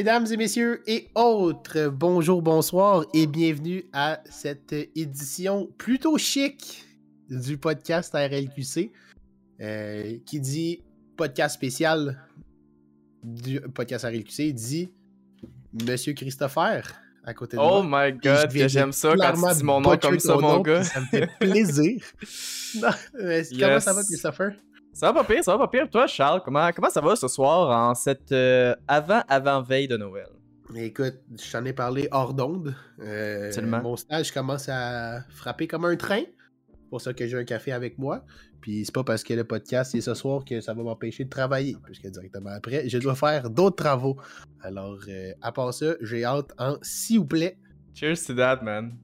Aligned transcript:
Mesdames 0.00 0.26
et 0.32 0.38
messieurs 0.38 0.82
et 0.86 1.08
autres, 1.14 1.88
bonjour, 1.88 2.40
bonsoir 2.40 3.04
et 3.12 3.26
bienvenue 3.26 3.84
à 3.92 4.22
cette 4.30 4.72
édition 4.96 5.68
plutôt 5.76 6.16
chic 6.16 6.86
du 7.28 7.58
podcast 7.58 8.14
RLQC 8.14 8.92
euh, 9.60 10.16
qui 10.24 10.40
dit 10.40 10.82
podcast 11.18 11.54
spécial 11.54 12.18
du 13.22 13.60
podcast 13.60 14.06
RLQC 14.06 14.54
dit 14.54 14.90
Monsieur 15.84 16.14
Christopher 16.14 16.94
à 17.22 17.34
côté 17.34 17.58
de 17.58 17.62
Oh 17.62 17.82
moi. 17.82 18.10
my 18.10 18.18
god, 18.18 18.50
j'aime 18.68 18.92
ça 18.92 19.14
quand 19.14 19.34
tu 19.34 19.54
dis 19.58 19.64
mon 19.64 19.82
nom 19.82 19.98
comme 19.98 20.18
ça, 20.18 20.34
mon 20.36 20.40
nom, 20.40 20.60
gars. 20.60 20.82
Ça 20.82 21.00
me 21.00 21.06
fait 21.08 21.28
plaisir. 21.38 22.00
Non, 22.80 22.88
mais 23.20 23.42
Comment 23.58 23.80
ça 23.80 23.92
va, 23.92 24.02
Christopher? 24.02 24.52
Ça 25.00 25.10
va 25.10 25.24
pas 25.24 25.32
pire, 25.32 25.42
ça 25.42 25.56
va 25.56 25.66
pas 25.66 25.68
pire. 25.68 25.88
Toi, 25.88 26.06
Charles, 26.06 26.42
comment, 26.44 26.70
comment 26.76 26.90
ça 26.90 27.00
va 27.00 27.16
ce 27.16 27.26
soir 27.26 27.70
en 27.70 27.94
cette 27.94 28.32
euh, 28.32 28.76
avant-avant-veille 28.86 29.88
de 29.88 29.96
Noël? 29.96 30.26
Écoute, 30.76 31.14
je 31.42 31.50
t'en 31.50 31.64
ai 31.64 31.72
parlé 31.72 32.06
hors 32.10 32.34
d'onde. 32.34 32.74
Euh, 33.00 33.50
mon 33.82 33.96
stage 33.96 34.30
commence 34.30 34.68
à 34.68 35.22
frapper 35.30 35.66
comme 35.66 35.86
un 35.86 35.96
train. 35.96 36.20
C'est 36.68 36.90
pour 36.90 37.00
ça 37.00 37.14
que 37.14 37.26
j'ai 37.26 37.38
un 37.38 37.44
café 37.44 37.72
avec 37.72 37.96
moi. 37.96 38.26
Puis 38.60 38.84
c'est 38.84 38.94
pas 38.94 39.02
parce 39.02 39.22
que 39.22 39.32
le 39.32 39.44
podcast 39.44 39.94
est 39.94 40.02
ce 40.02 40.12
soir 40.12 40.44
que 40.44 40.60
ça 40.60 40.74
va 40.74 40.82
m'empêcher 40.82 41.24
de 41.24 41.30
travailler. 41.30 41.78
Puisque 41.82 42.06
directement 42.06 42.50
après, 42.50 42.86
je 42.86 42.98
dois 42.98 43.14
faire 43.14 43.48
d'autres 43.48 43.76
travaux. 43.76 44.18
Alors, 44.60 44.98
euh, 45.08 45.32
à 45.40 45.50
part 45.50 45.72
ça, 45.72 45.94
j'ai 46.02 46.26
hâte 46.26 46.52
en 46.58 46.76
s'il 46.82 47.20
vous 47.20 47.26
plaît. 47.26 47.56
Cheers 47.94 48.26
to 48.26 48.34
that, 48.34 48.60
man. 48.62 48.98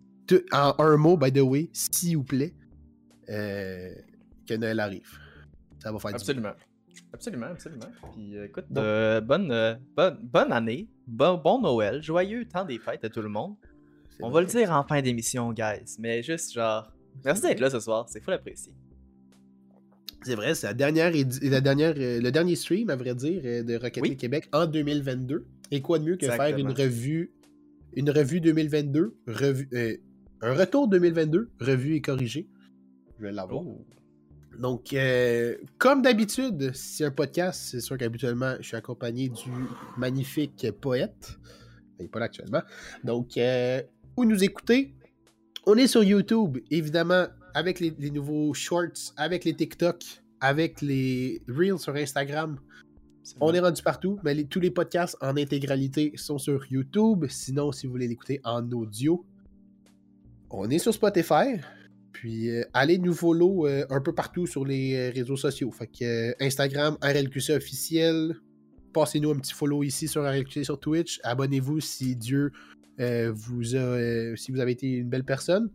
en 0.53 0.75
un 0.77 0.97
mot, 0.98 1.17
by 1.17 1.33
the 1.33 1.41
way, 1.41 1.70
s'il 1.73 2.19
vous 2.19 2.25
plaît, 2.25 2.55
euh, 3.31 3.95
que 4.47 4.53
Noël 4.53 4.79
arrive. 4.79 5.26
Ça 5.87 5.92
va 5.92 5.98
faire 6.01 6.11
du 6.11 6.17
Absolument. 6.17 6.53
Absolument, 7.12 7.47
absolument. 7.47 7.87
Puis 8.12 8.37
euh, 8.37 8.47
écoute, 8.47 8.65
euh, 8.77 9.20
bonne, 9.20 9.53
euh, 9.53 9.77
bonne, 9.95 10.19
bonne 10.20 10.51
année, 10.51 10.89
bon, 11.06 11.37
bon 11.37 11.61
Noël, 11.61 12.03
joyeux 12.03 12.45
temps 12.45 12.65
des 12.65 12.79
fêtes 12.79 13.05
à 13.05 13.09
tout 13.09 13.23
le 13.23 13.29
monde. 13.29 13.55
On 14.20 14.31
va 14.31 14.41
le 14.41 14.48
dire 14.48 14.73
en 14.73 14.83
fin 14.83 15.01
d'émission, 15.01 15.53
guys. 15.53 15.97
Mais 16.01 16.25
juste 16.25 16.55
genre, 16.55 16.91
merci 17.25 17.42
d'être 17.42 17.61
là 17.61 17.70
ce 17.70 17.79
soir, 17.79 18.09
c'est 18.09 18.20
fou 18.20 18.31
l'apprécier. 18.33 18.73
C'est 20.23 20.34
vrai, 20.34 20.57
c'est 20.57 20.67
la 20.67 20.75
dernière, 20.75 21.12
la 21.42 21.61
dernière, 21.61 21.95
le 21.97 22.31
dernier 22.31 22.57
stream, 22.57 22.91
à 22.91 22.97
vrai 22.97 23.14
dire, 23.14 23.64
de 23.64 23.77
Rocket 23.77 24.03
Oui. 24.03 24.09
League 24.09 24.19
Québec 24.19 24.48
en 24.53 24.67
2022. 24.67 25.47
Et 25.70 25.83
quoi 25.83 26.01
de 26.01 26.05
mieux 26.05 26.17
que 26.17 26.27
faire 26.27 26.59
une 26.59 26.73
revue, 26.73 27.33
une 27.92 28.11
revue 28.11 28.41
2022, 28.41 29.17
revue, 29.29 29.69
euh, 29.75 29.97
un 30.41 30.55
retour 30.55 30.89
2022, 30.89 31.51
revue 31.61 31.95
et 31.95 32.01
corrigé. 32.01 32.48
Je 33.19 33.25
vais 33.25 33.33
l'avoir. 33.33 33.62
Oh. 33.62 33.87
Donc, 34.59 34.93
euh, 34.93 35.57
comme 35.79 36.03
d'habitude, 36.03 36.75
si 36.75 36.97
c'est 36.97 37.05
un 37.05 37.11
podcast, 37.11 37.61
c'est 37.71 37.81
sûr 37.81 37.97
qu'habituellement, 37.99 38.55
je 38.61 38.67
suis 38.69 38.77
accompagné 38.77 39.29
du 39.29 39.51
magnifique 39.97 40.67
poète. 40.81 41.37
Il 41.98 42.03
n'est 42.05 42.09
pas 42.09 42.21
là 42.21 42.27
actuellement. 42.27 42.63
Donc, 43.05 43.37
euh, 43.37 43.83
où 44.17 44.25
nous 44.25 44.43
écouter? 44.45 44.95
On 45.67 45.77
est 45.77 45.87
sur 45.87 46.05
YouTube, 46.05 46.59
évidemment, 46.71 47.27
avec 47.55 47.81
les, 47.81 47.95
les 47.98 48.11
nouveaux 48.11 48.55
shorts, 48.55 49.13
avec 49.17 49.45
les 49.45 49.55
TikTok, 49.55 50.05
avec 50.41 50.81
les 50.81 51.43
Reels 51.48 51.79
sur 51.79 51.95
Instagram. 51.97 52.59
On 53.41 53.53
est 53.53 53.61
rendu 53.61 53.83
partout, 53.83 54.19
mais 54.23 54.35
les- 54.35 54.47
tous 54.47 54.61
les 54.61 54.70
podcasts 54.70 55.17
en 55.20 55.36
intégralité 55.36 56.13
sont 56.17 56.39
sur 56.39 56.64
YouTube. 56.70 57.27
Sinon, 57.29 57.73
si 57.73 57.86
vous 57.86 57.92
voulez 57.92 58.07
l'écouter 58.07 58.41
en 58.45 58.70
audio, 58.70 59.25
on 60.51 60.70
est 60.70 60.79
sur 60.79 60.95
Spotify. 60.95 61.59
Puis 62.17 62.49
euh, 62.49 62.65
allez 62.73 62.97
nous 62.97 63.13
follow 63.13 63.67
euh, 63.67 63.85
un 63.91 64.01
peu 64.01 64.15
partout 64.15 64.47
sur 64.47 64.65
les 64.65 64.97
euh, 64.97 65.13
réseaux 65.15 65.37
sociaux. 65.37 65.71
Fait 65.71 65.87
que 65.87 66.35
Instagram, 66.43 66.97
RLQC 67.03 67.51
officiel. 67.51 68.37
Passez-nous 68.95 69.33
un 69.33 69.37
petit 69.37 69.53
follow 69.53 69.83
ici 69.83 70.09
sur 70.09 70.23
RLQC 70.23 70.65
sur 70.65 70.81
Twitch. 70.81 71.21
Abonnez-vous 71.25 71.81
si 71.81 72.17
Dieu 72.17 72.53
vous 72.99 73.77
a. 73.77 74.35
si 74.37 74.51
vous 74.51 74.61
avez 74.61 74.73
été 74.73 74.89
une 74.89 75.11
belle 75.11 75.25
personne. 75.25 75.69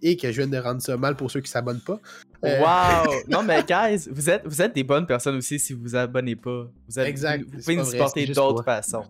Et 0.00 0.16
que 0.16 0.30
je 0.30 0.36
viens 0.40 0.46
de 0.46 0.56
rendre 0.56 0.80
ça 0.80 0.96
mal 0.96 1.16
pour 1.16 1.28
ceux 1.28 1.40
qui 1.40 1.50
s'abonnent 1.50 1.80
pas. 1.80 2.00
Wow! 2.44 3.12
Non, 3.28 3.42
mais 3.42 3.64
guys, 3.64 4.08
vous 4.08 4.30
êtes, 4.30 4.42
vous 4.46 4.62
êtes 4.62 4.72
des 4.72 4.84
bonnes 4.84 5.06
personnes 5.06 5.34
aussi 5.34 5.58
si 5.58 5.72
vous 5.72 5.82
vous 5.82 5.96
abonnez 5.96 6.36
pas. 6.36 6.70
Vous, 6.88 7.00
Exact, 7.00 7.42
vous, 7.42 7.58
pouvez 7.58 7.74
nous 7.74 7.82
vrai, 7.82 7.90
supporter 7.90 8.26
d'autres 8.26 8.62
façons. 8.62 9.02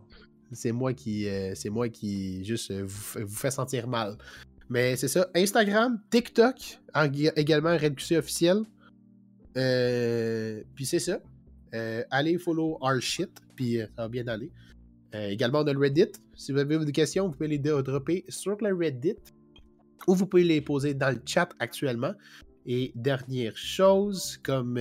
C'est 0.50 0.72
moi 0.72 0.94
qui 0.94 1.28
euh, 1.28 1.53
c'est 1.55 1.69
moi 1.69 1.91
qui 1.91 2.43
juste 2.47 2.70
euh, 2.70 2.84
vous, 2.87 3.26
vous 3.26 3.37
fait 3.37 3.50
sentir 3.50 3.87
mal. 3.87 4.16
Mais 4.70 4.96
c'est 4.96 5.08
ça, 5.08 5.28
Instagram, 5.34 6.00
TikTok, 6.10 6.78
en- 6.94 7.10
également 7.36 7.76
RedQC 7.76 8.18
officiel. 8.18 8.62
Euh, 9.56 10.62
puis 10.74 10.84
c'est 10.86 10.98
ça. 10.98 11.20
Euh, 11.74 12.02
allez 12.10 12.38
follow 12.38 12.78
our 12.80 13.00
shit, 13.00 13.30
puis 13.56 13.80
euh, 13.80 13.86
ça 13.96 14.02
va 14.02 14.08
bien 14.08 14.26
aller. 14.28 14.50
Également, 15.14 15.60
on 15.60 15.66
a 15.66 15.72
le 15.72 15.78
Reddit. 15.78 16.12
Si 16.34 16.52
vous 16.52 16.58
avez 16.58 16.84
des 16.84 16.92
questions, 16.92 17.26
vous 17.28 17.32
pouvez 17.32 17.48
les 17.48 17.58
dropper 17.58 18.26
sur 18.28 18.58
le 18.60 18.74
Reddit 18.74 19.16
ou 20.06 20.14
vous 20.14 20.26
pouvez 20.26 20.44
les 20.44 20.60
poser 20.60 20.92
dans 20.92 21.08
le 21.14 21.20
chat 21.24 21.48
actuellement. 21.60 22.12
Et 22.66 22.92
dernière 22.94 23.56
chose, 23.56 24.36
comme 24.42 24.78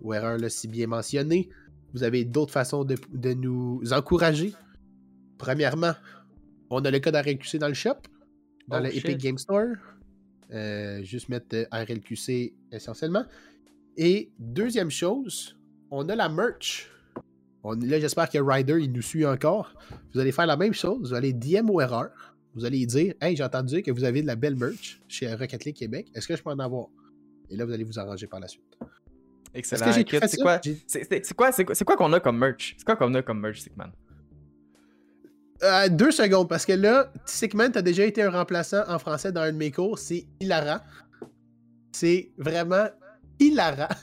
Wearer 0.00 0.36
l'a 0.38 0.48
si 0.48 0.66
bien 0.66 0.88
mentionné, 0.88 1.48
vous 1.94 2.02
avez 2.02 2.24
d'autres 2.24 2.52
façons 2.52 2.84
de, 2.84 2.96
de 3.12 3.32
nous 3.32 3.80
encourager. 3.92 4.52
Premièrement, 5.38 5.92
on 6.68 6.80
a 6.84 6.90
le 6.90 6.98
code 6.98 7.14
RLQC 7.14 7.58
dans 7.58 7.68
le 7.68 7.74
shop, 7.74 7.98
dans 8.70 8.82
Oh. 8.84 8.86
Epic 8.86 9.18
Game 9.18 9.38
Store. 9.38 9.74
Euh, 10.52 11.02
juste 11.04 11.28
mettre 11.28 11.46
euh, 11.54 11.64
RLQC 11.72 12.54
essentiellement. 12.72 13.24
Et 13.96 14.30
deuxième 14.38 14.90
chose, 14.90 15.56
on 15.90 16.08
a 16.08 16.16
la 16.16 16.28
merch. 16.28 16.90
On, 17.62 17.74
là, 17.74 18.00
j'espère 18.00 18.28
que 18.30 18.38
Ryder, 18.38 18.78
il 18.80 18.90
nous 18.92 19.02
suit 19.02 19.26
encore. 19.26 19.74
Vous 20.12 20.18
allez 20.20 20.32
faire 20.32 20.46
la 20.46 20.56
même 20.56 20.72
chose. 20.72 20.98
Vous 21.10 21.14
allez 21.14 21.32
DM 21.32 21.68
au 21.70 21.80
erreur. 21.80 22.10
Vous 22.54 22.64
allez 22.64 22.84
dire 22.86 23.14
Hey, 23.20 23.36
j'ai 23.36 23.44
entendu 23.44 23.74
dire 23.76 23.82
que 23.84 23.90
vous 23.92 24.02
avez 24.02 24.22
de 24.22 24.26
la 24.26 24.34
belle 24.34 24.56
merch 24.56 25.00
chez 25.06 25.32
Rocket 25.32 25.64
League 25.66 25.76
Québec. 25.76 26.10
Est-ce 26.14 26.26
que 26.26 26.34
je 26.34 26.42
peux 26.42 26.50
en 26.50 26.58
avoir? 26.58 26.86
Et 27.48 27.56
là, 27.56 27.64
vous 27.64 27.72
allez 27.72 27.84
vous 27.84 27.98
arranger 27.98 28.26
par 28.26 28.40
la 28.40 28.48
suite. 28.48 28.76
Excellent. 29.54 29.84
quoi, 31.36 31.52
c'est 31.52 31.84
quoi 31.84 31.96
qu'on 31.96 32.12
a 32.12 32.20
comme 32.20 32.38
merch? 32.38 32.74
C'est 32.78 32.84
quoi 32.84 32.96
qu'on 32.96 33.12
a 33.14 33.22
comme 33.22 33.40
merch, 33.40 33.60
Stickman? 33.60 33.90
Euh, 35.62 35.88
deux 35.90 36.10
secondes, 36.10 36.48
parce 36.48 36.64
que 36.64 36.72
là, 36.72 37.12
Sickman, 37.26 37.70
t'as 37.70 37.82
déjà 37.82 38.04
été 38.04 38.22
un 38.22 38.30
remplaçant 38.30 38.82
en 38.88 38.98
français 38.98 39.30
dans 39.32 39.42
un 39.42 39.52
de 39.52 39.56
mes 39.58 39.70
cours. 39.70 39.98
C'est 39.98 40.26
hilarant. 40.40 40.80
C'est 41.92 42.32
vraiment 42.38 42.86
hilarant. 43.38 43.88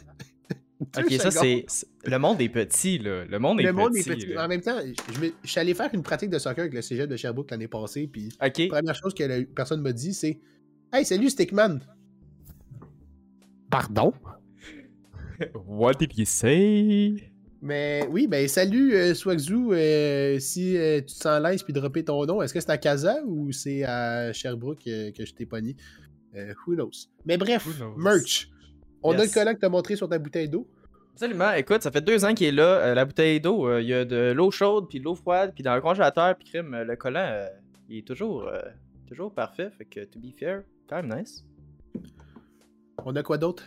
Ok, 0.95 1.11
ça 1.13 1.31
secondes. 1.31 1.43
c'est. 1.43 1.65
c'est- 1.67 1.87
Le 2.05 2.19
monde 2.19 2.39
est 2.39 2.49
petit, 2.49 2.99
là. 2.99 3.25
Le 3.25 3.39
monde 3.39 3.59
est 3.59 3.63
Le 3.63 3.69
petit. 3.73 3.75
monde 3.79 3.97
est 3.97 4.03
petit. 4.07 4.37
En 4.37 4.47
même 4.47 4.61
temps, 4.61 4.77
je, 5.11 5.19
me- 5.19 5.33
je 5.43 5.49
suis 5.49 5.59
allé 5.59 5.73
faire 5.73 5.89
une 5.91 6.03
pratique 6.03 6.29
de 6.29 6.37
soccer 6.37 6.59
avec 6.61 6.73
le 6.75 6.83
cégep 6.83 7.09
de 7.09 7.15
Sherbrooke 7.17 7.49
l'année 7.49 7.67
passée. 7.67 8.05
Puis 8.07 8.29
Ok. 8.39 8.57
la 8.59 8.67
première 8.67 8.93
chose 8.95 9.15
que 9.15 9.23
la 9.23 9.43
personne 9.43 9.81
m'a 9.81 9.91
dit, 9.91 10.13
c'est 10.13 10.39
Hey, 10.93 11.03
salut 11.03 11.31
Stickman. 11.31 11.79
Pardon? 13.71 14.13
What 15.65 15.93
did 15.95 16.15
you 16.15 16.25
say? 16.25 17.31
Mais 17.61 18.07
oui, 18.11 18.27
ben 18.27 18.47
salut 18.47 18.93
euh, 18.93 19.13
Swagzoo. 19.15 19.73
euh, 19.73 20.37
si 20.39 20.77
euh, 20.77 20.99
tu 20.99 21.07
te 21.07 21.11
sens 21.11 21.41
l'aise 21.41 21.63
puis 21.63 21.73
dropper 21.73 22.03
ton 22.03 22.23
nom, 22.25 22.41
est-ce 22.41 22.53
que 22.53 22.59
c'est 22.59 22.69
à 22.69 22.77
Casa 22.77 23.17
ou 23.25 23.51
c'est 23.51 23.83
à 23.83 24.31
Sherbrooke 24.31 24.85
euh, 24.87 25.11
que 25.11 25.25
je 25.25 25.33
t'ai 25.33 25.45
pogné? 25.45 25.75
Euh, 26.35 26.53
who 26.65 26.75
knows? 26.75 27.07
Mais 27.25 27.37
bref, 27.37 27.65
knows? 27.79 27.95
merch. 27.97 28.49
On 29.01 29.17
a 29.17 29.25
le 29.25 29.33
collant 29.33 29.53
que 29.55 29.59
t'as 29.59 29.69
montré 29.69 29.95
sur 29.95 30.07
ta 30.07 30.19
bouteille 30.19 30.49
d'eau. 30.49 30.67
Absolument. 31.13 31.51
Écoute, 31.53 31.81
ça 31.81 31.89
fait 31.89 32.01
deux 32.01 32.25
ans 32.25 32.33
qu'il 32.35 32.47
est 32.47 32.51
là. 32.51 32.93
La 32.93 33.05
bouteille 33.05 33.41
d'eau, 33.41 33.79
il 33.79 33.87
y 33.87 33.93
a 33.93 34.05
de 34.05 34.33
l'eau 34.33 34.51
chaude, 34.51 34.87
puis 34.87 34.99
de 34.99 35.05
l'eau 35.05 35.15
froide, 35.15 35.51
puis 35.55 35.63
dans 35.63 35.73
le 35.73 35.81
congélateur, 35.81 36.35
puis 36.35 36.47
crime, 36.47 36.75
le 36.75 36.95
collant, 36.95 37.47
il 37.89 37.99
est 37.99 38.07
toujours, 38.07 38.47
toujours 39.07 39.33
parfait. 39.33 39.71
Fait 39.75 39.85
que, 39.85 40.01
to 40.01 40.19
be 40.19 40.31
fair, 40.37 40.61
quand 40.87 41.01
même 41.01 41.19
nice. 41.19 41.43
On 43.03 43.15
a 43.15 43.23
quoi 43.23 43.37
d'autre? 43.39 43.63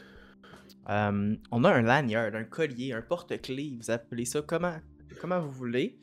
Euh, 0.88 1.36
on 1.50 1.64
a 1.64 1.70
un 1.72 1.82
lanyard, 1.82 2.34
un 2.34 2.44
collier, 2.44 2.92
un 2.92 3.02
porte-clés, 3.02 3.76
vous 3.80 3.90
appelez 3.90 4.24
ça 4.24 4.40
comment, 4.42 4.74
comment 5.20 5.40
vous 5.40 5.50
voulez. 5.50 5.96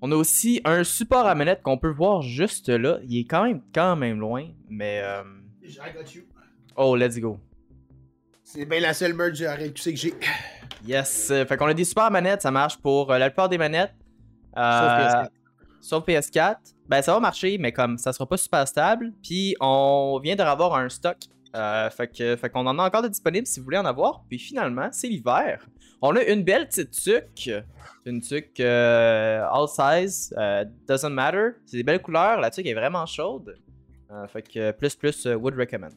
On 0.00 0.12
a 0.12 0.14
aussi 0.14 0.60
un 0.64 0.84
support 0.84 1.26
à 1.26 1.34
manette 1.34 1.62
qu'on 1.62 1.76
peut 1.76 1.90
voir 1.90 2.22
juste 2.22 2.68
là. 2.68 2.98
Il 3.04 3.18
est 3.18 3.24
quand 3.24 3.44
même, 3.44 3.60
quand 3.74 3.96
même 3.96 4.20
loin, 4.20 4.46
mais... 4.68 5.00
euh, 5.02 5.22
I 5.62 5.92
got 5.92 6.10
you. 6.14 6.22
Oh, 6.76 6.94
let's 6.96 7.18
go. 7.18 7.38
C'est 8.44 8.64
bien 8.64 8.80
la 8.80 8.94
seule 8.94 9.12
merch 9.12 9.38
de 9.40 9.46
RLQC 9.46 9.90
que 9.92 9.96
j'ai. 9.96 10.14
Yes. 10.86 11.30
euh, 11.32 11.44
Fait 11.44 11.56
qu'on 11.56 11.66
a 11.66 11.74
des 11.74 11.84
super 11.84 12.08
manettes, 12.10 12.42
ça 12.42 12.52
marche 12.52 12.78
pour 12.78 13.10
euh, 13.10 13.18
la 13.18 13.28
plupart 13.30 13.48
des 13.48 13.58
manettes. 13.58 13.92
Euh, 14.56 14.60
Sauf 14.60 14.92
PS4. 14.92 15.28
Sauf 15.80 16.06
PS4. 16.06 16.56
Ben, 16.88 17.02
ça 17.02 17.12
va 17.12 17.20
marcher, 17.20 17.58
mais 17.58 17.72
comme 17.72 17.98
ça 17.98 18.12
sera 18.12 18.26
pas 18.28 18.36
super 18.36 18.66
stable. 18.66 19.12
Puis 19.22 19.56
on 19.60 20.20
vient 20.22 20.36
de 20.36 20.42
revoir 20.42 20.76
un 20.76 20.88
stock. 20.88 21.16
Euh, 21.54 21.90
fait 21.90 22.50
qu'on 22.52 22.66
en 22.66 22.78
a 22.78 22.86
encore 22.86 23.02
de 23.02 23.08
disponible 23.08 23.46
si 23.46 23.60
vous 23.60 23.64
voulez 23.64 23.78
en 23.78 23.86
avoir. 23.86 24.24
Puis 24.28 24.38
finalement, 24.38 24.88
c'est 24.92 25.08
l'hiver. 25.08 25.66
On 26.00 26.14
a 26.14 26.22
une 26.22 26.44
belle 26.44 26.68
petite 26.68 26.92
tuque. 26.92 27.50
Une 28.04 28.20
tuque 28.20 28.60
euh, 28.60 29.44
all 29.50 29.68
size. 29.68 30.32
euh, 30.38 30.64
doesn't 30.86 31.10
matter. 31.10 31.50
C'est 31.66 31.78
des 31.78 31.82
belles 31.82 32.02
couleurs. 32.02 32.40
La 32.40 32.50
tuque 32.50 32.66
est 32.66 32.74
vraiment 32.74 33.04
chaude. 33.06 33.56
Euh, 34.10 34.26
fait 34.28 34.42
que 34.42 34.70
plus 34.72 34.94
plus 34.94 35.26
would 35.26 35.54
recommend. 35.56 35.90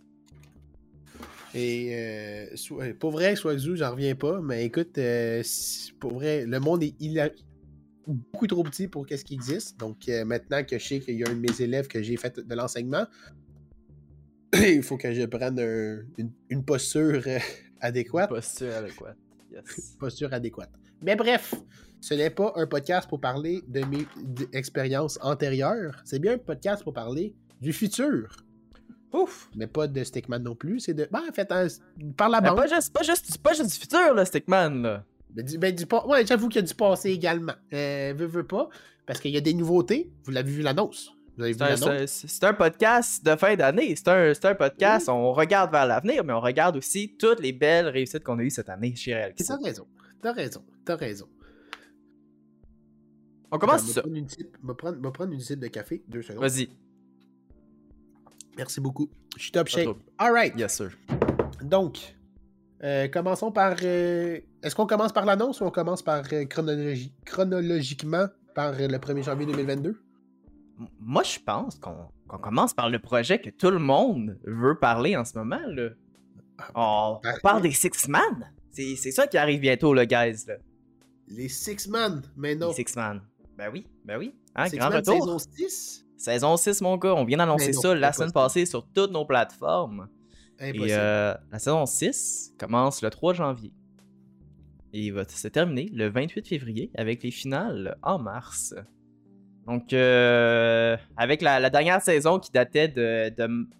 Et 1.53 2.47
pour 2.99 3.11
vrai, 3.11 3.35
Swagzoo, 3.35 3.75
j'en 3.75 3.91
reviens 3.91 4.15
pas. 4.15 4.39
Mais 4.41 4.65
écoute, 4.65 4.97
pour 5.99 6.13
vrai, 6.13 6.45
le 6.45 6.59
monde 6.59 6.83
est 6.83 6.93
beaucoup 8.07 8.47
trop 8.47 8.63
petit 8.63 8.87
pour 8.87 9.05
qu'est-ce 9.05 9.25
qui 9.25 9.33
existe. 9.33 9.77
Donc 9.79 10.07
maintenant 10.25 10.63
que 10.63 10.79
je 10.79 10.85
sais 10.85 10.99
qu'il 10.99 11.19
y 11.19 11.23
a 11.23 11.29
un 11.29 11.33
de 11.33 11.39
mes 11.39 11.61
élèves 11.61 11.87
que 11.87 12.01
j'ai 12.01 12.15
fait 12.15 12.39
de 12.39 12.55
l'enseignement, 12.55 13.05
il 14.53 14.83
faut 14.83 14.97
que 14.97 15.13
je 15.13 15.23
prenne 15.25 15.59
un- 15.59 16.01
une, 16.17 16.31
une 16.49 16.63
posture 16.63 17.21
euh, 17.27 17.39
adéquate. 17.79 18.29
Posture 18.29 18.73
adéquate. 18.73 19.17
Yes. 19.51 19.95
Posture 19.99 20.33
adéquate. 20.33 20.69
Mais 21.01 21.15
bref, 21.15 21.53
ce 21.99 22.13
n'est 22.13 22.29
pas 22.29 22.53
un 22.55 22.67
podcast 22.67 23.07
pour 23.09 23.19
parler 23.21 23.63
de 23.67 23.81
mes 23.85 24.05
expériences 24.53 25.17
antérieures. 25.21 26.01
C'est 26.05 26.19
bien 26.19 26.33
un 26.33 26.37
podcast 26.37 26.83
pour 26.83 26.93
parler 26.93 27.33
du 27.61 27.73
futur. 27.73 28.35
Ouf! 29.13 29.49
Mais 29.55 29.67
pas 29.67 29.87
de 29.87 30.03
Stickman 30.03 30.39
non 30.39 30.55
plus. 30.55 30.79
C'est 30.79 30.93
de. 30.93 31.07
Ben, 31.11 31.21
en 31.29 31.33
fait, 31.33 31.51
hein, 31.51 31.67
par 32.15 32.29
la 32.29 32.39
Ben, 32.39 32.49
bande. 32.49 32.57
pas, 32.59 32.67
juste, 32.67 32.93
pas, 32.93 33.03
juste, 33.03 33.37
pas 33.39 33.53
juste 33.53 33.73
du 33.73 33.79
futur, 33.79 34.13
là, 34.13 34.23
Stickman, 34.25 34.81
là. 34.81 35.03
Ben, 35.31 35.45
du, 35.45 35.57
ben, 35.57 35.73
du 35.75 35.85
Ouais, 36.07 36.25
j'avoue 36.25 36.47
qu'il 36.49 36.61
y 36.61 36.63
a 36.63 36.67
du 36.67 36.73
passé 36.75 37.09
également. 37.11 37.53
Euh, 37.73 38.13
veux, 38.15 38.25
veux 38.27 38.45
pas. 38.47 38.69
Parce 39.05 39.19
qu'il 39.19 39.31
y 39.31 39.37
a 39.37 39.41
des 39.41 39.53
nouveautés. 39.53 40.11
Vous 40.23 40.31
l'avez 40.31 40.51
vu 40.51 40.61
l'annonce. 40.61 41.11
C'est 41.37 42.43
un, 42.43 42.53
podcast 42.53 43.25
de 43.25 43.35
fin 43.35 43.55
d'année. 43.55 43.95
C'est 43.95 44.07
un, 44.09 44.31
un 44.43 44.55
podcast, 44.55 45.09
on 45.09 45.31
regarde 45.33 45.71
vers 45.71 45.85
l'avenir, 45.85 46.23
mais 46.23 46.33
on 46.33 46.41
regarde 46.41 46.75
aussi 46.77 47.15
toutes 47.17 47.39
les 47.39 47.53
belles 47.53 47.87
réussites 47.87 48.23
qu'on 48.23 48.37
a 48.39 48.43
eues 48.43 48.49
cette 48.49 48.69
année 48.69 48.95
chez 48.95 49.15
Real 49.15 49.33
T'as 49.35 49.57
raison. 49.57 49.87
T'as 50.21 50.33
raison. 50.33 50.63
T'as 50.85 50.95
raison. 50.97 51.27
On 53.51 53.57
commence 53.57 53.87
Je 53.87 53.91
ça. 53.93 54.01
vais 54.01 54.23
prendre 54.75 54.97
une 54.97 55.11
prendre, 55.11 55.37
type 55.37 55.59
de 55.59 55.67
café. 55.67 56.03
Deux 56.07 56.21
secondes. 56.21 56.41
Vas-y. 56.43 56.69
Merci 58.57 58.79
beaucoup. 58.81 59.09
Je 59.37 59.43
suis 59.43 59.51
top 59.51 59.67
shape. 59.67 59.85
trop. 59.85 59.97
Alright. 60.17 60.53
Yes, 60.57 60.75
sir. 60.75 60.91
Donc, 61.63 62.15
euh, 62.83 63.07
commençons 63.07 63.51
par. 63.51 63.75
euh, 63.83 64.39
Est-ce 64.61 64.75
qu'on 64.75 64.85
commence 64.85 65.11
par 65.13 65.25
l'annonce 65.25 65.61
ou 65.61 65.65
on 65.65 65.71
commence 65.71 66.01
par 66.01 66.23
euh, 66.33 66.45
chronologiquement 67.25 68.27
par 68.53 68.73
le 68.73 68.87
1er 68.97 69.23
janvier 69.23 69.45
2022? 69.45 69.99
Moi, 70.99 71.23
je 71.23 71.39
pense 71.39 71.79
qu'on 71.79 72.09
commence 72.37 72.73
par 72.73 72.89
le 72.89 72.99
projet 72.99 73.39
que 73.39 73.49
tout 73.49 73.71
le 73.71 73.79
monde 73.79 74.37
veut 74.43 74.77
parler 74.77 75.15
en 75.15 75.25
ce 75.25 75.37
moment, 75.37 75.61
là. 75.67 75.89
On, 76.75 77.19
on 77.23 77.39
parle 77.41 77.61
des 77.63 77.71
Six 77.71 78.07
Man. 78.07 78.51
C'est 78.71 78.95
ça 79.11 79.27
qui 79.27 79.37
arrive 79.37 79.59
bientôt, 79.59 79.93
là, 79.93 80.05
guys, 80.05 80.45
là. 80.47 80.55
Les 81.27 81.49
Six 81.49 81.87
Man, 81.87 82.21
mais 82.35 82.55
non. 82.55 82.69
Les 82.69 82.73
Six 82.85 82.95
Man. 82.95 83.21
Ben 83.57 83.69
oui, 83.71 83.87
ben 84.05 84.17
oui. 84.17 84.33
Hein, 84.55 84.67
Six 84.67 84.77
grand 84.77 84.89
Man 84.89 84.97
retour. 84.99 85.15
saison 85.15 85.39
6? 85.39 86.05
Saison 86.17 86.57
6, 86.57 86.81
mon 86.81 86.97
gars. 86.97 87.15
On 87.15 87.25
vient 87.25 87.37
d'annoncer 87.37 87.73
ça 87.73 87.95
la 87.95 88.13
semaine 88.13 88.31
passée 88.31 88.65
sur 88.65 88.87
toutes 88.87 89.11
nos 89.11 89.25
plateformes. 89.25 90.07
Impossible. 90.59 90.87
Et 90.89 90.93
euh, 90.93 91.33
la 91.51 91.57
saison 91.59 91.85
6 91.85 92.53
commence 92.59 93.01
le 93.01 93.09
3 93.09 93.33
janvier. 93.33 93.73
Et 94.93 95.05
il 95.05 95.13
va 95.13 95.27
se 95.27 95.47
terminer 95.47 95.89
le 95.93 96.09
28 96.09 96.47
février 96.47 96.91
avec 96.95 97.23
les 97.23 97.31
finales 97.31 97.97
en 98.03 98.19
mars. 98.19 98.75
Donc, 99.67 99.93
euh, 99.93 100.97
avec 101.15 101.41
la, 101.41 101.69
dernière 101.69 102.01
saison 102.01 102.39
qui 102.39 102.51
datait 102.51 102.87
de, 102.87 103.29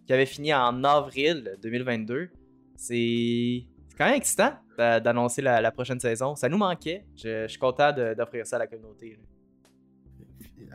qui 0.06 0.14
avait 0.14 0.26
fini 0.26 0.54
en 0.54 0.84
avril 0.84 1.58
2022, 1.62 2.30
c'est 2.76 3.66
quand 3.98 4.06
même 4.06 4.16
excitant 4.16 4.54
d'a- 4.78 5.00
d'annoncer 5.00 5.42
la, 5.42 5.72
prochaine 5.72 6.00
saison. 6.00 6.36
Ça 6.36 6.50
nous 6.50 6.58
manquait. 6.58 7.06
Je, 7.16 7.48
suis 7.48 7.60
content 7.60 7.92
d'offrir 7.92 8.46
ça 8.46 8.58
à 8.58 8.60
la 8.60 8.68
communauté. 8.68 9.18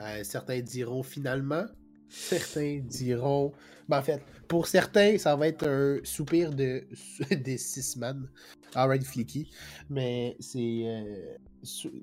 Euh, 0.00 0.24
certains 0.24 0.60
diront 0.60 1.02
finalement. 1.02 1.64
Certains 2.08 2.80
diront. 2.84 3.52
Ben, 3.88 3.98
en 3.98 4.02
fait, 4.02 4.20
pour 4.48 4.66
certains, 4.66 5.16
ça 5.18 5.36
va 5.36 5.48
être 5.48 5.66
un 5.66 5.98
soupir 6.04 6.50
de... 6.50 6.84
des 7.30 7.58
six 7.58 7.96
man. 7.96 8.28
Alright, 8.74 9.04
flicky. 9.04 9.50
Mais 9.88 10.36
c'est. 10.40 10.82
euh, 10.84 11.36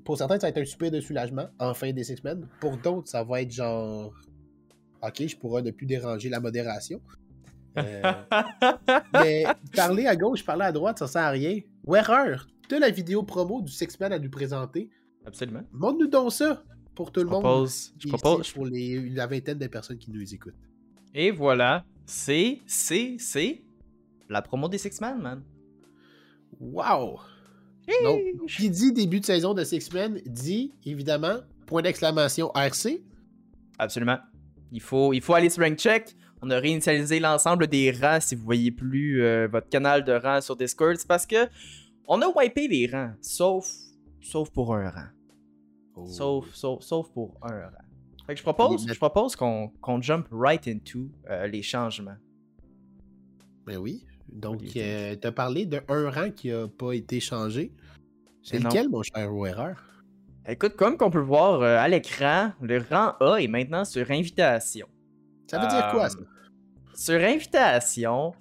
Pour 0.04 0.18
certains, 0.18 0.40
ça 0.40 0.48
va 0.48 0.50
être 0.50 0.58
un 0.58 0.66
soupir 0.66 0.92
de 0.92 1.00
soulagement, 1.00 1.48
enfin 1.60 1.92
des 1.92 2.04
six 2.04 2.24
men. 2.24 2.48
Pour 2.60 2.78
d'autres, 2.78 3.08
ça 3.08 3.24
va 3.24 3.42
être 3.42 3.52
genre. 3.52 4.14
Ok, 5.02 5.28
je 5.28 5.36
pourrais 5.36 5.62
ne 5.62 5.72
plus 5.72 5.86
déranger 5.86 6.30
la 6.30 6.40
modération. 6.40 7.02
Euh, 7.78 8.02
mais 9.14 9.46
parler 9.76 10.06
à 10.08 10.16
gauche, 10.16 10.46
parler 10.46 10.66
à 10.66 10.72
droite, 10.72 11.00
ça 11.00 11.08
sert 11.08 11.24
à 11.24 11.30
rien. 11.30 11.60
Ou 11.86 11.96
erreur! 11.96 12.48
De 12.70 12.78
la 12.78 12.90
vidéo 12.90 13.24
promo 13.24 13.62
du 13.62 13.72
Six 13.72 14.00
Man 14.00 14.14
à 14.14 14.20
nous 14.20 14.30
présenter. 14.30 14.90
Absolument. 15.26 15.64
Montre-nous 15.72 16.08
donc 16.08 16.32
ça 16.32 16.64
pour 16.96 17.12
tout 17.12 17.22
Je 17.22 17.26
le 17.26 17.32
monde. 17.32 17.68
je 18.00 18.08
propose, 18.08 18.52
pour 18.52 18.66
les, 18.66 19.10
la 19.10 19.28
vingtaine 19.28 19.58
de 19.58 19.68
personnes 19.68 19.98
qui 19.98 20.12
nous 20.12 20.34
écoutent. 20.34 20.54
Et 21.14 21.32
voilà, 21.32 21.86
c'est, 22.06 22.62
c'est, 22.66 23.18
c'est 23.20 23.64
la 24.30 24.42
promo 24.42 24.70
des 24.70 24.78
Six 24.78 25.02
Man, 25.02 25.22
man. 25.22 25.44
Wow! 26.60 27.20
Donc, 28.04 28.22
qui 28.48 28.70
dit 28.70 28.94
début 28.94 29.20
de 29.20 29.26
saison 29.26 29.54
de 29.54 29.64
Six 29.64 29.92
Men 29.92 30.22
dit 30.26 30.74
évidemment 30.86 31.40
point 31.66 31.82
d'exclamation 31.82 32.52
RC. 32.54 33.04
Absolument. 33.78 34.20
Il 34.72 34.82
faut, 34.82 35.14
il 35.14 35.22
faut 35.22 35.34
aller 35.34 35.50
sur 35.50 35.64
Rank 35.64 35.78
Check. 35.78 36.16
On 36.42 36.50
a 36.50 36.60
réinitialisé 36.60 37.20
l'ensemble 37.20 37.68
des 37.68 37.92
rangs 37.92 38.20
si 38.20 38.36
vous 38.36 38.44
voyez 38.44 38.72
plus 38.72 39.24
euh, 39.24 39.48
votre 39.48 39.70
canal 39.70 40.04
de 40.04 40.14
rangs 40.14 40.42
sur 40.42 40.56
Discord. 40.56 40.96
C'est 40.98 41.08
parce 41.08 41.26
que 41.26 41.48
on 42.08 42.22
a 42.22 42.28
wipé 42.28 42.68
les 42.68 42.88
rangs, 42.88 43.14
sauf, 43.22 43.70
sauf 44.22 44.50
pour 44.50 44.76
un 44.76 44.90
rang. 44.90 45.08
Oh. 45.96 46.06
Sauf, 46.06 46.54
sauf, 46.54 46.82
sauf 46.82 47.10
pour 47.10 47.38
un 47.44 47.62
rang. 47.62 47.72
Fait 48.26 48.34
que 48.34 48.40
je 48.40 48.44
propose, 48.44 48.88
je 48.88 48.94
propose 48.94 49.36
qu'on 49.36 49.70
qu'on 49.82 50.02
jump 50.02 50.28
right 50.32 50.68
into 50.68 51.10
euh, 51.30 51.48
les 51.48 51.62
changements. 51.62 52.18
Ben 53.66 53.78
oui. 53.78 54.06
Donc, 54.34 54.62
euh, 54.76 55.16
t'as 55.16 55.32
parlé 55.32 55.66
d'un 55.66 55.82
rang 55.88 56.32
qui 56.32 56.52
a 56.52 56.68
pas 56.68 56.94
été 56.94 57.20
changé. 57.20 57.72
C'est 58.42 58.60
non. 58.60 58.70
lequel, 58.70 58.90
mon 58.90 59.04
cher 59.04 59.34
ou 59.34 59.46
erreur? 59.46 59.76
Écoute, 60.48 60.76
comme 60.76 60.98
qu'on 60.98 61.10
peut 61.10 61.20
le 61.20 61.26
voir 61.26 61.62
euh, 61.62 61.78
à 61.78 61.88
l'écran, 61.88 62.52
le 62.62 62.84
rang 62.90 63.14
A 63.22 63.38
est 63.38 63.48
maintenant 63.48 63.86
sur 63.86 64.10
invitation. 64.12 64.88
Ça 65.48 65.60
veut 65.60 65.68
dire 65.68 65.90
quoi, 65.92 66.10
ça? 66.10 66.18
Euh, 66.20 66.26
Sur 66.96 67.22
invitation, 67.22 68.34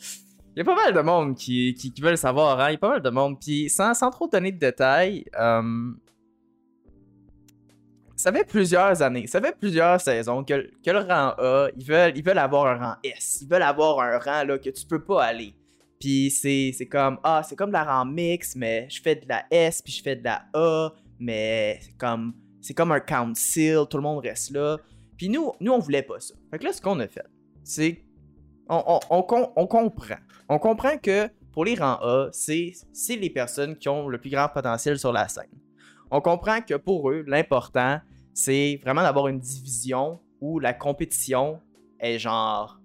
il 0.56 0.58
y 0.58 0.60
a 0.62 0.64
pas 0.64 0.74
mal 0.74 0.92
de 0.92 1.00
monde 1.00 1.36
qui, 1.36 1.74
qui, 1.74 1.92
qui 1.92 2.00
veulent 2.02 2.18
savoir, 2.18 2.58
hein? 2.58 2.70
Il 2.70 2.72
y 2.72 2.76
a 2.76 2.78
pas 2.78 2.90
mal 2.90 3.02
de 3.02 3.10
monde. 3.10 3.38
Puis 3.38 3.68
sans, 3.68 3.94
sans 3.94 4.10
trop 4.10 4.26
donner 4.26 4.50
de 4.50 4.58
détails, 4.58 5.24
euh, 5.38 5.92
ça 8.16 8.32
fait 8.32 8.44
plusieurs 8.44 9.02
années, 9.02 9.26
ça 9.26 9.40
fait 9.40 9.56
plusieurs 9.56 10.00
saisons 10.00 10.42
que, 10.42 10.70
que 10.82 10.90
le 10.90 10.98
rang 10.98 11.34
A, 11.38 11.68
ils 11.76 11.84
veulent, 11.84 12.12
ils 12.16 12.24
veulent 12.24 12.38
avoir 12.38 12.66
un 12.66 12.76
rang 12.76 12.94
S. 13.04 13.40
Ils 13.42 13.48
veulent 13.48 13.62
avoir 13.62 14.00
un 14.00 14.18
rang 14.18 14.44
là, 14.44 14.58
que 14.58 14.70
tu 14.70 14.86
peux 14.86 15.02
pas 15.02 15.24
aller. 15.24 15.54
Puis 16.02 16.32
c'est 16.32 16.72
c'est 16.76 16.86
comme, 16.86 17.18
ah, 17.22 17.42
c'est 17.48 17.54
comme 17.54 17.70
la 17.70 17.84
rang 17.84 18.04
mix, 18.04 18.56
mais 18.56 18.88
je 18.90 19.00
fais 19.00 19.14
de 19.14 19.24
la 19.28 19.44
S, 19.52 19.80
puis 19.82 19.92
je 19.92 20.02
fais 20.02 20.16
de 20.16 20.24
la 20.24 20.42
A, 20.52 20.90
mais 21.20 21.78
c'est 21.80 21.96
comme, 21.96 22.34
c'est 22.60 22.74
comme 22.74 22.90
un 22.90 22.98
council, 22.98 23.84
tout 23.88 23.98
le 23.98 24.02
monde 24.02 24.18
reste 24.24 24.50
là. 24.50 24.78
Puis 25.16 25.28
nous, 25.28 25.52
nous, 25.60 25.70
on 25.70 25.78
voulait 25.78 26.02
pas 26.02 26.18
ça. 26.18 26.34
Fait 26.50 26.58
que 26.58 26.64
là, 26.64 26.72
ce 26.72 26.80
qu'on 26.82 26.98
a 26.98 27.06
fait, 27.06 27.22
c'est. 27.62 28.02
On, 28.68 28.82
on- 29.10 29.24
on 29.30 29.52
on 29.54 29.66
comprend. 29.68 30.16
On 30.48 30.58
comprend 30.58 30.98
que 30.98 31.28
pour 31.52 31.64
les 31.64 31.76
rangs 31.76 31.98
A, 32.02 32.30
c'est 32.32 32.72
c'est 32.92 33.14
les 33.14 33.30
personnes 33.30 33.76
qui 33.76 33.88
ont 33.88 34.08
le 34.08 34.18
plus 34.18 34.30
grand 34.30 34.48
potentiel 34.48 34.98
sur 34.98 35.12
la 35.12 35.28
scène. 35.28 35.50
On 36.10 36.20
comprend 36.20 36.60
que 36.62 36.74
pour 36.74 37.10
eux, 37.12 37.22
l'important, 37.28 38.00
c'est 38.34 38.80
vraiment 38.82 39.02
d'avoir 39.02 39.28
une 39.28 39.38
division 39.38 40.18
où 40.40 40.58
la 40.58 40.72
compétition 40.72 41.60
est 42.00 42.18
genre 42.18 42.80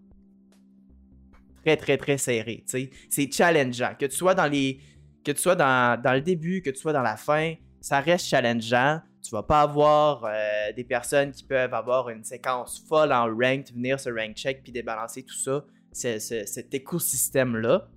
très 1.63 1.77
très 1.77 1.97
très 1.97 2.17
sais. 2.17 2.89
C'est 3.09 3.31
challengeant. 3.31 3.93
Que 3.99 4.05
tu 4.05 4.15
sois 4.15 4.35
dans 4.35 4.47
les. 4.47 4.79
Que 5.23 5.31
tu 5.31 5.41
sois 5.41 5.55
dans, 5.55 6.01
dans 6.01 6.13
le 6.13 6.21
début, 6.21 6.61
que 6.61 6.69
tu 6.69 6.77
sois 6.79 6.93
dans 6.93 7.01
la 7.01 7.17
fin, 7.17 7.53
ça 7.81 7.99
reste 7.99 8.25
challengeant. 8.27 9.01
Tu 9.21 9.31
vas 9.31 9.43
pas 9.43 9.61
avoir 9.61 10.23
euh, 10.25 10.71
des 10.73 10.85
personnes 10.85 11.31
qui 11.31 11.43
peuvent 11.43 11.73
avoir 11.73 12.07
une 12.09 12.23
séquence 12.23 12.81
folle 12.87 13.11
en 13.11 13.25
ranked, 13.25 13.73
venir 13.73 13.99
se 13.99 14.09
rank 14.09 14.35
check 14.35 14.63
puis 14.63 14.71
débalancer 14.71 15.23
tout 15.23 15.35
ça, 15.35 15.65
ce- 15.91 16.19
cet 16.45 16.73
écosystème-là. 16.73 17.89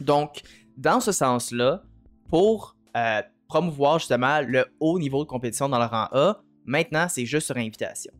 Donc, 0.00 0.42
dans 0.76 1.00
ce 1.00 1.10
sens-là, 1.10 1.82
pour 2.28 2.76
euh, 2.96 3.22
promouvoir 3.48 3.98
justement 3.98 4.40
le 4.46 4.64
haut 4.78 4.98
niveau 5.00 5.24
de 5.24 5.28
compétition 5.28 5.68
dans 5.68 5.78
le 5.80 5.86
rang 5.86 6.08
A, 6.12 6.40
maintenant 6.64 7.08
c'est 7.08 7.26
juste 7.26 7.46
sur 7.46 7.56
invitation. 7.56 8.12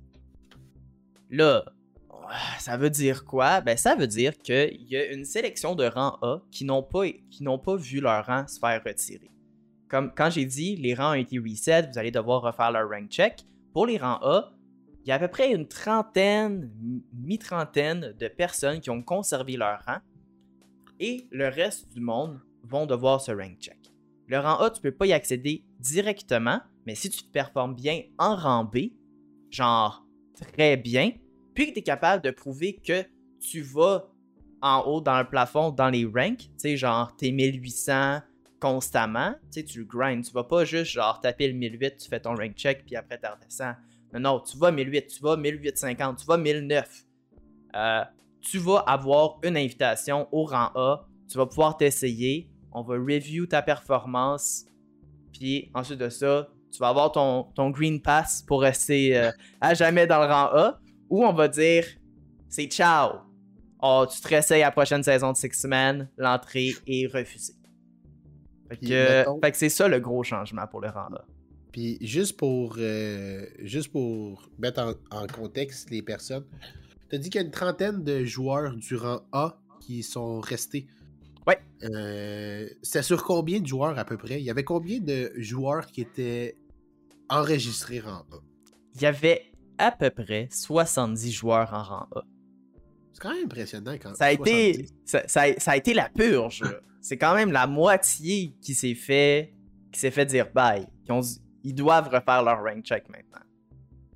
Là, 1.30 1.64
ça 2.58 2.76
veut 2.76 2.90
dire 2.90 3.24
quoi? 3.24 3.60
Ben, 3.60 3.76
ça 3.76 3.94
veut 3.94 4.06
dire 4.06 4.36
qu'il 4.38 4.82
y 4.88 4.96
a 4.96 5.12
une 5.12 5.24
sélection 5.24 5.74
de 5.74 5.84
rang 5.84 6.18
A 6.22 6.38
qui 6.50 6.64
n'ont 6.64 6.82
pas, 6.82 7.76
vu 7.76 8.00
leur 8.00 8.26
rang 8.26 8.46
se 8.46 8.58
faire 8.58 8.82
retirer. 8.84 9.30
Comme 9.88 10.12
quand 10.14 10.30
j'ai 10.30 10.44
dit, 10.44 10.76
les 10.76 10.94
rangs 10.94 11.12
ont 11.12 11.14
été 11.14 11.38
reset, 11.38 11.88
vous 11.90 11.98
allez 11.98 12.10
devoir 12.10 12.42
refaire 12.42 12.70
leur 12.70 12.88
rank 12.88 13.10
check. 13.10 13.44
Pour 13.72 13.86
les 13.86 13.98
rangs 13.98 14.18
A, 14.22 14.52
il 15.04 15.08
y 15.08 15.12
a 15.12 15.16
à 15.16 15.18
peu 15.18 15.28
près 15.28 15.52
une 15.52 15.68
trentaine, 15.68 16.70
mi-trentaine 17.12 18.14
de 18.18 18.28
personnes 18.28 18.80
qui 18.80 18.90
ont 18.90 19.02
conservé 19.02 19.56
leur 19.56 19.80
rang 19.86 19.98
et 20.98 21.28
le 21.30 21.48
reste 21.48 21.92
du 21.92 22.00
monde 22.00 22.40
vont 22.62 22.86
devoir 22.86 23.20
se 23.20 23.30
rank 23.30 23.58
check. 23.58 23.78
Le 24.26 24.38
rang 24.38 24.58
A, 24.60 24.70
tu 24.70 24.80
peux 24.80 24.92
pas 24.92 25.06
y 25.06 25.12
accéder 25.12 25.64
directement, 25.78 26.60
mais 26.86 26.94
si 26.94 27.10
tu 27.10 27.22
te 27.22 27.30
performes 27.30 27.74
bien 27.74 28.02
en 28.18 28.36
rang 28.36 28.64
B, 28.64 28.92
genre 29.50 30.06
très 30.34 30.76
bien, 30.76 31.12
puis 31.54 31.68
que 31.68 31.72
tu 31.72 31.78
es 31.78 31.82
capable 31.82 32.22
de 32.22 32.30
prouver 32.30 32.76
que 32.76 33.04
tu 33.40 33.62
vas 33.62 34.08
en 34.60 34.80
haut 34.86 35.00
dans 35.00 35.18
le 35.18 35.28
plafond, 35.28 35.70
dans 35.70 35.90
les 35.90 36.04
ranks, 36.04 36.38
tu 36.38 36.50
sais, 36.56 36.76
genre 36.76 37.14
t'es 37.16 37.30
1800, 37.30 38.20
constamment, 38.64 39.34
tu 39.52 39.60
sais, 39.60 39.64
tu 39.64 39.84
grindes. 39.84 40.24
Tu 40.24 40.32
vas 40.32 40.44
pas 40.44 40.64
juste 40.64 40.92
genre 40.92 41.20
taper 41.20 41.48
le 41.48 41.54
1008, 41.54 41.98
tu 41.98 42.08
fais 42.08 42.18
ton 42.18 42.34
rank 42.34 42.54
check, 42.54 42.84
puis 42.86 42.96
après 42.96 43.18
tu 43.18 43.26
redescends. 43.26 43.74
Non, 44.14 44.20
non, 44.20 44.40
tu 44.40 44.56
vas 44.56 44.72
1008, 44.72 45.06
tu 45.06 45.22
vas 45.22 45.36
1850, 45.36 46.18
tu 46.18 46.24
vas 46.24 46.38
1009. 46.38 47.04
Euh, 47.76 48.04
tu 48.40 48.58
vas 48.58 48.78
avoir 48.78 49.38
une 49.42 49.58
invitation 49.58 50.28
au 50.32 50.44
rang 50.44 50.70
A, 50.74 51.06
tu 51.28 51.36
vas 51.36 51.44
pouvoir 51.44 51.76
t'essayer, 51.76 52.48
on 52.72 52.82
va 52.82 52.94
review 52.94 53.46
ta 53.46 53.60
performance, 53.60 54.64
puis 55.32 55.70
ensuite 55.74 55.98
de 55.98 56.08
ça, 56.08 56.48
tu 56.72 56.78
vas 56.78 56.88
avoir 56.88 57.12
ton, 57.12 57.44
ton 57.54 57.68
green 57.68 58.00
pass 58.00 58.42
pour 58.42 58.62
rester 58.62 59.16
euh, 59.16 59.30
à 59.60 59.74
jamais 59.74 60.06
dans 60.06 60.20
le 60.20 60.26
rang 60.26 60.48
A, 60.54 60.80
ou 61.08 61.24
on 61.24 61.32
va 61.32 61.48
dire 61.48 61.84
c'est 62.48 62.66
ciao. 62.66 63.18
Oh, 63.82 64.06
tu 64.10 64.20
te 64.20 64.28
réessayes 64.28 64.62
à 64.62 64.66
la 64.66 64.70
prochaine 64.70 65.02
saison 65.02 65.32
de 65.32 65.36
Six 65.36 65.64
Man, 65.64 66.08
l'entrée 66.16 66.72
est 66.86 67.06
refusée. 67.12 67.54
Fait 68.68 68.76
que, 68.76 69.54
c'est 69.54 69.68
ça 69.68 69.88
le 69.88 70.00
gros 70.00 70.22
changement 70.22 70.66
pour 70.66 70.80
le 70.80 70.88
rang 70.88 71.12
A. 71.14 71.24
Puis 71.72 71.98
juste 72.00 72.36
pour, 72.36 72.76
euh, 72.78 73.44
juste 73.58 73.90
pour 73.90 74.48
mettre 74.58 74.96
en, 75.10 75.26
contexte 75.26 75.90
les 75.90 76.02
personnes, 76.02 76.44
tu 77.10 77.16
as 77.16 77.18
dit 77.18 77.28
qu'il 77.28 77.40
y 77.40 77.44
a 77.44 77.46
une 77.46 77.52
trentaine 77.52 78.04
de 78.04 78.24
joueurs 78.24 78.74
du 78.76 78.94
rang 78.94 79.22
A 79.32 79.58
qui 79.80 80.02
sont 80.02 80.40
restés. 80.40 80.86
Ouais. 81.46 81.58
Euh, 81.82 82.68
c'est 82.82 83.02
sur 83.02 83.24
combien 83.24 83.60
de 83.60 83.66
joueurs 83.66 83.98
à 83.98 84.04
peu 84.04 84.16
près? 84.16 84.40
Il 84.40 84.44
y 84.44 84.50
avait 84.50 84.64
combien 84.64 85.00
de 85.00 85.32
joueurs 85.36 85.86
qui 85.86 86.02
étaient 86.02 86.56
enregistrés 87.28 88.00
rang 88.00 88.24
A? 88.32 88.36
Il 88.94 89.02
y 89.02 89.06
avait 89.06 89.42
à 89.78 89.90
peu 89.92 90.10
près 90.10 90.48
70 90.50 91.32
joueurs 91.32 91.72
en 91.72 91.82
rang 91.82 92.08
A. 92.14 92.22
C'est 93.12 93.20
quand 93.20 93.32
même 93.32 93.44
impressionnant 93.44 93.94
quand 93.94 94.14
ça 94.14 94.26
a 94.26 94.32
été 94.32 94.86
ça, 95.04 95.42
a 95.42 95.76
été 95.76 95.94
la 95.94 96.08
purge. 96.08 96.62
c'est 97.00 97.16
quand 97.16 97.34
même 97.34 97.52
la 97.52 97.66
moitié 97.66 98.56
qui 98.60 98.74
s'est 98.74 98.94
fait 98.94 99.54
qui 99.92 100.00
s'est 100.00 100.10
fait 100.10 100.26
dire 100.26 100.50
bye. 100.52 100.86
ils 101.62 101.74
doivent 101.74 102.08
refaire 102.08 102.42
leur 102.42 102.62
rank 102.62 102.84
check 102.84 103.08
maintenant. 103.08 103.44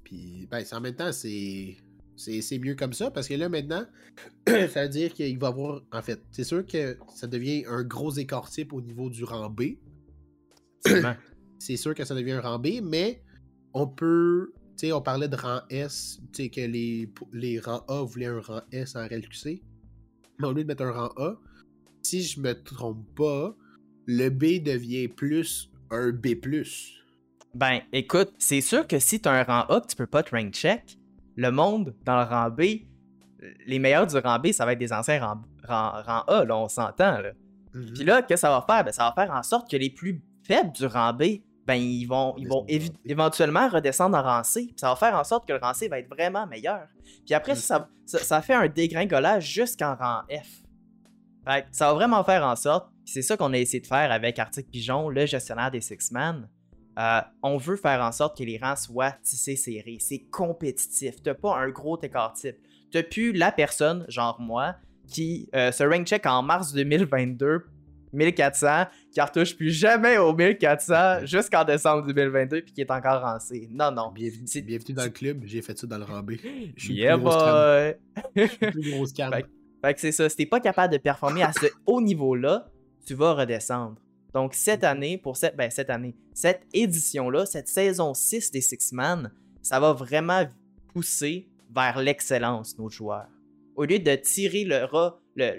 Puis 0.02 0.48
ben, 0.50 0.64
en 0.72 0.80
même 0.80 0.94
temps, 0.94 1.12
c'est 1.12 1.76
c'est 2.16 2.58
mieux 2.58 2.74
comme 2.74 2.92
ça 2.92 3.10
parce 3.10 3.28
que 3.28 3.34
là 3.34 3.48
maintenant, 3.48 3.84
ça 4.46 4.82
veut 4.82 4.88
dire 4.88 5.12
qu'il 5.12 5.38
va 5.38 5.48
y 5.48 5.50
avoir. 5.50 5.82
En 5.92 6.02
fait, 6.02 6.20
c'est 6.30 6.44
sûr 6.44 6.66
que 6.66 6.98
ça 7.14 7.26
devient 7.26 7.64
un 7.68 7.84
gros 7.84 8.10
écart 8.12 8.50
type 8.50 8.72
au 8.72 8.80
niveau 8.80 9.10
du 9.10 9.24
rang 9.24 9.50
B. 9.50 9.76
c'est 11.58 11.76
sûr 11.76 11.94
que 11.94 12.04
ça 12.04 12.14
devient 12.14 12.32
un 12.32 12.40
rang 12.40 12.58
B, 12.58 12.80
mais 12.82 13.22
on 13.74 13.86
peut. 13.86 14.52
Tu 14.78 14.86
sais, 14.86 14.92
on 14.92 15.02
parlait 15.02 15.28
de 15.28 15.34
rang 15.34 15.60
S, 15.70 16.20
tu 16.32 16.44
sais, 16.44 16.48
que 16.50 16.60
les, 16.60 17.12
les 17.32 17.58
rangs 17.58 17.82
A 17.88 18.04
voulaient 18.04 18.26
un 18.26 18.40
rang 18.40 18.60
S 18.70 18.94
en 18.94 19.04
RLQC. 19.04 19.60
Mais 20.38 20.46
au 20.46 20.52
lieu 20.52 20.62
de 20.62 20.68
mettre 20.68 20.84
un 20.84 20.92
rang 20.92 21.10
A, 21.16 21.34
si 22.02 22.22
je 22.22 22.40
me 22.40 22.54
trompe 22.54 23.04
pas, 23.16 23.56
le 24.06 24.28
B 24.30 24.62
devient 24.62 25.08
plus 25.08 25.70
un 25.90 26.12
B. 26.12 26.28
Ben, 27.54 27.80
écoute, 27.92 28.32
c'est 28.38 28.60
sûr 28.60 28.86
que 28.86 29.00
si 29.00 29.20
tu 29.20 29.28
as 29.28 29.32
un 29.32 29.42
rang 29.42 29.62
A 29.68 29.80
que 29.80 29.88
tu 29.88 29.96
peux 29.96 30.06
pas 30.06 30.22
te 30.22 30.34
rank 30.34 30.52
check, 30.52 30.96
le 31.36 31.50
monde 31.50 31.94
dans 32.04 32.20
le 32.20 32.24
rang 32.24 32.50
B, 32.50 32.62
les 33.66 33.78
meilleurs 33.78 34.06
du 34.06 34.16
rang 34.16 34.38
B, 34.38 34.52
ça 34.52 34.64
va 34.64 34.74
être 34.74 34.78
des 34.78 34.92
anciens 34.92 35.20
rang, 35.20 35.42
rang, 35.66 36.20
A, 36.26 36.44
là, 36.44 36.56
on 36.56 36.68
s'entend. 36.68 37.20
Là. 37.20 37.32
Mhm. 37.74 37.92
Puis 37.94 38.04
là, 38.04 38.22
qu'est-ce 38.22 38.42
que 38.42 38.48
ça 38.48 38.50
va 38.50 38.64
faire? 38.66 38.84
Ben, 38.84 38.92
ça 38.92 39.04
va 39.04 39.24
faire 39.24 39.34
en 39.34 39.42
sorte 39.42 39.68
que 39.70 39.76
les 39.76 39.90
plus 39.90 40.22
faibles 40.44 40.72
du 40.72 40.86
rang 40.86 41.12
B, 41.12 41.40
ben, 41.68 41.74
ils 41.74 42.06
vont, 42.06 42.34
ils 42.38 42.48
vont 42.48 42.64
éventuellement 43.04 43.68
redescendre 43.68 44.16
en 44.16 44.22
rang 44.22 44.42
C. 44.42 44.62
Puis 44.68 44.74
ça 44.78 44.88
va 44.88 44.96
faire 44.96 45.14
en 45.14 45.22
sorte 45.22 45.46
que 45.46 45.52
le 45.52 45.58
rang 45.58 45.74
C 45.74 45.86
va 45.88 45.98
être 45.98 46.08
vraiment 46.08 46.46
meilleur. 46.46 46.88
Puis 47.26 47.34
après, 47.34 47.52
mhm. 47.52 47.58
ça, 47.58 47.90
ça, 48.06 48.40
fait 48.40 48.54
un 48.54 48.68
dégringolage 48.68 49.52
jusqu'en 49.52 49.94
rang 49.94 50.22
F. 50.30 50.62
Fait 51.46 51.66
ça 51.70 51.88
va 51.88 51.92
vraiment 51.92 52.24
faire 52.24 52.42
en 52.42 52.56
sorte, 52.56 52.88
c'est 53.04 53.20
ça 53.20 53.36
qu'on 53.36 53.52
a 53.52 53.58
essayé 53.58 53.80
de 53.82 53.86
faire 53.86 54.10
avec 54.10 54.38
Arctic 54.38 54.70
Pigeon, 54.70 55.10
le 55.10 55.26
gestionnaire 55.26 55.70
des 55.70 55.82
Six-Man. 55.82 56.48
Euh, 56.98 57.20
on 57.42 57.58
veut 57.58 57.76
faire 57.76 58.00
en 58.00 58.12
sorte 58.12 58.38
que 58.38 58.44
les 58.44 58.56
rangs 58.56 58.74
soient 58.74 59.12
tissés 59.22 59.56
serrés. 59.56 59.98
C'est 60.00 60.24
compétitif. 60.30 61.22
T'as 61.22 61.34
pas 61.34 61.54
un 61.54 61.68
gros 61.68 62.00
écart 62.00 62.32
type. 62.32 62.56
T'as 62.90 63.02
plus 63.02 63.32
la 63.32 63.52
personne, 63.52 64.06
genre 64.08 64.40
moi, 64.40 64.76
qui 65.06 65.50
euh, 65.54 65.70
se 65.70 65.84
rank 65.84 66.06
check 66.06 66.24
en 66.24 66.42
mars 66.42 66.72
2022 66.72 67.66
1400, 68.12 68.86
qui 69.12 69.20
retouche 69.20 69.56
plus 69.56 69.70
jamais 69.70 70.18
au 70.18 70.34
1400 70.34 71.26
jusqu'en 71.26 71.64
décembre 71.64 72.06
2022 72.06 72.62
puis 72.62 72.72
qui 72.72 72.80
est 72.80 72.90
encore 72.90 73.24
en 73.24 73.38
C. 73.38 73.68
Non, 73.70 73.90
non. 73.90 74.10
Bienvenue, 74.12 74.62
bienvenue 74.62 74.94
dans 74.94 75.04
le 75.04 75.10
club, 75.10 75.42
j'ai 75.44 75.62
fait 75.62 75.76
ça 75.78 75.86
dans 75.86 75.98
le 75.98 76.22
B. 76.22 76.32
Je 76.76 76.84
suis 76.84 76.94
yeah 76.94 77.16
boy! 77.16 77.96
plus 78.60 78.90
grosse 78.90 79.12
fait 79.82 79.94
que 79.94 80.00
c'est 80.00 80.12
ça, 80.12 80.28
si 80.28 80.36
t'es 80.36 80.46
pas 80.46 80.60
capable 80.60 80.92
de 80.92 80.98
performer 80.98 81.42
à 81.42 81.52
ce 81.52 81.66
haut 81.86 82.00
niveau-là, 82.00 82.68
tu 83.06 83.14
vas 83.14 83.34
redescendre. 83.34 83.96
Donc 84.34 84.54
cette 84.54 84.84
année, 84.84 85.18
pour 85.18 85.36
cette, 85.36 85.56
ben, 85.56 85.70
cette 85.70 85.90
année, 85.90 86.14
cette 86.34 86.62
édition-là, 86.72 87.46
cette 87.46 87.68
saison 87.68 88.12
6 88.12 88.50
des 88.50 88.60
Six 88.60 88.92
Man, 88.92 89.30
ça 89.62 89.80
va 89.80 89.92
vraiment 89.92 90.46
pousser 90.92 91.48
vers 91.74 91.98
l'excellence 91.98 92.76
nos 92.78 92.88
joueurs. 92.88 93.28
Au 93.76 93.84
lieu 93.84 93.98
de 93.98 94.14
tirer 94.16 94.64
le, 94.64 94.86
le, 95.36 95.54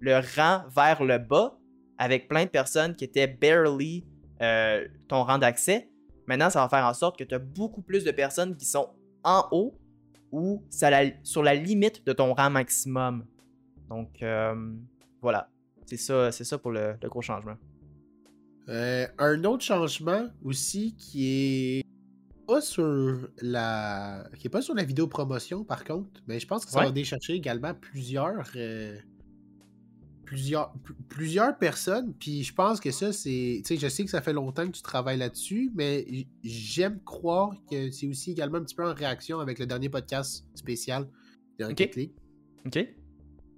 le, 0.00 0.20
rang 0.36 0.62
vers 0.74 1.02
le 1.02 1.18
bas 1.18 1.58
avec 1.98 2.28
plein 2.28 2.44
de 2.44 2.50
personnes 2.50 2.94
qui 2.94 3.04
étaient 3.04 3.26
barely 3.26 4.04
euh, 4.42 4.86
ton 5.08 5.22
rang 5.22 5.38
d'accès, 5.38 5.88
maintenant 6.26 6.50
ça 6.50 6.60
va 6.60 6.68
faire 6.68 6.84
en 6.84 6.94
sorte 6.94 7.18
que 7.18 7.24
tu 7.24 7.34
as 7.34 7.38
beaucoup 7.38 7.82
plus 7.82 8.04
de 8.04 8.10
personnes 8.10 8.56
qui 8.56 8.66
sont 8.66 8.88
en 9.22 9.46
haut 9.52 9.78
ou 10.32 10.62
sur 10.70 11.42
la 11.42 11.54
limite 11.54 12.04
de 12.06 12.12
ton 12.12 12.34
rang 12.34 12.50
maximum. 12.50 13.24
Donc, 13.88 14.22
euh, 14.22 14.54
voilà. 15.22 15.48
C'est 15.86 15.96
ça, 15.96 16.32
c'est 16.32 16.44
ça 16.44 16.58
pour 16.58 16.72
le, 16.72 16.96
gros 17.04 17.22
changement. 17.22 17.56
Euh, 18.68 19.06
un 19.18 19.44
autre 19.44 19.62
changement 19.62 20.28
aussi 20.42 20.96
qui 20.96 21.28
est 21.28 21.84
pas 22.46 22.60
sur 22.60 23.28
la 23.40 24.26
qui 24.38 24.46
est 24.46 24.50
pas 24.50 24.62
sur 24.62 24.74
la 24.74 24.84
vidéo 24.84 25.06
promotion 25.06 25.64
par 25.64 25.84
contre, 25.84 26.22
mais 26.26 26.40
je 26.40 26.46
pense 26.46 26.64
que 26.64 26.70
ça 26.70 26.84
va 26.84 26.90
décharger 26.90 27.34
également 27.34 27.74
plusieurs 27.74 28.50
euh, 28.56 28.98
plusieurs 30.34 30.74
plusieurs 31.08 31.56
personnes. 31.56 32.12
Puis 32.14 32.42
je 32.42 32.52
pense 32.52 32.80
que 32.80 32.90
ça 32.90 33.12
c'est, 33.12 33.62
tu 33.64 33.74
sais, 33.74 33.76
je 33.76 33.88
sais 33.88 34.04
que 34.04 34.10
ça 34.10 34.20
fait 34.20 34.32
longtemps 34.32 34.66
que 34.66 34.72
tu 34.72 34.82
travailles 34.82 35.18
là-dessus, 35.18 35.70
mais 35.74 36.26
j'aime 36.42 37.00
croire 37.04 37.52
que 37.70 37.90
c'est 37.90 38.08
aussi 38.08 38.32
également 38.32 38.58
un 38.58 38.64
petit 38.64 38.74
peu 38.74 38.84
en 38.84 38.94
réaction 38.94 39.38
avec 39.38 39.58
le 39.58 39.66
dernier 39.66 39.88
podcast 39.88 40.44
spécial 40.54 41.06
de 41.58 41.66
Rocket 41.66 41.94
League. 41.94 42.12
Ok. 42.66 42.84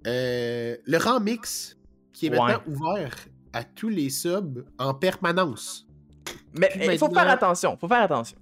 Euh, 0.05 0.77
le 0.85 0.97
rang 0.97 1.19
mix 1.19 1.77
qui 2.13 2.27
est 2.27 2.29
maintenant 2.29 2.61
ouvert 2.67 3.15
à 3.53 3.63
tous 3.63 3.89
les 3.89 4.09
subs 4.09 4.63
en 4.77 4.93
permanence. 4.93 5.87
Mais 6.53 6.69
il 6.75 6.97
faut 6.99 7.09
faire 7.09 7.29
attention, 7.29 7.75
faut 7.77 7.87
faire 7.87 8.03
attention. 8.03 8.37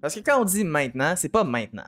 Parce 0.00 0.14
que 0.14 0.20
quand 0.20 0.40
on 0.40 0.44
dit 0.44 0.64
maintenant, 0.64 1.14
c'est 1.16 1.28
pas 1.28 1.44
maintenant. 1.44 1.86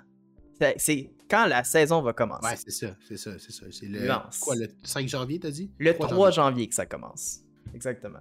C'est 0.76 1.11
quand 1.28 1.47
la 1.47 1.64
saison 1.64 2.02
va 2.02 2.12
commencer. 2.12 2.47
Ouais, 2.47 2.56
c'est 2.56 2.70
ça, 2.70 2.97
c'est 3.06 3.16
ça, 3.16 3.38
c'est 3.38 3.52
ça. 3.52 3.66
C'est 3.70 3.87
le, 3.87 4.08
quoi, 4.40 4.56
le 4.56 4.68
5 4.82 5.08
janvier, 5.08 5.38
t'as 5.38 5.50
dit? 5.50 5.70
Le 5.78 5.97
3, 5.97 6.30
janvier. 6.30 6.68
que 6.68 6.75
ça 6.75 6.87
commence. 6.87 7.40
Exactement. 7.75 8.20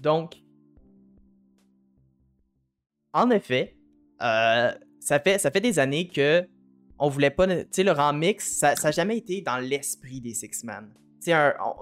Donc, 0.00 0.36
en 3.12 3.30
effet, 3.30 3.76
euh, 4.22 4.72
ça, 5.00 5.20
fait, 5.20 5.38
ça 5.38 5.50
fait 5.50 5.60
des 5.60 5.78
années 5.78 6.08
que 6.08 6.46
on 6.98 7.08
voulait 7.08 7.30
pas. 7.30 7.46
Tu 7.46 7.66
sais, 7.70 7.82
le 7.82 7.92
rang 7.92 8.12
mix, 8.12 8.58
ça 8.58 8.74
n'a 8.74 8.90
jamais 8.90 9.18
été 9.18 9.40
dans 9.40 9.58
l'esprit 9.58 10.20
des 10.20 10.34
Six-Man. 10.34 10.92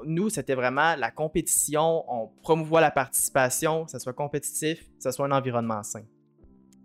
nous, 0.04 0.28
c'était 0.30 0.54
vraiment 0.54 0.94
la 0.96 1.10
compétition, 1.10 2.04
on 2.08 2.28
promouvoit 2.42 2.80
la 2.80 2.90
participation, 2.90 3.84
que 3.84 3.90
ça 3.90 3.98
soit 3.98 4.12
compétitif, 4.12 4.84
que 4.96 5.02
ça 5.02 5.12
soit 5.12 5.26
un 5.26 5.32
environnement 5.32 5.82
sain. 5.82 6.04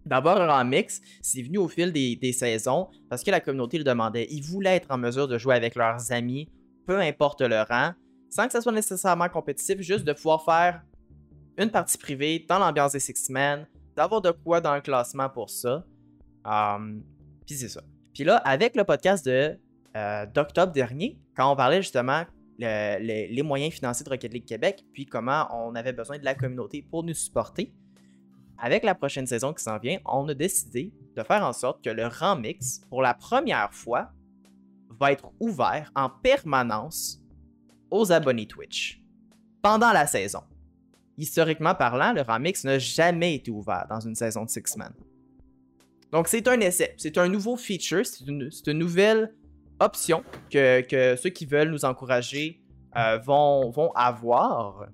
D'abord, 0.07 0.39
un 0.39 0.47
rang 0.47 0.63
mix, 0.65 1.01
c'est 1.21 1.41
venu 1.41 1.57
au 1.57 1.67
fil 1.67 1.91
des, 1.91 2.33
saisons 2.33 2.87
parce 3.09 3.23
que 3.23 3.31
la 3.31 3.41
communauté 3.41 3.77
le 3.77 3.83
demandait. 3.83 4.27
Ils 4.29 4.41
voulaient 4.41 4.77
être 4.77 4.89
en 4.89 4.97
mesure 4.97 5.27
de 5.27 5.37
jouer 5.37 5.55
avec 5.55 5.75
leurs 5.75 6.11
amis, 6.11 6.49
peu 6.85 6.99
importe 6.99 7.41
le 7.41 7.61
rang, 7.61 7.91
sans 8.29 8.45
que 8.45 8.53
ça 8.53 8.61
soit 8.61 8.71
nécessairement 8.71 9.29
compétitif, 9.29 9.81
juste 9.81 10.05
de 10.05 10.13
pouvoir 10.13 10.43
faire 10.45 10.81
une 11.57 11.69
partie 11.71 11.97
privée 11.97 12.45
dans 12.47 12.59
l'ambiance 12.59 12.93
des 12.93 12.99
Six-Men, 12.99 13.67
d'avoir 13.95 14.21
de 14.21 14.31
quoi 14.31 14.61
dans 14.61 14.75
le 14.75 14.81
classement 14.81 15.29
pour 15.29 15.49
ça. 15.49 15.83
Um, 16.45 17.03
Puis 17.45 17.55
c'est 17.55 17.69
ça. 17.69 17.81
Puis 18.13 18.23
là, 18.23 18.37
avec 18.37 18.75
le 18.75 18.83
podcast 18.83 19.27
euh, 19.27 20.25
d'octobre 20.27 20.71
dernier, 20.71 21.19
quand 21.35 21.51
on 21.51 21.55
parlait 21.55 21.81
justement 21.81 22.23
les 22.59 23.41
moyens 23.43 23.73
financiers 23.73 24.03
de 24.03 24.09
Rocket 24.09 24.33
League 24.33 24.45
Québec, 24.45 24.83
puis 24.93 25.05
comment 25.05 25.47
on 25.51 25.75
avait 25.75 25.93
besoin 25.93 26.17
de 26.17 26.25
la 26.25 26.33
communauté 26.33 26.81
pour 26.89 27.03
nous 27.03 27.13
supporter, 27.13 27.73
avec 28.59 28.83
la 28.83 28.95
prochaine 28.95 29.27
saison 29.27 29.53
qui 29.53 29.63
s'en 29.63 29.77
vient, 29.77 29.99
on 30.05 30.27
a 30.27 30.33
décidé 30.33 30.91
de 31.15 31.23
faire 31.23 31.43
en 31.43 31.53
sorte 31.53 31.83
que 31.83 31.89
le 31.89 32.07
rang 32.07 32.35
mix, 32.35 32.81
pour 32.89 33.01
la 33.01 33.13
première 33.13 33.73
fois, 33.73 34.11
va 34.99 35.11
être 35.11 35.31
ouvert 35.39 35.91
en 35.95 36.09
permanence 36.09 37.21
aux 37.91 38.11
abonnés 38.11 38.47
Twitch 38.47 39.01
pendant 39.61 39.91
la 39.91 40.07
saison. 40.07 40.41
Historiquement 41.17 41.75
parlant, 41.75 42.13
le 42.13 42.21
rang 42.21 42.39
mix 42.39 42.63
n'a 42.63 42.79
jamais 42.79 43.35
été 43.35 43.51
ouvert 43.51 43.85
dans 43.89 43.99
une 43.99 44.15
saison 44.15 44.45
de 44.45 44.49
Six 44.49 44.77
Man. 44.77 44.93
Donc, 46.11 46.27
c'est 46.27 46.47
un 46.47 46.59
essai. 46.59 46.93
C'est 46.97 47.17
un 47.17 47.27
nouveau 47.27 47.57
feature. 47.57 48.05
C'est 48.05 48.25
une, 48.27 48.77
nouvelle 48.77 49.33
option 49.79 50.23
que, 50.49 51.15
ceux 51.21 51.29
qui 51.29 51.45
veulent 51.45 51.69
nous 51.69 51.85
encourager 51.85 52.61
euh, 52.95 53.17
vont, 53.17 53.69
vont 53.69 53.91
avoir. 53.93 54.87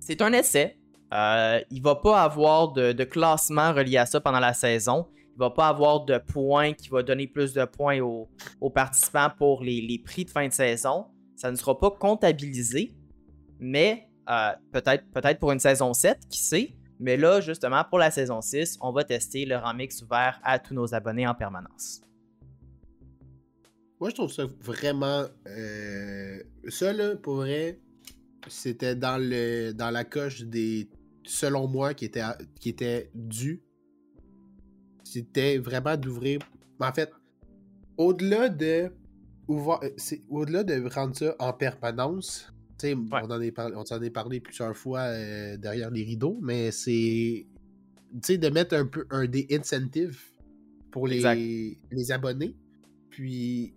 c'est 0.00 0.20
un 0.22 0.32
essai. 0.32 0.78
Euh, 1.12 1.60
il 1.70 1.82
va 1.82 1.94
pas 1.94 2.22
avoir 2.22 2.72
de, 2.72 3.04
classement 3.04 3.72
relié 3.72 3.98
à 3.98 4.06
ça 4.06 4.20
pendant 4.20 4.40
la 4.40 4.54
saison. 4.54 5.06
Il 5.34 5.38
va 5.38 5.50
pas 5.50 5.68
avoir 5.68 6.04
de 6.04 6.18
points 6.18 6.72
qui 6.72 6.88
va 6.88 7.02
donner 7.02 7.26
plus 7.26 7.52
de 7.52 7.64
points 7.64 8.00
aux, 8.00 8.70
participants 8.70 9.30
pour 9.36 9.62
les, 9.62 10.00
prix 10.04 10.24
de 10.24 10.30
fin 10.30 10.48
de 10.48 10.52
saison. 10.52 11.06
Ça 11.36 11.50
ne 11.50 11.56
sera 11.56 11.78
pas 11.78 11.90
comptabilisé, 11.90 12.94
mais 13.60 14.08
euh, 14.30 14.50
peut-être 14.72 15.04
peut 15.12 15.22
pour 15.38 15.52
une 15.52 15.60
saison 15.60 15.92
7, 15.92 16.18
qui 16.30 16.42
sait? 16.42 16.76
Mais 16.98 17.16
là, 17.16 17.40
justement, 17.40 17.84
pour 17.84 17.98
la 17.98 18.10
saison 18.10 18.40
6, 18.40 18.78
on 18.80 18.90
va 18.90 19.04
tester 19.04 19.44
le 19.44 19.56
Ramix 19.56 20.02
ouvert 20.02 20.40
à 20.42 20.58
tous 20.58 20.74
nos 20.74 20.94
abonnés 20.94 21.26
en 21.26 21.34
permanence. 21.34 22.00
Moi, 24.00 24.10
je 24.10 24.14
trouve 24.14 24.32
ça 24.32 24.46
vraiment. 24.60 25.24
Euh, 25.46 26.42
ça, 26.68 26.92
là, 26.92 27.16
pour 27.16 27.36
vrai, 27.36 27.78
c'était 28.48 28.94
dans, 28.94 29.18
dans 29.74 29.90
la 29.90 30.04
coche 30.04 30.42
des. 30.42 30.88
Selon 31.26 31.68
moi, 31.68 31.94
qui 31.94 32.04
était, 32.04 32.22
qui 32.60 32.68
était 32.70 33.10
dû. 33.14 33.62
C'était 35.04 35.58
vraiment 35.58 35.96
d'ouvrir. 35.96 36.40
En 36.80 36.92
fait, 36.92 37.12
au-delà 37.96 38.48
de. 38.48 38.90
Au-delà 39.48 40.64
de 40.64 40.88
rendre 40.92 41.14
ça 41.14 41.36
en 41.38 41.52
permanence, 41.52 42.52
on, 42.82 43.30
en 43.30 43.40
est 43.40 43.54
on 43.58 43.84
s'en 43.84 44.02
est 44.02 44.10
parlé 44.10 44.40
plusieurs 44.40 44.76
fois 44.76 45.02
euh, 45.02 45.56
derrière 45.56 45.90
les 45.90 46.02
rideaux, 46.02 46.38
mais 46.42 46.72
c'est 46.72 47.46
de 48.12 48.48
mettre 48.48 48.74
un 48.74 48.86
peu 48.86 49.06
un 49.10 49.26
des 49.26 49.46
incentives 49.52 50.20
pour 50.90 51.06
les, 51.06 51.78
les 51.92 52.12
abonnés. 52.12 52.56
Puis 53.10 53.75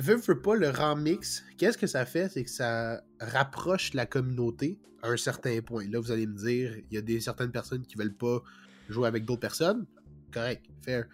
veux, 0.00 0.16
veux 0.16 0.40
pas, 0.40 0.56
le 0.56 0.70
remix, 0.70 1.44
qu'est-ce 1.56 1.78
que 1.78 1.86
ça 1.86 2.06
fait? 2.06 2.28
C'est 2.28 2.44
que 2.44 2.50
ça 2.50 3.02
rapproche 3.20 3.94
la 3.94 4.06
communauté 4.06 4.78
à 5.02 5.08
un 5.08 5.16
certain 5.16 5.60
point. 5.60 5.88
Là, 5.88 6.00
vous 6.00 6.10
allez 6.10 6.26
me 6.26 6.36
dire, 6.36 6.76
il 6.90 6.94
y 6.94 6.98
a 6.98 7.02
des 7.02 7.20
certaines 7.20 7.50
personnes 7.50 7.82
qui 7.82 7.96
veulent 7.96 8.16
pas 8.16 8.42
jouer 8.88 9.08
avec 9.08 9.24
d'autres 9.24 9.40
personnes. 9.40 9.86
Correct, 10.32 10.66
fair. 10.82 11.06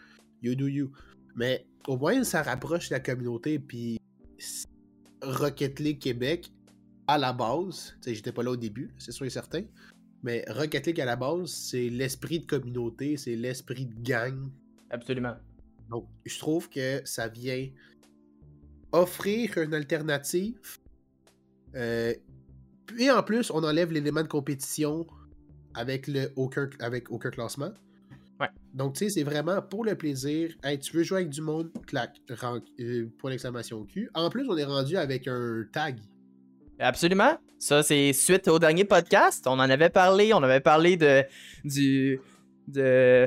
You 0.43 0.55
do 0.55 0.67
you. 0.67 0.93
Mais 1.37 1.67
au 1.87 1.97
moins, 1.97 2.23
ça 2.25 2.43
rapproche 2.43 2.91
la 2.91 3.00
communauté. 3.00 3.59
Puis 3.59 3.99
Rocket 5.23 5.81
League 5.81 5.99
Québec, 5.99 6.53
à 7.07 7.19
la 7.19 7.33
base, 7.33 7.95
tu 8.00 8.11
sais, 8.11 8.14
j'étais 8.14 8.33
pas 8.33 8.43
là 8.43 8.50
au 8.50 8.57
début, 8.57 8.95
c'est 8.99 9.12
sûr 9.12 9.26
et 9.26 9.31
certain. 9.31 9.62
Mais 10.23 10.45
Rocket 10.49 10.87
League 10.87 11.00
à 11.00 11.05
la 11.05 11.17
base, 11.17 11.50
c'est 11.50 11.91
l'esprit 11.91 12.41
de 12.41 12.47
communauté, 12.47 13.17
c'est 13.17 13.37
l'esprit 13.37 13.87
de 13.87 14.03
gang. 14.03 14.50
Absolument. 14.91 15.37
Donc, 15.91 16.09
je 16.25 16.38
trouve 16.38 16.71
que 16.71 17.03
ça 17.05 17.29
vient 17.29 17.69
offrir 18.94 19.58
une 19.58 19.74
alternative. 19.74 20.78
Euh, 21.74 22.14
puis 22.86 23.10
en 23.10 23.22
plus, 23.22 23.50
on 23.50 23.64
enlève 23.64 23.90
l'élément 23.92 24.22
de 24.22 24.28
compétition 24.28 25.06
avec, 25.74 26.06
le 26.06 26.30
aucun, 26.36 26.70
avec 26.78 27.10
aucun 27.10 27.30
classement. 27.30 27.72
Ouais. 28.40 28.46
Donc, 28.72 28.94
tu 28.94 29.04
sais, 29.04 29.10
c'est 29.10 29.22
vraiment 29.24 29.60
pour 29.62 29.84
le 29.84 29.96
plaisir. 29.96 30.50
Hey, 30.62 30.78
tu 30.78 30.96
veux 30.96 31.02
jouer 31.02 31.18
avec 31.18 31.30
du 31.30 31.40
monde, 31.40 31.70
clac, 31.86 32.16
euh, 32.30 33.06
point 33.18 33.30
d'exclamation 33.30 33.84
Q. 33.84 34.08
En 34.14 34.30
plus, 34.30 34.48
on 34.48 34.56
est 34.56 34.64
rendu 34.64 34.96
avec 34.96 35.26
un 35.26 35.64
tag. 35.72 35.98
Absolument. 36.78 37.38
Ça, 37.58 37.82
c'est 37.82 38.12
suite 38.12 38.46
au 38.46 38.58
dernier 38.58 38.84
podcast. 38.84 39.44
On 39.46 39.52
en 39.52 39.70
avait 39.70 39.90
parlé. 39.90 40.33
On 40.33 40.42
avait 40.42 40.61
parlé 40.61 40.96
de 40.96 41.24
du 41.64 42.20
de 42.68 43.26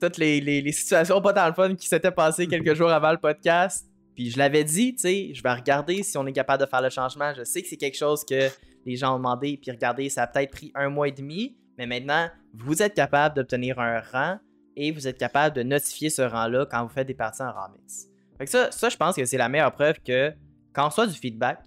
toutes, 0.00 0.16
les, 0.18 0.40
les, 0.40 0.72
situations 0.72 1.20
pas 1.20 1.32
dans 1.32 1.46
le 1.46 1.52
fun 1.54 1.74
qui 1.74 1.88
s'étaient 1.88 2.10
passées 2.10 2.46
quelques 2.46 2.74
jours 2.76 2.90
avant 2.90 3.12
le 3.12 3.18
podcast. 3.18 3.88
Puis 4.18 4.30
je 4.30 4.38
l'avais 4.38 4.64
dit, 4.64 4.96
tu 4.96 5.02
sais, 5.02 5.30
je 5.32 5.40
vais 5.44 5.52
regarder 5.52 6.02
si 6.02 6.18
on 6.18 6.26
est 6.26 6.32
capable 6.32 6.64
de 6.64 6.68
faire 6.68 6.82
le 6.82 6.90
changement. 6.90 7.32
Je 7.34 7.44
sais 7.44 7.62
que 7.62 7.68
c'est 7.68 7.76
quelque 7.76 7.96
chose 7.96 8.24
que 8.24 8.48
les 8.84 8.96
gens 8.96 9.14
ont 9.14 9.18
demandé, 9.18 9.56
puis 9.62 9.70
regardez, 9.70 10.08
ça 10.08 10.24
a 10.24 10.26
peut-être 10.26 10.50
pris 10.50 10.72
un 10.74 10.88
mois 10.88 11.06
et 11.06 11.12
demi, 11.12 11.56
mais 11.78 11.86
maintenant, 11.86 12.28
vous 12.52 12.82
êtes 12.82 12.94
capable 12.94 13.36
d'obtenir 13.36 13.78
un 13.78 14.00
rang 14.00 14.40
et 14.74 14.90
vous 14.90 15.06
êtes 15.06 15.18
capable 15.18 15.54
de 15.54 15.62
notifier 15.62 16.10
ce 16.10 16.22
rang-là 16.22 16.66
quand 16.68 16.82
vous 16.82 16.92
faites 16.92 17.06
des 17.06 17.14
parties 17.14 17.42
en 17.42 17.52
remix. 17.52 18.08
Fait 18.38 18.46
que 18.46 18.50
ça, 18.50 18.72
ça, 18.72 18.88
je 18.88 18.96
pense 18.96 19.14
que 19.14 19.24
c'est 19.24 19.36
la 19.36 19.48
meilleure 19.48 19.70
preuve 19.70 20.00
que 20.04 20.32
quand 20.72 20.88
on 20.88 20.90
soit 20.90 21.06
du 21.06 21.14
feedback, 21.14 21.60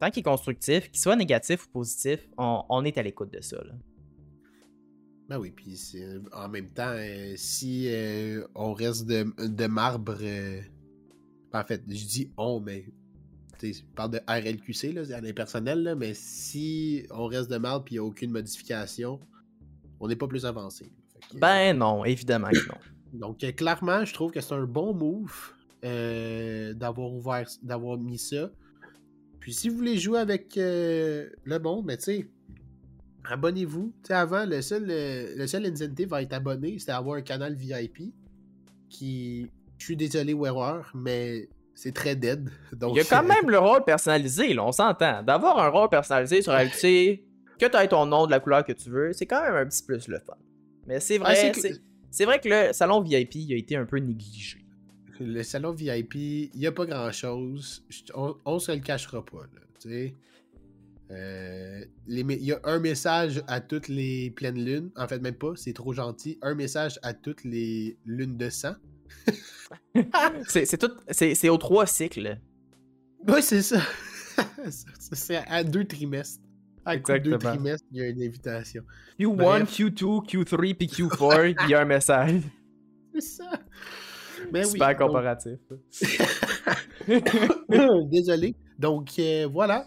tant 0.00 0.10
qu'il 0.10 0.20
est 0.20 0.22
constructif, 0.22 0.90
qu'il 0.90 1.00
soit 1.00 1.16
négatif 1.16 1.66
ou 1.66 1.80
positif, 1.80 2.20
on, 2.38 2.82
est 2.86 2.96
à 2.96 3.02
l'écoute 3.02 3.30
de 3.30 3.42
ça. 3.42 3.58
Ben 5.28 5.36
oui, 5.36 5.50
puis 5.50 5.78
en 6.32 6.48
même 6.48 6.70
temps, 6.70 6.94
euh, 6.94 7.34
si 7.36 7.88
euh, 7.90 8.42
on 8.54 8.72
reste 8.72 9.04
de, 9.06 9.66
marbre 9.66 10.16
euh, 10.22 10.62
en 11.52 11.64
fait, 11.64 11.82
je 11.86 12.04
dis 12.06 12.30
on, 12.36 12.60
mais 12.60 12.86
je 13.70 13.82
parle 13.94 14.12
de 14.12 14.20
RLQC, 14.26 14.92
là, 14.92 15.04
c'est 15.04 15.32
personnel, 15.32 15.94
mais 15.96 16.14
si 16.14 17.06
on 17.10 17.26
reste 17.26 17.50
de 17.50 17.58
mal 17.58 17.78
et 17.78 17.90
il 17.90 17.92
n'y 17.92 17.98
a 17.98 18.04
aucune 18.04 18.30
modification, 18.30 19.20
on 20.00 20.08
n'est 20.08 20.16
pas 20.16 20.26
plus 20.26 20.44
avancé. 20.46 20.92
ben 21.34 21.76
non, 21.76 22.04
évidemment 22.04 22.48
que 22.48 22.68
non. 22.68 22.78
Donc 23.12 23.44
euh, 23.44 23.52
clairement, 23.52 24.04
je 24.04 24.14
trouve 24.14 24.32
que 24.32 24.40
c'est 24.40 24.54
un 24.54 24.64
bon 24.64 24.94
move 24.94 25.52
euh, 25.84 26.72
d'avoir 26.72 27.12
ouvert, 27.12 27.46
d'avoir 27.62 27.98
mis 27.98 28.18
ça. 28.18 28.50
Puis 29.38 29.52
si 29.52 29.68
vous 29.68 29.76
voulez 29.76 29.98
jouer 29.98 30.18
avec 30.18 30.56
euh, 30.56 31.28
le 31.44 31.58
bon, 31.58 31.82
mais 31.82 31.98
tu 31.98 32.04
sais, 32.04 32.30
abonnez-vous. 33.24 33.92
Tu 34.02 34.08
sais, 34.08 34.14
avant, 34.14 34.46
le 34.46 34.62
seul, 34.62 34.86
le 34.86 35.46
seul 35.46 35.66
incentive 35.66 36.14
à 36.14 36.22
être 36.22 36.32
abonné, 36.32 36.78
c'était 36.78 36.92
avoir 36.92 37.16
un 37.16 37.22
canal 37.22 37.54
VIP 37.54 38.14
qui 38.88 39.50
je 39.82 39.86
suis 39.86 39.96
désolé, 39.96 40.32
Wearer, 40.32 40.82
mais 40.94 41.48
c'est 41.74 41.92
très 41.92 42.14
dead. 42.14 42.48
Donc, 42.72 42.94
Il 42.94 42.98
y 42.98 43.00
a 43.00 43.04
quand 43.04 43.24
même 43.24 43.50
le 43.50 43.58
rôle 43.58 43.82
personnalisé, 43.84 44.54
là, 44.54 44.64
on 44.64 44.70
s'entend. 44.70 45.24
D'avoir 45.24 45.58
un 45.58 45.68
rôle 45.68 45.88
personnalisé 45.88 46.40
sur 46.40 46.52
LC, 46.52 47.20
que 47.58 47.66
tu 47.66 47.76
aies 47.76 47.88
ton 47.88 48.06
nom 48.06 48.26
de 48.26 48.30
la 48.30 48.38
couleur 48.38 48.64
que 48.64 48.72
tu 48.72 48.90
veux, 48.90 49.12
c'est 49.12 49.26
quand 49.26 49.42
même 49.42 49.56
un 49.56 49.66
petit 49.66 49.82
plus 49.82 50.06
le 50.06 50.20
fun. 50.20 50.36
Mais 50.86 51.00
c'est 51.00 51.18
vrai, 51.18 51.52
ah, 51.52 51.60
c'est 52.10 52.24
vrai 52.24 52.38
que 52.38 52.48
le 52.48 52.72
salon 52.72 53.00
VIP 53.00 53.50
a 53.50 53.54
été 53.54 53.74
un 53.74 53.84
peu 53.84 53.98
négligé. 53.98 54.64
Le 55.18 55.42
salon 55.42 55.72
VIP, 55.72 56.14
il 56.14 56.50
n'y 56.54 56.66
a 56.66 56.72
pas 56.72 56.86
grand 56.86 57.10
chose. 57.10 57.84
On, 58.14 58.36
on 58.44 58.58
se 58.60 58.70
le 58.70 58.78
cachera 58.78 59.24
pas. 59.24 59.38
Euh, 61.10 61.84
il 62.06 62.44
y 62.44 62.52
a 62.52 62.60
un 62.64 62.78
message 62.78 63.42
à 63.48 63.60
toutes 63.60 63.88
les 63.88 64.30
pleines 64.30 64.64
lunes. 64.64 64.90
En 64.96 65.08
fait, 65.08 65.18
même 65.18 65.34
pas, 65.34 65.52
c'est 65.56 65.72
trop 65.72 65.92
gentil. 65.92 66.38
Un 66.40 66.54
message 66.54 67.00
à 67.02 67.14
toutes 67.14 67.42
les 67.44 67.96
lunes 68.06 68.36
de 68.36 68.48
sang. 68.48 68.74
C'est 70.46 70.78
tout. 70.78 70.92
C'est 71.10 71.48
aux 71.48 71.58
trois 71.58 71.86
cycles. 71.86 72.38
Oui, 73.26 73.42
c'est 73.42 73.62
ça. 73.62 73.80
c'est 75.12 75.36
à 75.36 75.62
deux 75.64 75.84
trimestres. 75.84 76.42
À 76.84 76.96
deux 76.96 77.38
trimestres, 77.38 77.86
il 77.92 77.98
y 77.98 78.02
a 78.02 78.08
une 78.08 78.22
invitation. 78.22 78.82
Q1, 79.18 79.64
Q2, 79.64 80.26
Q3 80.26 80.74
puis 80.74 80.86
Q4, 80.88 81.54
il 81.64 81.70
y 81.70 81.74
a 81.74 81.82
un 81.82 81.84
message. 81.84 82.40
C'est 83.14 83.20
ça. 83.20 83.50
Mais 84.52 84.64
Super 84.64 84.96
comparatif. 84.96 85.58
Désolé. 88.10 88.56
Donc 88.78 89.10
euh, 89.18 89.46
voilà. 89.50 89.86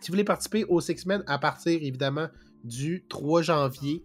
Si 0.00 0.08
vous 0.08 0.14
voulez 0.14 0.24
participer 0.24 0.64
au 0.64 0.80
Six 0.80 1.06
Men 1.06 1.22
à 1.26 1.38
partir 1.38 1.80
évidemment 1.80 2.28
du 2.64 3.04
3 3.08 3.42
janvier, 3.42 4.02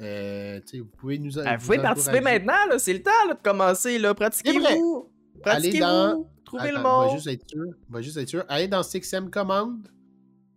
euh, 0.00 0.60
vous 0.74 0.84
pouvez 0.96 1.18
nous, 1.18 1.38
ah, 1.38 1.56
vous 1.56 1.66
pouvez 1.66 1.78
participer 1.78 2.20
maintenant, 2.20 2.54
c'est 2.78 2.92
le 2.92 3.02
temps 3.02 3.10
de 3.28 3.34
commencer. 3.42 4.00
Pratiquez-vous. 4.14 5.10
Pratiquez-vous. 5.42 6.26
Trouvez 6.44 6.70
le 6.70 6.78
mot. 6.78 6.88
On 6.88 7.06
va 7.08 7.14
juste 7.14 7.26
être 7.28 7.48
sûr. 7.48 7.64
On 7.88 7.92
va 7.92 8.02
juste 8.02 8.16
être 8.16 8.28
sûr. 8.28 8.44
Allez 8.48 8.68
dans 8.68 8.82
6M 8.82 9.30
commande, 9.30 9.88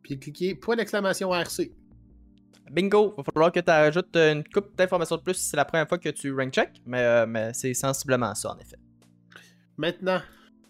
puis 0.03 0.19
cliquez 0.19 0.55
point 0.55 0.75
d'exclamation 0.75 1.33
RC. 1.33 1.71
Bingo! 2.71 3.13
Il 3.13 3.17
va 3.17 3.31
falloir 3.31 3.51
que 3.51 3.59
tu 3.59 3.71
ajoutes 3.71 4.15
une 4.15 4.43
coupe 4.43 4.75
d'informations 4.75 5.17
de 5.17 5.21
plus 5.21 5.35
si 5.35 5.45
c'est 5.45 5.57
la 5.57 5.65
première 5.65 5.87
fois 5.87 5.97
que 5.97 6.09
tu 6.09 6.33
rank 6.33 6.51
check, 6.51 6.81
mais, 6.85 7.01
euh, 7.01 7.25
mais 7.27 7.53
c'est 7.53 7.73
sensiblement 7.73 8.33
ça 8.33 8.53
en 8.53 8.57
effet. 8.57 8.77
Maintenant, 9.77 10.21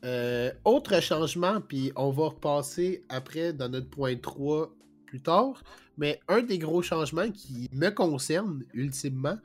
euh, 0.04 0.51
autre 0.65 1.01
changement, 1.01 1.62
puis 1.62 1.91
on 1.95 2.12
va 2.12 2.25
repasser 2.25 3.06
après 3.10 3.54
dans 3.54 3.69
notre 3.69 3.89
point 3.89 4.15
3 4.15 4.69
plus 5.08 5.21
tard. 5.21 5.63
Mais 5.97 6.19
un 6.27 6.41
des 6.41 6.58
gros 6.58 6.81
changements 6.81 7.29
qui 7.31 7.69
me 7.71 7.89
concerne 7.89 8.63
ultimement, 8.73 9.38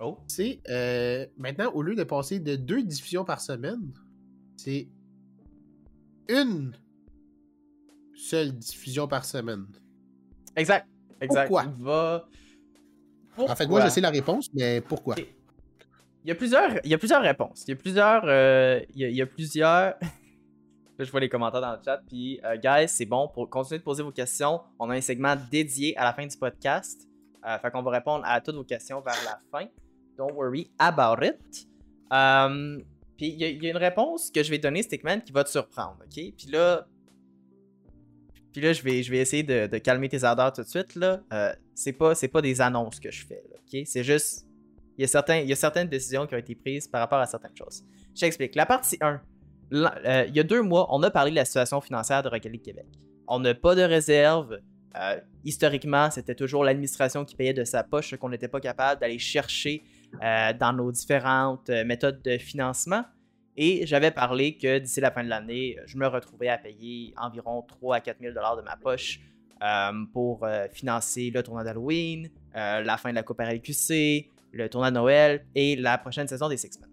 oh. 0.00 0.18
c'est 0.28 0.60
euh, 0.68 1.26
maintenant, 1.36 1.70
au 1.72 1.82
lieu 1.82 1.94
de 1.94 2.04
passer 2.04 2.38
de 2.38 2.56
deux 2.56 2.82
diffusions 2.82 3.24
par 3.24 3.40
semaine, 3.40 3.92
c'est 4.56 4.88
une 6.28 6.72
seule 8.14 8.52
diffusion 8.52 9.08
par 9.08 9.24
semaine. 9.24 9.66
Exact. 10.56 10.86
Exact. 11.20 11.48
Pourquoi? 11.48 11.72
Va... 11.78 12.28
En 13.38 13.54
fait, 13.54 13.66
moi, 13.66 13.84
je 13.84 13.90
sais 13.90 14.00
la 14.00 14.10
réponse, 14.10 14.48
mais 14.54 14.80
pourquoi? 14.80 15.16
Il 16.26 16.28
y 16.28 16.32
a 16.32 16.34
plusieurs, 16.34 16.80
il 16.82 16.90
y 16.90 16.94
a 16.94 16.98
plusieurs 16.98 17.22
réponses. 17.22 17.64
Il 17.66 17.70
y 17.70 17.74
a 17.74 17.76
plusieurs. 17.76 18.22
Euh, 18.26 18.80
il, 18.94 19.10
y 19.10 19.22
a, 19.22 19.26
plusieurs. 19.26 19.94
Je 21.04 21.10
vois 21.10 21.20
les 21.20 21.28
commentaires 21.28 21.60
dans 21.60 21.72
le 21.72 21.78
chat. 21.84 22.00
Puis, 22.08 22.40
euh, 22.44 22.56
guys, 22.56 22.88
c'est 22.88 23.04
bon 23.04 23.28
pour 23.28 23.48
continuer 23.50 23.78
de 23.78 23.84
poser 23.84 24.02
vos 24.02 24.12
questions. 24.12 24.60
On 24.78 24.88
a 24.90 24.94
un 24.94 25.00
segment 25.00 25.36
dédié 25.50 25.96
à 25.96 26.04
la 26.04 26.12
fin 26.12 26.26
du 26.26 26.36
podcast. 26.36 27.08
Euh, 27.46 27.58
fait 27.58 27.70
qu'on 27.70 27.82
va 27.82 27.90
répondre 27.90 28.24
à 28.26 28.40
toutes 28.40 28.56
vos 28.56 28.64
questions 28.64 29.00
vers 29.00 29.18
la 29.24 29.38
fin. 29.50 29.66
Don't 30.16 30.32
worry 30.32 30.70
about 30.78 31.24
it. 31.24 31.68
Euh, 32.12 32.80
puis, 33.16 33.28
il 33.28 33.62
y, 33.62 33.66
a 33.66 33.70
une 33.70 33.76
réponse 33.76 34.30
que 34.30 34.42
je 34.42 34.50
vais 34.50 34.58
donner, 34.58 34.82
Stickman, 34.82 35.20
qui 35.20 35.32
va 35.32 35.44
te 35.44 35.50
surprendre. 35.50 35.98
OK? 36.02 36.14
Puis 36.36 36.46
là. 36.50 36.86
puis 38.52 38.60
là, 38.60 38.72
je 38.72 38.82
vais, 38.82 39.02
je 39.02 39.10
vais 39.10 39.18
essayer 39.18 39.42
de, 39.42 39.78
calmer 39.78 40.08
tes 40.08 40.24
ardeurs 40.24 40.52
tout 40.52 40.62
de 40.62 40.68
suite. 40.68 40.94
Là. 40.94 41.22
C'est 41.74 41.92
pas, 41.92 42.14
pas 42.14 42.42
des 42.42 42.60
annonces 42.60 43.00
que 43.00 43.10
je 43.10 43.26
fais. 43.26 43.42
ok? 43.52 43.82
C'est 43.84 44.04
juste. 44.04 44.46
Il 44.98 45.04
y, 45.04 45.16
a 45.16 45.40
il 45.42 45.48
y 45.48 45.52
a 45.52 45.56
certaines 45.56 45.88
décisions 45.88 46.26
qui 46.26 46.34
ont 46.34 46.38
été 46.38 46.54
prises 46.54 46.88
par 46.88 47.02
rapport 47.02 47.18
à 47.18 47.26
certaines 47.26 47.54
choses. 47.54 47.84
Je 48.14 48.20
t'explique. 48.20 48.54
La 48.54 48.64
partie 48.64 48.96
1. 48.98 49.20
Euh, 49.72 50.24
il 50.28 50.36
y 50.36 50.40
a 50.40 50.42
deux 50.42 50.62
mois, 50.62 50.86
on 50.90 51.02
a 51.02 51.10
parlé 51.10 51.30
de 51.30 51.36
la 51.36 51.44
situation 51.44 51.80
financière 51.80 52.22
de 52.22 52.28
Rocket 52.28 52.50
League 52.50 52.62
Québec. 52.62 52.86
On 53.26 53.40
n'a 53.40 53.54
pas 53.54 53.74
de 53.74 53.82
réserve. 53.82 54.60
Euh, 54.96 55.20
historiquement, 55.44 56.10
c'était 56.10 56.34
toujours 56.34 56.64
l'administration 56.64 57.24
qui 57.24 57.36
payait 57.36 57.52
de 57.52 57.64
sa 57.64 57.82
poche 57.82 58.10
ce 58.10 58.16
qu'on 58.16 58.28
n'était 58.28 58.48
pas 58.48 58.60
capable 58.60 59.00
d'aller 59.00 59.18
chercher 59.18 59.82
euh, 60.22 60.52
dans 60.52 60.72
nos 60.72 60.90
différentes 60.92 61.68
méthodes 61.68 62.22
de 62.22 62.38
financement. 62.38 63.04
Et 63.58 63.86
j'avais 63.86 64.10
parlé 64.10 64.56
que 64.56 64.78
d'ici 64.78 65.00
la 65.00 65.10
fin 65.10 65.24
de 65.24 65.28
l'année, 65.28 65.76
je 65.86 65.96
me 65.96 66.06
retrouvais 66.06 66.48
à 66.48 66.58
payer 66.58 67.14
environ 67.16 67.62
3 67.62 67.96
à 67.96 68.00
4 68.00 68.18
000 68.20 68.32
de 68.32 68.62
ma 68.62 68.76
poche 68.76 69.20
pour 70.12 70.46
financer 70.72 71.30
le 71.30 71.42
tournoi 71.42 71.64
d'Halloween, 71.64 72.28
la 72.54 72.98
fin 72.98 73.08
de 73.08 73.14
la 73.14 73.22
Coupe 73.22 73.40
RLQC, 73.40 74.30
le 74.52 74.68
tournoi 74.68 74.90
de 74.90 74.96
Noël 74.96 75.46
et 75.54 75.74
la 75.76 75.96
prochaine 75.96 76.28
saison 76.28 76.50
des 76.50 76.58
Six 76.58 76.78
Men. 76.80 76.90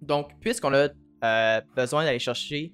Donc, 0.00 0.30
puisqu'on 0.40 0.72
a 0.72 0.88
euh, 1.24 1.60
besoin 1.76 2.04
d'aller 2.04 2.18
chercher 2.18 2.72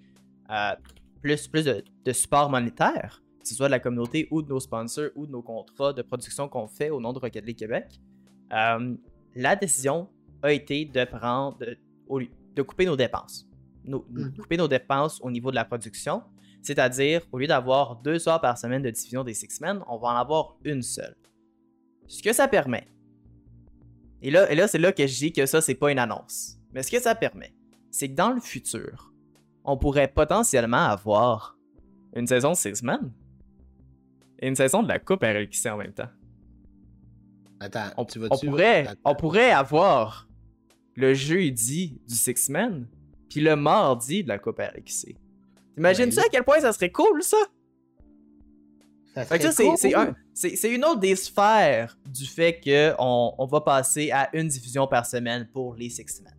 euh, 0.50 0.74
plus, 1.22 1.48
plus 1.48 1.64
de, 1.64 1.82
de 2.04 2.12
support 2.12 2.48
monétaire, 2.50 3.22
que 3.40 3.48
ce 3.48 3.54
soit 3.54 3.66
de 3.66 3.72
la 3.72 3.80
communauté 3.80 4.28
ou 4.30 4.42
de 4.42 4.48
nos 4.48 4.60
sponsors 4.60 5.10
ou 5.16 5.26
de 5.26 5.32
nos 5.32 5.42
contrats 5.42 5.92
de 5.92 6.02
production 6.02 6.48
qu'on 6.48 6.66
fait 6.68 6.90
au 6.90 7.00
nom 7.00 7.12
de 7.12 7.18
Rocket 7.18 7.44
League 7.44 7.58
Québec, 7.58 8.00
euh, 8.52 8.94
la 9.34 9.56
décision 9.56 10.08
a 10.42 10.52
été 10.52 10.84
de 10.84 11.04
prendre, 11.04 11.58
de, 11.58 12.62
couper 12.62 12.86
nos 12.86 12.96
dépenses. 12.96 13.48
Nos- 13.84 14.04
Mhm. 14.08 14.34
Couper 14.36 14.56
nos 14.56 14.68
dépenses 14.68 15.20
au 15.22 15.30
niveau 15.30 15.50
de 15.50 15.56
la 15.56 15.64
production, 15.64 16.22
c'est-à-dire 16.62 17.22
au 17.32 17.38
lieu 17.38 17.46
d'avoir 17.46 17.96
deux 17.96 18.28
heures 18.28 18.40
par 18.40 18.56
semaine 18.58 18.82
de 18.82 18.90
diffusion 18.90 19.22
des 19.24 19.34
Six 19.34 19.60
Men, 19.60 19.80
on 19.88 19.96
va 19.98 20.08
en 20.08 20.16
avoir 20.16 20.56
une 20.64 20.82
seule. 20.82 21.16
Ce 22.08 22.22
que 22.22 22.32
ça 22.32 22.46
permet, 22.48 22.86
et 24.22 24.30
là, 24.30 24.50
et 24.50 24.54
là 24.54 24.66
c'est 24.68 24.78
là 24.78 24.92
que 24.92 25.06
je 25.06 25.16
dis 25.18 25.32
que 25.32 25.46
ça, 25.46 25.60
c'est 25.60 25.74
pas 25.74 25.90
une 25.92 25.98
annonce. 25.98 26.56
Mais 26.72 26.82
ce 26.82 26.90
que 26.90 27.00
ça 27.00 27.14
permet, 27.14 27.52
c'est 27.96 28.10
que 28.10 28.14
dans 28.14 28.30
le 28.30 28.40
futur, 28.40 29.12
on 29.64 29.78
pourrait 29.78 30.08
potentiellement 30.08 30.84
avoir 30.88 31.56
une 32.14 32.26
saison 32.26 32.50
de 32.52 32.56
Six 32.56 32.82
Men 32.82 33.10
et 34.38 34.48
une 34.48 34.54
saison 34.56 34.82
de 34.82 34.88
la 34.88 34.98
Coupe 34.98 35.22
RLQC 35.22 35.66
en 35.70 35.78
même 35.78 35.92
temps. 35.94 36.08
Attends, 37.58 37.88
On, 37.96 38.04
tu 38.04 38.18
vas 38.18 38.28
on 38.30 38.36
pourrait, 38.50 38.84
on 39.04 39.14
pourrait 39.14 39.50
avoir 39.50 40.28
le 40.94 41.14
jeudi 41.14 41.98
du 42.06 42.14
Six 42.14 42.50
Men, 42.50 42.86
puis 43.30 43.40
le 43.40 43.56
mardi 43.56 44.22
de 44.22 44.28
la 44.28 44.38
Coupe 44.38 44.58
RLQC. 44.58 45.16
T'imagines-tu 45.74 46.18
à 46.18 46.28
quel 46.30 46.44
point 46.44 46.60
ça 46.60 46.72
serait 46.74 46.92
cool, 46.92 47.22
ça? 47.22 47.36
Fait 49.24 49.38
que 49.38 49.44
ça, 49.44 49.52
c'est- 49.52 49.76
c'est 49.78 49.94
un- 49.94 50.14
c'est 50.34 50.56
c'est 50.56 50.70
une 50.74 50.84
autre 50.84 51.00
des 51.00 51.16
sphères 51.16 51.96
du 52.06 52.26
fait 52.26 52.60
qu'on 52.62 53.32
on 53.38 53.46
va 53.46 53.62
passer 53.62 54.10
à 54.10 54.28
une 54.36 54.48
diffusion 54.48 54.86
par 54.86 55.06
semaine 55.06 55.48
pour 55.50 55.74
les 55.74 55.88
Six 55.88 56.20
Men. 56.22 56.34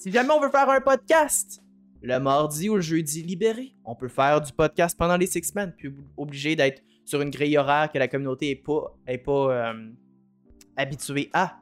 Si 0.00 0.10
jamais 0.10 0.30
on 0.30 0.40
veut 0.40 0.48
faire 0.48 0.66
un 0.70 0.80
podcast, 0.80 1.62
le 2.00 2.18
mardi 2.18 2.70
ou 2.70 2.76
le 2.76 2.80
jeudi 2.80 3.22
libéré, 3.22 3.74
on 3.84 3.94
peut 3.94 4.08
faire 4.08 4.40
du 4.40 4.50
podcast 4.50 4.96
pendant 4.96 5.18
les 5.18 5.26
Six 5.26 5.54
Men, 5.54 5.74
puis 5.76 5.92
obligé 6.16 6.56
d'être 6.56 6.82
sur 7.04 7.20
une 7.20 7.28
grille 7.28 7.58
horaire 7.58 7.92
que 7.92 7.98
la 7.98 8.08
communauté 8.08 8.48
est 8.48 8.64
pas, 8.64 8.96
est 9.06 9.18
pas 9.18 9.72
euh, 9.72 9.90
habituée 10.74 11.28
à. 11.34 11.60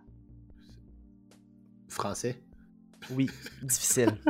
Français. 1.89 2.41
Oui, 3.11 3.29
difficile. 3.61 4.17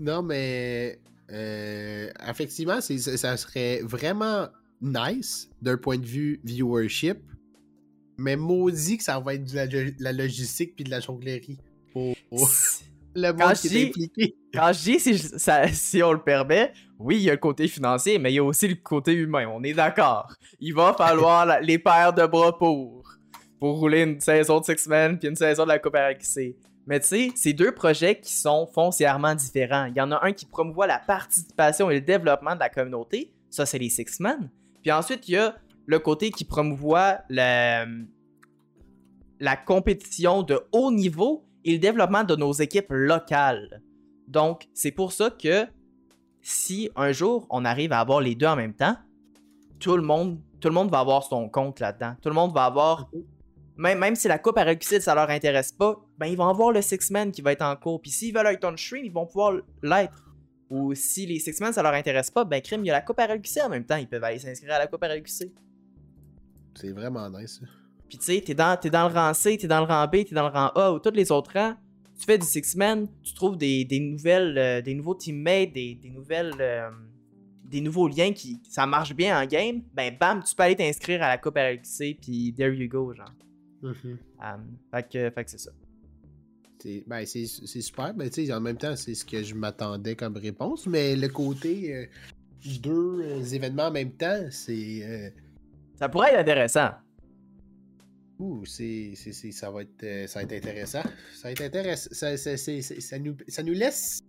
Non, 0.00 0.22
mais 0.22 1.00
euh, 1.30 2.10
effectivement, 2.28 2.80
ça 2.80 3.36
serait 3.36 3.80
vraiment 3.82 4.48
nice 4.82 5.48
d'un 5.62 5.76
point 5.78 5.98
de 5.98 6.04
vue 6.04 6.40
viewership, 6.42 7.18
mais 8.16 8.36
maudit 8.36 8.98
que 8.98 9.04
ça 9.04 9.18
va 9.20 9.34
être 9.34 9.44
de 9.50 9.56
la, 9.56 9.66
la 9.98 10.12
logistique 10.12 10.74
puis 10.76 10.84
de 10.84 10.90
la 10.90 11.00
jonglerie 11.00 11.58
pour 11.92 12.14
pour 12.30 12.48
le 13.16 13.32
Quand 13.32 13.46
monde 13.46 13.56
je 13.56 13.68
qui 13.68 13.76
est 13.78 13.86
impliqué. 13.88 14.36
Quand 14.52 14.72
je 14.72 14.82
dis 14.82 15.00
si, 15.00 15.18
ça- 15.18 15.68
si 15.68 16.02
on 16.02 16.12
le 16.12 16.22
permet, 16.22 16.72
oui, 16.98 17.16
il 17.16 17.22
y 17.22 17.28
a 17.30 17.32
le 17.32 17.38
côté 17.38 17.68
financier, 17.68 18.18
mais 18.18 18.32
il 18.32 18.36
y 18.36 18.38
a 18.38 18.44
aussi 18.44 18.66
le 18.68 18.74
côté 18.76 19.12
humain. 19.12 19.46
On 19.54 19.62
est 19.62 19.72
d'accord. 19.74 20.32
Il 20.60 20.74
va 20.74 20.94
falloir 20.98 21.46
la- 21.46 21.60
les 21.60 21.78
paires 21.78 22.12
de 22.12 22.26
bras 22.26 22.56
pour, 22.58 23.02
pour 23.60 23.78
rouler 23.78 24.02
une 24.02 24.20
saison 24.20 24.58
de 24.60 24.64
Six 24.64 24.88
Men 24.88 25.18
puis 25.18 25.28
une 25.28 25.36
saison 25.36 25.62
de 25.62 25.68
la 25.68 25.78
Coupe 25.78 25.94
RXC. 25.96 26.56
Mais 26.86 27.00
tu 27.00 27.06
sais, 27.06 27.28
c'est 27.34 27.52
deux 27.52 27.72
projets 27.72 28.18
qui 28.20 28.32
sont 28.34 28.66
foncièrement 28.74 29.34
différents. 29.34 29.86
Il 29.86 29.96
y 29.96 30.00
en 30.00 30.10
a 30.12 30.22
un 30.26 30.32
qui 30.32 30.44
promouvoit 30.44 30.86
la 30.86 30.98
participation 30.98 31.90
et 31.90 31.94
le 31.94 32.00
développement 32.00 32.54
de 32.54 32.60
la 32.60 32.68
communauté. 32.68 33.32
Ça, 33.48 33.64
c'est 33.64 33.78
les 33.78 33.88
Six 33.90 34.18
Men. 34.20 34.50
Puis 34.82 34.90
ensuite, 34.92 35.26
il 35.28 35.32
y 35.32 35.36
a 35.38 35.54
le 35.86 35.98
côté 35.98 36.30
qui 36.30 36.44
promouvoit 36.44 37.18
la, 37.28 37.86
compétition 39.66 40.42
de 40.42 40.60
haut 40.72 40.90
niveau 40.90 41.44
et 41.64 41.72
le 41.72 41.78
développement 41.78 42.24
de 42.24 42.36
nos 42.36 42.52
équipes 42.52 42.90
locales. 42.90 43.82
Donc, 44.28 44.68
c'est 44.74 44.90
pour 44.90 45.12
ça 45.12 45.30
que 45.30 45.66
si 46.40 46.90
un 46.96 47.12
jour 47.12 47.46
on 47.50 47.64
arrive 47.64 47.92
à 47.92 48.00
avoir 48.00 48.20
les 48.20 48.34
deux 48.34 48.46
en 48.46 48.56
même 48.56 48.74
temps, 48.74 48.96
tout 49.78 49.96
le 49.96 50.02
monde, 50.02 50.40
va 50.90 51.00
avoir 51.00 51.24
son 51.24 51.48
compte 51.48 51.80
là-dedans. 51.80 52.14
Tout 52.22 52.30
le 52.30 52.34
monde 52.34 52.54
va 52.54 52.64
avoir, 52.64 53.10
même, 53.76 54.14
si 54.14 54.28
la 54.28 54.38
coupe 54.38 54.56
à 54.56 54.64
recul, 54.64 55.00
ça 55.02 55.14
leur 55.14 55.28
intéresse 55.28 55.72
pas, 55.72 55.96
ben 56.16 56.26
ils 56.26 56.36
vont 56.36 56.48
avoir 56.48 56.72
le 56.72 56.80
Six 56.80 57.10
Man 57.10 57.32
qui 57.32 57.42
va 57.42 57.52
être 57.52 57.62
en 57.62 57.76
cours. 57.76 58.00
Puis 58.00 58.10
s'ils 58.10 58.34
veulent 58.34 58.46
être 58.46 58.64
on 58.64 58.76
stream, 58.76 59.04
ils 59.04 59.12
vont 59.12 59.26
pouvoir 59.26 59.54
l'être. 59.82 60.32
Ou 60.70 60.94
si 60.94 61.26
les 61.26 61.38
Six 61.38 61.60
Man 61.60 61.72
ça 61.72 61.82
leur 61.82 61.92
intéresse 61.92 62.30
pas, 62.30 62.44
ben 62.44 62.62
crime, 62.62 62.82
il 62.84 62.88
y 62.88 62.90
a 62.90 62.94
la 62.94 63.02
coupe 63.02 63.18
à 63.18 63.26
RQC 63.26 63.62
en 63.64 63.68
même 63.68 63.84
temps, 63.84 63.96
ils 63.96 64.08
peuvent 64.08 64.24
aller 64.24 64.38
s'inscrire 64.38 64.74
à 64.74 64.78
la 64.78 64.86
coupe 64.86 65.02
à 65.02 65.08
RQC. 65.08 65.52
C'est 66.74 66.92
vraiment 66.92 67.28
nice. 67.30 67.60
ça. 67.60 67.66
Puis 68.08 68.18
tu 68.18 68.24
sais, 68.24 68.40
t'es 68.40 68.54
dans, 68.54 68.76
t'es 68.80 68.90
dans 68.90 69.08
le 69.08 69.14
rang 69.14 69.32
C, 69.34 69.56
t'es 69.56 69.66
dans 69.66 69.80
le 69.80 69.86
rang 69.86 70.06
B, 70.06 70.24
t'es 70.28 70.34
dans 70.34 70.48
le 70.48 70.52
rang 70.54 70.68
A 70.74 70.92
ou 70.92 70.98
tous 70.98 71.10
les 71.12 71.32
autres 71.32 71.52
rangs. 71.54 71.74
Tu 72.18 72.24
fais 72.26 72.38
du 72.38 72.46
six-man, 72.46 73.08
tu 73.22 73.34
trouves 73.34 73.56
des, 73.56 73.84
des 73.84 73.98
nouvelles, 73.98 74.56
euh, 74.56 74.80
des 74.80 74.94
nouveaux 74.94 75.14
teammates, 75.14 75.72
des, 75.72 75.96
des 75.96 76.10
nouvelles, 76.10 76.52
euh, 76.60 76.88
des 77.64 77.80
nouveaux 77.80 78.06
liens 78.06 78.32
qui, 78.32 78.60
ça 78.68 78.86
marche 78.86 79.14
bien 79.14 79.40
en 79.42 79.46
game. 79.46 79.82
Ben 79.94 80.14
bam, 80.18 80.42
tu 80.44 80.54
peux 80.54 80.62
aller 80.62 80.76
t'inscrire 80.76 81.22
à 81.22 81.28
la 81.28 81.38
Coupe 81.38 81.56
RLC 81.56 82.16
puis 82.20 82.54
there 82.56 82.72
you 82.72 82.88
go, 82.88 83.12
genre. 83.14 83.32
Um, 84.40 84.76
fait 84.92 85.08
que, 85.10 85.30
fait 85.30 85.44
que 85.44 85.50
c'est 85.50 85.58
ça. 85.58 85.70
C'est 86.78 87.02
ben, 87.06 87.24
c'est- 87.26 87.46
c'est 87.46 87.80
super, 87.80 88.14
mais 88.14 88.28
tu 88.30 88.46
sais, 88.46 88.52
en 88.52 88.60
même 88.60 88.76
temps, 88.76 88.94
c'est 88.94 89.14
ce 89.14 89.24
que 89.24 89.42
je 89.42 89.54
m'attendais 89.54 90.14
comme 90.14 90.36
réponse, 90.36 90.86
mais 90.86 91.16
le 91.16 91.28
côté 91.28 91.94
euh, 91.94 92.06
deux 92.80 93.54
événements 93.54 93.86
en 93.86 93.90
même 93.90 94.12
temps, 94.12 94.46
c'est. 94.50 95.32
Ça 95.96 96.08
pourrait 96.08 96.32
être 96.32 96.40
intéressant. 96.40 96.90
Ouh, 98.38 98.64
c'est, 98.64 99.12
c'est, 99.14 99.32
c'est- 99.32 99.52
ça, 99.52 99.70
va 99.70 99.82
être, 99.82 100.02
euh, 100.02 100.26
ça 100.26 100.40
va 100.40 100.42
être 100.44 100.52
intéressant. 100.64 101.02
Ça 101.34 101.44
va 101.44 101.52
être 101.52 101.60
intéressant. 101.62 102.08
Ça, 102.12 102.36
ça- 102.36 103.18
nous, 103.18 103.36
ça 103.46 103.62
nous 103.62 103.72
laisse 103.74 104.20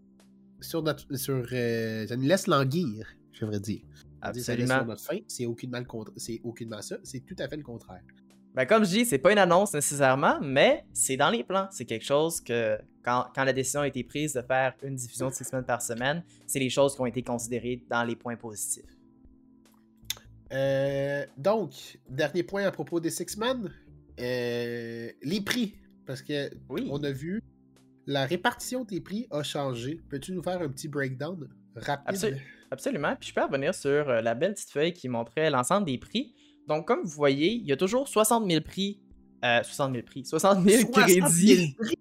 sur 0.62 0.84
notre. 0.84 1.16
Sur, 1.18 1.44
euh, 1.52 2.06
ça 2.08 2.16
nous 2.16 2.28
laisse 2.28 2.46
languir, 2.48 3.08
je 3.34 3.42
devrais 3.42 3.60
dire. 3.60 3.82
Dit 4.34 4.42
Ça 4.42 4.56
laisse 4.56 4.66
sur 4.68 4.74
Absolument. 4.76 4.86
notre 4.86 5.04
fin. 5.04 5.18
C'est 5.28 5.46
aucunement, 5.46 5.82
c'est 6.18 6.40
aucunement 6.44 6.82
ça. 6.82 6.98
C'est 7.04 7.20
tout 7.26 7.36
à 7.40 7.48
fait 7.48 7.58
le 7.58 7.64
contraire. 7.64 8.02
Ben, 8.54 8.66
comme 8.66 8.86
je 8.86 8.90
dis, 8.90 9.06
c'est 9.06 9.18
pas 9.18 9.32
une 9.34 9.38
annonce 9.38 9.74
nécessairement, 9.74 10.40
mais 10.42 10.86
c'est 10.94 11.18
dans 11.18 11.30
les 11.30 11.44
plans. 11.44 11.68
C'est 11.72 11.84
quelque 11.86 12.06
chose 12.06 12.40
que, 12.42 12.78
quand, 13.04 13.26
quand 13.36 13.44
la 13.44 13.52
décision 13.54 13.82
a 13.82 13.88
été 13.88 14.04
prise 14.04 14.34
de 14.34 14.42
faire 14.42 14.74
une 14.82 14.96
diffusion 14.96 15.28
de 15.30 15.34
six 15.34 15.44
semaines 15.44 15.66
par 15.66 15.82
semaine, 15.82 16.24
c'est 16.48 16.60
les 16.60 16.70
choses 16.70 16.96
qui 16.96 17.02
ont 17.02 17.06
été 17.06 17.22
considérées 17.22 17.84
dans 17.90 18.04
les 18.04 18.16
points 18.16 18.38
positifs. 18.38 18.86
Euh, 20.54 21.26
donc, 21.38 21.72
dernier 22.10 22.44
point 22.44 22.64
à 22.66 22.72
propos 22.72 23.00
des 23.00 23.10
Six 23.10 23.38
Men. 23.38 23.72
euh, 24.20 25.12
les 25.24 25.42
prix. 25.42 25.76
Parce 26.06 26.22
que 26.22 26.52
Oui. 26.70 26.88
on 26.92 27.04
a 27.04 27.12
vu 27.12 27.42
la 28.06 28.26
répartition 28.26 28.84
des 28.84 29.02
prix 29.02 29.28
a 29.32 29.42
changé. 29.44 30.00
Peux-tu 30.10 30.32
nous 30.34 30.44
faire 30.44 30.62
un 30.62 30.70
petit 30.70 30.88
breakdown 30.88 31.50
rapide? 31.76 32.04
Absolument. 32.08 32.42
Absolument. 32.72 33.16
Puis 33.20 33.30
je 33.30 33.34
peux 33.34 33.42
revenir 33.44 33.74
sur 33.76 34.10
euh, 34.10 34.22
la 34.22 34.36
belle 34.36 34.54
petite 34.54 34.70
feuille 34.70 34.94
qui 34.94 35.10
montrait 35.10 35.50
l'ensemble 35.50 35.86
des 35.88 35.98
prix. 35.98 36.34
Donc, 36.68 36.88
comme 36.88 37.02
vous 37.04 37.10
voyez, 37.10 37.54
il 37.54 37.66
y 37.66 37.72
a 37.72 37.78
toujours 37.78 38.08
60 38.08 38.50
000 38.50 38.62
prix. 38.64 39.02
Euh, 39.44 39.62
60 39.64 39.94
000 39.94 40.06
prix. 40.06 40.26
60 40.26 40.64
000 40.68 40.82
60 40.94 40.96
000 40.96 41.22
crédits. 41.30 41.76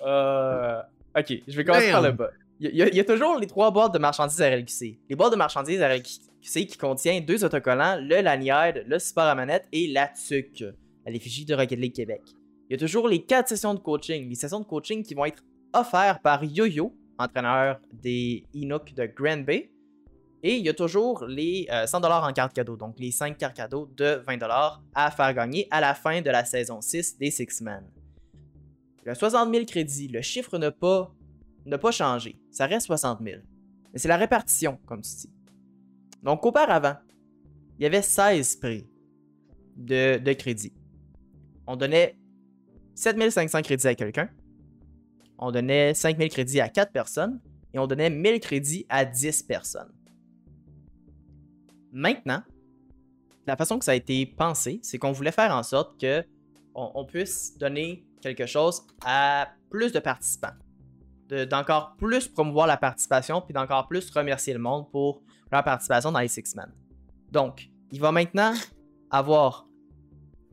Euh, 0.00 0.80
ok, 1.18 1.42
je 1.48 1.56
vais 1.56 1.64
commencer 1.64 1.90
par 1.90 2.02
le 2.02 2.08
Damn. 2.08 2.16
bas. 2.16 2.30
Il 2.60 2.74
y, 2.74 3.00
a, 3.00 3.04
toujours 3.04 3.38
les 3.38 3.46
trois 3.46 3.70
boîtes 3.70 3.94
de 3.94 3.98
marchandises 3.98 4.40
RLQC. 4.40 4.98
Les 5.08 5.14
boîtes 5.14 5.30
de 5.30 5.36
marchandises 5.36 5.80
RLQC 5.80 6.66
qui 6.66 6.76
contiennent 6.76 7.24
deux 7.24 7.44
autocollants, 7.44 7.98
le 8.00 8.20
lanyard, 8.20 8.72
le 8.84 8.98
support 8.98 9.24
à 9.24 9.34
manette 9.36 9.68
et 9.70 9.86
la 9.86 10.08
tuque, 10.08 10.64
à 11.06 11.10
l'effigie 11.10 11.44
de 11.44 11.54
Rocket 11.54 11.78
League 11.78 11.94
Québec. 11.94 12.22
Il 12.68 12.72
y 12.72 12.74
a 12.74 12.78
toujours 12.78 13.08
les 13.08 13.22
quatre 13.22 13.48
sessions 13.48 13.74
de 13.74 13.78
coaching. 13.78 14.28
Les 14.28 14.34
sessions 14.34 14.58
de 14.58 14.64
coaching 14.64 15.04
qui 15.04 15.14
vont 15.14 15.24
être 15.24 15.42
offertes 15.72 16.20
par 16.20 16.42
Yo-Yo, 16.42 16.92
entraîneur 17.16 17.80
des 17.92 18.44
Inuk 18.54 18.92
de 18.94 19.06
Grand 19.06 19.44
Bay. 19.44 19.70
Et 20.42 20.56
il 20.56 20.64
y 20.64 20.68
a 20.68 20.74
toujours 20.74 21.26
les 21.26 21.66
euh, 21.70 21.84
100$ 21.84 22.28
en 22.28 22.32
carte 22.32 22.52
cadeau, 22.52 22.76
donc 22.76 22.98
les 22.98 23.10
5 23.10 23.36
cartes 23.38 23.56
cadeaux 23.56 23.88
de 23.96 24.22
20$ 24.26 24.78
à 24.94 25.10
faire 25.10 25.34
gagner 25.34 25.66
à 25.70 25.80
la 25.80 25.94
fin 25.94 26.20
de 26.20 26.30
la 26.30 26.44
saison 26.44 26.80
6 26.80 27.18
des 27.18 27.30
Six 27.30 27.60
Men. 27.60 27.84
Le 29.04 29.14
60 29.14 29.52
000 29.52 29.64
crédits, 29.64 30.08
le 30.08 30.22
chiffre 30.22 30.58
n'a 30.58 30.70
pas, 30.70 31.12
n'a 31.68 31.78
pas 31.78 31.90
changé. 31.90 32.40
Ça 32.50 32.66
reste 32.66 32.86
60 32.86 33.20
000. 33.22 33.40
Mais 33.92 33.98
c'est 33.98 34.08
la 34.08 34.16
répartition, 34.16 34.78
comme 34.86 35.02
tu 35.02 35.10
dis. 35.10 35.32
Donc, 36.22 36.44
auparavant, 36.44 36.96
il 37.78 37.84
y 37.84 37.86
avait 37.86 38.02
16 38.02 38.56
prix 38.56 38.86
de, 39.76 40.32
crédit. 40.32 40.72
On 41.66 41.76
donnait 41.76 42.18
7500 42.94 43.62
crédits 43.62 43.86
à 43.86 43.94
quelqu'un. 43.94 44.28
On 45.38 45.52
donnait 45.52 45.94
5000 45.94 46.28
crédits 46.30 46.60
à 46.60 46.68
4 46.68 46.92
personnes. 46.92 47.40
Et 47.72 47.78
on 47.78 47.86
donnait 47.86 48.10
1000 48.10 48.40
crédits 48.40 48.86
à 48.88 49.04
10 49.04 49.42
personnes. 49.44 49.92
Maintenant, 51.92 52.42
la 53.46 53.56
façon 53.56 53.78
que 53.78 53.84
ça 53.84 53.92
a 53.92 53.94
été 53.94 54.26
pensé, 54.26 54.80
c'est 54.82 54.98
qu'on 54.98 55.12
voulait 55.12 55.32
faire 55.32 55.54
en 55.54 55.62
sorte 55.62 56.00
que 56.00 56.24
on, 56.74 57.04
puisse 57.04 57.58
donner 57.58 58.04
quelque 58.20 58.46
chose 58.46 58.86
à 59.04 59.48
plus 59.70 59.90
de 59.90 59.98
participants. 59.98 60.52
D'encore 61.28 61.94
plus 61.98 62.26
promouvoir 62.28 62.66
la 62.66 62.76
participation, 62.76 63.40
puis 63.42 63.52
d'encore 63.52 63.86
plus 63.86 64.08
remercier 64.10 64.54
le 64.54 64.58
monde 64.58 64.90
pour 64.90 65.22
leur 65.52 65.62
participation 65.62 66.10
dans 66.10 66.20
les 66.20 66.28
Six 66.28 66.54
Men. 66.56 66.72
Donc, 67.30 67.70
il 67.90 68.00
va 68.00 68.12
maintenant 68.12 68.54
avoir 69.10 69.66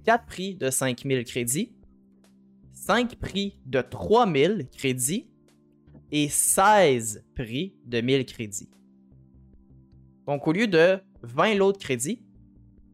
4 0.05 0.25
prix 0.25 0.55
de 0.55 0.69
5000 0.69 1.23
crédits, 1.23 1.73
5 2.73 3.15
prix 3.15 3.59
de 3.65 3.81
3000 3.81 4.67
crédits 4.75 5.29
et 6.11 6.29
16 6.29 7.25
prix 7.35 7.75
de 7.85 8.01
1000 8.01 8.25
crédits. 8.25 8.69
Donc, 10.27 10.47
au 10.47 10.51
lieu 10.51 10.67
de 10.67 10.99
20 11.23 11.55
lots 11.55 11.71
de 11.71 11.77
crédits, 11.77 12.23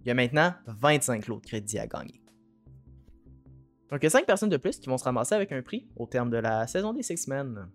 il 0.03 0.07
y 0.07 0.11
a 0.11 0.13
maintenant 0.13 0.53
25 0.67 1.27
lots 1.27 1.39
de 1.39 1.45
crédits 1.45 1.79
à 1.79 1.87
gagner. 1.87 2.20
Donc, 3.91 4.01
il 4.01 4.05
y 4.05 4.07
a 4.07 4.09
5 4.09 4.25
personnes 4.25 4.49
de 4.49 4.57
plus 4.57 4.79
qui 4.79 4.87
vont 4.87 4.97
se 4.97 5.03
ramasser 5.03 5.35
avec 5.35 5.51
un 5.51 5.61
prix 5.61 5.85
au 5.97 6.07
terme 6.07 6.29
de 6.29 6.37
la 6.37 6.65
saison 6.65 6.93
des 6.93 7.03
Six 7.03 7.27
Men. 7.27 7.67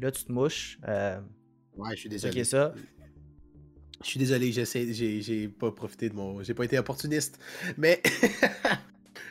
Là, 0.00 0.10
tu 0.10 0.24
te 0.24 0.32
mouches. 0.32 0.78
Euh, 0.88 1.20
ouais, 1.76 1.90
je 1.94 2.00
suis 2.00 2.08
désolé. 2.08 2.44
ça. 2.44 2.72
Je 4.02 4.06
suis 4.06 4.18
désolé, 4.18 4.52
j'ai 4.52 5.48
pas 5.48 5.70
profité 5.70 6.08
de 6.08 6.14
mon. 6.14 6.42
J'ai 6.42 6.54
pas 6.54 6.64
été 6.64 6.78
opportuniste. 6.78 7.38
Mais. 7.76 8.02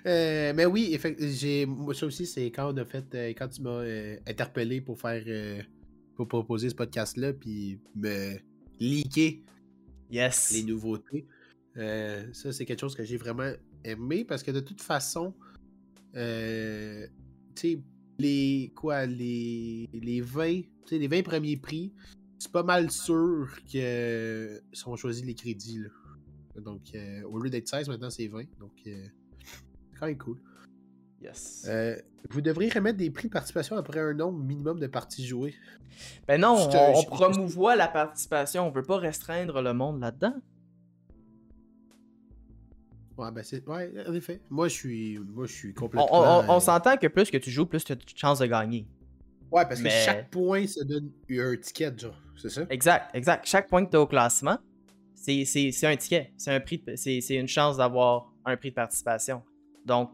Euh, 0.05 0.53
mais 0.55 0.65
oui, 0.65 0.97
j'ai 1.19 1.67
ça 1.93 2.05
aussi, 2.05 2.25
c'est 2.25 2.45
quand 2.45 2.73
on 2.73 2.77
a 2.77 2.85
fait. 2.85 3.03
Euh, 3.13 3.29
quand 3.29 3.49
tu 3.49 3.61
m'as 3.61 3.81
interpellé 4.25 4.79
pour 4.79 4.97
faire. 5.01 5.23
pour 6.15 6.27
proposer 6.29 6.69
ce 6.69 6.75
podcast-là, 6.75 7.33
puis 7.33 7.81
me 7.93 8.37
leaker 8.79 9.41
yes. 10.09 10.51
les 10.53 10.63
nouveautés. 10.63 11.25
ça, 11.75 12.53
c'est 12.53 12.63
quelque 12.63 12.79
chose 12.79 12.95
que 12.95 13.03
j'ai 13.03 13.17
vraiment 13.17 13.51
aimé 13.91 14.25
parce 14.25 14.43
que 14.43 14.51
de 14.51 14.59
toute 14.59 14.81
façon, 14.81 15.33
euh, 16.15 17.07
tu 17.55 17.73
sais, 17.73 17.81
les, 18.19 18.71
quoi, 18.75 19.05
les, 19.05 19.89
les 19.93 20.21
20, 20.21 20.61
les 20.91 21.07
20 21.07 21.23
premiers 21.23 21.57
prix, 21.57 21.93
c'est 22.39 22.51
pas 22.51 22.63
mal 22.63 22.91
sûr 22.91 23.47
que 23.71 24.61
sont 24.73 24.95
choisis 24.95 25.25
les 25.25 25.35
crédits. 25.35 25.79
Là. 25.79 25.89
Donc, 26.61 26.81
euh, 26.95 27.23
au 27.23 27.39
lieu 27.39 27.49
d'être 27.49 27.67
16, 27.67 27.89
maintenant 27.89 28.09
c'est 28.09 28.27
20. 28.27 28.43
Donc, 28.59 28.71
euh, 28.87 29.05
c'est 29.43 29.99
quand 29.99 30.07
même 30.07 30.17
cool. 30.17 30.37
Yes. 31.21 31.65
Euh, 31.67 31.95
vous 32.29 32.41
devriez 32.41 32.69
remettre 32.69 32.97
des 32.97 33.09
prix 33.09 33.27
de 33.27 33.33
participation 33.33 33.75
après 33.75 33.99
un 33.99 34.13
nombre 34.13 34.37
minimum 34.43 34.79
de 34.79 34.87
parties 34.87 35.25
jouées. 35.25 35.55
Ben 36.27 36.39
non, 36.39 36.69
on, 36.71 36.99
on 36.99 37.03
promouvoit 37.03 37.75
la 37.75 37.87
participation. 37.87 38.67
On 38.67 38.71
veut 38.71 38.83
pas 38.83 38.97
restreindre 38.97 39.61
le 39.61 39.73
monde 39.73 39.99
là-dedans. 39.99 40.35
Ouais, 43.17 43.31
ben 43.31 43.43
c'est. 43.43 43.67
Ouais, 43.67 43.91
en 44.07 44.13
effet. 44.13 44.39
Moi, 44.49 44.67
je 44.67 44.73
suis. 44.73 45.19
Moi, 45.19 45.47
je 45.47 45.53
suis 45.53 45.73
complètement. 45.73 46.07
On, 46.11 46.57
euh, 46.57 46.59
s'entend 46.59 46.97
que 46.97 47.07
plus 47.07 47.31
que 47.31 47.37
tu 47.37 47.49
joues, 47.49 47.65
plus 47.65 47.83
tu 47.83 47.93
as 47.93 47.95
de 47.95 48.03
chances 48.15 48.39
de 48.39 48.45
gagner. 48.45 48.87
Ouais, 49.51 49.65
parce 49.65 49.81
que 49.81 49.89
chaque 49.89 50.29
point, 50.29 50.67
ça 50.67 50.83
donne 50.83 51.11
un 51.29 51.55
ticket, 51.57 51.97
genre. 51.97 52.21
C'est 52.35 52.49
ça? 52.49 52.63
Exact, 52.69 53.09
exact. 53.15 53.45
Chaque 53.47 53.67
point 53.67 53.85
que 53.85 53.89
tu 53.89 53.97
as 53.97 54.01
au 54.01 54.07
classement, 54.07 54.57
c'est 55.15 55.43
un 55.83 55.95
ticket. 55.95 56.31
C'est 56.37 56.53
un 56.53 56.59
prix. 56.59 56.83
C'est 56.95 57.35
une 57.35 57.47
chance 57.47 57.77
d'avoir 57.77 58.31
un 58.45 58.55
prix 58.55 58.69
de 58.69 58.75
participation. 58.75 59.41
Donc, 59.85 60.11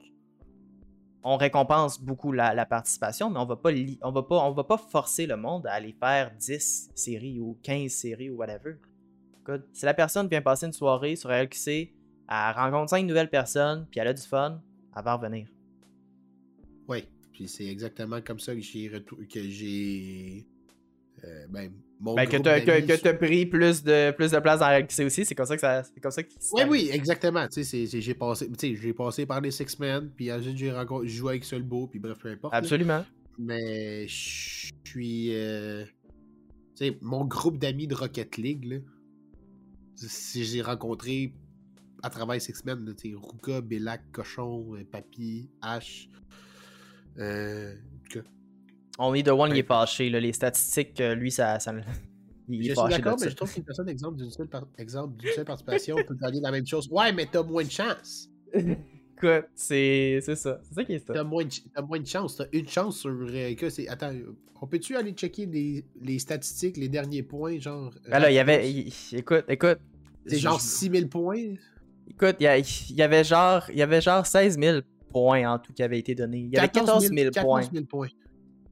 on 1.23 1.35
récompense 1.35 1.99
beaucoup 1.99 2.31
la, 2.31 2.65
participation, 2.65 3.29
mais 3.29 3.39
on 3.39 3.45
va 3.45 3.55
pas 3.55 3.71
on 4.01 4.11
va 4.11 4.23
pas 4.23 4.35
on 4.35 4.51
va 4.51 4.63
pas 4.63 4.77
forcer 4.77 5.25
le 5.25 5.35
monde 5.35 5.65
à 5.67 5.73
aller 5.73 5.95
faire 5.99 6.31
10 6.37 6.91
séries 6.95 7.39
ou 7.39 7.57
15 7.63 7.91
séries 7.91 8.29
ou 8.29 8.37
whatever. 8.37 8.75
si 9.71 9.85
la 9.85 9.93
personne 9.93 10.27
vient 10.27 10.41
passer 10.41 10.67
une 10.67 10.73
soirée 10.73 11.15
sur 11.15 11.31
LQC, 11.31 11.93
elle 12.33 12.55
rencontre 12.55 12.89
cinq 12.89 13.05
nouvelles 13.05 13.29
personnes, 13.29 13.85
puis 13.89 13.99
elle 13.99 14.07
a 14.07 14.13
du 14.13 14.21
fun, 14.21 14.61
elle 14.95 15.03
va 15.03 15.15
revenir. 15.15 15.47
Oui, 16.87 17.05
puis 17.31 17.47
c'est 17.47 17.65
exactement 17.65 18.21
comme 18.21 18.39
ça 18.39 18.53
que 18.53 18.61
j'ai 18.61 18.89
que 18.89 19.41
j'ai 19.41 20.45
euh, 21.23 21.45
ben, 21.49 21.71
mon 21.99 22.15
ben, 22.15 22.27
que 22.27 22.37
tu 22.37 23.07
as, 23.07 23.13
pris 23.13 23.45
plus 23.45 23.83
de, 23.83 24.11
plus 24.11 24.31
de 24.31 24.39
place 24.39 24.59
dans 24.59 24.67
la 24.67 24.83
aussi, 25.05 25.25
c'est 25.25 25.35
comme 25.35 25.45
ça 25.45 25.55
que 25.55 25.61
ça 25.61 25.83
c'est 25.83 26.01
comme 26.01 26.11
ça 26.11 26.21
Oui, 26.53 26.63
oui, 26.67 26.89
exactement. 26.91 27.47
J'ai 27.55 28.13
passé, 28.13 28.49
j'ai 28.59 28.93
passé 28.93 29.25
par 29.25 29.39
les 29.39 29.51
Six 29.51 29.79
Men, 29.79 30.09
puis 30.15 30.31
ensuite 30.31 30.57
j'ai 30.57 30.73
joué 31.03 31.33
avec 31.33 31.45
Solbo, 31.45 31.87
puis 31.87 31.99
bref, 31.99 32.17
peu 32.19 32.29
importe. 32.29 32.53
Absolument. 32.53 33.05
Mais 33.37 34.07
je 34.07 34.71
suis. 34.85 35.35
Euh, 35.35 35.85
sais, 36.75 36.97
mon 37.01 37.25
groupe 37.25 37.57
d'amis 37.57 37.87
de 37.87 37.95
Rocket 37.95 38.37
League, 38.37 38.65
là, 38.65 38.77
j'ai 40.35 40.61
rencontré 40.61 41.33
à 42.03 42.09
travers 42.09 42.39
Six 42.41 42.63
Men, 42.65 42.85
là, 42.85 42.91
Ruka, 43.15 43.61
Bellac, 43.61 44.01
Cochon, 44.11 44.75
euh, 44.75 44.83
Papy, 44.83 45.49
H. 45.61 46.09
Euh, 47.17 47.73
On 48.99 49.13
est 49.13 49.23
de 49.23 49.31
One, 49.31 49.51
il 49.51 49.59
est 49.59 49.63
fâché. 49.63 50.09
Là. 50.09 50.19
Les 50.19 50.33
statistiques, 50.33 50.99
euh, 50.99 51.15
lui, 51.15 51.31
ça. 51.31 51.59
ça 51.59 51.73
il 52.49 52.59
est 52.59 52.75
je 52.75 52.79
suis 52.79 52.89
d'accord, 52.89 53.17
mais 53.19 53.29
je 53.29 53.35
trouve 53.35 53.53
qu'une 53.53 53.63
personne, 53.63 53.87
exemple 53.87 54.17
d'une 54.17 54.29
seule, 54.29 54.49
exemple, 54.77 55.25
seule 55.33 55.45
participation, 55.45 55.95
peut 56.05 56.15
gagner 56.15 56.41
la 56.41 56.51
même 56.51 56.67
chose. 56.67 56.89
Ouais, 56.91 57.13
mais 57.13 57.25
t'as 57.31 57.41
moins 57.41 57.63
de 57.63 57.71
chance. 57.71 58.29
Écoute, 58.53 59.45
c'est 59.55 60.19
ça. 60.21 60.35
C'est 60.35 60.73
ça 60.73 60.83
qui 60.83 60.93
est 60.93 61.07
ça. 61.07 61.13
T'as 61.13 61.23
moins, 61.23 61.45
moins 61.87 61.99
de 61.99 62.05
chance. 62.05 62.35
T'as 62.35 62.45
une 62.51 62.67
chance 62.67 62.99
sur. 62.99 63.11
Euh, 63.11 63.53
attends, 63.87 64.11
on 64.61 64.67
peut-tu 64.67 64.97
aller 64.97 65.13
checker 65.13 65.45
les, 65.45 65.85
les, 66.01 66.19
statistiques, 66.19 66.75
les 66.75 66.89
derniers 66.89 67.23
points, 67.23 67.57
genre. 67.59 67.93
Ben 68.09 68.19
là, 68.19 68.29
il 68.29 68.35
y 68.35 68.39
avait. 68.39 68.69
écoute, 69.13 69.45
écoute. 69.47 69.79
C'est 70.25 70.39
genre 70.39 70.59
6000 70.59 71.09
points? 71.09 71.55
Écoute, 72.07 72.35
il 72.39 72.43
y, 72.43 73.01
avait 73.01 73.23
genre, 73.23 73.63
il 73.69 73.77
y 73.77 73.81
avait 73.81 74.01
genre 74.01 74.25
16 74.25 74.59
000 74.59 74.79
points 75.09 75.51
en 75.51 75.59
tout 75.59 75.73
qui 75.73 75.83
avaient 75.83 75.99
été 75.99 76.15
donnés. 76.15 76.39
Il 76.39 76.53
y 76.53 76.57
avait 76.57 76.69
14 76.69 77.07
000, 77.07 77.31
points. 77.41 78.07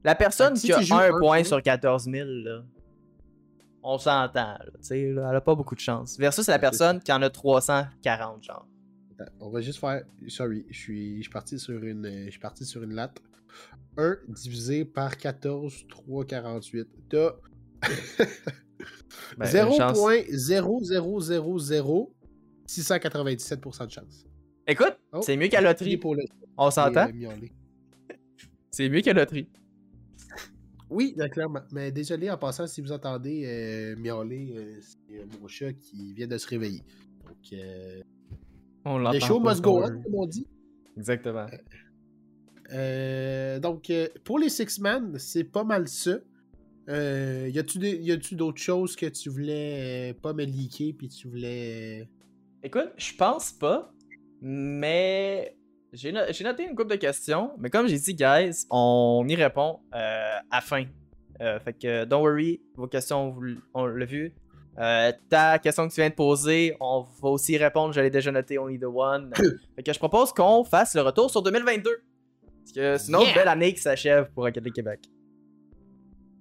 La 0.04 0.14
personne 0.14 0.54
qui 0.54 0.72
a 0.72 0.78
un 0.78 1.18
point 1.18 1.44
sur 1.44 1.62
14 1.62 2.04
000, 2.04 2.28
là, 2.28 2.62
on 3.82 3.98
s'entend. 3.98 4.56
Elle 4.90 5.18
a 5.18 5.40
pas 5.40 5.54
beaucoup 5.54 5.74
de 5.74 5.80
chance. 5.80 6.18
Versus 6.18 6.46
la 6.46 6.58
personne 6.58 7.00
qui 7.00 7.12
en 7.12 7.22
a 7.22 7.30
340, 7.30 8.44
genre. 8.44 8.66
on 9.40 9.50
va 9.50 9.60
juste 9.60 9.78
faire. 9.78 10.02
Sorry, 10.28 10.64
je 10.70 10.78
suis, 10.78 11.16
je 11.18 11.22
suis 11.22 11.30
parti 11.30 11.58
sur 11.58 11.82
une. 11.82 12.26
Je 12.26 12.30
suis 12.30 12.40
parti 12.40 12.64
sur 12.64 12.82
une 12.82 12.94
latte. 12.94 13.20
1 13.96 14.16
divisé 14.28 14.84
par 14.84 15.16
14, 15.16 15.86
3, 15.88 16.24
48. 16.24 16.88
T'as. 17.10 17.32
ben, 19.36 19.46
0.0000 19.46 22.08
697% 22.66 23.86
de 23.86 23.90
chance. 23.90 24.26
Écoute, 24.66 24.96
oh, 25.12 25.20
c'est 25.22 25.36
mieux 25.36 25.48
qu'à 25.48 25.60
loterie. 25.60 26.00
On 26.56 26.70
s'entend? 26.70 27.08
c'est 28.70 28.88
mieux 28.88 29.00
qu'à 29.00 29.12
la 29.12 29.22
loterie. 29.22 29.48
Oui, 30.92 31.16
clairement. 31.30 31.62
Mais 31.72 31.90
désolé 31.90 32.30
en 32.30 32.36
passant, 32.36 32.66
si 32.66 32.82
vous 32.82 32.92
entendez 32.92 33.44
euh, 33.46 33.96
miauler, 33.96 34.52
euh, 34.54 34.78
c'est 34.80 35.16
euh, 35.16 35.24
mon 35.40 35.48
chat 35.48 35.72
qui 35.72 36.12
vient 36.12 36.26
de 36.26 36.36
se 36.36 36.46
réveiller. 36.46 36.82
Donc, 37.24 37.52
euh, 37.54 38.02
on 38.84 38.98
le 38.98 39.18
show 39.20 39.40
must 39.40 39.62
go 39.62 39.82
on, 39.82 39.88
comme 40.02 40.14
on 40.14 40.26
dit. 40.26 40.46
Exactement. 40.96 41.46
donc, 43.60 43.90
pour 44.22 44.38
les 44.38 44.50
Six 44.50 44.78
Man, 44.80 45.18
c'est 45.18 45.44
pas 45.44 45.64
mal 45.64 45.88
ça. 45.88 46.18
y 46.88 47.58
a-tu 47.58 48.34
d'autres 48.34 48.60
choses 48.60 48.94
que 48.94 49.06
tu 49.06 49.30
voulais 49.30 50.14
pas 50.20 50.34
me 50.34 50.44
leaker 50.44 50.92
puis 50.96 51.08
tu 51.08 51.28
voulais 51.28 52.06
Écoute, 52.64 52.92
je 52.96 53.12
pense 53.16 53.50
pas, 53.50 53.92
mais 54.40 55.56
j'ai 55.92 56.12
noté 56.12 56.62
une 56.62 56.76
couple 56.76 56.92
de 56.92 56.96
questions. 56.96 57.50
Mais 57.58 57.70
comme 57.70 57.88
j'ai 57.88 57.98
dit, 57.98 58.14
guys, 58.14 58.66
on 58.70 59.26
y 59.28 59.34
répond 59.34 59.80
euh, 59.94 60.36
à 60.48 60.60
fin. 60.60 60.84
Euh, 61.40 61.58
fait 61.58 61.72
que, 61.72 62.04
don't 62.04 62.22
worry, 62.22 62.60
vos 62.76 62.86
questions, 62.86 63.36
on 63.74 63.86
l'a 63.86 64.04
vu. 64.04 64.32
Euh, 64.78 65.12
ta 65.28 65.58
question 65.58 65.88
que 65.88 65.92
tu 65.92 66.00
viens 66.00 66.10
de 66.10 66.14
poser, 66.14 66.76
on 66.78 67.04
va 67.20 67.30
aussi 67.30 67.58
répondre. 67.58 67.92
Je 67.92 68.00
l'ai 68.00 68.10
déjà 68.10 68.30
noté, 68.30 68.58
only 68.58 68.78
the 68.78 68.84
one. 68.84 69.32
fait 69.76 69.82
que 69.82 69.92
je 69.92 69.98
propose 69.98 70.32
qu'on 70.32 70.62
fasse 70.62 70.94
le 70.94 71.02
retour 71.02 71.30
sur 71.32 71.42
2022. 71.42 71.90
Parce 71.90 72.72
que 72.72 72.96
c'est 72.96 73.08
une 73.08 73.16
autre 73.16 73.34
belle 73.34 73.48
année 73.48 73.74
qui 73.74 73.80
s'achève 73.80 74.30
pour 74.30 74.44
Rocket 74.44 74.72
Québec. 74.72 75.00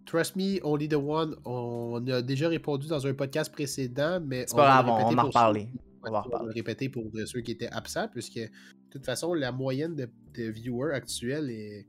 Trust 0.06 0.36
me, 0.36 0.60
only 0.64 0.88
the 0.88 0.94
one, 0.94 1.36
on 1.46 2.06
a 2.08 2.22
déjà 2.22 2.48
répondu 2.48 2.88
dans 2.88 3.08
un 3.08 3.14
podcast 3.16 3.52
précédent, 3.52 4.20
mais. 4.24 4.46
C'est 4.46 4.56
pas 4.56 4.84
grave, 4.84 4.86
on 4.88 5.12
va 5.16 5.24
en 5.24 5.26
reparler 5.26 5.68
on 6.04 6.12
va 6.12 6.24
répéter 6.54 6.90
pour 6.90 7.04
ceux 7.26 7.42
qui 7.42 7.52
étaient 7.52 7.70
absents, 7.72 8.08
puisque 8.08 8.36
de 8.40 8.50
toute 8.90 9.06
façon, 9.06 9.34
la 9.34 9.52
moyenne 9.52 9.96
de, 9.96 10.10
viewers 10.50 10.94
actuels 10.94 11.50
est. 11.50 11.86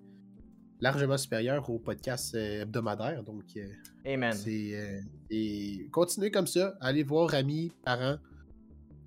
largement 0.81 1.17
supérieur 1.17 1.69
au 1.71 1.79
podcast 1.79 2.35
euh, 2.35 2.63
hebdomadaire. 2.63 3.23
Donc, 3.23 3.45
euh, 3.57 3.69
Amen. 4.05 4.33
c'est. 4.33 4.71
euh, 4.75 5.01
et 5.31 5.89
continuez 5.93 6.31
comme 6.33 6.47
ça. 6.49 6.75
Allez 6.81 7.05
voir 7.05 7.33
amis, 7.35 7.71
parents, 7.85 8.17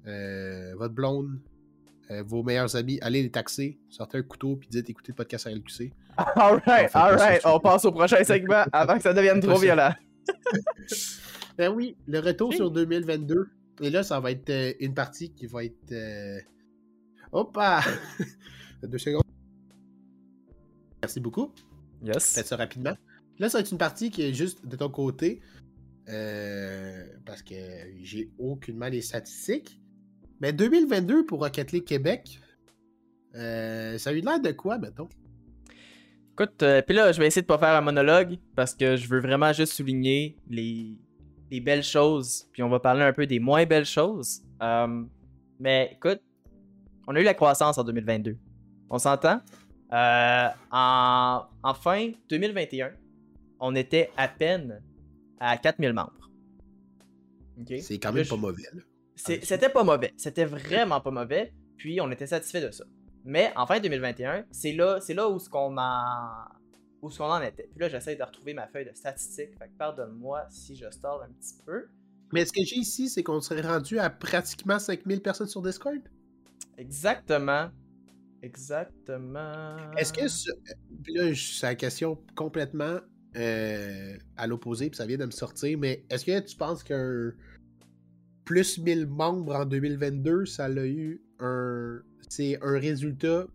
euh, 0.08 0.74
votre 0.78 0.94
blonde, 0.94 1.38
euh, 2.12 2.24
vos 2.26 2.44
meilleurs 2.44 2.76
amis. 2.78 2.98
Allez 3.02 3.24
les 3.24 3.32
taxer. 3.32 3.78
Sortez 3.90 4.20
un 4.20 4.24
couteau 4.24 4.56
puis 4.56 4.70
dites 4.70 4.90
écoutez 4.90 5.12
le 5.12 5.16
podcast 5.16 5.46
RLQC. 5.48 5.92
Alright, 6.18 6.64
On 6.66 6.88
fait 6.88 6.90
pas 6.94 7.00
alright. 7.02 7.42
ça. 7.42 7.56
On 7.56 7.60
passe 7.60 7.84
au 7.86 7.92
prochain 7.92 8.24
segment 8.24 8.64
avant 8.72 8.96
que 8.96 9.02
ça 9.04 9.14
devienne 9.14 9.42
trop 9.42 9.58
violent. 9.60 9.92
Ben 11.58 11.74
oui, 11.74 11.96
le 12.08 12.20
retour 12.20 12.54
sur 12.54 12.72
2022. 12.72 13.48
Et 13.82 13.90
là, 13.90 14.04
ça 14.04 14.20
va 14.20 14.32
être 14.32 14.50
euh, 14.50 14.74
une 14.80 14.94
partie 14.94 15.32
qui 15.34 15.48
va 15.48 15.64
être. 15.64 15.92
Euh... 15.92 16.40
Hoppa! 17.32 17.82
Deux 18.84 18.98
secondes. 18.98 19.24
Merci 21.02 21.20
beaucoup. 21.20 21.52
Yes. 22.04 22.34
Faites 22.34 22.48
ça 22.48 22.56
rapidement. 22.56 22.96
Là, 23.40 23.50
ça 23.50 23.58
va 23.58 23.62
être 23.62 23.72
une 23.72 23.78
partie 23.78 24.10
qui 24.12 24.22
est 24.24 24.34
juste 24.34 24.66
de 24.66 24.76
ton 24.76 24.90
côté. 24.90 25.42
euh, 26.08 27.04
parce 27.26 27.42
que 27.42 27.56
j'ai 28.02 28.30
aucunement 28.38 28.88
les 28.88 29.02
statistiques. 29.02 29.80
Mais 30.40 30.54
2022 30.54 31.26
pour 31.26 31.40
Rocket 31.40 31.72
League 31.72 31.86
Québec, 31.86 32.40
euh, 33.36 33.98
ça 33.98 34.12
a 34.12 34.14
eu 34.14 34.22
l'air 34.22 34.40
de 34.40 34.52
quoi, 34.52 34.78
mettons? 34.78 35.10
Écoute, 36.34 36.64
euh, 36.64 36.82
puis 36.82 36.96
là, 36.96 37.12
je 37.12 37.20
vais 37.20 37.28
essayer 37.28 37.42
de 37.42 37.48
pas 37.48 37.58
faire 37.58 37.76
un 37.76 37.82
monologue 37.82 38.38
parce 38.56 38.76
que 38.76 38.98
je 38.98 39.08
veux 39.08 39.20
vraiment 39.20 39.54
juste 39.54 39.74
souligner 39.74 40.38
les, 40.50 41.00
les 41.52 41.60
belles 41.62 41.84
choses, 41.84 42.48
puis 42.52 42.64
on 42.64 42.70
va 42.70 42.80
parler 42.80 43.04
un 43.04 43.14
peu 43.14 43.26
des 43.28 43.40
moins 43.40 43.66
belles 43.66 43.86
choses. 43.86 44.42
Euh, 44.62 45.04
mais 45.60 45.92
écoute, 45.94 46.22
on 47.08 47.16
a 47.16 47.20
eu 47.22 47.24
la 47.24 47.34
croissance 47.34 47.78
en 47.78 47.84
2022. 47.84 48.38
On 48.90 48.98
s'entend? 48.98 49.42
Euh, 49.94 50.48
en, 50.72 51.44
en 51.64 51.74
fin 51.76 52.12
2021, 52.30 52.92
on 53.60 53.76
était 53.76 54.10
à 54.18 54.28
peine 54.28 54.82
à 55.40 55.58
4000 55.58 55.94
membres. 55.94 56.12
C'est 57.80 58.00
quand 58.00 58.12
même 58.12 58.24
je- 58.24 58.30
pas 58.30 58.36
mauvais. 58.38 58.64
C'était 59.16 59.70
pas 59.70 59.84
mauvais. 59.84 60.14
C'était 60.18 60.46
vraiment 60.46 61.00
pas 61.00 61.12
mauvais. 61.12 61.54
Puis 61.78 62.02
on 62.02 62.12
était 62.12 62.28
satisfait 62.28 62.62
de 62.62 62.72
ça. 62.72 62.84
Mais 63.24 63.52
en 63.56 63.66
fin 63.66 63.80
2021, 63.80 64.46
c'est 64.52 64.74
là, 64.74 65.00
c'est 65.00 65.14
là 65.14 65.30
où 65.30 65.40
ce 65.40 65.50
qu'on 65.50 65.78
en 65.78 66.28
où 67.06 67.12
ce 67.12 67.18
qu'on 67.20 67.26
en 67.26 67.42
était. 67.42 67.68
Puis 67.72 67.80
là, 67.80 67.90
j'essaie 67.90 68.16
de 68.16 68.24
retrouver 68.24 68.54
ma 68.54 68.68
feuille 68.68 68.86
de 68.86 68.94
statistiques. 68.96 69.58
Fait 69.58 69.68
que 69.68 69.78
pardonne-moi 69.78 70.46
si 70.50 70.76
je 70.76 70.90
stall 70.92 71.22
un 71.24 71.32
petit 71.34 71.56
peu. 71.66 71.86
Mais 72.34 72.46
ce 72.46 72.52
que 72.52 72.64
j'ai 72.64 72.78
ici, 72.78 73.10
c'est 73.10 73.24
qu'on 73.24 73.40
serait 73.42 73.62
rendu 73.62 74.00
à 74.00 74.10
pratiquement 74.10 74.80
5000 74.80 75.22
personnes 75.22 75.48
sur 75.48 75.62
Discord? 75.62 76.00
Exactement. 76.78 77.70
Exactement. 78.42 79.76
Est-ce 79.98 80.14
que 80.14 80.28
ce- 80.28 80.52
puis 81.04 81.14
là, 81.14 81.34
c'est 81.36 81.66
la 81.66 81.76
question 81.76 82.18
complètement 82.36 83.00
euh, 83.36 84.18
à 84.38 84.48
l'opposé, 84.48 84.90
puis 84.90 84.98
ça 84.98 85.06
vient 85.06 85.18
de 85.18 85.26
me 85.26 85.32
sortir, 85.32 85.78
mais 85.78 86.06
est-ce 86.10 86.26
que 86.26 86.40
tu 86.40 86.56
penses 86.56 86.84
qu'un 86.84 87.34
plus 88.46 88.78
1000 88.78 89.08
membres 89.08 89.56
en 89.56 89.66
2022, 89.66 90.46
ça 90.46 90.66
a 90.66 90.70
eu 90.86 91.22
un. 91.40 92.02
C'est 92.30 92.58
un 92.62 92.80
résultat 92.80 93.48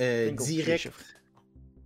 euh, 0.00 0.30
direct. 0.32 0.92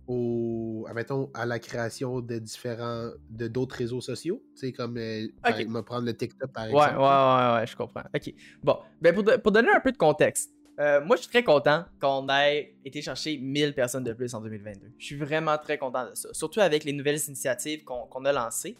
Au, 0.07 0.85
admettons, 0.89 1.29
à 1.33 1.45
la 1.45 1.59
création 1.59 2.19
de 2.21 2.37
différents. 2.39 3.11
de 3.29 3.47
d'autres 3.47 3.75
réseaux 3.75 4.01
sociaux? 4.01 4.41
Tu 4.55 4.67
sais, 4.67 4.71
comme. 4.73 4.97
euh, 4.97 5.27
me 5.45 5.81
prendre 5.81 6.05
le 6.05 6.15
TikTok 6.15 6.51
par 6.51 6.65
Ouais, 6.65 6.71
exemple. 6.71 6.97
ouais, 6.97 7.03
ouais, 7.03 7.59
ouais, 7.61 7.67
je 7.67 7.75
comprends. 7.75 8.03
Ok. 8.13 8.33
Bon, 8.63 8.77
ben 9.01 9.13
pour, 9.15 9.23
pour 9.41 9.51
donner 9.51 9.69
un 9.73 9.79
peu 9.79 9.91
de 9.91 9.97
contexte, 9.97 10.51
euh, 10.79 11.03
moi 11.05 11.15
je 11.15 11.21
suis 11.21 11.29
très 11.31 11.43
content 11.43 11.85
qu'on 12.01 12.27
ait 12.29 12.75
été 12.83 13.01
chercher 13.01 13.37
1000 13.37 13.73
personnes 13.73 14.03
de 14.03 14.13
plus 14.13 14.33
en 14.33 14.41
2022. 14.41 14.91
Je 14.97 15.05
suis 15.05 15.15
vraiment 15.15 15.57
très 15.57 15.77
content 15.77 16.09
de 16.09 16.15
ça. 16.15 16.29
Surtout 16.33 16.59
avec 16.59 16.83
les 16.83 16.93
nouvelles 16.93 17.19
initiatives 17.27 17.83
qu'on 17.83 18.05
qu'on 18.07 18.25
a 18.25 18.33
lancées. 18.33 18.75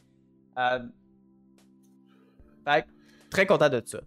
Euh, 0.57 0.79
fait 2.65 2.86
très 3.29 3.45
content 3.45 3.69
de 3.69 3.81
ça. 3.86 4.01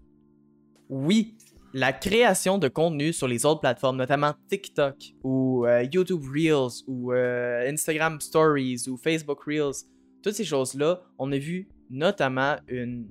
Oui, 0.88 1.36
la 1.74 1.92
création 1.92 2.58
de 2.58 2.68
contenu 2.68 3.12
sur 3.12 3.28
les 3.28 3.44
autres 3.44 3.60
plateformes, 3.60 3.96
notamment 3.96 4.34
TikTok 4.48 4.96
ou 5.22 5.66
euh, 5.66 5.86
YouTube 5.92 6.22
Reels 6.32 6.82
ou 6.86 7.12
euh, 7.12 7.70
Instagram 7.70 8.20
Stories 8.20 8.88
ou 8.88 8.96
Facebook 8.96 9.42
Reels, 9.44 9.84
toutes 10.22 10.34
ces 10.34 10.44
choses-là, 10.44 11.02
on 11.18 11.30
a 11.32 11.38
vu 11.38 11.68
notamment 11.90 12.56
une. 12.68 13.08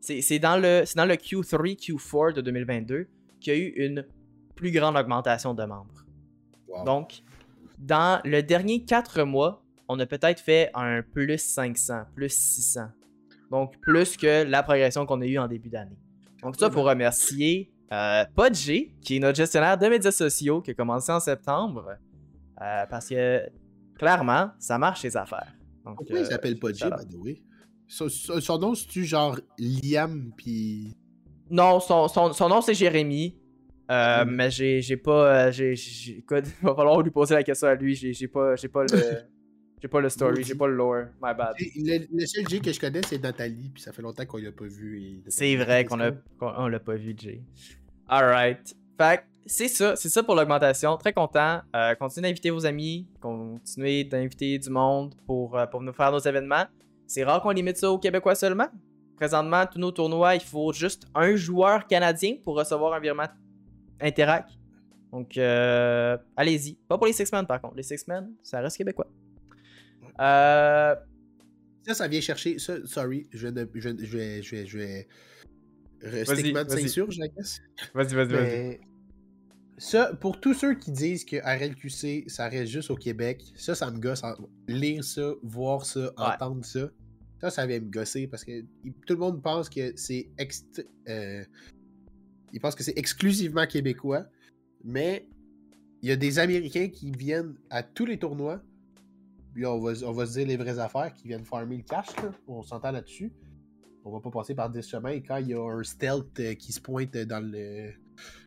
C'est 0.00 0.38
dans, 0.38 0.56
le, 0.56 0.84
c'est 0.86 0.96
dans 0.96 1.04
le 1.04 1.14
Q3, 1.14 1.76
Q4 1.76 2.32
de 2.34 2.40
2022 2.40 3.08
qu'il 3.40 3.52
y 3.52 3.56
a 3.56 3.58
eu 3.58 3.68
une 3.76 4.06
plus 4.54 4.70
grande 4.70 4.96
augmentation 4.96 5.54
de 5.54 5.64
membres. 5.64 6.06
Wow. 6.68 6.84
Donc, 6.84 7.22
dans 7.78 8.20
le 8.24 8.42
dernier 8.42 8.84
4 8.84 9.24
mois, 9.24 9.62
on 9.88 9.98
a 10.00 10.06
peut-être 10.06 10.40
fait 10.40 10.70
un 10.74 11.02
plus 11.02 11.38
500, 11.38 12.04
plus 12.14 12.30
600. 12.30 12.88
Donc, 13.50 13.78
plus 13.80 14.16
que 14.16 14.44
la 14.44 14.62
progression 14.62 15.04
qu'on 15.04 15.20
a 15.20 15.26
eue 15.26 15.38
en 15.38 15.48
début 15.48 15.68
d'année. 15.68 15.98
Donc, 16.42 16.56
ça, 16.56 16.70
pour 16.70 16.84
remercier 16.84 17.70
euh, 17.92 18.24
Podg, 18.34 18.54
qui 18.54 19.16
est 19.16 19.18
notre 19.18 19.36
gestionnaire 19.36 19.78
de 19.78 19.86
médias 19.86 20.10
sociaux, 20.12 20.60
qui 20.60 20.70
a 20.72 20.74
commencé 20.74 21.10
en 21.12 21.20
septembre. 21.20 21.96
euh, 22.60 22.86
parce 22.90 23.08
que, 23.08 23.42
clairement, 23.98 24.50
ça 24.58 24.78
marche 24.78 25.02
les 25.04 25.16
affaires. 25.16 25.54
Donc, 25.84 25.96
Pourquoi 25.96 26.16
euh, 26.16 26.20
il 26.20 26.26
s'appelle 26.26 26.54
out. 26.62 26.72
by 26.80 27.06
the 27.06 27.16
way? 27.16 27.42
Son, 27.86 28.58
nom, 28.58 28.74
c'est-tu 28.74 29.04
genre 29.04 29.38
Liam, 29.58 30.30
puis. 30.36 30.94
Non, 31.50 31.80
son, 31.80 32.08
son- 32.08 32.32
son 32.34 32.48
nom 32.48 32.60
c'est 32.60 32.74
Jérémy. 32.74 33.38
Euh. 33.90 34.26
Mais 34.28 34.50
j'ai 34.50 34.82
j'ai 34.82 34.98
pas. 34.98 35.46
euh, 35.46 35.50
j'ai- 35.52 35.74
j'ai- 35.74 36.18
écoute, 36.18 36.44
il 36.46 36.52
va 36.66 36.74
falloir 36.74 37.00
lui 37.00 37.10
poser 37.10 37.34
la 37.34 37.42
question 37.42 37.68
à 37.68 37.74
lui. 37.74 37.94
J'ai 37.94 38.12
j'ai 38.12 38.28
pas, 38.28 38.54
j'ai 38.56 38.68
pas 38.68 38.82
le. 38.84 38.88
J'ai 39.80 39.86
pas 39.86 40.00
le 40.00 40.08
story, 40.08 40.42
j'ai 40.42 40.56
pas 40.56 40.66
le 40.66 40.74
lore. 40.74 41.04
My 41.22 41.32
bad. 41.38 41.54
Le, 41.76 42.04
le 42.12 42.26
seul 42.26 42.48
Jay 42.48 42.58
que 42.58 42.72
je 42.72 42.80
connais, 42.80 43.00
c'est 43.06 43.22
Nathalie, 43.22 43.70
puis 43.72 43.80
ça 43.80 43.92
fait 43.92 44.02
longtemps 44.02 44.26
qu'on 44.26 44.38
l'a 44.38 44.50
pas 44.50 44.64
vu. 44.66 45.22
C'est 45.28 45.54
vrai 45.54 45.84
qu'on 45.84 46.00
a, 46.00 46.10
qu'on 46.10 46.52
on 46.56 46.66
l'a 46.66 46.80
pas 46.80 46.96
vu, 46.96 47.14
Jay. 47.16 47.44
Alright. 48.08 48.74
Fait 48.96 49.22
c'est 49.44 49.68
ça, 49.68 49.96
c'est 49.96 50.08
ça 50.10 50.22
pour 50.22 50.34
l'augmentation. 50.34 50.96
Très 50.98 51.12
content. 51.12 51.60
Euh, 51.74 51.94
continuez 51.94 52.28
d'inviter 52.28 52.50
vos 52.50 52.66
amis, 52.66 53.06
continuez 53.20 54.04
d'inviter 54.04 54.58
du 54.58 54.68
monde 54.68 55.14
pour, 55.26 55.56
euh, 55.56 55.66
pour 55.66 55.80
nous 55.80 55.92
faire 55.92 56.12
nos 56.12 56.18
événements. 56.18 56.66
C'est 57.06 57.24
rare 57.24 57.42
qu'on 57.42 57.50
limite 57.50 57.78
ça 57.78 57.90
aux 57.90 57.98
Québécois 57.98 58.34
seulement. 58.34 58.68
Présentement, 59.16 59.64
tous 59.66 59.78
nos 59.78 59.90
tournois, 59.90 60.34
il 60.34 60.42
faut 60.42 60.72
juste 60.72 61.06
un 61.14 61.34
joueur 61.34 61.86
canadien 61.86 62.36
pour 62.44 62.56
recevoir 62.56 62.92
un 62.92 63.00
virement 63.00 63.28
Interac. 64.00 64.46
Donc, 65.12 65.36
euh, 65.38 66.16
allez-y. 66.36 66.74
Pas 66.88 66.98
pour 66.98 67.06
les 67.06 67.12
Six-Men 67.14 67.46
par 67.46 67.60
contre. 67.60 67.76
Les 67.76 67.82
Six-Men, 67.82 68.32
ça 68.42 68.60
reste 68.60 68.76
québécois. 68.76 69.08
Ça, 70.18 71.94
ça 71.94 72.06
vient 72.06 72.20
chercher. 72.20 72.58
Ça, 72.58 72.84
sorry, 72.84 73.26
je 73.32 73.48
vais. 73.48 73.66
Je. 73.74 74.42
Je. 74.42 74.66
Je 74.66 75.04
Stickman 76.00 76.64
de 76.64 76.70
vas-y. 76.70 76.88
ceinture, 76.88 77.10
je 77.10 77.20
guess. 77.20 77.60
vas-y, 77.94 78.14
vas-y, 78.14 78.28
vas-y. 78.28 78.42
Mais 78.42 78.80
ça, 79.78 80.14
pour 80.14 80.40
tous 80.40 80.54
ceux 80.54 80.74
qui 80.74 80.90
disent 80.90 81.24
que 81.24 81.36
RLQC, 81.36 82.28
ça 82.28 82.48
reste 82.48 82.72
juste 82.72 82.90
au 82.90 82.96
Québec, 82.96 83.44
ça, 83.54 83.74
ça 83.74 83.90
me 83.90 83.98
gosse. 83.98 84.22
Lire 84.66 85.04
ça, 85.04 85.32
voir 85.42 85.86
ça, 85.86 86.12
entendre 86.16 86.64
ça, 86.64 86.90
ça, 87.40 87.50
ça 87.50 87.66
vient 87.66 87.80
me 87.80 87.90
gosser 87.90 88.26
parce 88.26 88.44
que 88.44 88.62
tout 88.62 89.14
le 89.14 89.16
monde 89.16 89.42
pense 89.42 89.68
que 89.68 89.92
c'est 89.96 90.28
euh, 91.08 91.44
ils 92.52 92.60
pensent 92.60 92.74
que 92.74 92.82
c'est 92.82 92.98
exclusivement 92.98 93.66
québécois, 93.66 94.26
mais 94.84 95.28
il 96.02 96.08
y 96.08 96.12
a 96.12 96.16
des 96.16 96.38
Américains 96.38 96.88
qui 96.88 97.10
viennent 97.10 97.54
à 97.70 97.82
tous 97.82 98.06
les 98.06 98.18
tournois. 98.18 98.60
Puis 99.54 99.66
on 99.66 99.78
va, 99.80 99.92
on 100.04 100.12
va 100.12 100.26
se 100.26 100.38
dire 100.38 100.46
les 100.46 100.56
vraies 100.56 100.78
affaires, 100.78 101.12
qui 101.14 101.28
viennent 101.28 101.44
farmer 101.44 101.78
le 101.78 101.82
cash, 101.82 102.14
là. 102.16 102.30
on 102.46 102.62
s'entend 102.62 102.92
là-dessus. 102.92 103.32
On 104.04 104.10
va 104.12 104.20
pas 104.20 104.30
passer 104.30 104.54
par 104.54 104.70
des 104.70 104.82
chemins. 104.82 105.10
Et 105.10 105.22
quand 105.22 105.36
il 105.38 105.48
y 105.48 105.54
a 105.54 105.60
un 105.62 105.82
stealth 105.82 106.38
euh, 106.40 106.54
qui 106.54 106.72
se 106.72 106.80
pointe 106.80 107.16
dans 107.16 107.44
le, 107.44 107.92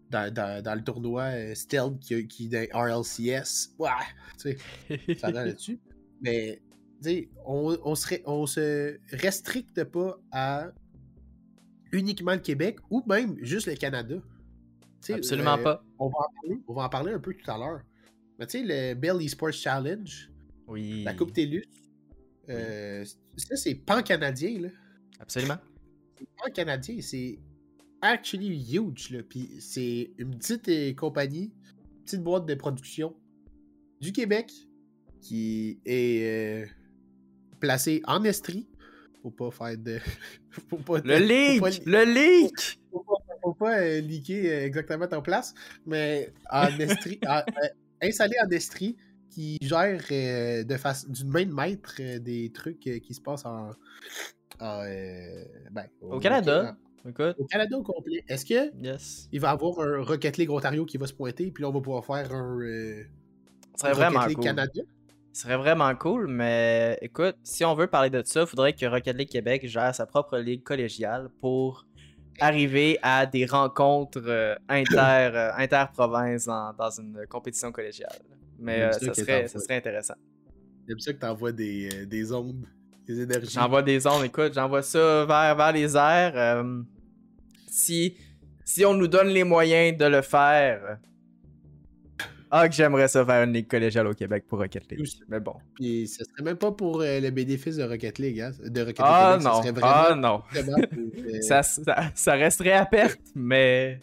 dans, 0.10 0.34
dans- 0.34 0.64
dans 0.64 0.76
le 0.76 0.84
tournoi, 0.84 1.24
euh, 1.24 1.56
stealth 1.56 2.00
qui, 2.00 2.28
qui 2.28 2.50
est 2.54 2.70
RLCS, 2.74 3.76
ouais, 3.78 3.90
tu 4.42 4.58
sais, 4.98 5.16
ça 5.16 5.32
va 5.32 5.46
là-dessus. 5.46 5.80
Mais, 6.22 6.62
on, 7.46 7.78
on, 7.84 7.96
serait, 7.96 8.22
on 8.26 8.46
se 8.46 8.98
restricte 9.12 9.84
pas 9.86 10.20
à 10.32 10.72
uniquement 11.92 12.34
le 12.34 12.40
Québec 12.40 12.78
ou 12.90 13.04
même 13.08 13.38
juste 13.44 13.68
le 13.68 13.76
Canada. 13.76 14.16
Absolument 15.10 15.58
euh, 15.58 15.64
pas. 15.64 15.84
On 16.00 16.08
va, 16.10 16.18
en 16.20 16.34
parler, 16.42 16.62
on 16.68 16.74
va 16.74 16.84
en 16.84 16.90
parler 16.90 17.14
un 17.14 17.20
peu 17.20 17.34
tout 17.34 17.50
à 17.52 17.58
l'heure. 17.58 17.82
Mais 18.40 18.48
tu 18.48 18.60
sais, 18.60 18.64
le 18.66 18.94
Bell 18.96 19.22
Esports 19.22 19.52
Challenge, 19.52 20.32
Oui. 20.68 21.04
la 21.04 21.14
Coupe 21.14 21.34
TELUS, 21.34 21.64
euh, 22.50 23.04
ça 23.38 23.56
c'est 23.56 23.76
pan-canadien, 23.76 24.60
là. 24.62 24.70
Absolument. 25.22 25.58
C'est 26.18 26.28
pan-canadien, 26.38 26.98
c'est 27.02 27.40
actually 28.02 28.76
huge, 28.76 29.12
là. 29.12 29.22
Puis 29.24 29.50
c'est 29.60 30.12
une 30.18 30.38
petite 30.38 30.68
euh, 30.70 30.94
compagnie, 30.94 31.54
petite 32.04 32.24
boîte 32.24 32.46
de 32.46 32.56
production 32.56 33.16
du 34.02 34.12
Québec 34.12 34.52
qui 35.22 35.80
est 35.86 36.64
euh, 36.64 36.66
placée 37.60 38.02
en 38.06 38.24
Estrie. 38.24 38.68
Faut 39.22 39.30
pas 39.30 39.52
faire 39.52 39.78
de. 39.78 40.00
faut 40.70 40.78
pas 40.78 41.00
Le 41.04 41.18
leak! 41.20 41.86
Le 41.86 42.04
leak! 42.04 42.80
faut 42.92 43.00
pas, 43.02 43.14
faut 43.44 43.54
pas, 43.54 43.80
euh, 43.80 44.02
leaker 44.02 44.64
exactement 44.64 45.08
ton 45.08 45.22
place, 45.22 45.54
mais 45.86 46.34
en 46.50 46.68
Estrie, 46.80 47.20
en- 47.28 47.44
installé 48.02 48.36
en 48.44 48.50
Estrie, 48.50 48.98
qui 49.30 49.58
gère 49.62 50.02
de 50.10 50.78
face 50.78 51.08
d'une 51.08 51.30
main 51.30 51.46
de 51.46 51.54
maître 51.54 52.02
des 52.18 52.52
trucs 52.52 52.80
qui 52.80 53.14
se 53.14 53.22
passent 53.22 53.46
en. 53.46 53.72
En, 54.62 54.84
euh, 54.86 55.44
ben, 55.72 55.86
Au 56.02 56.20
Canada. 56.20 56.76
Écoute, 57.08 57.36
Au 57.40 57.46
Canada 57.46 57.78
au 57.78 57.84
complet. 57.84 58.24
Est-ce 58.28 58.46
que 58.46 58.72
yes. 58.84 59.28
il 59.32 59.40
va 59.40 59.50
y 59.50 59.52
avoir 59.52 59.80
un 59.80 60.04
Rocket 60.04 60.38
League 60.38 60.52
Ontario 60.52 60.86
qui 60.86 60.98
va 60.98 61.08
se 61.08 61.14
pointer, 61.14 61.50
puis 61.52 61.64
là 61.64 61.70
on 61.70 61.74
va 61.74 61.82
pouvoir 61.82 62.06
faire 62.06 62.32
un. 62.34 62.60
euh, 62.62 63.04
Rocket 63.82 63.96
vraiment 63.96 64.26
League 64.26 64.36
cool. 64.36 64.46
Canada? 64.46 64.82
Ce 65.34 65.44
serait 65.44 65.58
vraiment 65.58 65.96
cool, 65.96 66.28
mais 66.28 67.00
écoute, 67.02 67.38
si 67.44 67.64
on 67.66 67.74
veut 67.74 67.88
parler 67.88 68.10
de 68.10 68.22
ça, 68.26 68.42
il 68.42 68.48
faudrait 68.48 68.74
que 68.74 68.86
Rocket 68.86 69.18
League 69.18 69.30
Québec 69.30 69.66
gère 69.68 69.96
sa 69.96 70.06
propre 70.06 70.38
ligue 70.38 70.62
collégiale 70.64 71.30
pour 71.40 71.86
arriver 72.40 73.00
à 73.02 73.26
des 73.26 73.46
rencontres 73.46 74.22
euh, 74.28 74.56
inter, 74.70 74.96
euh, 75.34 75.52
inter-provinces 75.58 76.46
dans, 76.46 76.74
dans 76.74 76.90
une 77.00 77.26
compétition 77.30 77.72
collégiale. 77.72 78.20
Mais 78.60 78.82
euh, 78.84 78.92
ça 78.92 79.14
serait, 79.14 79.48
ça 79.48 79.60
serait 79.60 79.78
intéressant. 79.78 80.16
J'aime 80.88 81.00
ça 81.00 81.14
que 81.14 81.20
t'envoies 81.20 81.52
des, 81.52 81.90
euh, 81.94 82.06
des 82.06 82.32
ondes, 82.34 82.68
énergies. 83.10 83.52
J'envoie 83.54 83.82
des 83.84 84.06
ondes, 84.08 84.24
écoute, 84.26 84.54
j'envoie 84.54 84.82
ça 84.84 85.26
vers, 85.26 85.56
vers 85.56 85.72
les 85.72 85.96
airs. 85.96 86.34
euh, 86.36 86.82
si, 87.70 88.16
si 88.66 88.86
on 88.86 88.94
nous 88.94 89.08
donne 89.08 89.28
les 89.30 89.44
moyens 89.44 89.98
de 89.98 90.06
le 90.06 90.22
faire. 90.22 90.98
Ah, 92.54 92.68
que 92.68 92.76
j'aimerais 92.76 93.08
ça 93.08 93.26
faire 93.26 93.44
une 93.46 93.54
ligue 93.54 93.70
collégiale 93.70 94.08
au 94.08 94.14
Québec 94.14 94.44
pour 94.46 94.60
Rocket 94.60 94.92
League. 94.92 95.08
Mais 95.30 95.40
bon. 95.40 95.56
Puis 95.76 96.06
ce 96.10 96.26
serait 96.26 96.44
même 96.44 96.58
pas 96.58 96.74
pour 96.74 97.00
euh, 97.02 97.22
le 97.22 97.30
bénéfice 97.32 97.78
de 97.78 97.84
Rocket 97.84 98.20
League, 98.20 98.42
hein? 98.42 98.52
De 98.62 98.82
Rocket 98.82 99.00
Ah 99.00 99.38
League 99.38 99.46
non, 99.48 99.62
ah 99.82 100.16
non. 100.18 100.42
pour, 100.52 100.64
euh, 101.18 101.42
Ça, 101.42 101.64
ça, 101.64 102.12
ça 102.14 102.34
resterait 102.34 102.74
à 102.74 102.86
perte, 102.86 103.22
mais 103.36 104.02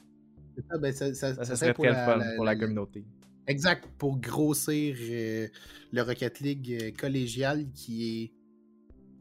ça, 0.70 0.78
ben, 0.78 0.92
ça, 0.94 1.12
ça- 1.12 1.44
ça, 1.44 1.57
serait 1.57 1.74
très 1.74 1.90
la- 1.90 2.07
fun 2.07 2.16
la- 2.16 2.34
pour 2.36 2.44
la 2.46 2.55
la- 2.55 2.59
communauté. 2.61 3.05
Exact, 3.46 3.84
pour 3.99 4.18
grossir 4.18 4.96
euh, 4.99 5.46
le 5.92 6.03
Rocket 6.03 6.40
League 6.40 6.94
collégial 6.99 7.66
qui 7.74 8.22
est 8.24 8.32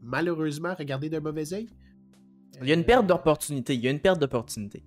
malheureusement 0.02 0.74
regardé 0.78 1.08
d'un 1.08 1.20
mauvais 1.20 1.52
œil. 1.52 1.68
Il 2.62 2.68
y 2.68 2.72
a 2.72 2.74
une 2.74 2.84
perte 2.84 3.06
d'opportunité. 3.06 3.74
Il 3.74 3.80
y 3.80 3.88
a 3.88 3.90
une 3.90 4.00
perte 4.00 4.18
d'opportunité. 4.18 4.82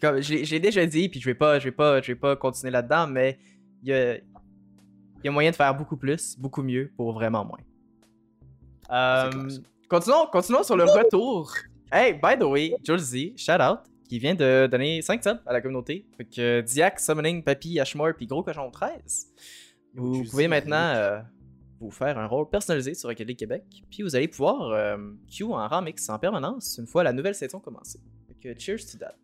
Comme 0.00 0.20
je 0.20 0.34
l'ai- 0.34 0.44
je 0.44 0.50
l'ai 0.52 0.60
déjà 0.60 0.84
dit, 0.86 1.08
puis 1.08 1.20
je 1.20 1.26
vais 1.26 1.34
pas, 1.34 1.58
je 1.58 1.64
vais 1.64 1.72
pas, 1.72 2.00
je 2.00 2.08
vais 2.12 2.18
pas 2.18 2.36
continuer 2.36 2.70
là-dedans, 2.70 3.06
mais 3.06 3.38
il 3.82 3.88
y 3.88 3.92
a, 3.92 4.16
il 4.16 4.22
y 5.24 5.28
a 5.28 5.30
moyen 5.30 5.50
de 5.50 5.56
faire 5.56 5.74
beaucoup 5.74 5.96
plus, 5.96 6.36
beaucoup 6.38 6.62
mieux 6.62 6.90
pour 6.96 7.12
vraiment 7.12 7.44
moins. 7.44 7.58
Euh, 8.90 9.30
continuons, 9.88 10.26
continuons 10.30 10.62
sur 10.62 10.76
le 10.76 10.84
retour. 10.84 11.52
Hey, 11.90 12.14
by 12.14 12.38
the 12.38 12.44
way, 12.44 12.74
Julesy, 12.84 13.34
shout 13.36 13.60
out, 13.62 13.80
qui 14.08 14.18
vient 14.18 14.34
de 14.34 14.66
donner 14.70 15.00
5 15.02 15.22
cents 15.22 15.38
à 15.46 15.52
la 15.52 15.60
communauté. 15.60 16.06
Fait 16.16 16.24
que 16.24 16.60
Diac, 16.62 17.00
Summoning, 17.00 17.42
Papy, 17.42 17.80
Ashmore, 17.80 18.12
puis 18.16 18.26
Gros 18.26 18.42
Cochon 18.42 18.70
13. 18.70 19.28
Vous 19.94 20.24
pouvez 20.24 20.46
euh, 20.46 20.48
maintenant 20.48 20.76
euh, 20.94 21.20
vous 21.82 21.90
faire 21.90 22.18
un 22.18 22.26
rôle 22.26 22.48
personnalisé 22.48 22.94
sur 22.94 23.08
Rocket 23.08 23.26
League 23.26 23.38
Québec, 23.38 23.64
puis 23.90 24.02
vous 24.02 24.14
allez 24.16 24.28
pouvoir 24.28 24.70
euh, 24.70 24.96
queue 25.30 25.46
en 25.46 25.66
remix 25.68 26.08
en 26.08 26.18
permanence 26.18 26.78
une 26.78 26.86
fois 26.86 27.02
la 27.02 27.12
nouvelle 27.12 27.34
saison 27.34 27.60
commencée. 27.60 28.00
Cheers 28.58 28.84
to 28.90 28.98
that. 28.98 29.14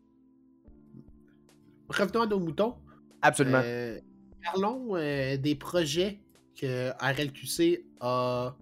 Revenons 1.88 2.22
à 2.22 2.26
nos 2.26 2.38
moutons. 2.38 2.76
Absolument. 3.20 3.60
Euh, 3.64 3.98
parlons 4.44 4.94
euh, 4.96 5.36
des 5.36 5.56
projets 5.56 6.20
que 6.54 6.90
RLQC 7.00 7.84
a 8.00 8.54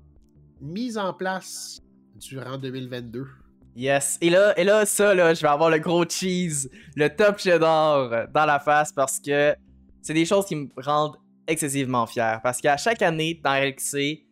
mis 0.61 0.97
en 0.97 1.13
place 1.13 1.83
durant 2.15 2.57
2022. 2.57 3.27
Yes. 3.75 4.17
Et 4.23 4.31
là, 4.31 4.59
et 4.59 4.65
là, 4.65 4.87
ça, 4.87 5.15
là, 5.15 5.35
je 5.35 5.43
vais 5.43 5.49
avoir 5.49 5.69
le 5.69 5.79
gros 5.79 6.09
cheese, 6.09 6.71
le 6.95 7.09
top 7.15 7.39
cheddar 7.39 8.29
dans 8.29 8.47
la 8.47 8.59
face 8.59 8.93
parce 8.93 9.21
que 9.21 9.55
c'est 10.01 10.15
des 10.15 10.25
choses 10.25 10.47
qui 10.47 10.57
me 10.57 10.69
rendent 10.79 11.19
excessivement 11.47 12.07
fier. 12.07 12.41
Parce 12.43 12.61
qu'à 12.61 12.77
chaque 12.77 13.03
année 13.03 13.41
dans 13.43 13.53
RLC, 13.53 14.27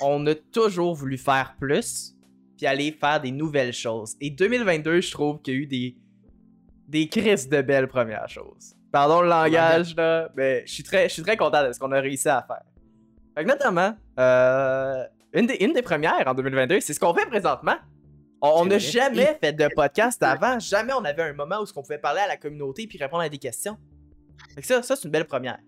on 0.00 0.26
a 0.26 0.34
toujours 0.34 0.94
voulu 0.94 1.18
faire 1.18 1.56
plus, 1.58 2.14
puis 2.56 2.66
aller 2.66 2.92
faire 2.92 3.20
des 3.20 3.30
nouvelles 3.30 3.72
choses. 3.72 4.16
Et 4.20 4.30
2022, 4.30 5.00
je 5.00 5.10
trouve 5.10 5.40
qu'il 5.42 5.54
y 5.54 5.56
a 5.56 5.60
eu 5.60 5.66
des, 5.66 5.96
des 6.88 7.08
crises 7.08 7.48
de 7.48 7.62
belles 7.62 7.88
premières 7.88 8.28
choses. 8.28 8.74
Pardon 8.92 9.20
le 9.20 9.28
langage, 9.28 9.94
là, 9.96 10.30
mais 10.36 10.64
je 10.66 10.72
suis 10.72 10.82
très, 10.82 11.08
je 11.08 11.14
suis 11.14 11.22
très 11.22 11.36
content 11.36 11.66
de 11.66 11.72
ce 11.72 11.78
qu'on 11.78 11.92
a 11.92 12.00
réussi 12.00 12.28
à 12.28 12.44
faire. 12.46 12.62
Fait 13.36 13.44
que 13.44 13.48
notamment, 13.48 13.94
euh, 14.18 15.04
une, 15.32 15.46
des, 15.46 15.56
une 15.64 15.72
des 15.72 15.82
premières 15.82 16.26
en 16.26 16.34
2022, 16.34 16.80
c'est 16.80 16.92
ce 16.92 17.00
qu'on 17.00 17.14
fait 17.14 17.26
présentement. 17.26 17.76
On 18.42 18.64
n'a 18.64 18.78
jamais 18.78 19.38
fait 19.40 19.52
de 19.52 19.68
podcast 19.68 20.22
avant. 20.22 20.58
Jamais 20.58 20.92
on 20.94 21.04
avait 21.04 21.22
un 21.22 21.34
moment 21.34 21.58
où 21.60 21.66
on 21.76 21.82
pouvait 21.82 21.98
parler 21.98 22.20
à 22.20 22.26
la 22.26 22.36
communauté 22.36 22.86
puis 22.86 22.98
répondre 22.98 23.22
à 23.22 23.28
des 23.28 23.38
questions. 23.38 23.76
Fait 24.54 24.62
que 24.62 24.66
ça, 24.66 24.82
ça 24.82 24.96
c'est 24.96 25.04
une 25.04 25.10
belle 25.10 25.26
première. 25.26 25.58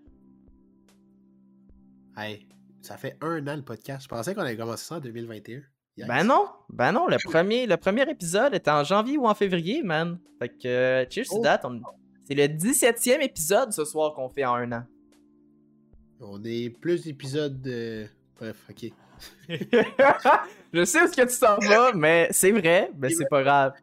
Hey, 2.17 2.47
ça 2.81 2.97
fait 2.97 3.17
un 3.21 3.45
an 3.47 3.55
le 3.55 3.61
podcast. 3.63 4.03
Je 4.03 4.07
pensais 4.07 4.35
qu'on 4.35 4.41
avait 4.41 4.57
commencé 4.57 4.85
ça 4.85 4.95
en 4.95 4.99
2021. 4.99 5.61
Yikes. 5.95 6.07
Ben 6.07 6.23
non, 6.23 6.47
ben 6.69 6.91
non, 6.91 7.07
le 7.07 7.17
premier, 7.23 7.67
le 7.67 7.77
premier 7.77 8.09
épisode 8.09 8.53
était 8.55 8.71
en 8.71 8.83
janvier 8.83 9.17
ou 9.17 9.27
en 9.27 9.35
février, 9.35 9.83
man. 9.83 10.17
Fait 10.39 10.49
que, 10.49 10.67
euh, 10.67 11.05
cheers 11.09 11.25
Oh. 11.31 11.43
on- 11.63 11.81
C'est 12.25 12.35
le 12.35 12.47
17e 12.47 13.21
épisode 13.21 13.71
ce 13.73 13.83
soir 13.85 14.13
qu'on 14.13 14.29
fait 14.29 14.45
en 14.45 14.55
un 14.55 14.71
an. 14.71 14.83
On 16.19 16.41
est 16.45 16.69
plus 16.69 17.03
d'épisodes 17.03 17.61
de. 17.61 18.07
Bref, 18.39 18.55
ok. 18.69 18.91
Je 20.73 20.85
sais 20.85 21.01
où 21.01 21.03
est-ce 21.05 21.15
que 21.15 21.31
tu 21.31 21.39
t'en 21.39 21.57
vas, 21.59 21.93
mais 21.93 22.27
c'est 22.31 22.51
vrai, 22.51 22.91
mais 22.97 23.09
c'est 23.09 23.27
pas 23.29 23.43
grave. 23.43 23.73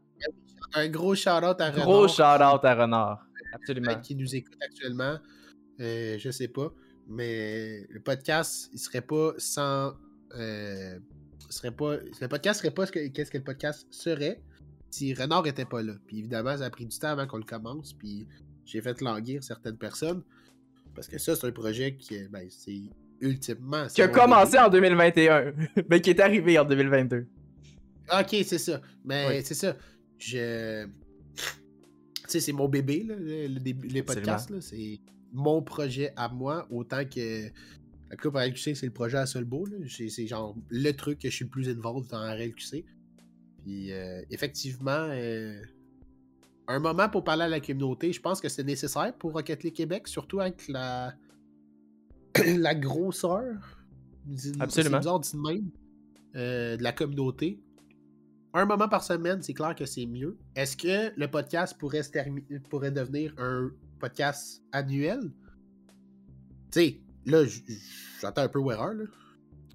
Un 0.74 0.88
gros 0.88 1.14
shout-out 1.14 1.60
à 1.60 1.70
Gros 1.70 2.06
Renard, 2.06 2.08
shout-out 2.08 2.64
à 2.64 2.74
Renard. 2.74 3.26
Absolument. 3.52 4.00
qui 4.00 4.14
nous 4.14 4.34
écoute 4.34 4.56
actuellement. 4.60 5.18
Euh, 5.80 6.16
je 6.18 6.30
sais 6.30 6.48
pas. 6.48 6.72
Mais 7.10 7.86
le 7.90 8.00
podcast, 8.00 8.70
il 8.72 8.78
serait 8.78 9.00
pas 9.02 9.34
sans. 9.38 9.92
euh, 10.36 10.98
serait 11.48 11.72
pas, 11.72 11.96
le 11.96 12.28
podcast 12.28 12.60
serait 12.60 12.70
pas 12.72 12.86
ce 12.86 12.92
que, 12.92 13.08
qu'est-ce 13.08 13.30
que 13.32 13.38
le 13.38 13.42
podcast 13.44 13.86
serait 13.90 14.40
si 14.90 15.12
Renard 15.14 15.46
était 15.48 15.64
pas 15.64 15.82
là. 15.82 15.94
Puis 16.06 16.20
évidemment, 16.20 16.56
ça 16.56 16.64
a 16.66 16.70
pris 16.70 16.86
du 16.86 16.96
temps 16.98 17.08
avant 17.08 17.26
qu'on 17.26 17.38
le 17.38 17.44
commence. 17.44 17.92
Puis 17.92 18.26
j'ai 18.64 18.80
fait 18.80 19.00
languir 19.00 19.42
certaines 19.42 19.76
personnes. 19.76 20.22
Parce 20.94 21.08
que 21.08 21.18
ça, 21.18 21.34
c'est 21.34 21.46
un 21.46 21.52
projet 21.52 21.96
qui, 21.96 22.18
ben, 22.28 22.46
c'est 22.48 22.82
ultimement. 23.20 23.86
Qui 23.88 24.02
a 24.02 24.08
commencé 24.08 24.58
en 24.58 24.68
2021, 24.68 25.52
mais 25.90 26.00
qui 26.00 26.10
est 26.10 26.20
arrivé 26.20 26.58
en 26.58 26.64
2022. 26.64 27.26
Ok, 28.12 28.28
c'est 28.44 28.58
ça. 28.58 28.80
Mais 29.04 29.26
Oui. 29.28 29.42
c'est 29.44 29.54
ça. 29.54 29.76
Je. 30.18 30.84
Tu 30.86 30.92
sais, 32.28 32.40
c'est 32.40 32.52
mon 32.52 32.68
bébé, 32.68 33.02
là, 33.04 33.14
le- 33.18 33.46
le 33.48 33.60
début- 33.60 33.88
les 33.88 34.02
podcasts. 34.04 34.50
là. 34.50 34.60
C'est 34.60 35.00
mon 35.32 35.62
projet 35.62 36.12
à 36.16 36.28
moi, 36.28 36.66
autant 36.70 37.04
que 37.04 37.48
la 38.10 38.16
Coupe 38.16 38.34
RLQC, 38.34 38.74
c'est 38.74 38.86
le 38.86 38.92
projet 38.92 39.18
à 39.18 39.24
là. 39.24 39.86
C'est 39.88 40.26
genre 40.26 40.56
le 40.68 40.92
truc 40.92 41.20
que 41.20 41.30
je 41.30 41.34
suis 41.34 41.44
le 41.44 41.50
plus 41.50 41.68
involved 41.68 42.10
dans 42.10 42.20
RLQC. 42.20 42.84
Puis, 43.62 43.92
euh, 43.92 44.22
effectivement, 44.30 45.06
euh, 45.10 45.60
un 46.66 46.78
moment 46.78 47.08
pour 47.08 47.24
parler 47.24 47.44
à 47.44 47.48
la 47.48 47.60
communauté, 47.60 48.12
je 48.12 48.20
pense 48.20 48.40
que 48.40 48.48
c'est 48.48 48.64
nécessaire 48.64 49.12
pour 49.18 49.32
Rocket 49.32 49.62
League 49.62 49.74
Québec, 49.74 50.08
surtout 50.08 50.40
avec 50.40 50.66
la, 50.68 51.14
la 52.46 52.74
grosseur. 52.74 53.78
Absolument. 54.58 54.98
bizarre 54.98 55.20
dit 55.20 55.32
de 55.32 55.38
même, 55.40 55.70
euh, 56.36 56.76
de 56.76 56.82
la 56.82 56.92
communauté. 56.92 57.60
Un 58.52 58.64
moment 58.64 58.88
par 58.88 59.04
semaine, 59.04 59.42
c'est 59.42 59.54
clair 59.54 59.74
que 59.76 59.86
c'est 59.86 60.06
mieux. 60.06 60.36
Est-ce 60.56 60.76
que 60.76 61.12
le 61.16 61.30
podcast 61.30 61.76
pourrait, 61.78 62.02
se 62.02 62.10
termi- 62.10 62.44
pourrait 62.68 62.90
devenir 62.90 63.32
un 63.38 63.70
podcast 64.00 64.62
annuel? 64.72 65.20
Tu 66.72 66.80
sais, 66.80 67.00
là, 67.26 67.44
j- 67.44 67.62
j- 67.68 67.78
j'entends 68.20 68.42
un 68.42 68.48
peu 68.48 68.60
erreur, 68.70 68.94
là. 68.94 69.04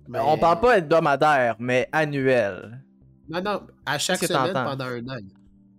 Mais- 0.07 0.19
On 0.21 0.37
parle 0.37 0.59
pas 0.59 0.77
hebdomadaire, 0.77 1.55
mais 1.59 1.87
annuel. 1.91 2.81
Non, 3.29 3.41
non, 3.41 3.61
à 3.85 3.97
chaque 3.97 4.23
semaine 4.23 4.53
pendant 4.53 4.85
un 4.85 5.07
an. 5.07 5.17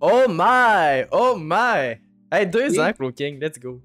Oh 0.01 0.24
my! 0.28 1.07
Oh 1.12 1.36
my! 1.38 1.97
Hey, 2.30 2.47
deux 2.47 2.70
Oui. 2.70 2.80
ans, 2.80 2.92
Clo 2.92 3.12
King, 3.12 3.38
let's 3.40 3.59
go. 3.59 3.80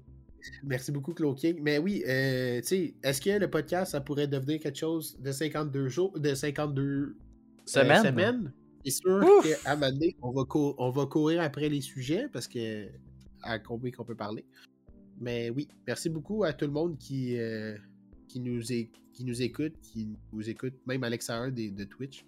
Merci 0.64 0.90
beaucoup, 0.90 1.14
Claude 1.14 1.36
King. 1.38 1.60
Mais 1.62 1.78
oui, 1.78 2.02
euh, 2.08 2.60
tu 2.62 2.66
sais, 2.66 2.94
est-ce 3.04 3.20
que 3.20 3.30
le 3.38 3.48
podcast, 3.48 3.92
ça 3.92 4.00
pourrait 4.00 4.26
devenir 4.26 4.58
quelque 4.58 4.78
chose 4.78 5.16
de 5.20 5.30
52 5.30 5.88
jours, 5.88 6.18
de 6.18 6.34
52 6.34 6.82
euh, 6.82 7.14
Semaine? 7.64 8.02
semaines? 8.02 8.52
C'est 8.84 8.90
sûr 8.90 9.20
qu'à 9.44 9.70
un 9.70 9.76
moment 9.76 9.92
donné, 9.92 10.16
on 10.20 10.32
va, 10.32 10.42
on 10.78 10.90
va 10.90 11.06
courir 11.06 11.40
après 11.40 11.68
les 11.68 11.80
sujets 11.80 12.26
parce 12.32 12.48
que 12.48 12.88
à 13.42 13.58
combien 13.58 13.90
qu'on 13.90 14.04
peut 14.04 14.14
parler. 14.14 14.44
Mais 15.20 15.50
oui, 15.50 15.68
merci 15.86 16.08
beaucoup 16.08 16.44
à 16.44 16.52
tout 16.52 16.64
le 16.66 16.72
monde 16.72 16.96
qui, 16.98 17.38
euh, 17.38 17.76
qui, 18.28 18.40
nous, 18.40 18.72
é- 18.72 18.90
qui 19.12 19.24
nous 19.24 19.42
écoute, 19.42 19.74
qui 19.82 20.16
nous 20.32 20.48
écoute, 20.48 20.74
même 20.86 21.04
à 21.04 21.10
l'extérieur 21.10 21.52
des- 21.52 21.70
de 21.70 21.84
Twitch. 21.84 22.24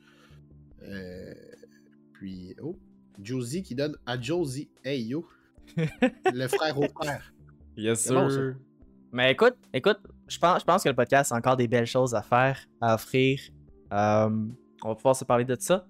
Euh, 0.83 1.35
puis, 2.13 2.55
oh, 2.63 2.77
Josie 3.23 3.63
qui 3.63 3.75
donne 3.75 3.97
à 4.07 4.21
Josie, 4.21 4.69
hey 4.85 5.03
yo, 5.05 5.27
le 5.77 6.47
frère 6.49 6.79
au 6.79 6.87
frère. 6.89 7.33
Yes, 7.77 8.01
C'est 8.03 8.15
bon, 8.15 8.29
ça. 8.29 8.41
Mais 9.13 9.33
écoute, 9.33 9.55
écoute, 9.73 9.99
je 10.29 10.39
pense, 10.39 10.61
je 10.61 10.65
pense 10.65 10.83
que 10.85 10.89
le 10.89 10.95
podcast 10.95 11.33
a 11.33 11.37
encore 11.37 11.57
des 11.57 11.69
belles 11.69 11.87
choses 11.87 12.15
à 12.15 12.23
faire, 12.23 12.59
à 12.81 12.95
offrir. 12.95 13.41
Euh, 13.93 14.29
on 14.83 14.89
va 14.89 14.95
pouvoir 14.95 15.17
se 15.17 15.25
parler 15.25 15.45
de 15.45 15.57
ça. 15.59 15.87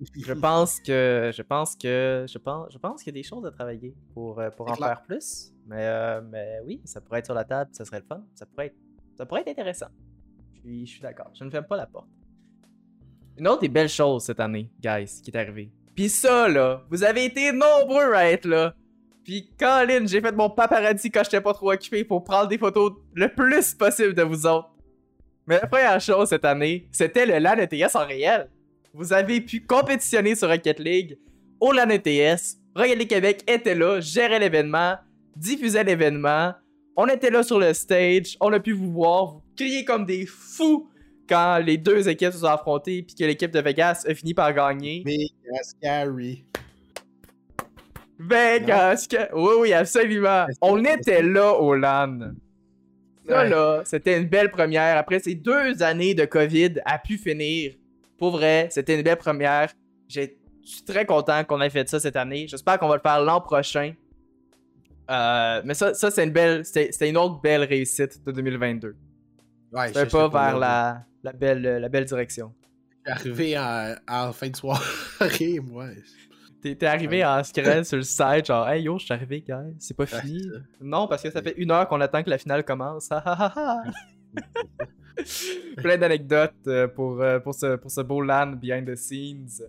Je 0.00 0.32
pense 0.32 0.80
que 0.80 1.32
je 1.34 1.42
pense 1.42 1.74
que 1.74 2.26
je 2.28 2.38
pense 2.38 2.72
je 2.72 2.78
pense 2.78 3.02
qu'il 3.02 3.14
y 3.14 3.18
a 3.18 3.20
des 3.20 3.26
choses 3.26 3.44
à 3.44 3.50
travailler 3.50 3.94
pour, 4.14 4.38
euh, 4.38 4.50
pour 4.50 4.70
en 4.70 4.74
clair. 4.74 4.88
faire 4.88 5.02
plus. 5.02 5.52
Mais, 5.66 5.80
euh, 5.80 6.20
mais 6.22 6.60
oui, 6.64 6.80
ça 6.84 7.00
pourrait 7.00 7.18
être 7.18 7.26
sur 7.26 7.34
la 7.34 7.44
table, 7.44 7.70
ça 7.72 7.84
serait 7.84 8.00
le 8.00 8.06
fun. 8.06 8.22
Ça 8.34 8.46
pourrait 8.46 8.66
être, 8.66 8.76
ça 9.16 9.26
pourrait 9.26 9.40
être 9.42 9.48
intéressant. 9.48 9.88
Oui, 10.64 10.86
je 10.86 10.92
suis 10.92 11.00
d'accord. 11.00 11.30
Je 11.34 11.44
ne 11.44 11.50
ferme 11.50 11.66
pas 11.66 11.76
la 11.76 11.86
porte. 11.86 12.08
Une 13.36 13.48
autre 13.48 13.60
des 13.60 13.68
belles 13.68 13.88
choses 13.88 14.24
cette 14.24 14.40
année, 14.40 14.70
guys, 14.80 15.20
qui 15.22 15.30
est 15.30 15.36
arrivée. 15.36 15.70
Puis 15.94 16.08
ça, 16.08 16.48
là, 16.48 16.84
vous 16.90 17.02
avez 17.02 17.24
été 17.24 17.52
nombreux 17.52 18.12
à 18.14 18.30
être 18.30 18.46
là. 18.46 18.74
Puis 19.24 19.50
Colin, 19.58 20.06
j'ai 20.06 20.20
fait 20.20 20.32
mon 20.32 20.48
paparazzi 20.48 21.10
quand 21.10 21.22
j'étais 21.24 21.40
pas 21.40 21.52
trop 21.52 21.72
occupé 21.72 22.04
pour 22.04 22.24
prendre 22.24 22.48
des 22.48 22.56
photos 22.58 22.92
le 23.14 23.28
plus 23.28 23.74
possible 23.74 24.14
de 24.14 24.22
vous 24.22 24.46
autres. 24.46 24.70
Mais 25.46 25.60
la 25.60 25.66
première 25.66 26.00
chose 26.00 26.28
cette 26.28 26.44
année, 26.44 26.88
c'était 26.92 27.26
le 27.26 27.38
LAN 27.38 27.56
ETS 27.58 27.94
en 27.94 28.06
réel. 28.06 28.48
Vous 28.98 29.12
avez 29.12 29.40
pu 29.40 29.60
compétitionner 29.60 30.34
sur 30.34 30.48
Rocket 30.48 30.80
League 30.80 31.18
au 31.60 31.70
LAN 31.70 31.88
ETS. 31.88 32.56
Rocket 32.74 32.98
League 32.98 33.08
Québec 33.08 33.44
était 33.46 33.76
là, 33.76 34.00
gérait 34.00 34.40
l'événement, 34.40 34.96
diffusait 35.36 35.84
l'événement. 35.84 36.52
On 36.96 37.06
était 37.06 37.30
là 37.30 37.44
sur 37.44 37.60
le 37.60 37.72
stage, 37.74 38.36
on 38.40 38.52
a 38.52 38.58
pu 38.58 38.72
vous 38.72 38.90
voir, 38.90 39.26
vous 39.26 39.42
crier 39.56 39.84
comme 39.84 40.04
des 40.04 40.26
fous 40.26 40.88
quand 41.28 41.58
les 41.64 41.76
deux 41.76 42.08
équipes 42.08 42.32
se 42.32 42.38
sont 42.38 42.46
affrontées 42.46 43.04
puis 43.04 43.14
que 43.14 43.22
l'équipe 43.22 43.52
de 43.52 43.60
Vegas 43.60 44.04
a 44.04 44.12
fini 44.16 44.34
par 44.34 44.52
gagner. 44.52 45.04
Vegas 45.06 45.74
Carry. 45.80 46.44
Vegas! 48.18 49.06
Oui, 49.32 49.52
oui, 49.60 49.72
absolument. 49.74 50.46
On 50.60 50.84
était 50.84 51.22
là 51.22 51.52
au 51.52 51.72
LAN. 51.76 52.32
Ça, 53.28 53.44
là, 53.44 53.82
c'était 53.84 54.18
une 54.18 54.26
belle 54.26 54.50
première. 54.50 54.96
Après 54.96 55.20
ces 55.20 55.36
deux 55.36 55.84
années 55.84 56.14
de 56.14 56.24
COVID 56.24 56.80
a 56.84 56.98
pu 56.98 57.16
finir. 57.16 57.74
Pour 58.18 58.32
vrai, 58.32 58.68
c'était 58.70 58.96
une 58.96 59.02
belle 59.02 59.16
première. 59.16 59.70
Je 60.08 60.22
suis 60.62 60.82
très 60.84 61.06
content 61.06 61.44
qu'on 61.44 61.60
ait 61.60 61.70
fait 61.70 61.88
ça 61.88 62.00
cette 62.00 62.16
année. 62.16 62.46
J'espère 62.48 62.78
qu'on 62.78 62.88
va 62.88 62.96
le 62.96 63.00
faire 63.00 63.20
l'an 63.22 63.40
prochain. 63.40 63.94
Euh, 65.10 65.62
mais 65.64 65.72
ça, 65.74 65.94
ça 65.94 66.10
c'est 66.10 66.24
une 66.24 66.32
belle, 66.32 66.64
c'était 66.64 67.08
une 67.08 67.16
autre 67.16 67.40
belle 67.40 67.62
réussite 67.64 68.22
de 68.26 68.32
2022. 68.32 68.94
Ouais, 69.72 69.88
je- 69.88 70.04
pas 70.04 70.28
vers 70.28 70.58
la, 70.58 71.04
la, 71.22 71.32
belle, 71.32 71.62
la 71.62 71.88
belle 71.88 72.04
direction. 72.04 72.52
Arrivé 73.06 73.58
en, 73.58 73.94
en 74.06 74.32
fin 74.32 74.50
de 74.50 74.56
soirée, 74.56 75.60
moi. 75.62 75.86
T'es 76.60 76.84
arrivé 76.84 77.24
en 77.24 77.42
screen 77.44 77.84
sur 77.84 77.96
le 77.98 78.02
site, 78.02 78.46
genre, 78.46 78.68
hey 78.68 78.82
yo, 78.82 78.98
je 78.98 79.04
suis 79.04 79.14
arrivé, 79.14 79.40
gars, 79.46 79.62
c'est 79.78 79.96
pas 79.96 80.04
fini. 80.06 80.50
Non, 80.80 81.06
parce 81.06 81.22
que 81.22 81.30
ça 81.30 81.40
fait 81.40 81.54
une 81.56 81.70
heure 81.70 81.88
qu'on 81.88 82.00
attend 82.00 82.22
que 82.22 82.28
la 82.30 82.36
finale 82.36 82.64
commence. 82.64 83.08
Plein 85.76 85.98
d'anecdotes 85.98 86.54
euh, 86.66 86.88
pour, 86.88 87.20
euh, 87.20 87.38
pour, 87.40 87.54
ce, 87.54 87.76
pour 87.76 87.90
ce 87.90 88.00
beau 88.00 88.20
LAN 88.22 88.52
behind 88.56 88.86
the 88.88 88.96
scenes. 88.96 89.62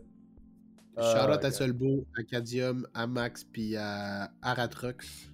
Shout 0.97 1.31
out 1.31 1.43
Euh, 1.43 1.47
à 1.47 1.51
Solbo, 1.51 2.05
Acadium, 2.17 2.85
à 2.93 3.07
Max, 3.07 3.43
puis 3.45 3.75
à 3.77 4.29
Aratrox. 4.41 5.29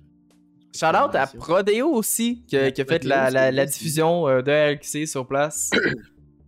Shout 0.76 0.86
out 0.88 1.16
à 1.16 1.28
Prodeo 1.28 1.88
aussi, 1.90 2.44
qui, 2.46 2.58
a- 2.58 2.72
qui 2.72 2.82
a 2.82 2.86
fait 2.86 3.04
la, 3.04 3.66
diffusion 3.66 4.28
euh, 4.28 4.42
de 4.42 4.52
LQC 4.74 5.08
sur 5.08 5.28
place. 5.28 5.72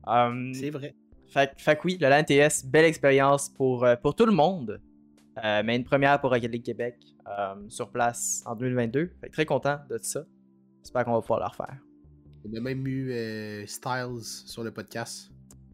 Um, 0.10 0.54
C'est 0.54 0.70
vrai. 0.70 0.96
Fait, 1.28 1.52
fait 1.58 1.78
oui, 1.84 1.98
le 2.00 2.08
LAN 2.08 2.24
TS, 2.24 2.64
belle 2.66 2.86
expérience 2.86 3.50
pour, 3.50 3.86
pour 4.02 4.16
tout 4.16 4.26
le 4.26 4.32
monde. 4.32 4.80
Euh, 5.44 5.62
mais 5.66 5.76
une 5.76 5.84
première 5.84 6.20
pour 6.22 6.30
Rocket 6.32 6.50
League 6.50 6.64
Québec 6.64 6.96
euh, 7.28 7.56
sur 7.68 7.90
place 7.92 8.42
en 8.46 8.56
2022. 8.56 9.12
Fait 9.20 9.28
que 9.28 9.34
très 9.34 9.46
content 9.46 9.80
de 9.90 10.00
ça. 10.02 10.24
J'espère 10.82 11.04
qu'on 11.04 11.12
va 11.12 11.20
pouvoir 11.22 11.40
le 11.42 11.46
refaire. 11.48 11.78
On 12.50 12.56
a 12.56 12.60
même 12.62 12.88
eu 12.88 13.12
euh, 13.12 13.66
Styles 13.66 14.24
sur 14.24 14.64
le 14.64 14.72
podcast. 14.72 15.30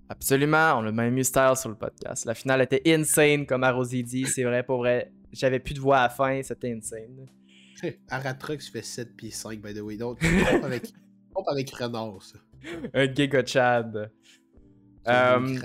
Absolument, 0.09 0.79
on 0.79 0.85
a 0.87 0.91
même 0.91 1.17
eu 1.17 1.23
Style 1.23 1.53
sur 1.55 1.69
le 1.69 1.75
podcast. 1.75 2.25
La 2.25 2.33
finale 2.33 2.61
était 2.61 2.81
insane, 2.87 3.45
comme 3.45 3.63
Arosy 3.63 4.03
dit. 4.03 4.25
C'est 4.27 4.43
vrai, 4.43 4.63
pour 4.63 4.77
vrai. 4.77 5.11
J'avais 5.31 5.59
plus 5.59 5.73
de 5.73 5.79
voix 5.79 5.97
à 5.99 6.03
la 6.03 6.09
fin, 6.09 6.41
c'était 6.43 6.71
insane. 6.73 7.27
Aratrox 8.09 8.69
fait 8.69 8.81
7 8.83 9.15
pieds 9.15 9.31
5, 9.31 9.61
by 9.61 9.73
the 9.73 9.81
way. 9.81 9.97
Donc, 9.97 10.19
on 10.23 10.51
compte 10.55 10.63
avec, 10.63 10.93
on 11.35 11.43
avec 11.43 11.69
Renard, 11.71 12.21
ça. 12.21 12.39
Un 12.93 13.13
giga 13.13 13.45
Chad. 13.45 14.11
C'est 15.05 15.11
Euh, 15.11 15.57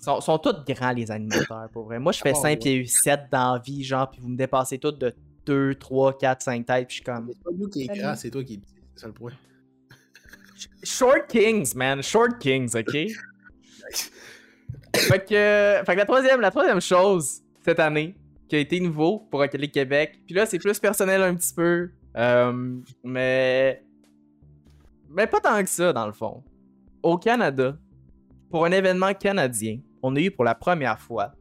sont, 0.00 0.20
sont 0.20 0.38
tous 0.38 0.64
grands, 0.72 0.92
les 0.92 1.10
animateurs, 1.10 1.68
pour 1.72 1.84
vrai. 1.84 1.98
Moi, 1.98 2.12
je 2.12 2.20
fais 2.20 2.30
Ah, 2.30 2.34
5 2.34 2.48
ouais. 2.48 2.56
pieds 2.56 2.86
7 2.86 3.20
dans 3.30 3.54
la 3.54 3.58
vie, 3.60 3.82
genre, 3.82 4.10
puis 4.10 4.20
vous 4.20 4.28
me 4.28 4.36
dépassez 4.36 4.78
tous 4.78 4.92
de 4.92 5.14
2, 5.46 5.74
3, 5.74 6.18
4, 6.18 6.42
5 6.42 6.66
têtes, 6.66 6.86
puis 6.88 6.96
je 6.96 7.02
suis 7.02 7.04
comme. 7.04 7.30
C'est 7.32 7.42
pas 7.42 7.50
nous 7.56 7.68
qui 7.68 7.82
est 7.82 7.86
grand, 7.86 8.14
c'est 8.14 8.30
toi 8.30 8.42
qui 8.44 8.54
est 8.54 8.58
petit. 8.58 8.74
C'est 8.94 9.02
ça 9.02 9.06
le 9.06 9.12
point. 9.12 9.32
Short 10.82 11.26
Kings, 11.28 11.74
man. 11.74 12.02
Short 12.02 12.38
Kings, 12.38 12.74
ok? 12.76 12.92
fait, 14.94 15.24
que, 15.24 15.82
fait 15.84 15.92
que 15.92 15.98
la 15.98 16.04
troisième, 16.04 16.40
la 16.40 16.50
troisième 16.50 16.80
chose 16.80 17.42
cette 17.64 17.80
année 17.80 18.14
qui 18.48 18.56
a 18.56 18.58
été 18.58 18.80
nouveau 18.80 19.20
pour 19.30 19.42
League 19.42 19.72
Québec, 19.72 20.20
puis 20.26 20.34
là 20.34 20.46
c'est 20.46 20.58
plus 20.58 20.78
personnel 20.78 21.22
un 21.22 21.34
petit 21.34 21.54
peu, 21.54 21.90
euh, 22.16 22.80
mais 23.02 23.82
mais 25.08 25.26
pas 25.26 25.40
tant 25.40 25.62
que 25.62 25.68
ça 25.68 25.92
dans 25.92 26.06
le 26.06 26.12
fond. 26.12 26.42
Au 27.02 27.16
Canada, 27.18 27.76
pour 28.50 28.64
un 28.64 28.72
événement 28.72 29.14
canadien, 29.14 29.80
on 30.02 30.14
a 30.16 30.20
eu 30.20 30.30
pour 30.30 30.44
la 30.44 30.54
première 30.54 31.00
fois 31.00 31.32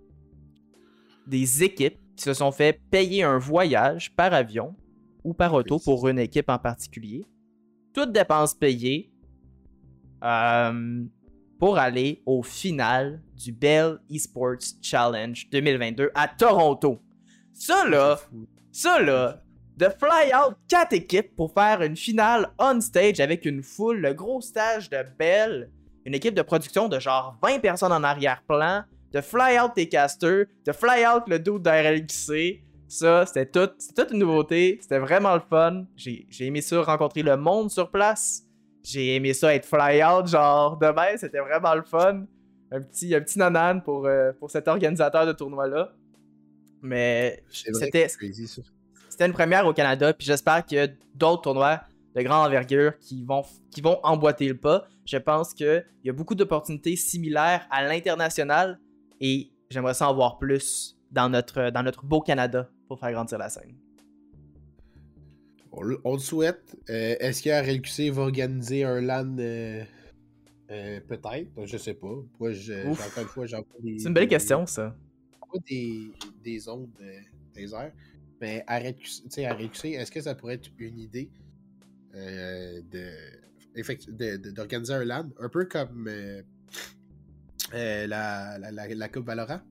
des 1.28 1.64
équipes 1.64 2.00
qui 2.16 2.24
se 2.24 2.34
sont 2.34 2.52
fait 2.52 2.80
payer 2.92 3.24
un 3.24 3.38
voyage 3.38 4.16
par 4.16 4.34
avion 4.34 4.76
ou 5.24 5.34
par 5.34 5.54
auto 5.54 5.80
pour 5.80 6.08
une 6.08 6.20
équipe 6.20 6.50
en 6.50 6.60
particulier. 6.60 7.26
Toutes 7.94 8.12
dépenses 8.12 8.54
payées 8.54 9.12
euh, 10.24 11.04
pour 11.60 11.78
aller 11.78 12.22
au 12.26 12.42
final 12.44 13.22
du 13.36 13.52
Bell 13.52 14.00
Esports 14.10 14.76
Challenge 14.82 15.48
2022 15.52 16.12
à 16.16 16.28
Toronto. 16.28 17.00
Ça 17.54 17.88
là, 17.88 18.20
ça 18.72 19.00
là, 19.00 19.44
de 19.78 19.86
fly 19.86 20.34
out 20.34 20.56
quatre 20.68 20.94
équipes 20.94 21.36
pour 21.36 21.54
faire 21.54 21.82
une 21.82 21.96
finale 21.96 22.50
on 22.60 22.82
stage 22.82 23.20
avec 23.20 23.46
une 23.46 23.64
foule, 23.64 23.98
le 23.98 24.14
gros 24.14 24.42
stage 24.42 24.90
de 24.90 25.04
Bell, 25.18 25.70
une 26.06 26.16
équipe 26.16 26.36
de 26.36 26.42
production 26.42 26.90
de 26.90 27.00
genre 27.00 27.38
20 27.42 27.60
personnes 27.60 27.92
en 27.92 28.04
arrière-plan, 28.04 28.84
de 29.12 29.22
fly 29.22 29.60
out 29.60 29.72
tes 29.76 29.88
casters, 29.88 30.46
de 30.66 30.72
fly 30.72 31.06
out 31.06 31.24
le 31.28 31.40
dude 31.40 31.62
d'RLXC. 31.62 32.62
Ça, 32.88 33.26
c'était 33.26 33.46
tout, 33.46 33.70
c'était 33.78 34.04
toute 34.04 34.14
une 34.14 34.20
nouveauté, 34.20 34.78
c'était 34.82 35.00
vraiment 35.00 35.34
le 35.34 35.42
fun. 35.42 35.86
J'ai 35.96 36.28
aimé 36.42 36.62
ça 36.62 36.82
rencontrer 36.82 37.24
le 37.24 37.36
monde 37.38 37.72
sur 37.72 37.90
place. 37.90 38.44
J'ai 38.84 39.16
aimé 39.16 39.34
ça 39.34 39.56
être 39.56 39.66
fly 39.66 40.04
out, 40.04 40.28
genre 40.28 40.78
demain, 40.78 41.16
c'était 41.18 41.40
vraiment 41.40 41.74
le 41.74 41.84
fun. 41.84 42.26
Un 42.72 42.82
petit, 42.82 43.14
un 43.16 43.22
petit 43.22 43.40
nanan 43.40 43.82
pour, 43.82 44.06
euh, 44.06 44.32
pour 44.40 44.52
cet 44.52 44.68
organisateur 44.68 45.26
de 45.26 45.32
tournoi-là. 45.32 45.94
Mais 46.82 47.44
C'était- 47.80 48.08
c'était 49.10 49.26
une 49.26 49.34
première 49.34 49.66
au 49.66 49.74
Canada, 49.74 50.14
puis 50.14 50.26
j'espère 50.26 50.66
qu'il 50.66 50.78
y 50.78 50.82
a 50.82 50.88
d'autres 51.16 51.44
tournois 51.44 51.82
de 52.16 52.22
grande 52.22 52.46
envergure 52.48 52.98
qui 53.00 53.24
vont, 53.24 53.44
qui 53.72 53.82
vont 53.82 54.00
emboîter 54.04 54.48
le 54.50 54.58
pas. 54.58 54.86
Je 55.06 55.18
pense 55.18 55.54
qu'il 55.54 55.86
y 56.04 56.10
a 56.10 56.14
beaucoup 56.14 56.36
d'opportunités 56.36 56.96
similaires 56.96 57.66
à 57.72 57.84
l'international 57.88 58.80
et 59.22 59.50
j'aimerais 59.70 59.94
ça 59.94 60.10
en 60.10 60.14
voir 60.14 60.38
plus 60.38 60.98
dans 61.14 61.30
notre, 61.30 61.70
dans 61.70 61.84
notre 61.84 62.04
beau 62.06 62.20
Canada 62.22 62.70
pour 62.88 63.00
faire 63.00 63.12
grandir 63.12 63.38
la 63.38 63.50
scène. 63.50 63.76
On, 65.72 65.82
le- 65.82 66.00
on 66.04 66.14
le 66.14 66.20
souhaite. 66.20 66.76
Euh, 66.90 67.16
Est-ce 67.20 67.42
que 67.42 67.50
RLQC 67.50 68.12
va 68.14 68.24
organiser 68.24 68.84
un 68.84 69.00
LAN 69.02 69.38
euh, 69.40 69.84
euh, 70.72 71.00
Peut-être? 71.08 71.66
Je 71.66 71.78
sais 71.78 71.94
pas. 71.94 72.14
Moi, 72.40 72.52
je, 72.52 72.88
Ouf. 72.88 73.08
encore 73.08 73.24
une 73.24 73.30
fois, 73.30 73.46
j'envoie 73.46 73.80
des. 73.80 73.98
C'est 74.00 74.08
une 74.08 74.14
belle 74.14 74.26
des- 74.26 74.30
question, 74.30 74.66
ça. 74.66 74.96
des, 75.68 76.12
des 76.44 76.68
ondes 76.70 76.90
euh, 77.02 77.20
des 77.56 77.74
airs. 77.74 77.92
Mais 78.42 78.64
RLQC, 78.68 79.48
RLQC, 79.48 79.86
est-ce 79.94 80.12
que 80.12 80.20
ça 80.22 80.36
pourrait 80.36 80.56
être 80.56 80.70
une 80.78 81.00
idée 81.00 81.32
euh, 82.16 82.82
d'organiser 84.52 84.94
un 84.94 85.06
LAN? 85.06 85.30
Un 85.40 85.50
peu 85.50 85.66
comme 85.66 86.08
euh, 86.08 86.42
euh, 87.74 88.06
la, 88.08 88.58
la, 88.60 88.72
la, 88.72 88.88
la 88.94 89.10
Coupe 89.10 89.26
Valorant? 89.26 89.62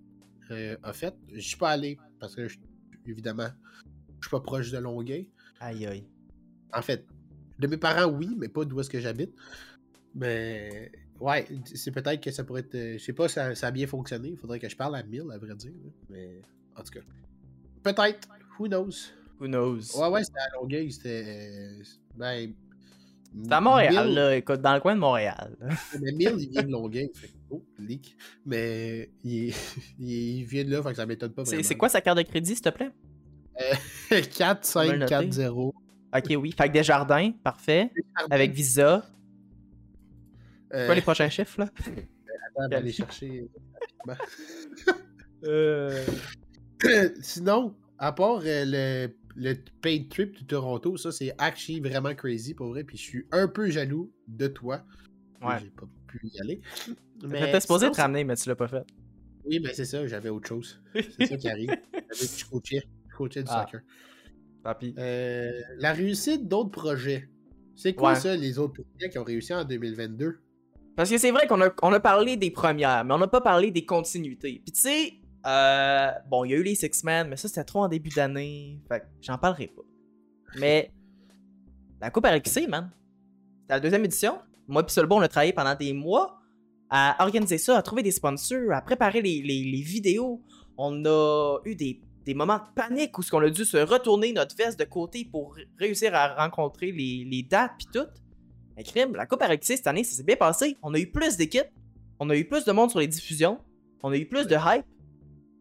Euh, 0.53 0.77
a 0.83 0.93
fait. 0.93 1.15
Je 1.33 1.41
suis 1.41 1.57
pas 1.57 1.71
allé 1.71 1.99
parce 2.21 2.35
que, 2.35 2.47
je- 2.49 2.59
évidemment, 3.07 3.49
je 4.21 4.27
suis 4.27 4.31
pas 4.31 4.41
proche 4.41 4.71
de 4.71 4.79
Longueuil. 4.79 5.29
Aïe 5.61 5.87
aïe. 5.87 6.07
En 6.75 6.83
fait, 6.83 7.07
de 7.59 7.67
mes 7.67 7.77
parents, 7.77 8.11
oui, 8.11 8.35
mais 8.39 8.49
pas 8.49 8.65
d'où 8.65 8.81
est-ce 8.81 8.91
que 8.91 9.01
j'habite. 9.01 9.33
Mais 10.15 10.91
ouais, 11.21 11.47
c'est 11.75 11.91
peut-être 11.91 12.23
que 12.23 12.31
ça 12.31 12.45
pourrait 12.45 12.61
être. 12.61 12.75
euh, 12.75 12.99
Je 12.99 13.03
sais 13.03 13.13
pas, 13.13 13.29
ça, 13.29 13.55
ça 13.55 13.69
a 13.69 13.71
bien 13.71 13.87
fonctionné. 13.87 14.29
Il 14.31 14.37
faudrait 14.37 14.59
que 14.59 14.69
je 14.69 14.77
parle 14.77 14.95
à 14.97 15.03
1000, 15.03 15.25
à 15.33 15.39
vrai 15.39 15.55
dire. 15.55 15.73
Mais 16.11 16.43
en 16.77 16.83
tout 16.83 16.93
cas, 16.93 17.01
peut-être. 17.83 18.29
Who 18.59 18.69
knows? 18.69 18.91
Who 19.41 19.47
knows? 19.47 19.97
Ouais, 19.99 20.09
ouais, 20.09 20.25
c'était 20.25 20.39
à 20.41 20.57
Longueuil. 20.61 20.93
C'était. 20.93 21.25
euh, 21.81 21.83
Ben. 22.17 22.53
C'est 23.45 23.53
à 23.53 23.61
Montréal, 23.63 24.07
1000, 24.09 24.15
là. 24.15 24.37
Écoute, 24.37 24.61
dans 24.61 24.75
le 24.75 24.81
coin 24.81 24.95
de 24.95 25.01
Montréal. 25.01 25.57
Mais 26.01 26.13
1000, 26.13 26.35
il 26.39 26.51
vient 26.51 26.63
de 26.65 26.71
Longueuil. 26.71 27.11
Fait 27.15 27.31
oh, 27.53 27.65
leak. 27.79 28.17
Mais 28.47 29.11
il, 29.25 29.49
est- 29.49 29.77
il 29.99 30.45
vient 30.45 30.65
de 30.65 30.71
là, 30.71 30.83
fait 30.83 30.91
que 30.91 30.97
ça 30.97 31.07
m'étonne 31.07 31.33
pas 31.33 31.45
C'est 31.45 31.75
quoi 31.77 31.89
sa 31.89 32.01
carte 32.01 32.19
de 32.19 32.23
crédit, 32.23 32.55
s'il 32.55 32.63
te 32.63 32.71
plaît? 32.71 32.91
4, 34.09 34.77
On 34.77 34.81
va 34.81 34.87
5, 34.87 34.93
le 34.93 35.07
4, 35.07 35.21
noter. 35.23 35.33
0. 35.33 35.75
Ok, 36.15 36.25
oui. 36.39 36.53
Fait 36.57 36.69
que 36.69 36.73
Desjardins, 36.73 37.33
parfait. 37.45 37.91
Avec 38.31 38.53
Visa. 38.53 39.07
C'est 40.71 40.87
quoi 40.87 40.95
les 40.95 41.01
prochains 41.03 41.29
chiffres, 41.29 41.61
là? 41.61 41.71
aller 42.71 42.93
chercher 42.93 43.49
rapidement. 44.07 44.27
Euh... 45.45 46.05
Sinon, 47.21 47.75
à 47.99 48.13
part 48.13 48.43
euh, 48.45 48.65
le, 48.65 49.09
le 49.35 49.55
paid 49.81 50.09
trip 50.09 50.39
de 50.41 50.45
Toronto, 50.45 50.97
ça, 50.97 51.11
c'est 51.11 51.35
actually 51.39 51.81
vraiment 51.81 52.15
crazy 52.15 52.55
pour 52.55 52.69
vrai. 52.69 52.85
Puis 52.85 52.97
je 52.97 53.03
suis 53.03 53.27
un 53.33 53.49
peu 53.49 53.69
jaloux 53.69 54.13
de 54.29 54.47
toi. 54.47 54.85
Ouais. 55.43 55.57
J'ai 55.61 55.71
pas 55.71 55.87
pu 56.19 56.29
y 56.29 56.41
aller. 56.41 56.61
T'étais 57.21 57.61
supposé 57.61 57.87
sinon, 57.87 57.93
te 57.95 58.01
ramener, 58.01 58.25
mais 58.25 58.35
tu 58.37 58.49
l'as 58.49 58.57
pas 58.57 58.69
fait. 58.69 58.85
Oui, 59.45 59.61
mais 59.63 59.73
c'est 59.75 59.85
ça, 59.85 60.07
j'avais 60.07 60.29
autre 60.29 60.49
chose. 60.49 60.81
C'est 60.95 61.27
ça 61.27 61.37
qui 61.37 61.49
arrive. 61.49 61.69
J'avais- 61.71 62.07
Je 62.39 62.45
coachais, 62.47 62.83
je 63.11 63.17
coachais 63.17 63.43
du 63.43 63.49
Ah. 63.53 63.63
soccer. 63.67 63.81
Papy. 64.63 64.95
Euh, 64.99 65.51
la 65.79 65.93
réussite 65.93 66.47
d'autres 66.47 66.71
projets. 66.71 67.29
C'est 67.75 67.95
quoi 67.95 68.11
Ouais. 68.11 68.17
ça, 68.21 68.37
les 68.37 68.59
autres 68.59 68.75
projets 68.83 69.11
qui 69.11 69.19
ont 69.19 69.25
réussi 69.25 69.53
en 69.53 69.65
2022? 69.65 70.39
Parce 70.95 71.11
que 71.11 71.19
c'est 71.19 71.31
vrai 71.33 71.47
qu'on 71.49 71.61
a, 71.63 71.71
on 71.83 71.93
a 71.93 71.99
parlé 72.01 72.37
des 72.37 72.51
premières, 72.53 73.05
mais 73.05 73.15
on 73.15 73.19
n'a 73.19 73.27
pas 73.27 73.41
parlé 73.41 73.71
des 73.73 73.85
continuités. 73.85 74.61
Puis 74.65 74.73
tu 74.73 74.81
sais, 74.81 75.15
euh, 75.47 76.11
bon, 76.29 76.45
il 76.45 76.51
y 76.53 76.55
a 76.55 76.59
eu 76.59 76.63
les 76.63 76.75
Six 76.77 77.03
Men, 77.03 77.29
mais 77.29 77.37
ça 77.37 77.49
c'était 77.49 77.65
trop 77.65 77.81
en 77.81 77.89
début 77.89 78.11
d'année. 78.11 78.79
Fait 78.89 79.01
que 79.01 79.07
j'en 79.23 79.39
parlerai 79.39 79.69
pas. 79.69 79.83
Mais 80.61 80.93
la 82.01 82.11
Coupe 82.11 82.27
RXC, 82.27 82.69
man. 82.69 82.93
C'était 83.63 83.75
la 83.75 83.81
deuxième 83.81 84.05
édition. 84.05 84.39
Moi 84.69 84.83
puis 84.85 84.93
Solbo, 84.95 85.17
on 85.17 85.21
a 85.21 85.29
travaillé 85.29 85.53
pendant 85.53 85.75
des 85.75 85.93
mois 85.93 86.39
à 86.91 87.17
organiser 87.25 87.59
ça, 87.59 87.79
à 87.79 87.83
trouver 87.83 88.03
des 88.03 88.11
sponsors, 88.11 88.73
à 88.73 88.83
préparer 88.83 89.23
les, 89.23 89.43
les- 89.43 89.81
vidéos. 89.83 90.43
On 90.77 91.05
a 91.05 91.59
eu 91.65 91.75
des, 91.75 92.01
des 92.25 92.35
moments 92.35 92.59
de 92.59 92.63
panique 92.75 93.17
où 93.19 93.23
ce 93.23 93.31
qu'on 93.31 93.41
a 93.41 93.51
dû 93.51 93.65
se 93.65 93.77
retourner 93.79 94.33
notre 94.33 94.55
veste 94.57 94.79
de 94.79 94.85
côté 94.85 95.25
pour 95.31 95.57
réussir 95.79 96.15
à 96.15 96.35
rencontrer 96.35 96.93
les, 96.93 97.27
les 97.31 97.43
dates 97.43 97.73
puis 97.79 97.87
tout. 97.93 98.07
Mais 98.77 98.85
la 99.15 99.27
Coupe 99.27 99.43
RXC 99.43 99.77
cette 99.77 99.87
année, 99.87 100.05
ça 100.05 100.17
s'est 100.17 100.23
bien 100.23 100.37
passé. 100.37 100.77
On 100.83 100.95
a 100.95 100.99
eu 100.99 101.07
plus 101.11 101.37
d'équipes, 101.37 101.69
on 102.19 102.31
a 102.31 102.37
eu 102.37 102.47
plus 102.47 102.65
de 102.65 102.73
monde 102.73 102.91
sur 102.91 103.01
les 103.01 103.07
diffusions, 103.09 103.59
on 104.03 104.11
a 104.13 104.17
eu 104.17 104.27
plus 104.27 104.47
de 104.47 104.55
hype, 104.57 104.85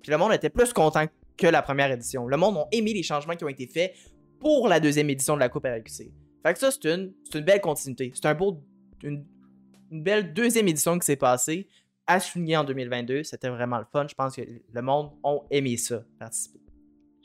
puis 0.01 0.11
le 0.11 0.17
monde 0.17 0.33
était 0.33 0.49
plus 0.49 0.71
content 0.73 1.05
que 1.37 1.47
la 1.47 1.61
première 1.61 1.91
édition. 1.91 2.27
Le 2.27 2.37
monde 2.37 2.57
a 2.57 2.67
aimé 2.71 2.93
les 2.93 3.03
changements 3.03 3.35
qui 3.35 3.43
ont 3.43 3.49
été 3.49 3.67
faits 3.67 3.93
pour 4.39 4.67
la 4.67 4.79
deuxième 4.79 5.09
édition 5.09 5.35
de 5.35 5.39
la 5.39 5.49
Coupe 5.49 5.65
RXC. 5.65 6.11
Fait 6.45 6.53
que 6.53 6.59
ça, 6.59 6.71
c'est 6.71 6.85
une, 6.85 7.13
une 7.35 7.41
belle 7.41 7.61
continuité. 7.61 8.11
C'est 8.15 8.25
un 8.25 8.33
beau, 8.33 8.63
une, 9.03 9.25
une 9.91 10.03
belle 10.03 10.33
deuxième 10.33 10.67
édition 10.67 10.97
qui 10.99 11.05
s'est 11.05 11.15
passée, 11.15 11.67
à 12.07 12.19
souligner 12.19 12.57
en 12.57 12.63
2022. 12.63 13.23
C'était 13.23 13.49
vraiment 13.49 13.77
le 13.79 13.85
fun. 13.91 14.05
Je 14.07 14.15
pense 14.15 14.35
que 14.35 14.41
le 14.41 14.81
monde 14.81 15.11
a 15.23 15.37
aimé 15.51 15.77
ça, 15.77 16.03
participer. 16.19 16.59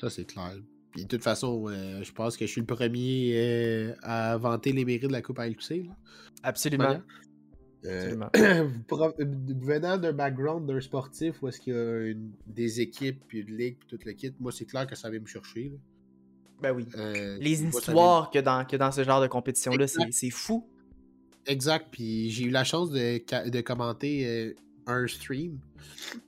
Ça, 0.00 0.10
c'est 0.10 0.24
clair. 0.26 0.54
Puis 0.92 1.02
de 1.04 1.08
toute 1.08 1.22
façon, 1.22 1.68
euh, 1.68 2.02
je 2.02 2.12
pense 2.12 2.36
que 2.36 2.46
je 2.46 2.50
suis 2.50 2.60
le 2.60 2.66
premier 2.66 3.32
euh, 3.34 3.94
à 4.02 4.36
vanter 4.38 4.72
les 4.72 4.84
mérites 4.84 5.08
de 5.08 5.12
la 5.12 5.22
Coupe 5.22 5.38
ALQC. 5.38 5.84
là. 5.86 5.92
Absolument. 6.42 7.00
Euh, 7.84 8.14
Absolument. 8.26 8.30
euh, 8.36 8.68
venant 9.60 9.96
d'un 9.98 10.12
background 10.12 10.66
d'un 10.66 10.80
sportif 10.80 11.40
où 11.42 11.48
est-ce 11.48 11.60
qu'il 11.60 11.74
y 11.74 11.76
a 11.76 12.06
une- 12.06 12.32
des 12.46 12.80
équipes, 12.80 13.22
puis 13.28 13.40
une 13.40 13.56
ligue, 13.56 13.76
puis 13.78 13.88
tout 13.88 13.98
le 14.04 14.12
kit, 14.12 14.34
moi, 14.40 14.52
c'est 14.52 14.64
clair 14.64 14.86
que 14.86 14.96
ça 14.96 15.10
vient 15.10 15.20
me 15.20 15.26
chercher. 15.26 15.70
là. 15.70 15.76
Ben 16.62 16.72
oui. 16.72 16.86
Euh, 16.96 17.36
Les 17.38 17.62
histoires 17.62 18.30
que 18.30 18.38
dans, 18.38 18.64
que 18.64 18.76
dans 18.76 18.90
ce 18.90 19.04
genre 19.04 19.20
de 19.20 19.26
compétition-là, 19.26 19.86
c'est 20.10 20.30
fou. 20.30 20.66
Exact, 21.46 21.88
puis 21.90 22.30
j'ai 22.30 22.44
eu 22.44 22.50
la 22.50 22.64
chance 22.64 22.90
de, 22.90 23.50
de 23.50 23.60
commenter 23.60 24.26
euh, 24.26 24.54
un 24.86 25.06
stream 25.06 25.60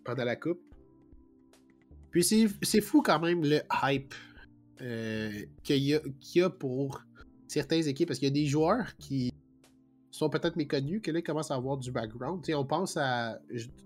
pendant 0.04 0.24
la 0.24 0.36
coupe. 0.36 0.60
Puis 2.10 2.24
c'est 2.24 2.80
fou 2.80 3.02
quand 3.02 3.20
même 3.20 3.42
le 3.44 3.60
hype 3.82 4.14
euh, 4.80 5.30
qu'il 5.62 5.82
y, 5.82 5.98
y 6.34 6.40
a 6.40 6.50
pour 6.50 7.02
certaines 7.46 7.86
équipes, 7.88 8.08
parce 8.08 8.18
qu'il 8.18 8.28
y 8.28 8.30
a 8.30 8.34
des 8.34 8.46
joueurs 8.46 8.96
qui 8.96 9.32
sont 10.10 10.30
peut-être 10.30 10.56
méconnus, 10.56 11.00
que 11.02 11.10
là, 11.10 11.18
ils 11.20 11.22
commencent 11.22 11.50
à 11.50 11.54
avoir 11.54 11.76
du 11.76 11.90
background. 11.90 12.44
On 12.54 12.64
pense 12.64 12.96
à... 12.96 13.40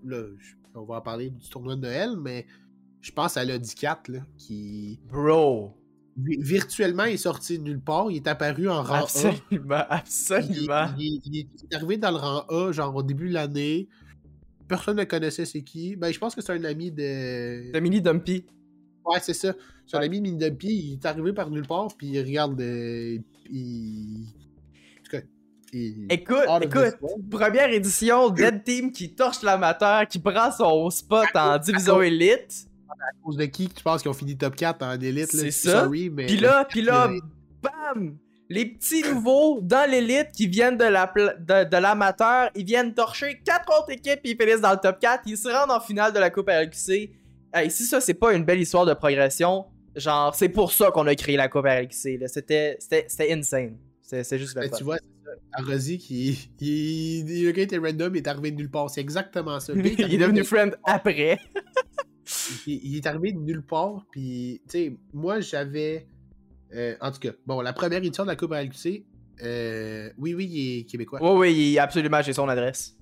là, 0.04 0.24
on 0.74 0.84
va 0.84 0.96
en 0.96 1.00
parler 1.00 1.30
du 1.30 1.48
tournoi 1.48 1.76
de 1.76 1.80
Noël, 1.80 2.16
mais 2.16 2.46
je 3.00 3.10
pense 3.10 3.36
à 3.36 3.44
l'Odicat, 3.44 4.02
qui 4.38 5.00
Bro. 5.10 5.76
Vi- 6.16 6.40
virtuellement 6.42 7.04
est 7.04 7.16
sorti 7.16 7.58
de 7.58 7.64
nulle 7.64 7.80
part. 7.80 8.10
Il 8.10 8.16
est 8.16 8.26
apparu 8.26 8.68
en 8.68 8.82
rang 8.82 8.94
A. 8.94 8.98
Absolument. 9.02 9.36
Il, 9.50 9.86
Absolument. 9.90 10.88
il- 10.98 11.20
il- 11.24 11.32
il 11.32 11.46
est 11.70 11.74
arrivé 11.74 11.96
dans 11.96 12.10
le 12.10 12.16
rang 12.16 12.44
A, 12.48 12.72
genre 12.72 12.94
au 12.94 13.02
début 13.02 13.28
de 13.28 13.34
l'année. 13.34 13.88
Personne 14.68 14.96
ne 14.96 15.04
connaissait 15.04 15.44
c'est 15.44 15.62
qui. 15.62 15.96
Ben, 15.96 16.12
je 16.12 16.18
pense 16.18 16.34
que 16.34 16.40
c'est 16.40 16.52
un 16.52 16.64
ami 16.64 16.90
de. 16.90 17.72
Dominique 17.72 18.02
Dumpy. 18.02 18.44
Ouais, 19.04 19.18
c'est 19.20 19.34
ça. 19.34 19.52
C'est 19.86 19.96
un 19.96 20.00
Ouais. 20.00 20.06
ami 20.06 20.20
de 20.20 20.28
Mindumpy. 20.30 20.68
Il 20.68 20.92
est 20.94 21.06
arrivé 21.06 21.32
par 21.32 21.50
nulle 21.50 21.66
part, 21.66 21.88
puis 21.96 22.06
il 22.08 22.20
regarde. 22.20 22.60
euh, 22.60 23.18
il... 23.50 24.24
En 25.00 25.04
tout 25.04 25.10
cas. 25.10 25.22
il- 25.72 26.06
Écoute, 26.08 26.36
écoute. 26.62 26.94
Première 27.30 27.70
édition, 27.70 28.30
Dead 28.30 28.62
Team 28.62 28.92
qui 28.92 29.12
torche 29.14 29.42
l'amateur, 29.42 30.06
qui 30.06 30.20
prend 30.20 30.52
son 30.52 30.88
spot 30.90 31.26
en 31.34 31.58
division 31.58 32.00
élite. 32.00 32.68
À 33.00 33.24
cause 33.24 33.36
de 33.36 33.44
qui 33.46 33.68
tu 33.68 33.82
penses 33.82 34.02
qu'ils 34.02 34.10
ont 34.10 34.14
fini 34.14 34.36
top 34.36 34.54
4 34.56 34.82
en 34.84 35.00
élite? 35.00 35.32
là? 35.32 35.40
C'est 35.40 35.50
ça. 35.50 35.82
Sorry, 35.84 36.10
mais. 36.10 36.26
Puis 36.26 36.36
là, 36.38 36.64
puis 36.68 36.82
là, 36.82 37.10
bam! 37.62 38.16
Les 38.48 38.66
petits 38.66 39.02
nouveaux 39.02 39.60
dans 39.62 39.88
l'élite 39.90 40.28
qui 40.36 40.46
viennent 40.46 40.76
de 40.76 40.84
la 40.84 41.06
pla- 41.06 41.34
de, 41.38 41.64
de 41.70 41.76
l'amateur, 41.78 42.50
ils 42.54 42.64
viennent 42.66 42.92
torcher 42.92 43.40
quatre 43.44 43.70
autres 43.78 43.90
équipes 43.92 44.20
puis 44.22 44.32
ils 44.32 44.36
finissent 44.42 44.60
dans 44.60 44.72
le 44.72 44.78
top 44.78 44.98
4. 45.00 45.22
Ils 45.26 45.38
se 45.38 45.48
rendent 45.48 45.70
en 45.70 45.80
finale 45.80 46.12
de 46.12 46.18
la 46.18 46.28
Coupe 46.28 46.50
RQC. 46.50 47.10
Hey, 47.54 47.70
si 47.70 47.84
ça, 47.84 48.00
c'est 48.02 48.14
pas 48.14 48.34
une 48.34 48.44
belle 48.44 48.60
histoire 48.60 48.84
de 48.84 48.92
progression, 48.94 49.64
genre, 49.96 50.34
c'est 50.34 50.50
pour 50.50 50.70
ça 50.72 50.90
qu'on 50.90 51.06
a 51.06 51.14
créé 51.14 51.36
la 51.36 51.48
Coupe 51.48 51.64
RQC. 51.66 52.18
là. 52.18 52.28
C'était 52.28 52.76
insane. 53.30 53.76
C'est 54.02 54.38
juste 54.38 54.54
le 54.56 54.62
ben, 54.62 54.70
tu 54.76 54.84
vois. 54.84 54.98
Arrosi 55.54 55.96
qui. 55.96 56.50
Il... 56.60 57.44
Le 57.46 57.52
gars 57.52 57.62
était 57.62 57.78
random, 57.78 58.14
il 58.14 58.18
est 58.18 58.28
arrivé 58.28 58.50
de 58.50 58.56
nulle 58.56 58.70
part. 58.70 58.90
C'est 58.90 59.00
exactement 59.00 59.60
ça. 59.60 59.72
Il 59.76 59.86
est 59.86 60.18
devenu 60.18 60.40
de- 60.40 60.44
friend 60.46 60.76
après. 60.84 61.38
il, 62.66 62.80
il 62.84 62.96
est 62.96 63.06
arrivé 63.06 63.32
de 63.32 63.38
nulle 63.38 63.62
part. 63.62 64.04
Puis, 64.10 64.60
tu 64.68 64.70
sais, 64.70 64.96
moi, 65.12 65.40
j'avais. 65.40 66.06
euh, 66.74 66.96
en 67.00 67.10
tout 67.12 67.20
cas, 67.20 67.32
bon, 67.46 67.60
la 67.60 67.72
première 67.72 67.98
édition 67.98 68.24
de 68.24 68.28
la 68.28 68.36
Coupe 68.36 68.52
RLQC, 68.52 69.04
euh, 69.42 70.10
oui, 70.18 70.34
oui, 70.34 70.46
il 70.50 70.78
est 70.80 70.84
québécois. 70.84 71.18
Oui, 71.22 71.38
oui, 71.50 71.70
il- 71.72 71.78
absolument, 71.78 72.20
j'ai 72.22 72.32
son 72.32 72.48
adresse. 72.48 72.96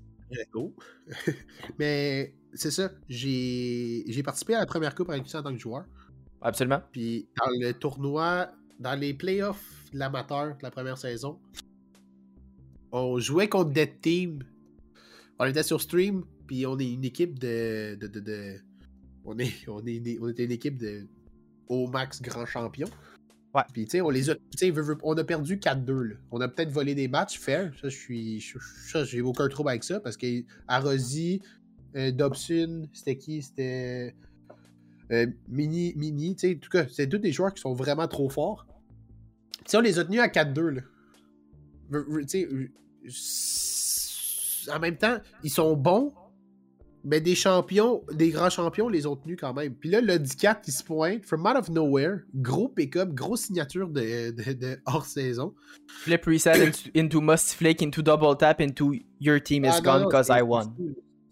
Oh. 0.55 0.73
Mais 1.79 2.35
c'est 2.55 2.71
ça, 2.71 2.91
j'ai 3.09 4.05
j'ai 4.07 4.23
participé 4.23 4.55
à 4.55 4.61
la 4.61 4.67
première 4.67 4.95
Coupe 4.95 5.09
RLQC 5.09 5.35
en 5.37 5.43
tant 5.43 5.53
que 5.53 5.59
joueur. 5.59 5.85
Absolument. 6.41 6.81
Puis, 6.93 7.29
dans 7.37 7.51
le 7.61 7.73
tournoi, 7.73 8.51
dans 8.79 8.95
les 8.99 9.13
playoffs 9.13 9.85
de 9.93 9.99
l'amateur 9.99 10.57
de 10.57 10.63
la 10.63 10.71
première 10.71 10.97
saison, 10.99 11.39
on 12.93 13.19
jouait 13.19 13.49
contre 13.49 13.71
Dead 13.73 14.01
Team. 14.01 14.43
On 15.39 15.45
était 15.47 15.63
sur 15.63 15.81
stream, 15.81 16.25
puis 16.47 16.67
on 16.67 16.79
est 16.79 16.91
une 16.93 17.05
équipe 17.05 17.39
de. 17.39 17.97
de, 18.01 18.07
de, 18.07 18.21
de- 18.21 18.61
on, 19.25 19.39
est, 19.39 19.53
on, 19.69 19.85
est, 19.87 20.19
on 20.21 20.29
était 20.29 20.45
une 20.45 20.53
équipe 20.53 20.79
de 20.79 21.07
au 21.69 21.87
max 21.87 22.21
grand 22.21 22.47
champion. 22.47 22.89
Ouais. 23.55 23.63
Puis 23.73 23.85
tu 23.85 23.91
sais, 23.93 24.01
on 24.01 24.11
les 24.11 24.31
a. 24.31 24.35
on 25.03 25.17
a 25.17 25.25
perdu 25.25 25.57
4-2. 25.57 26.03
là. 26.03 26.15
On 26.31 26.41
a 26.41 26.49
peut-être 26.49 26.71
volé 26.71 26.95
des 26.95 27.09
matchs, 27.09 27.39
fair. 27.39 27.73
Ça, 27.81 27.89
je 27.89 27.97
suis. 27.97 28.45
Ça, 28.87 29.05
j'ai 29.05 29.21
aucun 29.23 29.49
trouble 29.49 29.71
avec 29.71 29.85
ça. 29.85 29.99
Parce 30.01 30.17
que 30.17 30.45
Arosy, 30.69 31.43
euh, 31.97 32.13
Dobson, 32.13 32.89
c'était 32.93 33.17
qui? 33.17 33.43
C'était. 33.43 34.15
euh, 35.11 35.27
Mini, 35.49 35.95
Mini, 35.97 36.37
tu 36.37 36.49
sais, 36.49 36.57
en 36.57 36.59
tout 36.61 36.71
cas, 36.71 36.87
c'est 36.89 37.09
tous 37.09 37.19
des 37.19 37.33
joueurs 37.33 37.53
qui 37.53 37.61
sont 37.61 37.75
vraiment 37.75 38.07
trop 38.07 38.29
forts. 38.29 38.67
Tu 39.59 39.71
sais, 39.73 39.77
on 39.77 39.81
les 39.81 39.99
a 39.99 40.05
tenus 40.05 40.21
à 40.21 40.29
4-2, 40.29 40.61
là. 40.69 40.83
Tu 42.23 42.29
sais, 42.29 42.47
euh, 42.47 42.71
en 44.73 44.79
même 44.79 44.97
temps, 44.97 45.19
ils 45.43 45.51
sont 45.51 45.77
bons, 45.77 46.13
mais 47.05 47.21
des 47.21 47.35
champions, 47.35 48.03
des 48.13 48.31
grands 48.31 48.51
champions, 48.51 48.89
les 48.89 49.07
ont 49.07 49.17
tenus 49.17 49.37
quand 49.41 49.55
même. 49.55 49.75
Puis 49.75 49.89
là, 49.91 50.01
le 50.01 50.19
4 50.19 50.63
il 50.69 50.73
se 50.73 50.85
pointe, 50.85 51.25
from 51.25 51.47
out 51.47 51.57
of 51.57 51.71
nowhere, 51.71 52.21
gros 52.35 52.69
pick-up, 52.69 53.11
grosse 53.15 53.43
signature 53.43 53.89
de, 53.89 54.31
de- 54.31 54.53
de 54.53 54.79
hors-saison. 54.87 55.55
Flip 55.89 56.25
reset 56.27 56.53
into, 56.67 56.91
into 56.95 57.21
must 57.21 57.55
flake 57.55 57.83
into 57.83 58.03
double 58.03 58.37
tap 58.37 58.61
into 58.61 58.95
your 59.21 59.41
team 59.43 59.65
is 59.65 59.71
Ah, 59.75 59.81
gone 59.81 60.05
because 60.05 60.29
I 60.31 60.43
won. 60.43 60.75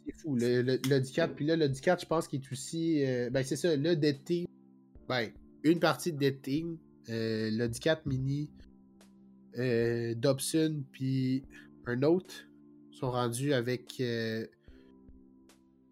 C'est 0.07 0.15
fou, 0.23 0.35
le, 0.37 0.63
le, 0.63 0.79
le 0.89 1.01
4 1.01 1.35
Puis 1.35 1.45
là, 1.45 1.55
le 1.57 1.69
4 1.69 2.01
je 2.03 2.07
pense 2.07 2.27
qu'il 2.29 2.41
est 2.41 2.53
aussi. 2.53 3.05
euh, 3.07 3.29
ben, 3.31 3.45
c'est 3.45 3.57
ça, 3.57 3.77
le 3.77 3.95
Dead 3.95 4.25
Team. 4.25 4.47
Ben, 5.09 5.29
une 5.65 5.81
partie 5.81 6.13
de 6.13 6.19
Dead 6.19 6.41
Team. 6.41 6.79
Euh, 7.11 7.51
le 7.53 7.69
4 7.69 8.07
Mini. 8.07 8.51
Euh, 9.59 10.15
Dobson, 10.15 10.83
puis 10.93 11.43
un 11.87 12.03
autre 12.03 12.35
sont 12.93 13.11
rendus 13.11 13.53
avec. 13.53 14.01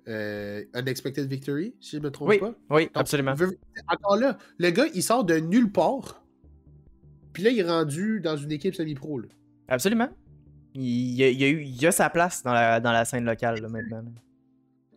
Euh, 0.08 0.64
Unexpected 0.74 1.28
Victory, 1.28 1.74
si 1.80 1.92
je 1.92 1.96
ne 1.98 2.04
me 2.04 2.10
trompe 2.10 2.28
Oui, 2.28 2.38
pas. 2.38 2.54
oui, 2.70 2.84
Donc, 2.84 2.90
absolument. 2.94 3.34
Encore 3.88 4.16
là, 4.16 4.38
le 4.58 4.70
gars, 4.70 4.86
il 4.94 5.02
sort 5.02 5.24
de 5.24 5.36
nulle 5.38 5.72
part. 5.72 6.22
Puis 7.32 7.42
là, 7.42 7.50
il 7.50 7.58
est 7.58 7.68
rendu 7.68 8.20
dans 8.20 8.36
une 8.36 8.52
équipe 8.52 8.74
semi-pro. 8.74 9.18
là. 9.20 9.28
Absolument. 9.68 10.08
Il 10.74 11.14
y 11.14 11.24
a, 11.24 11.28
il 11.28 11.42
a 11.42 11.48
eu, 11.48 11.62
il 11.62 11.82
y 11.82 11.86
a 11.86 11.92
sa 11.92 12.08
place 12.08 12.42
dans 12.42 12.52
la, 12.52 12.78
dans 12.80 12.92
la 12.92 13.04
scène 13.04 13.24
locale 13.24 13.60
là, 13.60 13.68
maintenant. 13.68 14.04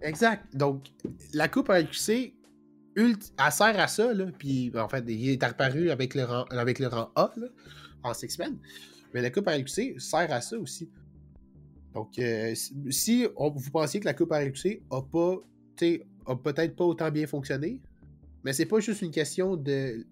Exact. 0.01 0.55
Donc, 0.55 0.88
la 1.34 1.47
coupe 1.47 1.70
RQC, 1.70 2.34
ult- 2.95 3.34
elle 3.43 3.51
sert 3.51 3.80
à 3.80 3.88
ça, 3.88 4.14
là. 4.14 4.26
Puis, 4.38 4.72
en 4.76 4.88
fait, 4.88 5.03
il 5.07 5.30
est 5.30 5.43
apparu 5.43 5.89
avec 5.89 6.16
le 6.16 6.24
rang, 6.26 6.43
avec 6.51 6.80
le 6.80 6.88
rang 6.88 7.10
A, 7.16 7.32
là, 7.36 7.47
en 8.03 8.14
six 8.14 8.30
semaines. 8.30 8.57
Mais 9.14 9.22
la 9.22 9.32
coupe 9.32 9.47
RQC 9.47 9.99
sert 9.99 10.32
à 10.32 10.39
ça 10.41 10.57
aussi. 10.60 10.89
Donc, 11.94 12.18
euh, 12.20 12.54
si- 12.56 13.26
vous 13.38 13.72
pensiez 13.72 14.00
que 14.00 14.06
la 14.06 14.14
coupe 14.14 14.32
RQC 14.32 14.82
a 14.92 15.02
pas, 15.02 15.38
peut-être 15.78 16.76
pas 16.76 16.84
autant 16.86 17.10
bien 17.12 17.26
fonctionné, 17.28 17.82
mais 18.44 18.54
c'est 18.54 18.66
pas 18.66 18.80
juste 18.80 19.02
une 19.02 19.12
question 19.12 19.56
de 19.56 20.06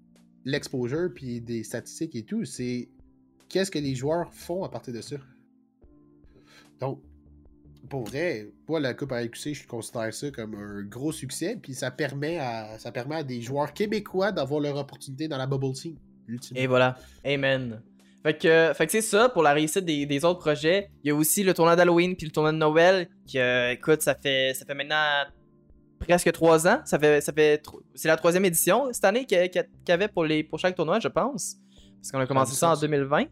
l'exposure 0.46 1.10
puis 1.14 1.42
des 1.42 1.64
statistiques 1.64 2.16
et 2.16 2.24
tout, 2.24 2.46
c'est 2.46 2.90
qu'est-ce 3.50 3.70
que 3.72 3.80
les 3.80 3.96
joueurs 3.96 4.34
font 4.34 4.64
à 4.64 4.70
partir 4.70 4.94
de 4.94 5.02
ça? 5.02 5.18
Donc, 6.80 7.02
pour 7.90 8.04
vrai, 8.06 8.50
moi, 8.68 8.80
la 8.80 8.94
Coupe 8.94 9.12
AQC, 9.14 9.54
je 9.54 9.68
considère 9.68 10.14
ça 10.14 10.30
comme 10.32 10.56
un 10.56 10.84
gros 10.84 11.12
succès, 11.12 11.58
puis 11.62 11.74
ça 11.74 11.90
permet 11.92 12.38
à, 12.38 12.78
ça 12.80 12.92
permet 12.92 13.16
à 13.16 13.24
des 13.24 13.42
joueurs 13.42 13.74
québécois 13.74 14.32
d'avoir 14.32 14.60
leur 14.60 14.78
opportunité 14.78 15.28
dans 15.28 15.38
la 15.38 15.48
bubble 15.48 15.72
team. 15.74 15.96
Et 16.56 16.68
voilà. 16.68 16.98
Amen. 17.24 17.82
Fait 18.24 18.38
que, 18.38 18.74
fait 18.74 18.86
que 18.86 18.92
c'est 18.92 19.02
ça 19.02 19.30
pour 19.30 19.44
la 19.44 19.54
réussite 19.54 19.86
des, 19.86 20.26
autres 20.26 20.40
projets. 20.40 20.90
Il 21.04 21.10
y 21.10 21.12
a 21.12 21.16
aussi 21.16 21.44
le 21.44 21.54
tournoi 21.54 21.76
d'Halloween 21.76 22.16
puis 22.16 22.26
le 22.26 22.32
tournoi 22.32 22.52
de 22.52 22.58
Noël 22.58 23.10
qui, 23.26 23.40
euh, 23.40 23.72
écoute, 23.72 24.02
ça 24.02 24.16
fait, 24.16 24.54
ça 24.54 24.66
fait 24.66 24.74
maintenant 24.74 25.26
presque 26.00 26.32
trois 26.32 26.68
ans. 26.68 26.80
Ça 26.86 27.00
fait, 27.00 27.22
ça 27.22 27.32
fait, 27.32 27.62
c'est 27.96 28.08
la 28.08 28.18
troisième 28.18 28.46
édition 28.46 28.90
cette 28.92 29.06
année 29.06 29.26
qu'il 29.26 29.50
y 29.88 29.92
avait 29.92 30.08
pour, 30.08 30.26
les, 30.26 30.44
pour 30.44 30.60
chaque 30.60 30.76
tournoi, 30.76 31.00
je 31.00 31.08
pense. 31.08 31.58
Parce 31.98 32.12
qu'on 32.12 32.20
a 32.20 32.28
commencé 32.28 32.56
ça 32.56 32.72
en 32.72 32.76
2020. 32.76 33.26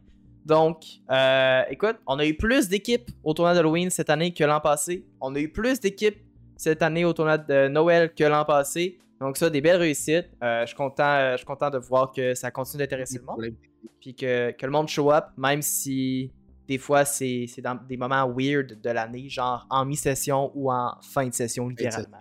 Donc, 0.46 0.84
euh, 1.10 1.64
écoute, 1.70 1.98
on 2.06 2.20
a 2.20 2.26
eu 2.26 2.36
plus 2.36 2.70
d'équipes 2.70 3.10
au 3.24 3.34
tournoi 3.34 3.56
d'Halloween 3.56 3.90
cette 3.90 4.12
année 4.12 4.34
que 4.34 4.44
l'an 4.44 4.60
passé. 4.60 5.06
On 5.20 5.34
a 5.34 5.40
eu 5.40 5.52
plus 5.52 5.80
d'équipes 5.80 6.20
cette 6.56 6.84
année 6.84 7.04
au 7.04 7.14
tournoi 7.14 7.38
de 7.38 7.68
Noël 7.68 8.14
que 8.14 8.24
l'an 8.24 8.46
passé. 8.46 9.00
Donc, 9.20 9.38
ça, 9.38 9.50
des 9.50 9.62
belles 9.62 9.78
réussites. 9.78 10.30
Euh, 10.44 10.62
je, 10.62 10.68
suis 10.68 10.76
content, 10.76 11.32
je 11.32 11.38
suis 11.38 11.46
content 11.46 11.70
de 11.70 11.78
voir 11.78 12.12
que 12.12 12.34
ça 12.34 12.52
continue 12.52 12.84
d'intéresser 12.84 13.20
le 13.20 13.26
monde. 13.26 13.56
Puis 14.00 14.16
que, 14.16 14.54
le 14.62 14.70
monde 14.70 14.88
show 14.88 15.12
up, 15.12 15.26
même 15.38 15.62
si 15.62 16.32
des 16.68 16.78
fois 16.80 17.06
c'est 17.06 17.48
dans 17.60 17.76
des 17.76 17.96
moments 17.96 18.28
weird 18.28 18.82
de 18.82 18.90
l'année, 18.90 19.30
genre 19.30 19.68
en 19.70 19.86
mi-session 19.86 20.52
ou 20.56 20.72
en 20.72 20.96
fin 21.02 21.28
de 21.28 21.34
session, 21.34 21.70
littéralement. 21.70 22.18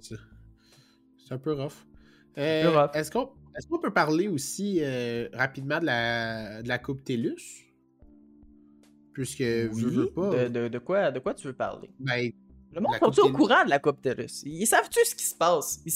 C'est 0.00 1.34
un 1.34 1.38
peu 1.38 1.52
rough. 1.52 1.72
Euh, 2.38 2.88
est-ce 2.94 3.10
qu'on 3.10 3.78
peut 3.80 3.92
parler 3.92 4.28
aussi 4.28 4.78
euh, 4.80 5.28
rapidement 5.32 5.80
de 5.80 5.86
la, 5.86 6.62
de 6.62 6.68
la 6.68 6.78
Coupe 6.78 7.04
TELUS? 7.04 7.64
Puisque 9.12 9.40
veux 9.40 10.10
pas. 10.10 10.48
De, 10.48 10.68
de, 10.68 10.78
quoi, 10.78 11.10
de 11.10 11.18
quoi 11.18 11.34
tu 11.34 11.48
veux 11.48 11.52
parler? 11.52 11.90
Ben, 11.98 12.30
le 12.72 12.80
monde 12.80 12.94
est 12.94 13.18
au 13.20 13.32
courant 13.32 13.64
de 13.64 13.70
la 13.70 13.78
Coupe 13.78 14.00
TELUS? 14.02 14.42
Ils 14.44 14.66
savent-tu 14.66 15.00
ce 15.04 15.14
qui 15.14 15.24
se 15.24 15.34
passe? 15.34 15.80
Ils, 15.86 15.92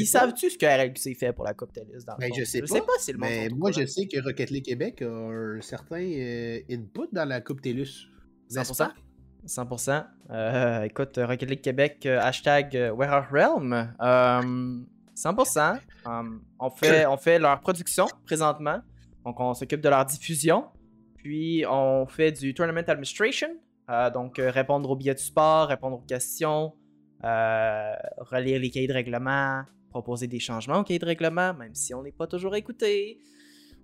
ils, 0.00 0.06
savent-tu 0.06 0.50
ce 0.50 0.58
que 0.58 0.66
RLQC 0.66 1.18
fait 1.18 1.32
pour 1.32 1.44
la 1.44 1.54
Coupe 1.54 1.72
TELUS? 1.72 2.04
Dans 2.06 2.16
ben, 2.16 2.30
je 2.36 2.44
sais 2.44 2.60
pas. 2.60 2.66
sais 2.66 2.80
pas 2.80 2.92
si 2.98 3.12
le 3.12 3.18
monde 3.18 3.28
mais 3.28 3.48
moi, 3.48 3.70
je 3.72 3.84
sais 3.86 4.06
que 4.06 4.22
Rocket 4.22 4.50
League 4.50 4.64
Québec 4.64 5.02
a 5.02 5.06
un 5.06 5.60
certain 5.60 6.02
euh, 6.02 6.60
input 6.70 7.08
dans 7.12 7.28
la 7.28 7.40
Coupe 7.40 7.60
TELUS. 7.60 8.08
100%. 8.50 8.90
100%. 9.46 10.06
Euh, 10.30 10.82
écoute, 10.84 11.18
Rocket 11.20 11.48
League 11.48 11.60
Québec, 11.60 12.06
euh, 12.06 12.20
hashtag 12.20 12.76
euh, 12.76 12.92
Where 12.92 13.26
Realm? 13.30 13.92
100%. 14.00 15.78
on, 16.58 16.70
fait, 16.70 17.06
on 17.06 17.16
fait 17.16 17.38
leur 17.38 17.60
production 17.60 18.06
présentement. 18.24 18.80
Donc, 19.24 19.38
on 19.40 19.54
s'occupe 19.54 19.80
de 19.80 19.88
leur 19.88 20.04
diffusion. 20.04 20.66
Puis, 21.16 21.64
on 21.68 22.06
fait 22.06 22.32
du 22.32 22.54
Tournament 22.54 22.84
Administration. 22.86 23.48
Donc, 24.14 24.36
répondre 24.38 24.90
aux 24.90 24.96
billets 24.96 25.14
du 25.14 25.22
sport, 25.22 25.68
répondre 25.68 25.96
aux 25.96 26.06
questions, 26.06 26.72
relire 27.22 28.58
les 28.60 28.70
cahiers 28.70 28.86
de 28.86 28.92
règlement, 28.92 29.64
proposer 29.90 30.26
des 30.26 30.40
changements 30.40 30.78
aux 30.78 30.84
cahiers 30.84 30.98
de 30.98 31.06
règlement, 31.06 31.54
même 31.54 31.74
si 31.74 31.94
on 31.94 32.02
n'est 32.02 32.12
pas 32.12 32.26
toujours 32.26 32.56
écouté. 32.56 33.18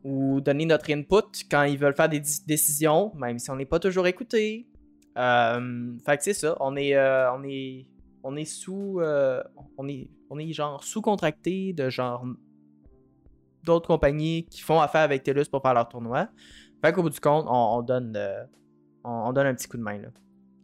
Ou 0.04 0.40
donner 0.40 0.64
notre 0.64 0.90
input 0.92 1.44
quand 1.50 1.64
ils 1.64 1.76
veulent 1.76 1.94
faire 1.94 2.08
des 2.08 2.22
décisions, 2.46 3.12
même 3.16 3.38
si 3.38 3.50
on 3.50 3.56
n'est 3.56 3.66
pas 3.66 3.80
toujours 3.80 4.06
écouté. 4.06 4.68
Euh, 5.18 5.98
fait 6.06 6.16
que 6.16 6.22
c'est 6.22 6.34
ça, 6.34 6.56
on 6.60 6.76
est, 6.76 6.94
euh, 6.94 7.32
on 7.32 7.42
est, 7.42 7.88
on 8.22 8.36
est 8.36 8.44
sous, 8.44 9.00
euh, 9.00 9.42
on 9.76 9.88
est, 9.88 10.08
on 10.30 10.38
est 10.38 10.52
genre 10.52 10.84
sous-contracté 10.84 11.72
de 11.72 11.90
genre 11.90 12.24
d'autres 13.64 13.88
compagnies 13.88 14.46
qui 14.46 14.60
font 14.60 14.80
affaire 14.80 15.00
avec 15.00 15.24
TELUS 15.24 15.46
pour 15.50 15.62
faire 15.62 15.74
leur 15.74 15.88
tournoi. 15.88 16.28
Fait 16.82 16.92
qu'au 16.92 17.02
bout 17.02 17.10
du 17.10 17.18
compte, 17.18 17.46
on, 17.48 17.82
donne, 17.82 18.16
on, 19.08 19.32
donne 19.32 19.46
un 19.46 19.54
petit 19.54 19.68
coup 19.68 19.76
de 19.76 19.82
main 19.82 19.98
là. 19.98 20.08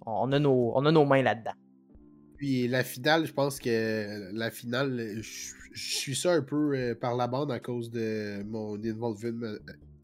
On, 0.06 0.30
a 0.32 0.38
nos, 0.38 0.72
on 0.74 0.84
a 0.84 0.92
nos 0.92 1.04
mains 1.04 1.22
là-dedans. 1.22 1.54
Puis 2.36 2.68
la 2.68 2.84
finale, 2.84 3.26
je 3.26 3.32
pense 3.32 3.58
que 3.58 4.30
la 4.32 4.50
finale, 4.50 5.20
je, 5.22 5.54
suis 5.74 6.14
ça 6.14 6.32
un 6.32 6.42
peu 6.42 6.96
par 7.00 7.16
la 7.16 7.26
bande 7.26 7.50
à 7.50 7.58
cause 7.58 7.90
de 7.90 8.42
mon 8.44 8.74
involvement, 8.74 9.54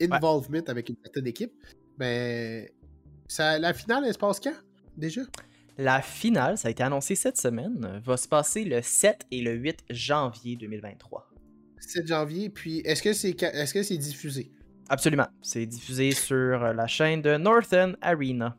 involvement 0.01 0.63
avec 0.67 0.89
une 0.89 0.97
certaine 1.03 1.27
équipe. 1.27 1.53
Mais 1.99 2.73
la 3.39 3.75
finale, 3.75 4.05
elle 4.07 4.13
se 4.15 4.19
passe 4.19 4.41
quand, 4.41 4.57
déjà? 4.97 5.23
La 5.79 6.03
finale, 6.03 6.59
ça 6.59 6.69
a 6.69 6.71
été 6.71 6.83
annoncé 6.83 7.15
cette 7.15 7.39
semaine, 7.39 8.03
va 8.05 8.17
se 8.17 8.29
passer 8.29 8.65
le 8.65 8.83
7 8.83 9.27
et 9.31 9.41
le 9.41 9.55
8 9.55 9.85
janvier 9.91 10.57
2023. 10.57 11.31
7 11.79 12.07
janvier, 12.07 12.51
puis 12.51 12.81
est-ce 12.81 13.03
que 13.03 13.13
c'est 13.13 13.43
est-ce 13.43 13.73
que 13.73 13.83
c'est 13.83 13.97
diffusé? 13.97 14.53
Absolument. 14.91 15.29
C'est 15.41 15.67
diffusé 15.67 16.11
sur 16.11 16.59
la 16.59 16.87
chaîne 16.89 17.23
de 17.23 17.37
Northern 17.37 17.97
Arena. 18.03 18.57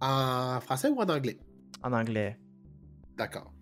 En 0.00 0.60
français 0.60 0.88
ou 0.88 1.00
en 1.00 1.08
anglais? 1.08 1.38
En 1.84 1.92
anglais. 1.92 2.36
D'accord. 3.16 3.52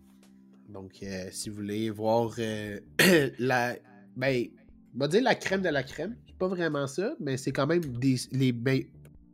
Donc, 0.71 0.93
euh, 1.03 1.29
si 1.31 1.51
vous 1.51 1.57
voulez 1.57 1.91
voir 1.91 2.31
euh, 2.39 2.81
la. 3.39 3.75
Ben, 4.17 4.47
on 4.95 4.99
va 5.01 5.09
dire 5.09 5.23
la 5.23 5.35
crème 5.35 5.61
de 5.61 5.69
la 5.69 5.83
crème. 5.83 6.17
C'est 6.27 6.39
pas 6.39 6.49
vraiment 6.49 6.87
ça, 6.87 7.13
mais 7.21 7.37
c'est 7.37 7.53
quand 7.53 7.67
même 7.67 7.81
des, 7.81 8.17
les, 8.33 8.55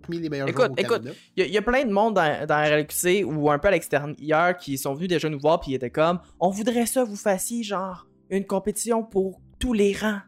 les 0.08 0.28
meilleurs 0.28 0.48
écoute, 0.48 0.72
écoute, 0.76 1.02
il 1.36 1.46
y, 1.46 1.58
a 1.58 1.62
plein 1.62 1.84
de 1.84 1.92
monde 1.92 2.14
dans, 2.14 2.46
dans 2.46 2.56
RLQC 2.56 3.24
ou 3.24 3.50
un 3.50 3.58
peu 3.58 3.68
à 3.68 3.70
l'extérieur 3.72 4.56
qui 4.56 4.78
sont 4.78 4.94
venus 4.94 5.08
déjà 5.08 5.28
nous 5.28 5.38
voir 5.38 5.60
puis 5.60 5.72
ils 5.72 5.74
étaient 5.74 5.90
comme 5.90 6.20
on 6.38 6.50
voudrait 6.50 6.86
ça 6.86 7.02
vous 7.02 7.16
fassiez 7.16 7.62
genre 7.62 8.06
une 8.30 8.44
compétition 8.44 9.02
pour 9.02 9.40
tous 9.58 9.72
les 9.72 9.92
rangs. 9.94 10.20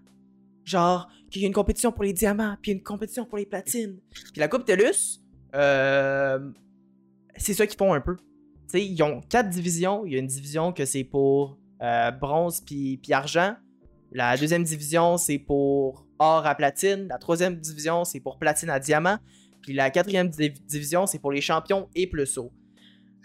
Genre 0.65 1.09
qu'il 1.31 1.43
y 1.43 1.45
ait 1.45 1.49
une 1.49 1.55
compétition 1.55 1.93
pour 1.93 2.05
les 2.05 2.13
diamants 2.13 2.57
puis 2.61 2.73
une 2.73 2.83
compétition 2.83 3.25
pour 3.25 3.39
les 3.39 3.47
platines. 3.47 3.99
Puis 4.11 4.41
la 4.41 4.49
Coupe 4.49 4.65
TELUS 4.65 5.21
euh, 5.55 6.39
c'est 7.37 7.55
ça 7.55 7.67
qu'ils 7.67 7.79
font 7.79 7.95
un 7.95 8.01
peu. 8.01 8.17
sais 8.67 8.85
ils 8.85 9.03
ont 9.03 9.21
quatre 9.29 9.49
divisions, 9.49 10.05
il 10.05 10.13
y 10.13 10.17
a 10.17 10.19
une 10.19 10.27
division 10.27 10.73
que 10.73 10.85
c'est 10.85 11.05
pour 11.05 11.59
euh, 11.83 12.11
bronze 12.11 12.61
puis, 12.61 12.99
puis 12.99 13.13
argent. 13.13 13.55
La 14.13 14.37
deuxième 14.37 14.65
division, 14.65 15.17
c'est 15.17 15.39
pour 15.39 16.07
or 16.19 16.47
à 16.47 16.55
platine. 16.55 17.09
La 17.09 17.19
troisième 17.19 17.57
division, 17.57 18.05
c'est 18.05 18.21
pour 18.21 18.39
platine 18.39 18.71
à 18.71 18.81
diamant. 18.81 19.19
Puis 19.63 19.75
la 19.75 19.91
quatrième 19.91 20.29
division, 20.29 21.07
c'est 21.07 21.19
pour 21.19 21.31
les 21.31 21.41
champions 21.41 21.89
et 21.95 22.07
plus 22.07 22.39
haut. 22.39 22.53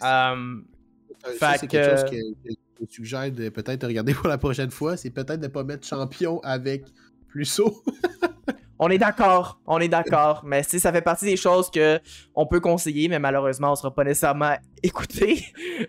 Euh, 0.04 0.62
c'est 1.40 1.68
quelque 1.68 1.98
chose 1.98 2.10
que, 2.10 2.18
je 2.82 2.94
suggère 2.94 3.32
de 3.32 3.48
peut-être 3.50 3.88
regarder 3.88 4.14
pour 4.14 4.28
la 4.28 4.38
prochaine 4.38 4.72
fois. 4.72 4.98
C'est 4.98 5.10
peut-être 5.10 5.40
de 5.40 5.48
ne 5.48 5.52
pas 5.52 5.64
mettre 5.64 5.88
champion 5.88 6.42
avec 6.42 6.84
plus 7.34 7.60
haut. 7.60 7.84
on 8.78 8.90
est 8.90 9.00
d'accord, 9.00 9.60
on 9.66 9.80
est 9.80 9.88
d'accord. 9.88 10.44
Mais 10.46 10.62
ça 10.64 10.92
fait 10.92 11.02
partie 11.02 11.26
des 11.26 11.36
choses 11.36 11.70
que 11.72 12.00
on 12.36 12.46
peut 12.46 12.60
conseiller, 12.60 13.10
mais 13.10 13.20
malheureusement, 13.20 13.72
on 13.72 13.76
sera 13.76 13.94
pas 13.94 14.04
nécessairement 14.04 14.56
écouté. 14.84 15.46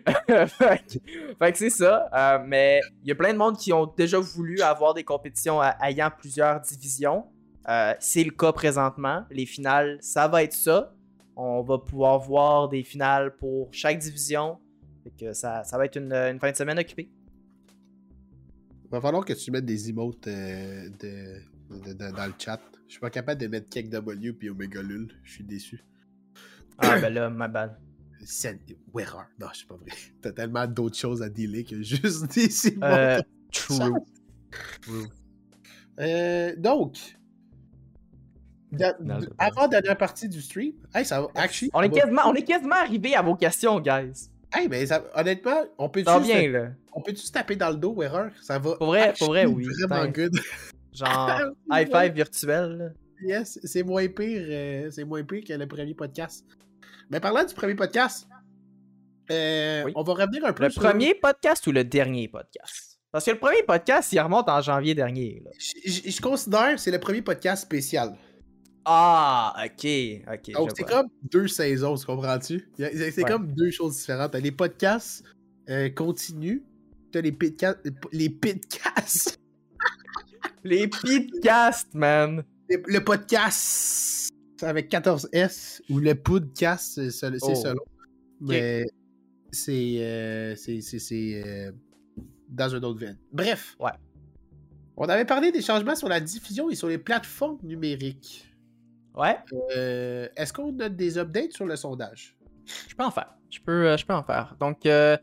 fait, 0.26 1.00
que 1.38 1.58
c'est 1.58 1.70
ça. 1.70 2.08
Euh, 2.14 2.38
mais 2.46 2.80
il 3.02 3.08
y 3.08 3.12
a 3.12 3.14
plein 3.14 3.32
de 3.34 3.38
monde 3.38 3.58
qui 3.58 3.72
ont 3.72 3.86
déjà 3.86 4.18
voulu 4.18 4.62
avoir 4.62 4.94
des 4.94 5.04
compétitions 5.04 5.60
ayant 5.82 6.10
plusieurs 6.10 6.60
divisions. 6.60 7.26
Euh, 7.68 7.94
c'est 7.98 8.24
le 8.24 8.30
cas 8.30 8.52
présentement. 8.52 9.24
Les 9.30 9.46
finales, 9.46 9.98
ça 10.00 10.26
va 10.26 10.42
être 10.42 10.54
ça. 10.54 10.92
On 11.36 11.62
va 11.62 11.78
pouvoir 11.78 12.18
voir 12.20 12.68
des 12.68 12.82
finales 12.84 13.36
pour 13.36 13.68
chaque 13.72 13.98
division. 13.98 14.58
que 15.20 15.34
ça, 15.34 15.62
va 15.72 15.84
être 15.84 15.96
une, 15.96 16.38
fin 16.40 16.50
de 16.50 16.56
semaine 16.56 16.78
occupée. 16.78 17.10
Il 18.94 18.98
va 18.98 19.00
falloir 19.00 19.24
que 19.24 19.32
tu 19.32 19.50
mettes 19.50 19.64
des 19.64 19.90
emotes 19.90 20.28
euh, 20.28 20.88
dans 21.68 22.26
le 22.26 22.34
chat. 22.38 22.60
Je 22.86 22.92
suis 22.92 23.00
pas 23.00 23.10
capable 23.10 23.40
de 23.40 23.48
mettre 23.48 23.68
Cake 23.68 23.90
W 23.90 24.32
puis 24.34 24.50
Omega 24.50 24.82
Lul. 24.82 25.08
Je 25.24 25.32
suis 25.32 25.42
déçu. 25.42 25.82
Ah 26.78 27.00
ben 27.00 27.12
là, 27.12 27.28
ma 27.28 27.48
bad. 27.48 27.76
Where 28.94 29.26
Non, 29.40 29.48
c'est 29.52 29.66
pas 29.66 29.74
vrai. 29.74 29.90
T'as 30.22 30.30
tellement 30.30 30.68
d'autres 30.68 30.96
choses 30.96 31.22
à 31.22 31.28
dealer 31.28 31.64
que 31.64 31.82
juste 31.82 32.32
des 32.36 32.68
emotes. 32.68 32.84
Euh, 32.84 33.20
true. 33.50 33.94
Euh, 35.98 36.54
donc, 36.56 37.18
avant 39.38 39.66
dernière 39.66 39.98
partie 39.98 40.28
du 40.28 40.40
stream, 40.40 40.74
ça 41.02 41.26
actually, 41.34 41.72
on, 41.74 41.82
est 41.82 41.90
quasiment, 41.90 42.22
on 42.26 42.34
est 42.34 42.44
quasiment 42.44 42.76
arrivé 42.76 43.16
à 43.16 43.22
vos 43.22 43.34
questions, 43.34 43.80
guys. 43.80 44.30
Hey, 44.54 44.68
mais 44.68 44.86
honnêtement, 45.14 45.64
on 45.78 45.88
peut 45.88 46.04
juste, 46.06 46.10
on 46.92 47.00
peut 47.00 47.12
taper 47.32 47.56
dans 47.56 47.70
le 47.70 47.76
dos, 47.76 48.00
erreur, 48.02 48.30
ça 48.40 48.58
va. 48.58 48.76
Pour 48.76 48.86
vrai, 48.86 49.12
pour 49.18 49.28
vrai, 49.28 49.46
oui. 49.46 49.66
Vraiment 49.88 50.08
good. 50.10 50.38
Genre 50.92 51.40
high 51.72 51.90
five 51.90 52.12
virtuel. 52.12 52.94
Yes, 53.20 53.58
c'est 53.64 53.82
moins 53.82 54.06
pire, 54.06 54.46
euh, 54.48 54.90
c'est 54.92 55.04
moins 55.04 55.24
pire 55.24 55.42
que 55.46 55.52
le 55.54 55.66
premier 55.66 55.94
podcast. 55.94 56.44
Mais 57.10 57.18
parlant 57.18 57.44
du 57.44 57.52
premier 57.52 57.74
podcast, 57.74 58.28
euh, 59.30 59.90
on 59.94 60.02
va 60.04 60.12
revenir 60.12 60.44
un 60.44 60.52
peu. 60.52 60.64
Le 60.64 60.70
premier 60.70 61.14
podcast 61.14 61.66
ou 61.66 61.72
le 61.72 61.82
dernier 61.82 62.28
podcast? 62.28 63.00
Parce 63.10 63.24
que 63.24 63.32
le 63.32 63.38
premier 63.38 63.62
podcast, 63.64 64.12
il 64.12 64.20
remonte 64.20 64.48
en 64.48 64.60
janvier 64.60 64.94
dernier. 64.94 65.42
Je, 65.58 66.10
je 66.10 66.20
considère 66.20 66.74
que 66.74 66.80
c'est 66.80 66.90
le 66.90 67.00
premier 67.00 67.22
podcast 67.22 67.62
spécial. 67.62 68.16
Ah, 68.84 69.54
ok, 69.64 69.86
ok. 70.32 70.52
Donc, 70.52 70.70
c'est 70.76 70.82
comme 70.84 71.08
deux 71.30 71.48
saisons, 71.48 71.96
tu 71.96 72.04
comprends-tu? 72.06 72.68
C'est 72.76 73.24
comme 73.24 73.52
deux 73.52 73.70
choses 73.70 73.96
différentes. 73.96 74.32
T'as 74.32 74.40
les 74.40 74.52
podcasts 74.52 75.24
euh, 75.70 75.88
continus, 75.90 76.62
t'as 77.10 77.20
les 77.22 77.32
podcasts. 77.32 77.80
Les 78.12 78.28
podcasts. 78.30 79.40
Les 80.64 80.88
podcasts, 80.88 81.94
man. 81.94 82.44
Le, 82.68 82.82
le 82.86 83.04
podcast 83.04 84.30
avec 84.62 84.90
14S 84.90 85.80
ou 85.90 85.98
le 85.98 86.14
podcast, 86.14 87.10
c'est 87.10 87.28
Oh. 87.42 87.54
selon. 87.54 87.82
Mais 88.40 88.84
c'est 89.50 89.96
euh, 89.98 90.56
c'est- 90.56 90.80
c'est- 90.80 90.98
c'est, 90.98 91.42
euh, 91.46 91.72
dans 92.48 92.74
un 92.74 92.82
autre 92.82 92.98
veine. 93.00 93.18
Bref. 93.32 93.76
Ouais. 93.80 93.90
On 94.96 95.06
avait 95.08 95.24
parlé 95.24 95.50
des 95.52 95.60
changements 95.60 95.96
sur 95.96 96.08
la 96.08 96.20
diffusion 96.20 96.70
et 96.70 96.74
sur 96.74 96.88
les 96.88 96.98
plateformes 96.98 97.58
numériques. 97.62 98.46
Ouais, 99.14 99.36
Euh, 99.76 100.28
Est-ce 100.36 100.52
qu'on 100.52 100.76
a 100.80 100.88
des 100.88 101.18
updates 101.18 101.52
sur 101.52 101.66
le 101.66 101.76
sondage? 101.76 102.36
je 102.88 102.94
peux 102.94 103.04
en 103.04 103.10
faire. 103.10 103.34
Je 103.50 103.60
peux, 103.60 103.86
euh, 103.88 103.96
je 103.96 104.04
peux 104.06 104.14
en 104.14 104.22
faire. 104.24 104.56
Donc, 104.58 104.84
euh, 104.86 105.16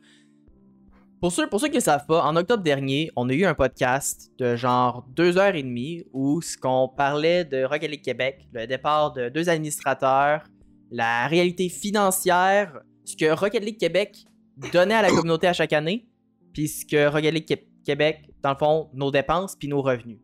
pour, 1.20 1.32
ceux, 1.32 1.50
pour 1.50 1.60
ceux 1.60 1.68
qui 1.68 1.76
ne 1.78 1.82
savent 1.82 2.06
pas, 2.06 2.24
en 2.24 2.36
octobre 2.36 2.64
dernier, 2.64 3.12
on 3.16 3.28
a 3.30 3.34
eu 3.34 3.46
un 3.46 3.54
podcast 3.54 4.32
de 4.38 4.56
genre 4.56 5.06
deux 5.16 5.38
heures 5.38 5.56
et 5.56 5.64
demie 5.64 6.06
où 6.14 6.42
ce 6.42 6.58
qu'on 6.58 6.88
parlait 6.88 7.44
de 7.46 7.64
Rocket 7.64 7.92
League 7.92 8.04
Québec, 8.04 8.48
le 8.54 8.66
départ 8.68 9.12
de 9.14 9.30
deux 9.30 9.50
administrateurs, 9.50 10.44
la 10.92 11.28
réalité 11.28 11.68
financière, 11.70 12.80
ce 13.06 13.16
que 13.16 13.32
Rocket 13.32 13.64
League 13.64 13.78
Québec 13.80 14.18
donnait 14.72 14.96
à 14.96 15.02
la 15.02 15.10
communauté 15.10 15.48
à 15.48 15.54
chaque 15.54 15.74
année, 15.74 16.08
puis 16.54 16.68
ce 16.68 16.86
que 16.86 17.08
Rocket 17.08 17.34
League 17.34 17.46
Qué- 17.48 17.68
Québec, 17.86 18.30
dans 18.42 18.52
le 18.52 18.58
fond, 18.58 18.90
nos 18.94 19.12
dépenses 19.12 19.56
puis 19.56 19.68
nos 19.68 19.82
revenus. 19.82 20.20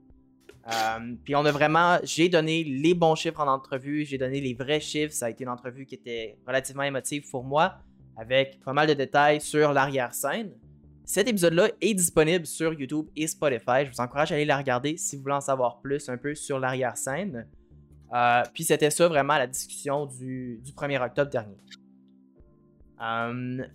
Euh, 0.67 1.15
puis 1.23 1.35
on 1.35 1.45
a 1.45 1.51
vraiment, 1.51 1.97
j'ai 2.03 2.27
donné 2.27 2.63
les 2.63 2.93
bons 2.93 3.15
chiffres 3.15 3.39
en 3.39 3.47
entrevue, 3.47 4.05
j'ai 4.05 4.17
donné 4.17 4.41
les 4.41 4.53
vrais 4.53 4.81
chiffres. 4.81 5.13
Ça 5.13 5.27
a 5.27 5.29
été 5.29 5.43
une 5.43 5.49
entrevue 5.49 5.85
qui 5.85 5.95
était 5.95 6.37
relativement 6.45 6.83
émotive 6.83 7.29
pour 7.29 7.43
moi, 7.43 7.75
avec 8.17 8.59
pas 8.63 8.73
mal 8.73 8.87
de 8.87 8.93
détails 8.93 9.39
sur 9.39 9.71
l'arrière-scène. 9.71 10.51
Cet 11.05 11.29
épisode-là 11.29 11.69
est 11.79 11.93
disponible 11.93 12.45
sur 12.45 12.73
YouTube 12.73 13.07
et 13.15 13.27
Spotify. 13.27 13.85
Je 13.85 13.91
vous 13.91 14.01
encourage 14.01 14.33
à 14.33 14.35
aller 14.35 14.43
la 14.43 14.57
regarder 14.57 14.97
si 14.97 15.15
vous 15.15 15.21
voulez 15.21 15.35
en 15.35 15.41
savoir 15.41 15.79
plus 15.79 16.09
un 16.09 16.17
peu 16.17 16.35
sur 16.35 16.59
l'arrière-scène. 16.59 17.47
Euh, 18.13 18.43
puis 18.53 18.65
c'était 18.65 18.89
ça 18.89 19.07
vraiment 19.07 19.37
la 19.37 19.47
discussion 19.47 20.05
du, 20.05 20.59
du 20.63 20.71
1er 20.73 21.01
octobre 21.01 21.31
dernier. 21.31 21.57
Euh, 23.01 23.65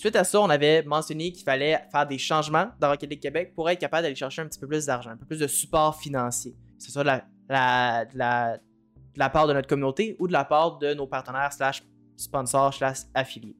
suite 0.00 0.16
à 0.16 0.24
ça, 0.24 0.40
on 0.40 0.50
avait 0.50 0.82
mentionné 0.82 1.32
qu'il 1.32 1.44
fallait 1.44 1.80
faire 1.92 2.06
des 2.06 2.18
changements 2.18 2.68
dans 2.80 2.88
Rocket 2.90 3.08
League 3.10 3.20
Québec 3.20 3.52
pour 3.54 3.68
être 3.70 3.78
capable 3.78 4.02
d'aller 4.02 4.14
chercher 4.14 4.42
un 4.42 4.46
petit 4.46 4.58
peu 4.58 4.66
plus 4.66 4.86
d'argent, 4.86 5.10
un 5.10 5.16
peu 5.16 5.26
plus 5.26 5.38
de 5.40 5.46
support 5.46 5.96
financier. 6.00 6.52
Que 6.78 6.82
ce 6.84 6.90
soit 6.92 7.02
de 7.02 7.08
la, 7.08 7.24
la- 7.48 8.04
de 8.06 8.18
la- 8.18 8.56
de 8.58 9.18
la 9.18 9.28
part 9.30 9.46
de 9.48 9.52
notre 9.52 9.66
communauté 9.68 10.16
ou 10.20 10.28
de 10.28 10.32
la 10.32 10.44
part 10.44 10.78
de 10.78 10.94
nos 10.94 11.06
partenaires 11.06 11.52
slash 11.52 11.82
sponsors 12.16 12.72
slash 12.74 12.98
affiliés. 13.14 13.56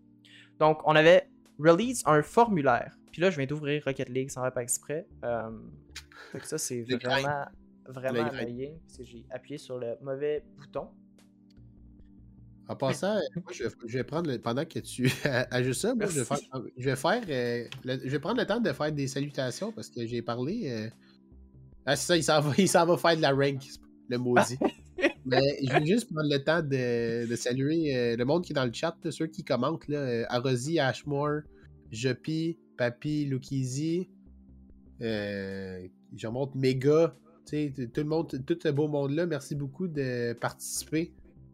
Donc, 0.60 0.80
on 0.86 0.94
avait 0.94 1.28
release 1.58 2.02
un 2.06 2.22
formulaire. 2.22 2.94
Puis 3.10 3.20
là, 3.20 3.30
je 3.30 3.36
viens 3.36 3.46
d'ouvrir 3.46 3.82
Rocket 3.84 4.08
League 4.08 4.30
sans 4.30 4.48
pas 4.50 4.62
exprès. 4.62 5.06
Euh, 5.24 5.50
fait 6.32 6.38
que 6.38 6.46
ça, 6.46 6.56
c'est 6.58 6.82
vraiment, 7.24 7.44
vraiment 7.86 8.30
annoying 8.42 8.78
parce 8.86 8.98
que 8.98 9.04
j'ai 9.04 9.24
appuyé 9.30 9.58
sur 9.58 9.76
le 9.78 9.96
mauvais 10.02 10.44
bouton. 10.56 10.88
En 12.70 12.76
passant, 12.76 13.16
euh, 13.16 13.20
moi, 13.36 13.52
je, 13.52 13.64
vais- 13.64 13.70
je 13.86 13.98
vais 13.98 14.04
prendre 14.04 14.30
le, 14.30 14.38
pendant 14.38 14.64
que 14.64 14.78
tu 14.78 15.10
ajustes 15.50 15.80
ça, 15.82 15.94
moi, 15.94 16.06
je 16.06 16.20
vais 16.20 16.24
faire, 16.24 16.38
Merci. 16.54 16.72
je 16.76 16.84
vais, 16.84 16.96
faire 16.96 17.22
euh, 17.28 17.64
le- 17.84 18.00
je 18.04 18.08
vais 18.10 18.18
prendre 18.20 18.38
le 18.40 18.46
temps 18.46 18.60
de 18.60 18.72
faire 18.72 18.92
des 18.92 19.08
salutations 19.08 19.72
parce 19.72 19.88
que 19.90 20.06
j'ai 20.06 20.22
parlé. 20.22 20.68
euh, 20.70 20.88
Ah, 21.86 21.96
c'est 21.96 22.06
ça, 22.06 22.16
il 22.16 22.22
s'en 22.24 22.40
va, 22.40 22.52
il 22.58 22.68
s'en 22.68 22.86
va 22.86 22.96
faire 22.96 23.16
de 23.16 23.22
la 23.22 23.32
rank, 23.32 23.62
le 24.08 24.18
maudit. 24.18 24.58
Mais 25.24 25.58
je 25.66 25.72
vais 25.72 25.86
juste 25.86 26.12
prendre 26.12 26.28
le 26.30 26.42
temps 26.42 26.62
de, 26.62 27.26
de 27.28 27.36
saluer 27.36 27.96
euh, 27.96 28.16
le 28.16 28.24
monde 28.24 28.44
qui 28.44 28.52
est 28.52 28.54
dans 28.54 28.64
le 28.66 28.72
chat, 28.72 28.96
là, 29.02 29.10
ceux 29.10 29.26
qui 29.26 29.44
commentent 29.44 29.88
là, 29.88 29.98
euh, 29.98 30.24
Arosy, 30.28 30.78
Ashmore, 30.78 31.40
Jopi, 31.90 32.58
Papi, 32.76 33.24
Lukizi, 33.26 34.08
euh, 35.02 35.86
je 36.16 36.26
remonte 36.26 36.54
Méga, 36.54 37.14
tu 37.46 37.50
sais, 37.66 37.72
t- 37.74 37.88
tout 37.88 38.00
le 38.02 38.06
monde, 38.06 38.28
tout 38.46 38.58
ce 38.62 38.68
beau 38.68 38.88
monde-là, 38.88 39.26
merci 39.26 39.54
beaucoup 39.54 39.88
de 39.88 40.32
participer. 40.34 41.12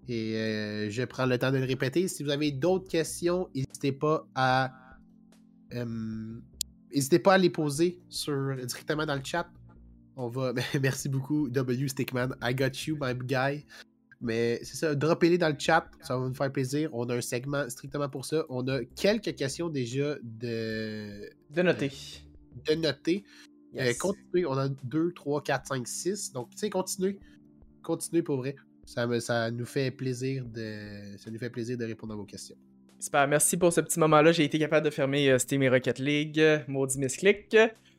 Et 0.09 0.37
euh, 0.37 0.91
je 0.91 1.03
prends 1.05 1.27
le 1.27 1.39
temps 1.39 1.51
de 1.51 1.59
le 1.59 1.65
répéter. 1.65 2.07
Si 2.09 2.23
vous 2.23 2.31
avez 2.31 2.53
d'autres 2.53 2.89
questions, 2.89 3.49
n'hésitez 3.55 3.93
pas 3.93 4.27
à. 4.35 4.73
euh, 5.75 6.39
N'hésitez 6.95 7.19
pas 7.19 7.35
à 7.35 7.39
les 7.39 7.51
poser 7.51 8.01
sur, 8.09 8.55
directement 8.57 9.05
dans 9.05 9.17
le 9.17 9.25
chat. 9.25 9.49
On 10.15 10.29
va. 10.29 10.53
Merci 10.81 11.09
beaucoup, 11.09 11.49
W 11.51 11.89
Stickman. 11.89 12.29
I 12.43 12.55
got 12.55 12.71
you, 12.87 12.97
my 13.01 13.15
guy. 13.15 13.67
Mais 14.23 14.61
c'est 14.63 14.77
ça, 14.77 14.95
droppez-les 14.95 15.37
dans 15.37 15.51
le 15.51 15.57
chat, 15.59 15.91
ça 16.01 16.17
va 16.19 16.27
nous 16.27 16.33
faire 16.35 16.51
plaisir. 16.51 16.89
On 16.95 17.05
a 17.11 17.17
un 17.17 17.21
segment 17.21 17.69
strictement 17.69 18.09
pour 18.09 18.25
ça. 18.25 18.47
On 18.49 18.67
a 18.67 18.83
quelques 18.85 19.35
questions 19.35 19.69
déjà 19.69 20.17
de, 20.23 21.29
De 21.51 21.63
noter. 21.63 21.93
de 22.67 22.75
noter. 22.77 23.25
Euh, 23.79 23.93
continuez, 24.01 24.47
on 24.47 24.57
a 24.57 24.71
2, 24.71 25.13
3, 25.13 25.43
4, 25.43 25.67
5, 25.67 25.87
6. 25.87 26.33
Donc, 26.33 26.49
tu 26.53 26.57
sais, 26.57 26.71
continuez. 26.71 27.19
Continuez 27.83 28.23
pour 28.23 28.39
vrai. 28.39 28.57
Ça, 28.87 29.21
ça 29.21 29.51
nous 29.51 29.67
fait 29.67 29.91
plaisir 29.91 30.45
de. 30.47 31.17
Ça 31.19 31.31
répondre 31.87 32.15
à 32.15 32.17
vos 32.17 32.25
questions. 32.25 32.57
Super, 32.99 33.29
merci 33.29 33.57
pour 33.57 33.73
ce 33.73 33.81
petit 33.83 33.99
moment-là. 34.01 34.33
J'ai 34.33 34.45
été 34.45 34.59
capable 34.59 34.87
de 34.87 34.91
fermer 34.91 35.29
euh, 35.29 35.39
Steam 35.39 35.63
et 35.63 35.69
Rocket 35.69 35.99
League. 35.99 36.41
euh, 36.41 36.61
Maudit 36.67 36.99
misclick. 36.99 37.55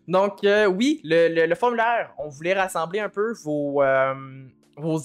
Donc, 0.08 0.44
euh, 0.44 0.66
oui, 0.66 1.02
le, 1.04 1.54
formulaire, 1.56 2.14
on 2.18 2.30
voulait 2.30 2.54
rassembler 2.54 3.00
un 3.00 3.10
peu 3.10 3.34
vos, 3.44 3.84
euh, 3.84 4.16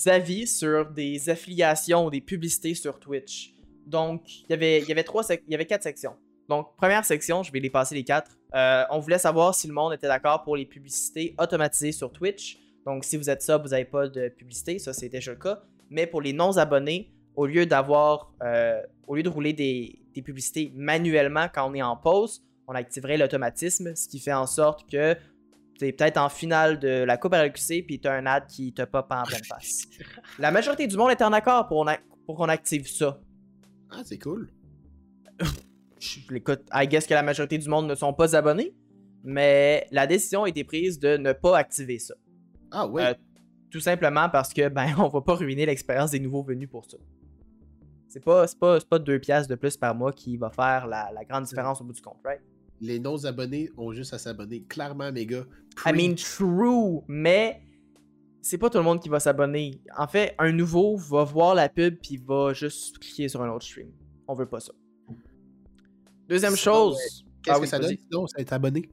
avis 0.06 0.46
sur 0.46 0.88
des 0.90 1.28
affiliations 1.28 2.06
des 2.08 2.20
publicités 2.20 2.74
sur 2.74 2.98
Twitch. 3.00 3.52
Donc, 3.86 4.22
il 4.28 4.50
y 4.50 4.52
avait, 4.52 4.80
y 4.82 4.92
avait 5.54 5.66
quatre 5.66 5.82
sections. 5.82 6.14
Donc, 6.48 6.76
première 6.76 7.04
section, 7.04 7.42
je 7.42 7.52
vais 7.52 7.60
les 7.60 7.70
passer 7.70 7.94
les 7.94 8.04
quatre. 8.04 8.30
On 8.90 9.00
voulait 9.00 9.18
savoir 9.18 9.54
si 9.54 9.66
le 9.66 9.74
monde 9.74 9.92
était 9.92 10.06
d'accord 10.06 10.44
pour 10.44 10.56
les 10.56 10.66
publicités 10.66 11.34
automatisées 11.38 11.92
sur 11.92 12.12
Twitch. 12.12 12.58
Donc, 12.86 13.04
si 13.04 13.16
vous 13.16 13.28
êtes 13.28 13.42
sub, 13.42 13.62
vous 13.62 13.70
n'avez 13.70 13.84
pas 13.84 14.08
de 14.08 14.28
publicité. 14.28 14.78
Ça, 14.78 14.92
c'est 14.92 15.08
déjà 15.08 15.32
le 15.32 15.38
cas. 15.38 15.62
Mais 15.92 16.06
pour 16.06 16.22
les 16.22 16.32
non-abonnés, 16.32 17.12
au 17.36 17.46
lieu 17.46 17.66
d'avoir, 17.66 18.32
euh, 18.42 18.80
au 19.06 19.14
lieu 19.14 19.22
de 19.22 19.28
rouler 19.28 19.52
des, 19.52 19.98
des 20.14 20.22
publicités 20.22 20.72
manuellement 20.74 21.46
quand 21.52 21.70
on 21.70 21.74
est 21.74 21.82
en 21.82 21.96
pause, 21.96 22.44
on 22.66 22.74
activerait 22.74 23.16
l'automatisme, 23.16 23.94
ce 23.94 24.08
qui 24.08 24.18
fait 24.18 24.32
en 24.32 24.46
sorte 24.46 24.90
que 24.90 25.16
tu 25.78 25.86
es 25.86 25.92
peut-être 25.92 26.18
en 26.18 26.28
finale 26.28 26.78
de 26.78 27.04
la 27.04 27.16
Coupe 27.16 27.34
RLQC 27.34 27.84
puis 27.86 28.00
tu 28.00 28.08
as 28.08 28.12
un 28.12 28.26
ad 28.26 28.46
qui 28.46 28.72
te 28.72 28.82
pop 28.82 29.06
en 29.10 29.22
pleine 29.24 29.44
face. 29.44 29.82
La 30.38 30.50
majorité 30.50 30.86
du 30.86 30.96
monde 30.96 31.10
est 31.10 31.22
en 31.22 31.32
accord 31.32 31.68
pour, 31.68 31.86
qu'on 32.26 32.48
active 32.48 32.88
ça. 32.88 33.20
Ah, 33.90 34.02
c'est 34.04 34.18
cool. 34.18 34.50
Je 35.98 36.18
l'écoute, 36.30 36.62
I 36.72 36.86
guess 36.88 37.06
que 37.06 37.14
la 37.14 37.22
majorité 37.22 37.58
du 37.58 37.68
monde 37.68 37.86
ne 37.86 37.94
sont 37.94 38.12
pas 38.12 38.34
abonnés, 38.34 38.74
mais 39.22 39.86
la 39.90 40.06
décision 40.06 40.44
a 40.44 40.48
été 40.48 40.64
prise 40.64 40.98
de 40.98 41.16
ne 41.16 41.32
pas 41.32 41.56
activer 41.56 41.98
ça. 41.98 42.14
Ah, 42.70 42.86
ouais. 42.86 43.04
Euh, 43.04 43.14
Tout 43.72 43.80
simplement 43.80 44.28
parce 44.28 44.52
que 44.52 44.68
ben 44.68 44.94
on 44.98 45.08
va 45.08 45.22
pas 45.22 45.34
ruiner 45.34 45.64
l'expérience 45.66 46.10
des 46.10 46.20
nouveaux 46.20 46.42
venus 46.42 46.68
pour 46.68 46.84
ça. 46.84 46.98
C'est 48.06 48.22
pas, 48.22 48.44
pas, 48.60 48.78
pas 48.78 48.98
deux 48.98 49.18
piastres 49.18 49.48
de 49.48 49.54
plus 49.54 49.78
par 49.78 49.94
mois 49.94 50.12
qui 50.12 50.36
va 50.36 50.50
faire 50.50 50.86
la, 50.86 51.10
la 51.12 51.24
grande 51.24 51.44
différence 51.44 51.80
au 51.80 51.84
bout 51.84 51.94
du 51.94 52.02
compte, 52.02 52.18
right? 52.22 52.42
Les 52.82 52.98
non-abonnés 52.98 53.70
ont 53.78 53.92
juste 53.92 54.12
à 54.12 54.18
s'abonner. 54.18 54.64
Clairement, 54.64 55.10
mes 55.10 55.24
gars. 55.24 55.46
I 55.86 55.92
mean, 55.92 56.14
true, 56.14 57.00
mais 57.08 57.62
c'est 58.42 58.58
pas 58.58 58.68
tout 58.68 58.76
le 58.76 58.84
monde 58.84 59.00
qui 59.00 59.08
va 59.08 59.18
s'abonner. 59.18 59.80
En 59.96 60.06
fait, 60.06 60.34
un 60.38 60.52
nouveau 60.52 60.98
va 60.98 61.24
voir 61.24 61.54
la 61.54 61.70
pub 61.70 61.96
puis 62.02 62.18
va 62.18 62.52
juste 62.52 62.98
cliquer 62.98 63.28
sur 63.28 63.40
un 63.40 63.48
autre 63.48 63.64
stream. 63.64 63.88
On 64.28 64.34
veut 64.34 64.48
pas 64.48 64.60
ça. 64.60 64.72
Deuxième 66.28 66.56
chose. 66.56 66.98
Qu'est-ce 67.42 67.50
Ah 67.50 67.54
que 67.54 67.60
oui, 67.62 67.68
ça 67.68 67.78
donne 67.78 67.96
sinon, 67.96 68.26
ça 68.26 68.40
être 68.42 68.52
abonné? 68.52 68.90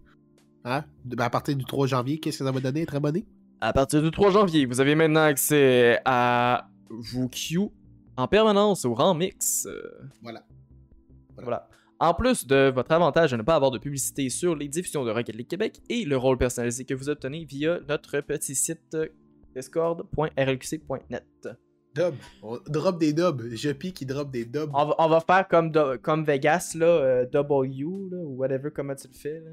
Hein? 0.64 0.86
Ben, 1.04 1.26
à 1.26 1.30
partir 1.30 1.58
du 1.58 1.66
3 1.66 1.88
janvier, 1.88 2.20
qu'est-ce 2.20 2.40
que 2.40 2.46
ça 2.46 2.52
va 2.52 2.60
donner 2.62 2.84
être 2.84 2.96
abonné? 2.96 3.26
À 3.62 3.74
partir 3.74 4.02
du 4.02 4.10
3 4.10 4.32
janvier, 4.32 4.66
vous 4.66 4.80
avez 4.80 4.96
maintenant 4.96 5.24
accès 5.24 6.00
à 6.06 6.70
vos 6.90 7.28
queues 7.28 7.70
en 8.16 8.28
permanence 8.28 8.86
au 8.86 8.94
rang 8.94 9.14
mix. 9.14 9.68
Voilà. 10.22 10.46
Voilà. 11.38 11.68
En 12.00 12.14
plus 12.14 12.48
de 12.48 12.72
votre 12.74 12.94
avantage 12.94 13.32
de 13.32 13.36
ne 13.36 13.42
pas 13.42 13.56
avoir 13.56 13.72
de 13.72 13.78
publicité 13.78 14.30
sur 14.30 14.56
les 14.56 14.70
diffusions 14.70 15.04
de 15.04 15.12
Rocket 15.12 15.36
League 15.36 15.50
Québec 15.50 15.82
et 15.90 16.06
le 16.06 16.16
rôle 16.16 16.38
personnalisé 16.38 16.86
que 16.86 16.94
vous 16.94 17.10
obtenez 17.10 17.44
via 17.44 17.80
notre 17.90 18.22
petit 18.22 18.56
site 18.56 18.94
euh, 18.94 19.08
discord.rlqc.net. 19.54 21.50
Dub. 21.96 22.16
On 22.42 22.60
drop 22.68 22.98
des 22.98 23.12
dubs. 23.12 23.42
Jopi 23.52 23.92
qui 23.92 24.06
drop 24.06 24.32
des 24.32 24.46
dubs. 24.46 24.70
On 24.74 24.86
va, 24.86 24.96
on 25.00 25.10
va 25.10 25.20
faire 25.20 25.46
comme, 25.50 25.74
comme 26.02 26.24
Vegas, 26.24 26.76
là, 26.76 26.86
euh, 26.86 27.26
W, 27.26 27.84
là, 28.10 28.18
ou 28.18 28.38
whatever, 28.38 28.70
comment 28.74 28.96
tu 28.96 29.10
le 29.10 29.14
fais. 29.14 29.42
Là. 29.42 29.52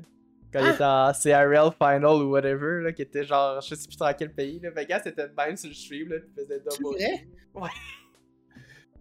Quand 0.53 0.61
il 0.61 0.71
était 0.71 0.85
en 0.85 1.13
CRL 1.13 1.71
Final 1.77 2.23
ou 2.23 2.31
whatever, 2.31 2.83
là, 2.83 2.93
qui 2.93 3.03
était 3.03 3.25
genre, 3.25 3.61
je 3.61 3.75
sais 3.75 3.89
plus 3.89 3.97
dans 3.97 4.13
quel 4.17 4.33
pays. 4.33 4.61
Là. 4.61 4.71
Vegas 4.71 5.03
était 5.05 5.29
même 5.37 5.57
sur 5.57 5.69
le 5.69 5.75
stream, 5.75 6.09
là, 6.09 6.17
puis 6.21 6.31
faisait 6.35 6.61
W. 6.61 6.97
vrai? 6.97 7.29
Ouais. 7.55 7.71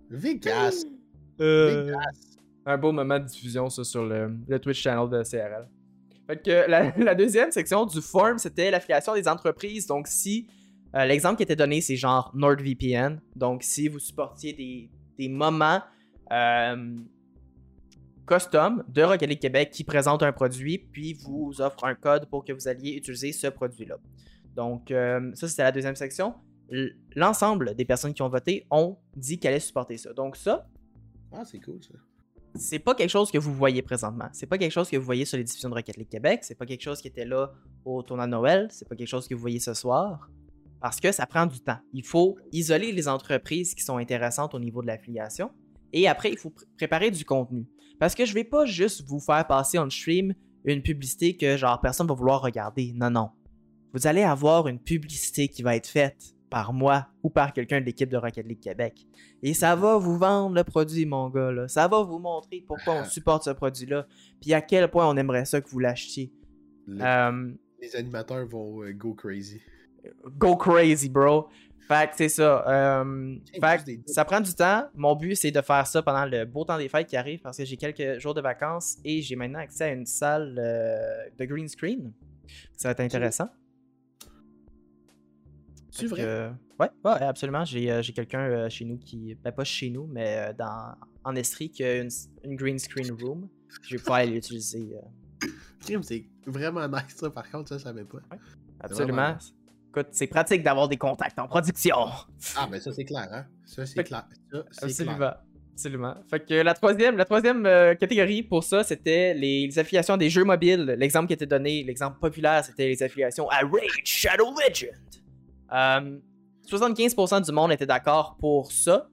Vegas. 0.10 0.84
Euh, 1.42 1.88
Vegas. 1.88 2.38
un 2.66 2.78
beau 2.78 2.94
moment 2.94 3.20
de 3.20 3.26
diffusion, 3.26 3.70
ça, 3.70 3.84
sur 3.84 4.06
le, 4.06 4.38
le 4.48 4.58
Twitch 4.58 4.82
channel 4.82 5.10
de 5.10 5.22
CRL. 5.22 5.68
Fait 6.28 6.42
que 6.42 6.70
la, 6.70 6.92
la 6.98 7.14
deuxième 7.14 7.52
section 7.52 7.86
du 7.86 8.00
form, 8.00 8.38
c'était 8.38 8.72
l'affiliation 8.72 9.16
des 9.16 9.28
entreprises. 9.28 9.86
Donc, 9.86 10.08
si 10.08 10.48
euh, 10.96 11.04
l'exemple 11.06 11.36
qui 11.36 11.44
était 11.44 11.58
donné, 11.58 11.82
c'est 11.82 11.98
genre 11.98 12.32
NordVPN. 12.34 13.20
Donc, 13.36 13.64
si 13.64 13.90
vous 13.90 14.00
supportiez 14.00 14.54
des, 14.54 14.90
des 15.20 15.28
moments 15.28 15.82
euh, 16.32 16.96
custom 18.28 18.84
de 18.88 19.04
Rocket 19.04 19.30
League 19.30 19.40
Québec 19.40 19.70
qui 19.72 19.84
présentent 19.84 20.24
un 20.24 20.32
produit, 20.32 20.78
puis 20.78 21.14
vous 21.14 21.62
offre 21.62 21.84
un 21.86 21.96
code 21.96 22.26
pour 22.28 22.44
que 22.46 22.54
vous 22.54 22.68
alliez 22.68 22.94
utiliser 22.94 23.32
ce 23.32 23.48
produit-là. 23.48 23.98
Donc, 24.56 24.90
euh, 24.92 25.32
ça, 25.36 25.48
c'était 25.48 25.64
la 25.64 25.72
deuxième 25.72 25.96
section. 25.96 26.34
L'ensemble 27.16 27.76
des 27.76 27.86
personnes 27.86 28.14
qui 28.14 28.22
ont 28.22 28.30
voté 28.30 28.66
ont 28.72 28.98
dit 29.16 29.38
qu'elles 29.40 29.52
allaient 29.54 29.60
supporter 29.60 29.98
ça. 29.98 30.14
Donc, 30.14 30.36
ça, 30.36 30.68
Ah, 31.32 31.44
c'est 31.46 31.60
cool 31.60 31.82
ça. 31.84 31.94
c'est 32.56 32.80
pas 32.80 32.96
quelque 32.96 33.10
chose 33.10 33.30
que 33.32 33.38
vous 33.38 33.54
voyez 33.54 33.82
présentement. 33.82 34.30
C'est 34.34 34.48
pas 34.48 34.58
quelque 34.58 34.72
chose 34.72 34.90
que 34.90 34.98
vous 34.98 35.06
voyez 35.06 35.26
sur 35.26 35.38
les 35.38 35.44
diffusions 35.44 35.70
de 35.70 35.76
Rocket 35.76 35.98
League 35.98 36.10
Québec. 36.10 36.40
C'est 36.44 36.56
pas 36.56 36.66
quelque 36.66 36.82
chose 36.82 37.02
qui 37.02 37.08
était 37.08 37.26
là 37.26 37.52
au 37.84 38.02
tournoi 38.02 38.26
de 38.26 38.32
Noël. 38.32 38.68
C'est 38.72 38.88
pas 38.88 38.96
quelque 38.96 39.08
chose 39.08 39.28
que 39.28 39.36
vous 39.36 39.42
voyez 39.42 39.60
ce 39.60 39.74
soir. 39.74 40.30
Parce 40.82 41.00
que 41.00 41.12
ça 41.12 41.26
prend 41.26 41.46
du 41.46 41.60
temps. 41.60 41.80
Il 41.94 42.06
faut 42.06 42.38
isoler 42.52 42.92
les 42.92 43.08
entreprises 43.08 43.74
qui 43.76 43.84
sont 43.84 43.98
intéressantes 43.98 44.54
au 44.56 44.60
niveau 44.60 44.82
de 44.82 44.88
l'affiliation. 44.88 45.52
Et 45.94 46.08
après, 46.08 46.32
il 46.32 46.38
faut 46.38 46.50
pr- 46.50 46.64
préparer 46.78 47.12
du 47.12 47.26
contenu. 47.26 47.66
Parce 48.00 48.16
que 48.16 48.26
je 48.26 48.34
vais 48.34 48.44
pas 48.44 48.66
juste 48.66 49.04
vous 49.08 49.20
faire 49.20 49.46
passer 49.48 49.80
on 49.80 49.90
stream 49.90 50.34
une 50.66 50.82
publicité 50.82 51.36
que 51.38 51.58
genre 51.58 51.80
personne 51.80 52.08
va 52.08 52.14
vouloir 52.14 52.42
regarder. 52.42 52.92
Non, 52.96 53.10
non. 53.10 53.30
Vous 53.94 54.08
allez 54.08 54.24
avoir 54.24 54.68
une 54.68 54.80
publicité 54.80 55.48
qui 55.48 55.62
va 55.64 55.76
être 55.76 55.88
faite 55.88 56.34
par 56.50 56.74
moi 56.74 57.08
ou 57.24 57.30
par 57.30 57.54
quelqu'un 57.54 57.80
de 57.82 57.86
l'équipe 57.86 58.10
de 58.10 58.18
Rocket 58.18 58.46
League 58.48 58.60
Québec. 58.60 59.06
Et 59.42 59.54
ça 59.54 59.76
va 59.76 59.98
vous 59.98 60.18
vendre 60.18 60.56
le 60.56 60.64
produit, 60.64 61.06
mon 61.06 61.30
gars. 61.30 61.52
Là. 61.52 61.68
Ça 61.68 61.88
va 61.88 62.02
vous 62.02 62.20
montrer 62.20 62.64
pourquoi 62.68 63.02
on 63.02 63.04
supporte 63.10 63.44
ce 63.44 63.50
produit-là. 63.52 64.08
Puis 64.42 64.54
à 64.54 64.62
quel 64.62 64.90
point 64.90 65.08
on 65.08 65.16
aimerait 65.18 65.46
ça 65.46 65.62
que 65.62 65.70
vous 65.70 65.80
l'achetiez. 65.80 66.32
Le- 66.88 67.04
Euh, 67.04 67.52
Les 67.82 67.96
animateurs 67.96 68.46
vont 68.48 68.84
euh, 68.84 68.92
go 68.94 69.14
crazy. 69.14 69.62
go 70.38 70.56
crazy, 70.56 71.10
bro. 71.10 71.48
Fait 71.88 72.10
que 72.10 72.16
c'est 72.16 72.30
ça. 72.30 72.68
Euh, 72.68 73.36
fait 73.54 73.96
que 74.06 74.12
ça 74.12 74.26
prend 74.26 74.42
du 74.42 74.54
temps. 74.54 74.88
Mon 74.96 75.16
but, 75.16 75.36
c'est 75.36 75.52
de 75.52 75.62
faire 75.62 75.86
ça 75.86 76.02
pendant 76.02 76.26
le 76.26 76.46
beau 76.46 76.64
temps 76.66 76.78
des 76.78 76.90
fêtes 76.90 77.08
qui 77.08 77.16
arrive 77.16 77.42
parce 77.42 77.58
que 77.58 77.66
j'ai 77.66 77.78
quelques 77.78 78.20
jours 78.20 78.34
de 78.34 78.42
vacances 78.42 78.98
et 79.04 79.22
j'ai 79.22 79.36
maintenant 79.36 79.60
accès 79.60 79.84
à 79.86 79.92
une 79.92 80.06
salle 80.06 80.56
euh, 80.58 81.26
de 81.38 81.46
green 81.46 81.68
screen. 81.68 82.12
Ça 82.76 82.88
va 82.88 82.92
être 82.94 83.02
intéressant. 83.02 83.50
C'est 85.92 86.08
vrai? 86.08 86.22
que, 86.24 86.50
ouais, 86.80 86.90
ouais, 87.06 87.22
absolument. 87.22 87.64
J'ai 87.66 87.90
euh, 87.92 88.02
quelqu'un 88.02 88.42
euh, 88.50 88.70
chez 88.70 88.84
nous 88.86 88.98
qui. 88.98 89.36
Ben, 89.36 89.52
pas 89.52 89.64
chez 89.64 89.90
nous, 89.90 90.08
mais 90.08 90.38
euh, 90.50 90.54
dans, 90.54 90.94
en 91.24 91.36
Estrie 91.36 91.70
qui 91.70 91.84
a 91.84 92.02
une, 92.02 92.10
une 92.44 92.56
green 92.56 92.78
screen 92.80 93.12
room. 93.22 93.48
Je 93.84 93.96
vais 93.96 94.00
pouvoir 94.00 94.18
aller 94.20 94.34
l'utiliser. 94.34 94.90
euh, 94.96 95.48
C'est 95.82 96.26
vraiment 96.46 96.88
nice 96.88 97.16
ça, 97.16 97.30
par 97.30 97.50
contre, 97.50 97.70
ça, 97.70 97.78
je 97.78 97.84
savais 97.84 98.04
pas. 98.06 98.18
absolument. 98.80 99.38
Écoute, 99.96 100.08
c'est 100.12 100.28
pratique 100.28 100.62
d'avoir 100.64 100.88
des 100.90 100.98
contacts 100.98 101.40
en 101.40 101.48
production. 101.48 101.96
Ah, 102.58 102.68
ben 102.70 102.80
ça, 102.82 102.92
c'est 102.92 103.06
clair, 103.06 103.28
hein? 103.32 103.46
Ça, 103.66 103.86
c'est 103.86 103.96
Fait- 103.96 104.04
clair. 104.04 104.26
Ça, 104.72 104.86
Absolument. 104.86 105.16
clair. 105.18 105.36
Absolument. 105.74 106.16
Fait 106.30 106.40
que 106.46 106.54
la 106.54 106.74
troisième, 106.74 107.18
la 107.18 107.26
troisième 107.26 107.66
euh, 107.66 107.96
catégorie 107.96 108.44
pour 108.44 108.64
ça, 108.64 108.84
c'était 108.84 109.34
les, 109.34 109.68
les 109.68 109.80
affiliations 109.80 110.16
des 110.18 110.30
jeux 110.30 110.44
mobiles. 110.46 110.96
L'exemple 110.98 111.28
qui 111.28 111.34
était 111.34 111.46
donné, 111.46 111.84
l'exemple 111.84 112.18
populaire, 112.20 112.64
c'était 112.64 112.88
les 112.88 113.04
affiliations 113.04 113.50
à 113.50 113.58
Rage 113.60 114.04
Shadow 114.06 114.54
Legend. 114.68 114.92
Euh, 115.74 116.18
75% 116.70 117.46
du 117.46 117.52
monde 117.52 117.72
était 117.74 117.86
d'accord 117.86 118.38
pour 118.40 118.72
ça. 118.72 119.10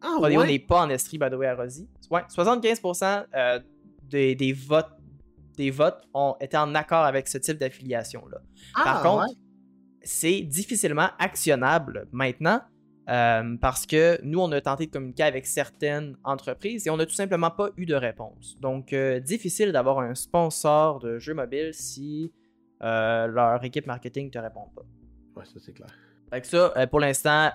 Ah, 0.00 0.18
ouais? 0.20 0.46
n'est 0.46 0.58
pas 0.58 0.82
en 0.82 0.90
Estrie, 0.90 1.18
by 1.18 1.30
the 1.30 1.34
way, 1.34 1.46
à 1.48 1.54
Rosie. 1.56 1.88
Ouais, 2.10 2.22
75% 2.28 3.24
euh, 3.34 3.60
des, 4.04 4.34
des 4.34 4.52
votes, 4.52 4.90
des 5.56 5.70
votes 5.70 6.02
ont 6.12 6.36
été 6.40 6.56
en 6.56 6.74
accord 6.74 7.04
avec 7.04 7.26
ce 7.28 7.38
type 7.38 7.58
d'affiliation-là. 7.58 8.38
Par 8.84 8.98
Ah, 8.98 9.02
contre, 9.02 9.24
ouais? 9.28 9.34
C'est 10.04 10.42
difficilement 10.42 11.08
actionnable 11.18 12.06
maintenant 12.12 12.60
euh, 13.08 13.56
parce 13.60 13.84
que 13.84 14.18
nous, 14.22 14.38
on 14.40 14.50
a 14.52 14.60
tenté 14.60 14.86
de 14.86 14.90
communiquer 14.90 15.24
avec 15.24 15.46
certaines 15.46 16.16
entreprises 16.24 16.86
et 16.86 16.90
on 16.90 16.96
n'a 16.96 17.04
tout 17.04 17.14
simplement 17.14 17.50
pas 17.50 17.70
eu 17.76 17.84
de 17.84 17.94
réponse. 17.94 18.56
Donc, 18.60 18.92
euh, 18.92 19.20
difficile 19.20 19.72
d'avoir 19.72 19.98
un 19.98 20.14
sponsor 20.14 21.00
de 21.00 21.18
jeux 21.18 21.34
mobiles 21.34 21.74
si 21.74 22.32
euh, 22.82 23.26
leur 23.26 23.62
équipe 23.64 23.86
marketing 23.86 24.26
ne 24.26 24.30
te 24.30 24.38
répond 24.38 24.68
pas. 24.74 24.82
Ouais, 25.36 25.44
ça, 25.44 25.60
c'est 25.60 25.72
clair. 25.72 25.88
Fait 26.30 26.40
que 26.40 26.46
ça, 26.46 26.86
pour 26.86 27.00
l'instant, 27.00 27.50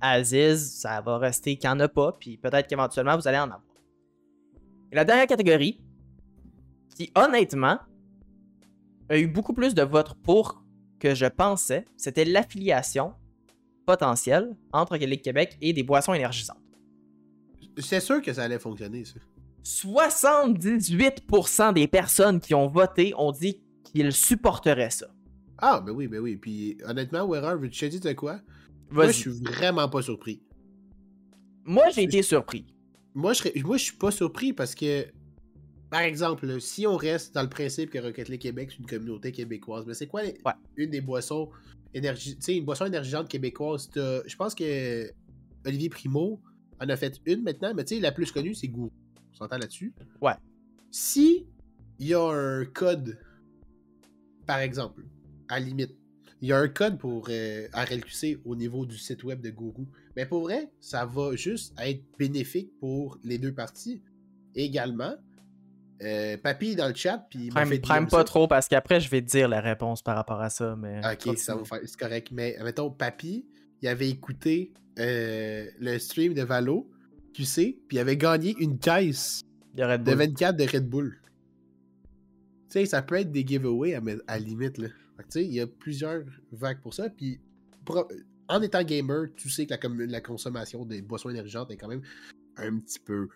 Aziz, 0.00 0.80
ça 0.80 1.00
va 1.00 1.16
rester 1.16 1.56
qu'il 1.56 1.70
n'y 1.70 1.76
en 1.76 1.80
a 1.80 1.88
pas, 1.88 2.12
puis 2.12 2.36
peut-être 2.36 2.66
qu'éventuellement, 2.66 3.16
vous 3.16 3.26
allez 3.26 3.38
en 3.38 3.44
avoir. 3.44 3.62
Et 4.92 4.96
la 4.96 5.04
dernière 5.04 5.26
catégorie, 5.26 5.80
qui 6.94 7.10
honnêtement 7.16 7.78
a 9.08 9.18
eu 9.18 9.26
beaucoup 9.26 9.54
plus 9.54 9.74
de 9.74 9.82
votes 9.82 10.14
pour 10.22 10.63
que 11.04 11.14
je 11.14 11.26
pensais, 11.26 11.84
c'était 11.98 12.24
l'affiliation 12.24 13.12
potentielle 13.84 14.56
entre 14.72 14.96
League 14.96 15.20
Québec 15.20 15.58
et 15.60 15.74
des 15.74 15.82
boissons 15.82 16.14
énergisantes. 16.14 16.56
C'est 17.76 18.00
sûr 18.00 18.22
que 18.22 18.32
ça 18.32 18.44
allait 18.44 18.58
fonctionner, 18.58 19.04
ça. 19.04 19.16
78% 19.62 21.74
des 21.74 21.86
personnes 21.88 22.40
qui 22.40 22.54
ont 22.54 22.68
voté 22.68 23.12
ont 23.18 23.32
dit 23.32 23.60
qu'ils 23.84 24.12
supporteraient 24.12 24.88
ça. 24.90 25.08
Ah, 25.58 25.82
ben 25.84 25.92
oui, 25.92 26.08
ben 26.08 26.20
oui. 26.20 26.36
Puis 26.36 26.78
honnêtement, 26.86 27.26
Wearer, 27.26 27.58
veux-tu 27.58 27.80
te 27.80 27.86
dire 27.86 28.00
de 28.00 28.12
quoi? 28.14 28.40
Moi, 28.90 29.08
je 29.08 29.12
suis 29.12 29.30
vraiment 29.30 29.88
pas 29.90 30.00
surpris. 30.00 30.40
Moi, 31.64 31.84
j'ai 31.94 32.04
été 32.04 32.22
surpris. 32.22 32.64
Moi, 33.14 33.34
je 33.34 33.38
serais- 33.40 33.52
moi, 33.62 33.76
je 33.76 33.84
suis 33.84 33.96
pas 33.96 34.10
surpris 34.10 34.54
parce 34.54 34.74
que, 34.74 35.06
par 35.94 36.02
exemple, 36.02 36.60
si 36.60 36.88
on 36.88 36.96
reste 36.96 37.36
dans 37.36 37.42
le 37.44 37.48
principe 37.48 37.88
que 37.90 37.98
Rocket 38.00 38.28
League 38.28 38.40
Québec, 38.40 38.70
c'est 38.72 38.78
une 38.80 38.86
communauté 38.86 39.30
québécoise, 39.30 39.84
mais 39.86 39.94
c'est 39.94 40.08
quoi 40.08 40.24
les- 40.24 40.36
Ouais. 40.44 40.52
une 40.76 40.90
des 40.90 41.00
boissons 41.00 41.50
énergi... 41.94 42.34
tu 42.34 42.42
sais, 42.42 42.56
une 42.56 42.64
boisson 42.64 42.86
énergisante 42.86 43.28
québécoise? 43.28 43.88
Je 43.94 44.34
pense 44.34 44.56
que 44.56 45.08
Olivier 45.64 45.88
Primo 45.90 46.40
en 46.80 46.88
a 46.88 46.96
fait 46.96 47.20
une 47.26 47.44
maintenant, 47.44 47.72
mais 47.74 47.84
tu 47.84 47.94
sais, 47.94 48.00
la 48.00 48.10
plus 48.10 48.32
connue, 48.32 48.56
c'est 48.56 48.66
Gourou. 48.66 48.90
On 49.34 49.36
s'entend 49.36 49.56
là-dessus? 49.56 49.94
Ouais. 50.20 50.32
Si 50.90 51.46
il 52.00 52.08
y 52.08 52.14
a 52.14 52.28
un 52.28 52.64
code, 52.64 53.16
par 54.46 54.58
exemple, 54.58 55.04
à 55.48 55.60
la 55.60 55.66
limite, 55.66 55.94
il 56.42 56.48
y 56.48 56.52
a 56.52 56.58
un 56.58 56.66
code 56.66 56.98
pour 56.98 57.28
euh, 57.30 57.68
RLQC 57.72 58.40
au 58.44 58.56
niveau 58.56 58.84
du 58.84 58.98
site 58.98 59.22
web 59.22 59.40
de 59.40 59.50
Gourou. 59.50 59.86
Mais 60.16 60.26
pour 60.26 60.42
vrai, 60.42 60.72
ça 60.80 61.06
va 61.06 61.36
juste 61.36 61.72
être 61.80 62.02
bénéfique 62.18 62.72
pour 62.80 63.16
les 63.22 63.38
deux 63.38 63.54
parties. 63.54 64.02
Également, 64.56 65.14
euh, 66.02 66.36
Papy 66.36 66.70
est 66.72 66.74
dans 66.76 66.88
le 66.88 66.94
chat, 66.94 67.26
puis 67.30 67.48
Prime, 67.48 67.66
fait 67.68 67.78
prime 67.78 68.06
pas 68.08 68.18
ça. 68.18 68.24
trop 68.24 68.48
parce 68.48 68.68
qu'après, 68.68 69.00
je 69.00 69.08
vais 69.10 69.22
te 69.22 69.26
dire 69.26 69.48
la 69.48 69.60
réponse 69.60 70.02
par 70.02 70.16
rapport 70.16 70.40
à 70.40 70.50
ça. 70.50 70.76
Mais 70.76 71.00
Ok, 71.12 71.36
ça 71.38 71.54
va 71.56 71.64
faire, 71.64 71.80
c'est 71.84 71.98
correct. 71.98 72.28
Mais 72.32 72.56
mettons, 72.62 72.90
Papy, 72.90 73.46
il 73.82 73.88
avait 73.88 74.08
écouté 74.08 74.72
euh, 74.98 75.66
le 75.78 75.98
stream 75.98 76.34
de 76.34 76.42
Valo, 76.42 76.90
tu 77.32 77.44
sais, 77.44 77.78
puis 77.88 77.96
il 77.96 78.00
avait 78.00 78.16
gagné 78.16 78.54
une 78.58 78.78
caisse 78.78 79.42
de 79.74 79.82
24 80.14 80.56
de 80.56 80.64
Red 80.64 80.88
Bull. 80.88 81.20
Tu 82.70 82.80
sais, 82.80 82.86
ça 82.86 83.02
peut 83.02 83.16
être 83.16 83.30
des 83.30 83.46
giveaways 83.46 83.94
à, 83.94 84.00
à 84.26 84.38
la 84.38 84.44
limite, 84.44 84.78
là. 84.78 84.88
Tu 85.18 85.24
sais, 85.28 85.44
il 85.44 85.52
y 85.52 85.60
a 85.60 85.66
plusieurs 85.66 86.24
vagues 86.52 86.80
pour 86.80 86.92
ça, 86.92 87.08
puis 87.08 87.38
en 88.48 88.62
étant 88.62 88.82
gamer, 88.82 89.26
tu 89.36 89.48
sais 89.48 89.64
que 89.66 89.70
la, 89.70 89.78
com- 89.78 90.00
la 90.00 90.20
consommation 90.20 90.84
des 90.84 91.02
boissons 91.02 91.30
énergisantes 91.30 91.70
est 91.70 91.76
quand 91.76 91.88
même 91.88 92.02
un 92.56 92.78
petit 92.78 92.98
peu 92.98 93.28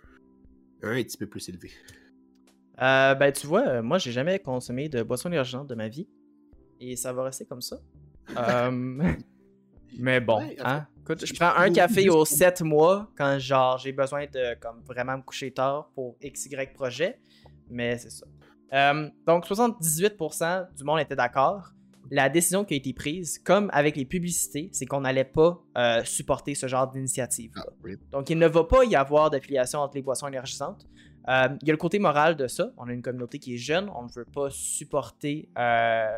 un 0.82 0.94
petit 1.02 1.16
peu 1.16 1.26
plus 1.26 1.48
élevée. 1.48 1.70
Euh, 2.80 3.14
ben, 3.14 3.32
tu 3.32 3.46
vois, 3.46 3.66
euh, 3.66 3.82
moi, 3.82 3.98
j'ai 3.98 4.12
jamais 4.12 4.38
consommé 4.38 4.88
de 4.88 5.02
boisson 5.02 5.28
énergisante 5.28 5.68
de 5.68 5.74
ma 5.74 5.88
vie. 5.88 6.08
Et 6.80 6.94
ça 6.96 7.12
va 7.12 7.24
rester 7.24 7.44
comme 7.44 7.60
ça. 7.60 7.76
Euh, 8.36 8.70
mais 9.98 10.20
bon, 10.20 10.38
Ouais, 10.40 10.56
hein? 10.60 10.86
Écoute, 11.00 11.24
je 11.24 11.32
prends 11.34 11.54
un 11.56 11.72
café 11.72 12.08
aux 12.10 12.16
pour- 12.16 12.26
7 12.26 12.60
mois 12.62 13.10
quand, 13.16 13.38
genre, 13.38 13.78
j'ai 13.78 13.92
besoin 13.92 14.26
de, 14.26 14.54
comme, 14.60 14.82
vraiment 14.86 15.16
me 15.16 15.22
coucher 15.22 15.50
tard 15.50 15.90
pour 15.94 16.16
XY 16.22 16.66
projet. 16.74 17.18
Mais 17.70 17.96
c'est 17.98 18.10
ça. 18.10 18.26
Euh, 18.74 19.08
donc, 19.26 19.46
78% 19.46 20.74
du 20.76 20.84
monde 20.84 21.00
était 21.00 21.16
d'accord. 21.16 21.72
La 22.10 22.28
décision 22.28 22.64
qui 22.64 22.74
a 22.74 22.76
été 22.76 22.92
prise, 22.92 23.38
comme 23.38 23.70
avec 23.72 23.96
les 23.96 24.04
publicités, 24.04 24.70
c'est 24.72 24.86
qu'on 24.86 25.00
n'allait 25.02 25.24
pas 25.24 25.62
euh, 25.76 26.04
supporter 26.04 26.54
ce 26.54 26.66
genre 26.66 26.90
d'initiative. 26.90 27.52
Ah. 27.56 27.64
Donc, 28.12 28.30
il 28.30 28.38
ne 28.38 28.46
va 28.46 28.64
pas 28.64 28.84
y 28.84 28.94
avoir 28.94 29.30
d'affiliation 29.30 29.80
entre 29.80 29.96
les 29.96 30.02
boissons 30.02 30.28
énergisantes. 30.28 30.86
Euh, 31.28 31.48
il 31.60 31.68
y 31.68 31.70
a 31.70 31.74
le 31.74 31.78
côté 31.78 31.98
moral 31.98 32.36
de 32.36 32.46
ça. 32.46 32.70
On 32.78 32.88
a 32.88 32.92
une 32.92 33.02
communauté 33.02 33.38
qui 33.38 33.54
est 33.54 33.58
jeune. 33.58 33.90
On 33.94 34.04
ne 34.04 34.08
veut 34.08 34.24
pas 34.24 34.48
supporter 34.50 35.48
euh, 35.58 36.08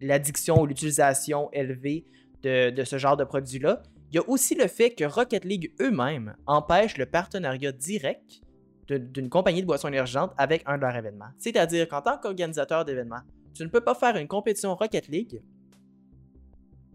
l'addiction 0.00 0.60
ou 0.60 0.66
l'utilisation 0.66 1.48
élevée 1.52 2.04
de, 2.42 2.84
ce 2.84 2.98
genre 2.98 3.16
de 3.16 3.24
produit-là. 3.24 3.82
Il 4.10 4.16
y 4.16 4.18
a 4.18 4.28
aussi 4.28 4.54
le 4.54 4.68
fait 4.68 4.90
que 4.90 5.04
Rocket 5.04 5.44
League 5.44 5.72
eux-mêmes 5.80 6.36
empêchent 6.46 6.96
le 6.96 7.06
partenariat 7.06 7.72
direct 7.72 8.40
d'une 8.88 9.28
compagnie 9.28 9.62
de 9.62 9.66
boissons 9.66 9.88
énergisantes 9.88 10.32
avec 10.38 10.62
un 10.66 10.76
de 10.76 10.82
leurs 10.82 10.94
événements. 10.94 11.30
C'est-à-dire 11.38 11.88
qu'en 11.88 12.02
tant 12.02 12.18
qu'organisateur 12.18 12.84
d'événements, 12.84 13.22
tu 13.52 13.64
ne 13.64 13.68
peux 13.68 13.80
pas 13.80 13.96
faire 13.96 14.16
une 14.16 14.28
compétition 14.28 14.76
Rocket 14.76 15.08
League 15.08 15.42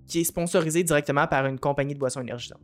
qui 0.07 0.21
est 0.21 0.23
sponsorisée 0.23 0.83
directement 0.83 1.27
par 1.27 1.45
une 1.45 1.59
compagnie 1.59 1.93
de 1.93 1.99
boissons 1.99 2.21
énergisantes. 2.21 2.61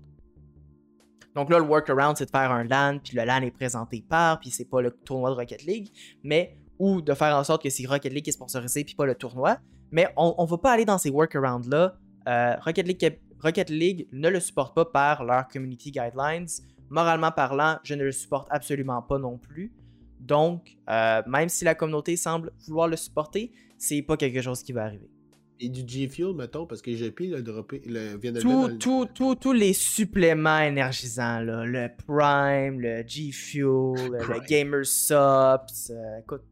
Donc 1.37 1.51
là, 1.51 1.59
le 1.59 1.65
workaround, 1.65 2.17
c'est 2.17 2.25
de 2.25 2.31
faire 2.31 2.51
un 2.51 2.63
LAN, 2.63 2.97
puis 2.97 3.15
le 3.15 3.23
LAN 3.23 3.43
est 3.43 3.51
présenté 3.51 4.03
par, 4.09 4.39
puis 4.39 4.49
c'est 4.49 4.65
pas 4.65 4.81
le 4.81 4.89
tournoi 4.89 5.29
de 5.29 5.35
Rocket 5.35 5.63
League, 5.65 5.89
mais 6.23 6.57
ou 6.79 6.99
de 6.99 7.13
faire 7.13 7.37
en 7.37 7.43
sorte 7.43 7.61
que 7.61 7.69
c'est 7.69 7.85
Rocket 7.85 8.11
League 8.11 8.23
qui 8.23 8.31
est 8.31 8.33
sponsorisé, 8.33 8.83
puis 8.83 8.95
pas 8.95 9.05
le 9.05 9.13
tournoi. 9.13 9.59
Mais 9.91 10.11
on, 10.17 10.33
on 10.39 10.45
va 10.45 10.57
pas 10.57 10.71
aller 10.71 10.83
dans 10.83 10.97
ces 10.97 11.11
workarounds-là. 11.11 11.95
Euh, 12.27 12.55
Rocket, 12.65 12.87
League, 12.87 13.19
Rocket 13.39 13.69
League 13.69 14.07
ne 14.11 14.29
le 14.29 14.39
supporte 14.39 14.73
pas 14.73 14.85
par 14.85 15.23
leurs 15.23 15.47
community 15.47 15.91
guidelines. 15.91 16.47
Moralement 16.89 17.31
parlant, 17.31 17.77
je 17.83 17.93
ne 17.93 18.03
le 18.03 18.11
supporte 18.11 18.47
absolument 18.49 19.03
pas 19.03 19.19
non 19.19 19.37
plus. 19.37 19.71
Donc, 20.19 20.75
euh, 20.89 21.21
même 21.27 21.49
si 21.49 21.65
la 21.65 21.75
communauté 21.75 22.17
semble 22.17 22.51
vouloir 22.65 22.87
le 22.87 22.95
supporter, 22.95 23.51
c'est 23.77 24.01
pas 24.01 24.17
quelque 24.17 24.41
chose 24.41 24.63
qui 24.63 24.71
va 24.71 24.85
arriver. 24.85 25.11
Et 25.59 25.69
du 25.69 25.81
G 25.87 26.07
Fuel, 26.07 26.33
mettons, 26.35 26.67
parce 26.67 26.81
que 26.83 26.91
GP 26.91 27.21
le 27.31 27.41
droppé, 27.41 27.81
le, 27.87 28.15
vient 28.17 28.31
de 28.31 28.37
le 28.37 28.41
Tout, 28.43 28.67
le- 28.67 28.77
tout, 28.77 29.07
tout, 29.13 29.33
tous 29.35 29.53
les 29.53 29.73
suppléments 29.73 30.59
énergisants, 30.59 31.39
là, 31.39 31.65
le 31.65 31.89
Prime, 32.05 32.79
le 32.79 33.03
G 33.07 33.31
Fuel, 33.31 34.11
le. 34.11 34.45
Gamer 34.47 34.85
Subs, 34.85 35.89
euh, 35.91 36.19
écoute, 36.19 36.43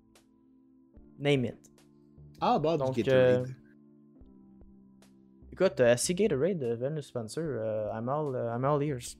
name 1.19 1.45
it. 1.45 1.55
Ah, 2.41 2.57
bah, 2.57 2.77
Donc, 2.77 2.95
du 2.95 3.03
Gatorade. 3.03 3.47
Écoute, 5.53 5.79
euh, 5.79 5.95
si 5.97 6.13
Gatorade 6.15 6.63
euh, 6.63 6.75
veut 6.75 6.89
nous 6.89 7.01
sponsor, 7.01 7.43
euh, 7.45 7.87
I'm, 7.93 8.09
all, 8.09 8.35
euh, 8.35 8.55
I'm 8.55 8.65
all 8.65 8.83
ears. 8.83 9.15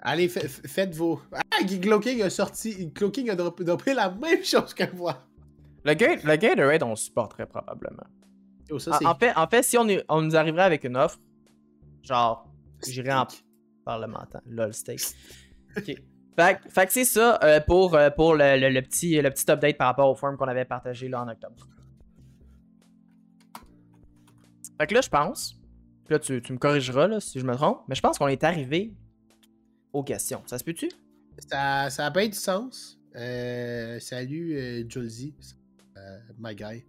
Allez, 0.00 0.28
fa- 0.28 0.40
fa- 0.40 0.66
faites 0.68 0.94
vos. 0.94 1.20
Ah, 1.32 1.42
Cloaking 1.82 2.22
a 2.22 2.30
sorti. 2.30 2.92
Cloaking 2.92 3.30
a 3.30 3.34
droppé, 3.36 3.94
la 3.94 4.10
même 4.10 4.42
chose 4.42 4.72
que 4.74 4.84
moi. 4.96 5.24
Le, 5.84 5.94
Ga- 5.94 6.16
le 6.24 6.36
Gatorade, 6.36 6.82
on 6.82 6.96
supporterait 6.96 7.46
probablement. 7.46 8.04
Ça, 8.78 8.98
En, 9.04 9.14
fait, 9.14 9.32
en 9.36 9.46
fait, 9.48 9.62
si 9.62 9.78
on, 9.78 9.88
est- 9.88 10.04
on 10.08 10.20
nous 10.22 10.36
arriverait 10.36 10.64
avec 10.64 10.84
une 10.84 10.96
offre, 10.96 11.18
genre, 12.02 12.46
j'irais 12.86 13.12
en 13.14 13.26
parlementant. 13.84 14.40
Lol, 14.46 14.74
steak. 14.74 15.00
ok. 15.76 15.84
Fait, 16.36 16.60
que- 16.62 16.68
fait 16.68 16.86
que 16.86 16.92
c'est 16.92 17.04
ça 17.04 17.38
euh, 17.42 17.60
pour, 17.60 17.94
euh, 17.94 18.10
pour 18.10 18.34
le, 18.34 18.58
le- 18.60 18.68
le 18.70 18.82
petit, 18.82 19.20
le 19.20 19.30
petit 19.30 19.50
update 19.50 19.76
par 19.78 19.86
rapport 19.88 20.10
au 20.10 20.14
forum 20.14 20.36
qu'on 20.36 20.46
avait 20.48 20.64
partagé 20.66 21.08
là 21.08 21.22
en 21.22 21.28
octobre. 21.28 21.56
Fait 24.80 24.86
que 24.86 24.94
là, 24.94 25.00
je 25.00 25.08
pense, 25.08 25.54
puis 26.04 26.12
là, 26.14 26.18
tu, 26.20 26.40
tu 26.40 26.52
me 26.52 26.58
corrigeras 26.58 27.08
là, 27.08 27.20
si 27.20 27.40
je 27.40 27.44
me 27.44 27.54
trompe, 27.56 27.80
mais 27.88 27.94
je 27.94 28.00
pense 28.00 28.18
qu'on 28.18 28.28
est 28.28 28.44
arrivé 28.44 28.94
aux 29.92 30.04
questions. 30.04 30.42
Ça 30.46 30.58
se 30.58 30.64
peut-tu? 30.64 30.88
Ça, 31.50 31.90
ça 31.90 32.06
a 32.06 32.10
pas 32.10 32.26
du 32.26 32.34
sens. 32.34 33.00
Euh, 33.16 33.98
salut, 33.98 34.56
euh, 34.56 34.84
Julzy. 34.88 35.34
Euh, 35.96 36.18
my 36.38 36.54
guy. 36.54 36.84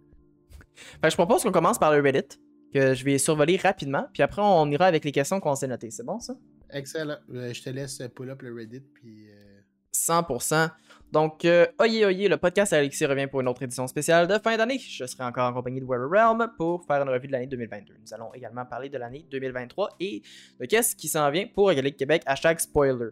Fait 0.74 1.00
que 1.02 1.10
je 1.10 1.16
propose 1.16 1.42
qu'on 1.42 1.52
commence 1.52 1.78
par 1.78 1.92
le 1.94 2.00
Reddit, 2.02 2.38
que 2.72 2.94
je 2.94 3.04
vais 3.04 3.18
survoler 3.18 3.56
rapidement, 3.56 4.06
puis 4.12 4.22
après, 4.22 4.42
on 4.42 4.70
ira 4.70 4.86
avec 4.86 5.04
les 5.04 5.12
questions 5.12 5.40
qu'on 5.40 5.54
s'est 5.54 5.66
notées. 5.68 5.90
C'est 5.90 6.04
bon, 6.04 6.20
ça? 6.20 6.34
Excellent. 6.70 7.16
Euh, 7.34 7.52
je 7.52 7.62
te 7.62 7.70
laisse 7.70 8.00
pull 8.14 8.30
up 8.30 8.42
le 8.42 8.54
Reddit, 8.54 8.80
puis. 8.94 9.26
euh, 9.28 9.60
100%. 9.92 10.70
Donc, 11.12 11.44
euh, 11.44 11.66
oyez, 11.80 12.06
oyez, 12.06 12.28
le 12.28 12.36
podcast 12.36 12.72
Alexis 12.72 13.04
revient 13.06 13.26
pour 13.26 13.40
une 13.40 13.48
autre 13.48 13.62
édition 13.64 13.86
spéciale 13.88 14.28
de 14.28 14.38
fin 14.38 14.56
d'année. 14.56 14.78
Je 14.78 15.04
serai 15.04 15.24
encore 15.24 15.48
en 15.48 15.52
compagnie 15.52 15.80
de 15.80 15.84
Weather 15.84 16.08
Realm 16.08 16.52
pour 16.56 16.84
faire 16.86 17.02
une 17.02 17.08
revue 17.08 17.26
de 17.26 17.32
l'année 17.32 17.48
2022. 17.48 17.94
Nous 18.00 18.14
allons 18.14 18.32
également 18.32 18.64
parler 18.64 18.88
de 18.88 18.96
l'année 18.96 19.26
2023 19.30 19.96
et 19.98 20.22
de 20.60 20.66
qu'est-ce 20.66 20.94
qui 20.94 21.08
s'en 21.08 21.28
vient 21.32 21.46
pour 21.52 21.68
Régaler 21.68 21.90
Québec. 21.92 22.22
Hashtag 22.26 22.60
spoiler. 22.60 23.08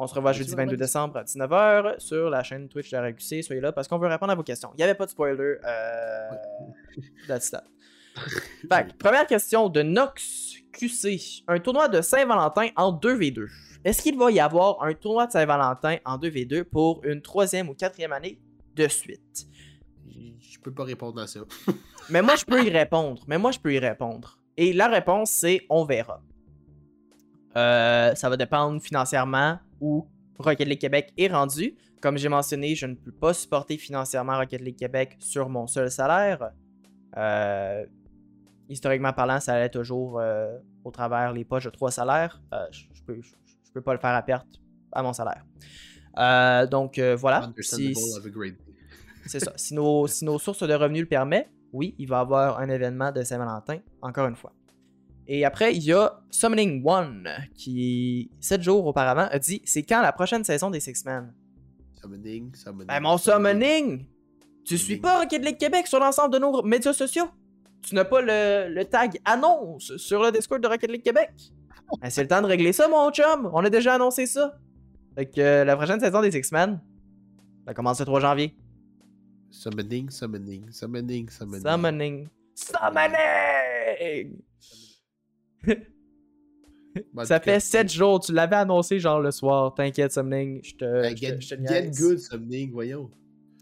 On 0.00 0.06
se 0.06 0.14
revoit 0.14 0.32
jeudi 0.32 0.52
vraiment 0.52 0.70
22 0.70 0.76
dit. 0.76 0.82
décembre 0.82 1.16
à 1.16 1.24
19h 1.24 1.98
sur 1.98 2.30
la 2.30 2.44
chaîne 2.44 2.68
Twitch 2.68 2.90
de 2.90 2.96
la 2.96 3.08
RQC. 3.08 3.42
Soyez 3.42 3.60
là 3.60 3.72
parce 3.72 3.88
qu'on 3.88 3.98
veut 3.98 4.06
répondre 4.06 4.30
à 4.30 4.36
vos 4.36 4.44
questions. 4.44 4.70
Il 4.74 4.76
n'y 4.76 4.84
avait 4.84 4.94
pas 4.94 5.06
de 5.06 5.10
spoiler. 5.10 5.56
Euh... 5.64 6.30
That's 7.26 7.50
that. 7.50 7.64
Fait 8.70 8.96
première 8.96 9.26
question 9.26 9.68
de 9.68 9.82
Nox 9.82 10.54
QC. 10.72 11.42
Un 11.48 11.58
tournoi 11.58 11.88
de 11.88 12.00
Saint-Valentin 12.00 12.68
en 12.76 12.92
2v2. 12.92 13.46
Est-ce 13.84 14.02
qu'il 14.02 14.16
va 14.16 14.30
y 14.30 14.38
avoir 14.38 14.82
un 14.82 14.94
tournoi 14.94 15.26
de 15.26 15.32
Saint-Valentin 15.32 15.96
en 16.04 16.16
2v2 16.16 16.64
pour 16.64 17.04
une 17.04 17.20
troisième 17.20 17.68
ou 17.68 17.74
quatrième 17.74 18.12
année 18.12 18.40
de 18.76 18.86
suite? 18.86 19.46
Je 20.40 20.58
peux 20.60 20.72
pas 20.72 20.84
répondre 20.84 21.20
à 21.20 21.26
ça. 21.26 21.40
Mais 22.10 22.22
moi, 22.22 22.36
je 22.36 22.44
peux 22.44 22.64
y 22.64 22.70
répondre. 22.70 23.22
Mais 23.26 23.38
moi, 23.38 23.50
je 23.50 23.58
peux 23.58 23.72
y 23.72 23.78
répondre. 23.78 24.38
Et 24.56 24.72
la 24.72 24.88
réponse, 24.88 25.30
c'est 25.30 25.62
on 25.68 25.84
verra. 25.84 26.20
Euh, 27.56 28.14
ça 28.14 28.28
va 28.28 28.36
dépendre 28.36 28.80
financièrement 28.80 29.58
où 29.80 30.06
Rocket 30.38 30.68
League 30.68 30.80
Québec 30.80 31.12
est 31.16 31.28
rendu. 31.28 31.76
Comme 32.00 32.16
j'ai 32.16 32.28
mentionné, 32.28 32.74
je 32.74 32.86
ne 32.86 32.94
peux 32.94 33.10
pas 33.12 33.34
supporter 33.34 33.76
financièrement 33.76 34.36
Rocket 34.38 34.60
League 34.60 34.76
Québec 34.76 35.16
sur 35.18 35.48
mon 35.48 35.66
seul 35.66 35.90
salaire. 35.90 36.50
Euh, 37.16 37.84
historiquement 38.68 39.12
parlant, 39.12 39.40
ça 39.40 39.54
allait 39.54 39.68
toujours 39.70 40.20
euh, 40.20 40.58
au 40.84 40.90
travers 40.90 41.32
les 41.32 41.44
poches 41.44 41.64
de 41.64 41.70
trois 41.70 41.90
salaires. 41.90 42.40
Euh, 42.52 42.66
je, 42.70 42.84
je 42.92 43.02
peux, 43.02 43.20
je, 43.20 43.30
je 43.64 43.72
peux 43.72 43.80
pas 43.80 43.92
le 43.94 43.98
faire 43.98 44.14
à 44.14 44.22
perte 44.22 44.46
à 44.92 45.02
mon 45.02 45.12
salaire. 45.12 45.44
Donc 46.70 46.98
voilà. 47.16 47.40
Si- 47.76 47.94
c'est 49.26 49.40
ça. 49.40 49.52
Si 49.56 49.74
nos, 49.74 50.06
si 50.06 50.24
nos 50.24 50.38
sources 50.38 50.62
de 50.66 50.74
revenus 50.74 51.02
le 51.02 51.08
permettent, 51.08 51.50
oui, 51.72 51.94
il 51.98 52.08
va 52.08 52.18
y 52.18 52.20
avoir 52.20 52.58
un 52.60 52.68
événement 52.68 53.12
de 53.12 53.22
Saint-Valentin, 53.22 53.78
encore 54.02 54.26
une 54.26 54.36
fois. 54.36 54.52
Et 55.30 55.44
après, 55.44 55.74
il 55.76 55.82
y 55.84 55.92
a 55.92 56.20
Summoning 56.30 56.82
One, 56.86 57.28
qui, 57.54 58.30
sept 58.40 58.62
jours 58.62 58.86
auparavant, 58.86 59.28
a 59.30 59.38
dit 59.38 59.60
C'est 59.64 59.82
quand 59.82 60.00
la 60.00 60.12
prochaine 60.12 60.42
saison 60.42 60.70
des 60.70 60.80
Six-Men 60.80 61.34
Summoning, 62.00 62.54
summoning. 62.54 62.86
Ben, 62.86 63.00
mon 63.00 63.18
Summoning 63.18 64.06
Tu 64.64 64.78
suis 64.78 64.94
Summoning. 64.94 65.02
pas 65.02 65.18
Rocket 65.20 65.44
League 65.44 65.58
Québec 65.58 65.86
sur 65.86 65.98
l'ensemble 66.00 66.32
de 66.32 66.38
nos 66.38 66.62
médias 66.62 66.94
sociaux? 66.94 67.26
Tu 67.82 67.94
n'as 67.94 68.04
pas 68.06 68.22
le, 68.22 68.72
le 68.74 68.84
tag 68.86 69.18
annonce 69.24 69.96
sur 69.98 70.22
le 70.22 70.32
Discord 70.32 70.62
de 70.62 70.68
Rocket 70.68 70.90
League 70.90 71.02
Québec? 71.02 71.30
Ben, 72.02 72.10
C'est 72.10 72.22
le 72.22 72.28
temps 72.28 72.42
de 72.42 72.46
régler 72.46 72.72
ça, 72.72 72.86
mon 72.88 73.10
chum 73.10 73.50
On 73.52 73.64
a 73.64 73.70
déjà 73.70 73.94
annoncé 73.94 74.26
ça. 74.26 74.58
Fait 75.14 75.26
que 75.26 75.40
euh, 75.40 75.64
la 75.64 75.74
prochaine 75.76 75.98
saison 76.00 76.20
des 76.22 76.30
Six-Men, 76.30 76.80
ça 77.66 77.74
commence 77.74 77.98
le 78.00 78.04
3 78.06 78.20
janvier. 78.20 78.54
Summoning, 79.50 80.10
summoning, 80.10 80.70
summoning, 80.70 81.28
summoning. 81.30 81.62
Summoning. 81.62 82.28
Summoning! 82.54 84.42
Bon, 87.12 87.24
Ça 87.24 87.38
fait 87.38 87.60
7 87.60 87.92
jours, 87.92 88.18
tu 88.18 88.32
l'avais 88.32 88.56
annoncé 88.56 88.98
genre 88.98 89.20
le 89.20 89.30
soir, 89.30 89.72
t'inquiète 89.74 90.10
Summoning, 90.10 90.60
je 90.64 90.74
te, 90.74 90.84
Ben, 91.02 91.16
je 91.16 91.20
get, 91.20 91.38
te- 91.38 91.66
get 91.68 91.90
good, 91.96 92.18
summoning, 92.18 92.72
voyons. 92.72 93.08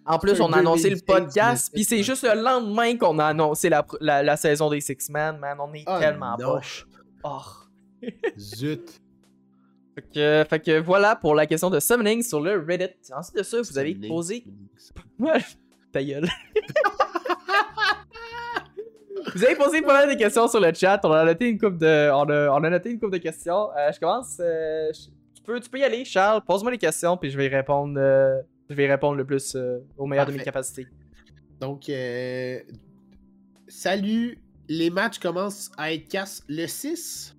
En 0.07 0.18
plus, 0.18 0.40
on 0.40 0.51
a 0.53 0.59
annoncé 0.59 0.88
le 0.88 0.97
2016, 0.97 1.03
podcast, 1.05 1.70
puis 1.74 1.84
c'est 1.84 2.03
juste 2.03 2.22
le 2.22 2.40
lendemain 2.40 2.97
qu'on 2.97 3.18
a 3.18 3.26
annoncé 3.26 3.68
la, 3.68 3.84
la, 4.01 4.22
la 4.22 4.36
saison 4.36 4.70
des 4.70 4.80
Six 4.80 5.11
Men, 5.11 5.36
man, 5.38 5.59
on 5.61 5.74
est 5.74 5.82
Ah, 5.84 5.99
tellement 6.01 6.36
non. 6.38 6.55
poche. 6.55 6.86
Oh. 7.24 7.40
Zut. 8.38 9.03
Fait 9.97 10.03
que, 10.14 10.44
fait 10.49 10.61
que 10.61 10.80
voilà 10.80 11.16
pour 11.16 11.34
la 11.34 11.47
question 11.47 11.68
de 11.68 11.80
Summoning 11.80 12.22
sur 12.22 12.40
le 12.40 12.64
Reddit. 12.66 12.94
Ensuite 13.14 13.36
de 13.36 13.42
ça, 13.42 13.61
vous 13.61 13.76
avez 13.78 13.94
posé... 13.97 14.44
ta 15.92 16.03
gueule. 16.05 16.28
Vous 19.35 19.44
avez 19.44 19.55
posé 19.57 19.82
pas 19.82 19.93
mal 20.07 20.09
de 20.15 20.19
questions 20.19 20.48
sur 20.48 20.61
le 20.61 20.73
chat. 20.73 21.01
On 21.05 21.12
a 21.12 21.24
noté 21.24 21.48
une 21.48 21.59
coupe 21.59 21.78
de, 21.78 22.11
on 22.12 22.23
a, 22.31 22.48
on 22.51 22.62
a 22.65 22.70
noté 22.70 22.90
une 22.90 22.98
coupe 23.01 23.12
de 23.12 23.19
questions. 23.19 23.70
Euh, 23.77 23.90
je 23.93 24.01
commence. 24.01 24.36
euh, 24.40 24.90
je- 24.93 25.07
tu 25.35 25.43
peux, 25.44 25.61
tu 25.61 25.69
peux 25.70 25.78
y 25.78 25.85
aller, 25.85 26.05
Charles. 26.05 26.43
Pose-moi 26.47 26.73
les 26.73 26.78
questions 26.78 27.16
puis 27.16 27.31
je 27.31 27.36
vais 27.36 27.47
y 27.47 27.48
répondre. 27.48 27.94
euh, 27.98 28.40
je 28.69 28.74
vais 28.74 28.86
répondre 28.89 29.15
le 29.16 29.24
plus 29.24 29.57
au 29.97 30.07
meilleur 30.07 30.27
de 30.27 30.32
mes 30.32 30.43
capacités. 30.43 30.86
Donc, 31.61 31.89
salut. 33.69 34.39
Les 34.69 34.90
matchs 34.90 35.20
commencent 35.20 35.70
à 35.78 35.93
être 35.93 36.09
casse 36.09 36.43
le 36.48 36.66
6. 36.66 37.36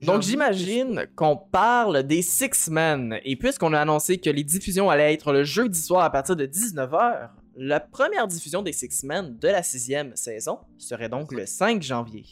Donc 0.00 0.22
j'imagine 0.22 1.06
qu'on 1.14 1.36
parle 1.36 2.02
des 2.04 2.22
Six 2.22 2.68
Men. 2.70 3.18
Et 3.24 3.36
puisqu'on 3.36 3.72
a 3.74 3.80
annoncé 3.80 4.16
que 4.18 4.30
les 4.30 4.42
diffusions 4.42 4.88
allaient 4.90 5.12
être 5.12 5.30
le 5.32 5.44
jeudi 5.44 5.78
soir 5.78 6.02
à 6.04 6.10
partir 6.10 6.34
de 6.34 6.46
19h, 6.46 7.28
la 7.56 7.80
première 7.80 8.26
diffusion 8.26 8.62
des 8.62 8.72
Six 8.72 9.04
Men 9.04 9.38
de 9.38 9.48
la 9.48 9.62
sixième 9.62 10.16
saison 10.16 10.60
serait 10.78 11.08
donc 11.08 11.32
le 11.32 11.46
5 11.46 11.82
janvier. 11.82 12.24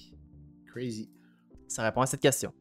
Crazy. 0.66 1.10
Ça 1.68 1.82
répond 1.82 2.00
à 2.00 2.06
cette 2.06 2.20
question. 2.20 2.52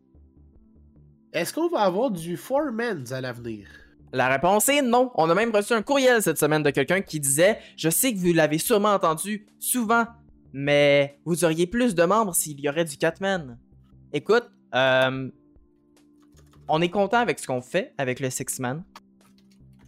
Est-ce 1.31 1.53
qu'on 1.53 1.69
va 1.69 1.81
avoir 1.81 2.11
du 2.11 2.37
Four 2.37 2.71
Men's 2.71 3.11
à 3.11 3.21
l'avenir? 3.21 3.67
La 4.11 4.27
réponse 4.27 4.67
est 4.69 4.81
non. 4.81 5.11
On 5.15 5.29
a 5.29 5.35
même 5.35 5.55
reçu 5.55 5.73
un 5.73 5.83
courriel 5.83 6.21
cette 6.21 6.39
semaine 6.39 6.63
de 6.63 6.71
quelqu'un 6.71 7.01
qui 7.01 7.19
disait 7.19 7.59
Je 7.77 7.89
sais 7.89 8.13
que 8.13 8.17
vous 8.17 8.33
l'avez 8.33 8.57
sûrement 8.57 8.93
entendu 8.93 9.45
souvent, 9.59 10.05
mais 10.51 11.19
vous 11.25 11.45
auriez 11.45 11.67
plus 11.67 11.93
de 11.93 12.03
membres 12.03 12.33
s'il 12.33 12.59
y 12.59 12.67
aurait 12.67 12.85
du 12.85 12.97
Catman. 12.97 13.59
Écoute, 14.11 14.49
euh, 14.73 15.29
on 16.67 16.81
est 16.81 16.89
content 16.89 17.19
avec 17.19 17.39
ce 17.39 17.45
qu'on 17.45 17.61
fait 17.61 17.93
avec 17.97 18.19
le 18.19 18.29
Six 18.31 18.59
Man. 18.59 18.83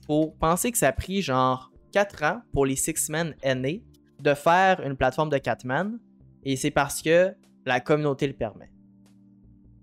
Faut 0.05 0.35
penser 0.39 0.71
que 0.71 0.77
ça 0.77 0.89
a 0.89 0.91
pris 0.91 1.23
genre 1.23 1.70
4 1.91 2.23
ans 2.23 2.41
pour 2.53 2.65
les 2.65 2.75
Six 2.75 3.09
Men 3.09 3.35
aînés 3.41 3.83
de 4.19 4.33
faire 4.33 4.81
une 4.85 4.95
plateforme 4.95 5.29
de 5.29 5.37
Catman, 5.37 5.99
et 6.43 6.55
c'est 6.55 6.71
parce 6.71 7.01
que 7.01 7.33
la 7.65 7.79
communauté 7.79 8.27
le 8.27 8.33
permet. 8.33 8.71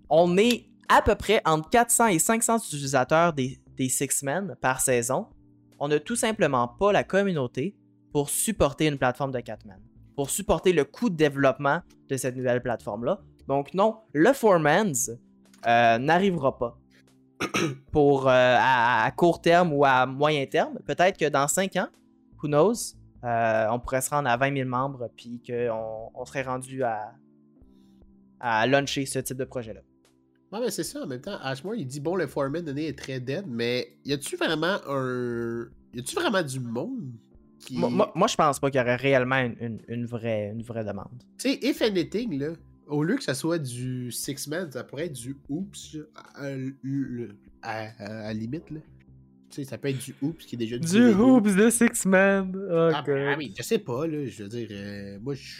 On 0.09 0.37
est 0.37 0.65
à 0.87 1.01
peu 1.01 1.15
près 1.15 1.41
entre 1.45 1.69
400 1.69 2.07
et 2.07 2.19
500 2.19 2.57
utilisateurs 2.57 3.33
des, 3.33 3.59
des 3.77 3.89
Six 3.89 4.23
Men 4.23 4.55
par 4.61 4.81
saison. 4.81 5.27
On 5.79 5.87
n'a 5.87 5.99
tout 5.99 6.15
simplement 6.15 6.67
pas 6.67 6.91
la 6.91 7.03
communauté 7.03 7.75
pour 8.11 8.29
supporter 8.29 8.87
une 8.87 8.97
plateforme 8.97 9.31
de 9.31 9.39
Catman, 9.39 9.79
pour 10.15 10.29
supporter 10.29 10.73
le 10.73 10.83
coût 10.83 11.09
de 11.09 11.15
développement 11.15 11.81
de 12.09 12.17
cette 12.17 12.35
nouvelle 12.35 12.61
plateforme-là. 12.61 13.21
Donc 13.47 13.73
non, 13.73 13.97
le 14.13 14.33
Foreman's 14.33 15.11
euh, 15.67 15.97
n'arrivera 15.97 16.57
pas 16.57 16.77
pour 17.91 18.27
euh, 18.27 18.31
à, 18.31 19.05
à 19.05 19.11
court 19.11 19.41
terme 19.41 19.73
ou 19.73 19.85
à 19.85 20.05
moyen 20.05 20.45
terme. 20.45 20.79
Peut-être 20.85 21.17
que 21.17 21.29
dans 21.29 21.47
5 21.47 21.75
ans, 21.77 21.87
who 22.41 22.47
knows, 22.47 22.95
euh, 23.23 23.67
on 23.71 23.79
pourrait 23.79 24.01
se 24.01 24.09
rendre 24.09 24.29
à 24.29 24.37
20 24.37 24.55
000 24.55 24.69
membres 24.69 25.09
puis 25.15 25.41
qu'on 25.45 26.09
on 26.13 26.25
serait 26.25 26.43
rendu 26.43 26.83
à, 26.83 27.13
à 28.39 28.65
launcher 28.67 29.05
ce 29.05 29.19
type 29.19 29.37
de 29.37 29.45
projet-là. 29.45 29.81
Ouais, 30.51 30.59
mais 30.61 30.71
c'est 30.71 30.83
ça, 30.83 31.03
en 31.03 31.07
même 31.07 31.21
temps, 31.21 31.37
Ashmore, 31.43 31.75
il 31.75 31.85
dit, 31.85 31.99
bon, 31.99 32.15
le 32.15 32.25
Foreman 32.25 32.63
donné 32.63 32.87
est 32.87 32.97
très 32.97 33.19
dead, 33.19 33.45
mais 33.47 33.97
y 34.05 34.13
a-tu 34.13 34.35
vraiment 34.35 34.77
un... 34.87 35.67
Y 35.93 35.99
a-tu 35.99 36.15
vraiment 36.15 36.41
du 36.41 36.59
monde 36.59 37.11
qui. 37.59 37.77
Moi, 37.77 37.89
moi- 37.89 38.11
moi, 38.15 38.27
je 38.27 38.35
pense 38.35 38.59
pas 38.59 38.71
qu'il 38.71 38.79
y 38.79 38.83
aurait 38.83 38.95
réellement 38.95 39.37
une, 39.39 39.55
une- 39.59 39.81
une 39.87 40.05
vraie, 40.05 40.49
une 40.51 40.63
vraie 40.63 40.83
demande. 40.83 41.09
Tu 41.37 41.49
sais, 41.51 41.59
if 41.61 41.81
anything, 41.81 42.39
là, 42.39 42.53
au 42.87 43.03
lieu 43.03 43.15
que 43.17 43.23
ça 43.23 43.33
soit 43.35 43.59
du 43.59 44.11
six 44.11 44.47
man, 44.47 44.71
ça 44.71 44.83
pourrait 44.83 45.05
être 45.07 45.13
du 45.13 45.37
oops 45.49 45.97
à, 46.15 46.45
à- 46.45 47.83
à- 47.99 48.03
à 48.05 48.07
la 48.27 48.33
limite, 48.33 48.69
là. 48.71 48.79
Tu 49.49 49.55
sais, 49.55 49.63
ça 49.63 49.77
peut 49.77 49.87
être 49.89 49.97
du 49.97 50.15
oops 50.21 50.37
qui 50.45 50.55
est 50.55 50.57
déjà 50.59 50.77
Du 50.77 50.99
Lego. 51.07 51.37
Hoops 51.37 51.55
de 51.55 51.69
Six 51.69 52.05
Man. 52.05 52.51
Oh, 52.55 52.91
Ah, 52.93 53.01
ben, 53.05 53.27
ah 53.33 53.35
oui, 53.37 53.53
je 53.57 53.63
sais 53.63 53.79
pas, 53.79 54.05
là, 54.05 54.25
je 54.25 54.43
veux 54.43 54.49
dire, 54.49 54.67
euh, 54.71 55.19
moi, 55.21 55.33
je. 55.33 55.53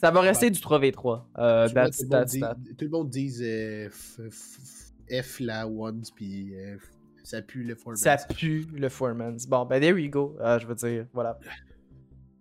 Ça 0.00 0.10
va 0.10 0.20
rester 0.20 0.50
du 0.50 0.58
3v3. 0.60 1.24
Euh, 1.38 1.68
that's- 1.68 1.98
tout, 1.98 2.02
le 2.04 2.08
monde 2.08 2.10
that's 2.10 2.32
dit, 2.32 2.40
that. 2.40 2.56
tout 2.78 2.84
le 2.84 2.90
monde 2.90 3.08
dit 3.10 3.34
euh, 3.42 3.88
f, 3.90 4.18
f- 4.20 5.22
F 5.22 5.40
la 5.40 5.66
once, 5.68 6.10
puis 6.10 6.54
euh, 6.56 6.76
ça 7.22 7.40
pue 7.42 7.62
le 7.64 7.74
format. 7.74 7.96
Ça 7.96 8.16
pue 8.16 8.66
le 8.74 8.88
Foreman's. 8.88 9.46
Bon, 9.46 9.64
ben, 9.66 9.80
there 9.80 9.94
we 9.94 10.08
go. 10.10 10.36
Euh, 10.40 10.58
je 10.58 10.66
veux 10.66 10.74
dire, 10.74 11.06
voilà. 11.14 11.38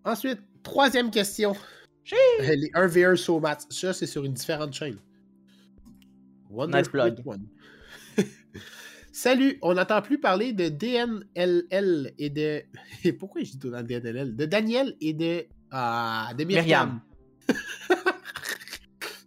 Ensuite, 0.06 0.40
troisième 0.62 1.10
question. 1.12 1.54
Euh, 2.42 2.56
Les 2.56 2.70
1v1 2.74 3.16
Somat. 3.16 3.60
Ça, 3.70 3.94
c'est 3.94 4.08
sur 4.08 4.26
une 4.26 4.34
différente 4.34 4.74
chaîne. 4.74 4.98
Wonder 6.50 6.80
Nice 6.80 6.90
plug. 6.90 7.22
One? 7.26 7.48
Salut, 9.16 9.60
on 9.62 9.76
n'entend 9.76 10.02
plus 10.02 10.20
parler 10.20 10.54
de 10.54 10.70
DNLL 10.70 12.14
et 12.18 12.32
de. 12.32 12.64
Et 13.04 13.14
pourquoi 13.14 13.44
je 13.44 13.52
dis 13.52 13.60
tout 13.60 13.70
dans 13.70 13.84
DNLL 13.84 14.36
De 14.36 14.46
Daniel 14.46 14.96
et 15.02 15.14
de. 15.14 15.46
Ah, 15.70 16.32
de 16.36 16.44
Myriam. 16.44 17.00
Myriam. 17.48 17.62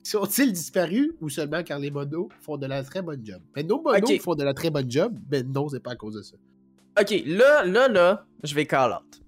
Sont-ils 0.02 0.52
disparus 0.52 1.12
ou 1.20 1.28
seulement 1.28 1.62
car 1.62 1.78
les 1.78 1.92
monos 1.92 2.28
font 2.40 2.56
de 2.56 2.66
la 2.66 2.82
très 2.82 3.00
bonne 3.00 3.24
job? 3.24 3.40
Ben, 3.54 3.64
nos 3.64 3.80
monos 3.80 4.18
font 4.18 4.34
de 4.34 4.42
la 4.42 4.54
très 4.54 4.70
bonne 4.70 4.90
job, 4.90 5.16
ben 5.28 5.46
non, 5.52 5.68
c'est 5.68 5.78
pas 5.78 5.92
à 5.92 5.96
cause 5.96 6.14
de 6.16 6.22
ça. 6.22 6.36
Ok, 7.00 7.22
là, 7.24 7.64
là, 7.64 7.86
là, 7.86 8.26
je 8.42 8.56
vais 8.56 8.66
call 8.66 8.90
out. 8.90 9.22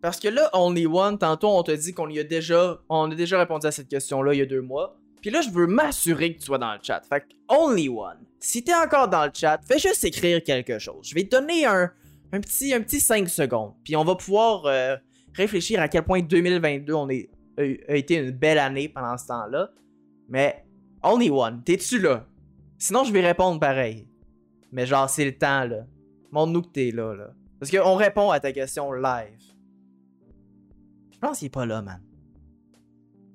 Parce 0.00 0.20
que 0.20 0.28
là, 0.28 0.48
Only 0.52 0.86
One, 0.86 1.18
tantôt, 1.18 1.48
on 1.48 1.62
t'a 1.64 1.76
dit 1.76 1.92
qu'on 1.92 2.08
y 2.08 2.20
a 2.20 2.24
déjà, 2.24 2.80
on 2.88 3.10
a 3.10 3.14
déjà 3.16 3.36
répondu 3.36 3.66
à 3.66 3.72
cette 3.72 3.88
question-là 3.88 4.32
il 4.32 4.38
y 4.38 4.42
a 4.42 4.46
deux 4.46 4.62
mois. 4.62 4.96
Puis 5.20 5.30
là, 5.30 5.40
je 5.40 5.50
veux 5.50 5.66
m'assurer 5.66 6.34
que 6.34 6.38
tu 6.38 6.44
sois 6.44 6.58
dans 6.58 6.72
le 6.72 6.78
chat. 6.80 7.02
Fait 7.08 7.22
que, 7.22 7.26
Only 7.48 7.88
One, 7.88 8.18
si 8.44 8.62
t'es 8.62 8.74
encore 8.74 9.08
dans 9.08 9.24
le 9.24 9.30
chat, 9.32 9.58
fais 9.66 9.78
juste 9.78 10.04
écrire 10.04 10.42
quelque 10.42 10.78
chose. 10.78 11.08
Je 11.08 11.14
vais 11.14 11.24
te 11.24 11.30
donner 11.30 11.64
un, 11.64 11.90
petit, 12.30 12.74
un 12.74 12.82
petit 12.82 13.00
5 13.00 13.28
secondes. 13.28 13.72
Puis 13.82 13.96
on 13.96 14.04
va 14.04 14.14
pouvoir 14.16 14.66
euh, 14.66 14.96
réfléchir 15.32 15.80
à 15.80 15.88
quel 15.88 16.02
point 16.02 16.20
2022 16.20 16.92
on 16.92 17.08
est, 17.08 17.30
a, 17.56 17.62
a 17.62 17.96
été 17.96 18.16
une 18.16 18.32
belle 18.32 18.58
année 18.58 18.88
pendant 18.90 19.16
ce 19.16 19.26
temps-là. 19.28 19.70
Mais, 20.28 20.64
Only 21.02 21.30
One, 21.30 21.62
t'es-tu 21.64 21.98
là? 21.98 22.26
Sinon, 22.76 23.04
je 23.04 23.12
vais 23.12 23.26
répondre 23.26 23.58
pareil. 23.58 24.06
Mais 24.72 24.84
genre, 24.84 25.08
c'est 25.08 25.24
le 25.24 25.38
temps, 25.38 25.64
là. 25.64 25.86
Montre-nous 26.30 26.62
que 26.62 26.68
t'es 26.68 26.90
là, 26.90 27.14
là. 27.14 27.30
Parce 27.58 27.70
qu'on 27.70 27.94
répond 27.94 28.30
à 28.30 28.40
ta 28.40 28.52
question 28.52 28.92
live. 28.92 29.40
Je 31.12 31.18
pense 31.18 31.38
qu'il 31.38 31.46
est 31.46 31.50
pas 31.50 31.64
là, 31.64 31.80
man. 31.80 32.02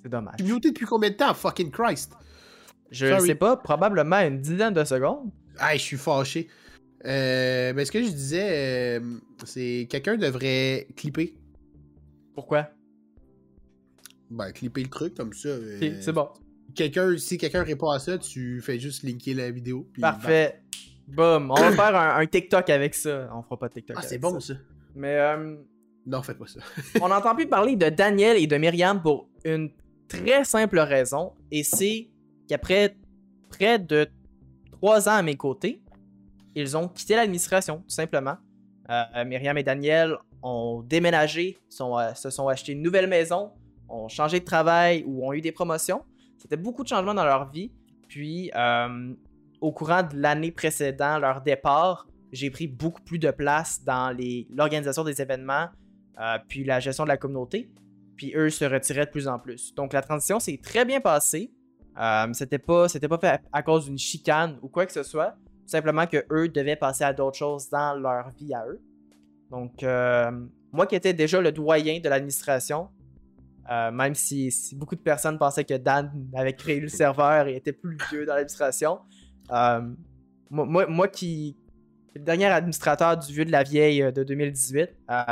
C'est 0.03 0.09
dommage. 0.09 0.35
Tu 0.37 0.43
muté 0.43 0.69
depuis 0.69 0.85
combien 0.85 1.09
de 1.09 1.15
temps, 1.15 1.33
fucking 1.33 1.71
Christ? 1.71 2.13
Je 2.91 3.07
Sorry. 3.07 3.27
sais 3.27 3.35
pas, 3.35 3.57
probablement 3.57 4.17
une 4.19 4.39
dizaine 4.39 4.73
de 4.73 4.83
secondes. 4.83 5.29
Ah, 5.57 5.73
je 5.75 5.81
suis 5.81 5.97
fâché. 5.97 6.47
Euh, 7.05 7.71
mais 7.75 7.85
ce 7.85 7.91
que 7.91 8.01
je 8.03 8.09
disais, 8.09 8.97
euh, 8.99 8.99
c'est 9.45 9.87
quelqu'un 9.89 10.17
devrait 10.17 10.87
clipper. 10.95 11.37
Pourquoi? 12.33 12.69
Ben, 14.29 14.51
clipper 14.51 14.83
le 14.83 14.89
truc 14.89 15.15
comme 15.15 15.33
ça. 15.33 15.49
euh, 15.49 15.97
c'est 16.01 16.11
bon. 16.11 16.29
Quelqu'un, 16.75 17.17
si 17.17 17.37
quelqu'un 17.37 17.63
répond 17.63 17.89
à 17.89 17.99
ça, 17.99 18.17
tu 18.17 18.61
fais 18.61 18.79
juste 18.79 19.03
linker 19.03 19.33
la 19.35 19.49
vidéo. 19.51 19.87
puis 19.91 20.01
Parfait. 20.01 20.61
Boum. 21.07 21.49
On 21.51 21.55
va 21.55 21.71
faire 21.71 21.95
un, 21.95 22.17
un 22.19 22.25
TikTok 22.27 22.69
avec 22.69 22.93
ça. 22.93 23.29
On 23.33 23.41
fera 23.41 23.57
pas 23.57 23.69
de 23.69 23.73
TikTok. 23.73 23.95
bam. 23.95 24.03
Ah, 24.05 24.07
c'est 24.07 24.19
bon 24.19 24.39
ça. 24.39 24.53
ça. 24.53 24.59
Mais 24.95 25.15
euh, 25.17 25.55
Non, 26.05 26.21
faites 26.21 26.37
pas 26.37 26.45
ça. 26.47 26.59
on 27.01 27.07
n'entend 27.07 27.33
plus 27.35 27.47
parler 27.47 27.75
de 27.75 27.89
Daniel 27.89 28.37
et 28.37 28.45
de 28.45 28.55
Myriam 28.57 29.01
pour 29.01 29.27
une 29.43 29.71
très 30.07 30.43
simple 30.43 30.77
raison. 30.79 31.33
Et 31.49 31.63
c'est 31.63 32.09
qu'après 32.49 32.95
près 33.49 33.79
de 33.79 34.07
trois 34.71 35.07
ans 35.07 35.13
à 35.13 35.21
mes 35.21 35.37
côtés, 35.37 35.81
ils 36.55 36.75
ont 36.75 36.87
quitté 36.87 37.15
l'administration, 37.15 37.77
tout 37.77 37.89
simplement. 37.89 38.37
Euh, 38.89 39.23
Myriam 39.25 39.57
et 39.57 39.63
Daniel 39.63 40.17
ont 40.41 40.81
déménagé, 40.81 41.57
euh, 41.79 42.13
se 42.13 42.29
sont 42.29 42.47
achetés 42.47 42.73
une 42.73 42.81
nouvelle 42.81 43.07
maison, 43.07 43.51
ont 43.87 44.07
changé 44.07 44.39
de 44.39 44.45
travail 44.45 45.03
ou 45.05 45.27
ont 45.27 45.33
eu 45.33 45.41
des 45.41 45.51
promotions. 45.51 46.03
C'était 46.37 46.57
beaucoup 46.57 46.83
de 46.83 46.87
changements 46.87 47.13
dans 47.13 47.25
leur 47.25 47.49
vie. 47.49 47.71
Puis, 48.07 48.51
euh, 48.55 49.13
au 49.61 49.71
courant 49.71 50.03
de 50.03 50.17
l'année 50.17 50.51
précédant 50.51 51.19
leur 51.19 51.41
départ, 51.41 52.07
j'ai 52.31 52.49
pris 52.49 52.67
beaucoup 52.67 53.01
plus 53.01 53.19
de 53.19 53.31
place 53.31 53.83
dans 53.83 54.15
l'organisation 54.51 55.03
des 55.03 55.21
événements, 55.21 55.67
puis 56.47 56.63
la 56.63 56.79
gestion 56.79 57.03
de 57.03 57.09
la 57.09 57.17
communauté. 57.17 57.71
Puis 58.15 58.33
eux 58.35 58.49
se 58.49 58.65
retiraient 58.65 59.05
de 59.05 59.11
plus 59.11 59.27
en 59.27 59.39
plus. 59.39 59.73
Donc 59.73 59.93
la 59.93 60.01
transition 60.01 60.39
s'est 60.39 60.59
très 60.61 60.85
bien 60.85 61.01
passée. 61.01 61.51
Euh, 61.99 62.27
c'était 62.33 62.59
pas, 62.59 62.87
c'était 62.87 63.07
pas 63.07 63.17
fait 63.17 63.41
à, 63.51 63.61
cause 63.63 63.85
d'une 63.85 63.97
chicane 63.97 64.57
ou 64.61 64.69
quoi 64.69 64.85
que 64.85 64.91
ce 64.91 65.03
soit. 65.03 65.31
Tout 65.31 65.75
simplement 65.75 66.07
que 66.07 66.25
eux 66.31 66.47
devaient 66.47 66.75
passer 66.75 67.03
à 67.03 67.13
d'autres 67.13 67.37
choses 67.37 67.69
dans 67.69 67.93
leur 67.99 68.29
vie 68.31 68.53
à 68.53 68.65
eux. 68.67 68.81
Donc 69.51 69.83
euh, 69.83 70.31
moi 70.71 70.87
qui 70.87 70.95
étais 70.95 71.13
déjà 71.13 71.41
le 71.41 71.51
doyen 71.51 71.99
de 71.99 72.09
l'administration, 72.09 72.89
euh, 73.69 73.91
même 73.91 74.15
si, 74.15 74.51
si 74.51 74.75
beaucoup 74.75 74.95
de 74.95 75.01
personnes 75.01 75.37
pensaient 75.37 75.63
que 75.63 75.75
Dan 75.75 76.11
avait 76.35 76.53
créé 76.53 76.79
le 76.79 76.87
serveur 76.87 77.47
et 77.47 77.55
était 77.55 77.73
plus 77.73 77.97
vieux 78.09 78.25
dans 78.25 78.33
l'administration, 78.33 78.99
euh, 79.51 79.81
moi, 80.49 80.65
moi, 80.65 80.87
moi 80.87 81.07
qui 81.07 81.57
le 82.15 82.21
dernier 82.21 82.45
administrateur 82.45 83.17
du 83.17 83.31
vieux 83.31 83.45
de 83.45 83.51
la 83.51 83.63
vieille 83.63 84.11
de 84.11 84.23
2018, 84.23 84.89
euh, 85.11 85.23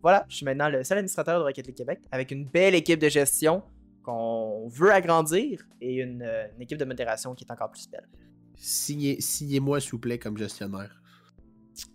voilà, 0.00 0.24
je 0.28 0.36
suis 0.36 0.44
maintenant 0.44 0.68
le 0.68 0.84
seul 0.84 0.98
administrateur 0.98 1.40
de 1.40 1.44
Rocket 1.44 1.66
League 1.66 1.76
Québec 1.76 2.00
avec 2.12 2.30
une 2.30 2.44
belle 2.44 2.74
équipe 2.74 3.00
de 3.00 3.08
gestion 3.08 3.62
qu'on 4.02 4.68
veut 4.68 4.92
agrandir 4.92 5.66
et 5.80 5.96
une, 5.96 6.22
une 6.56 6.62
équipe 6.62 6.78
de 6.78 6.84
modération 6.84 7.34
qui 7.34 7.44
est 7.44 7.50
encore 7.52 7.70
plus 7.70 7.88
belle. 7.90 8.08
Signez- 8.56 9.20
Signez-moi, 9.20 9.80
s'il 9.80 9.92
vous 9.92 9.98
plaît, 9.98 10.18
comme 10.18 10.36
gestionnaire. 10.38 11.00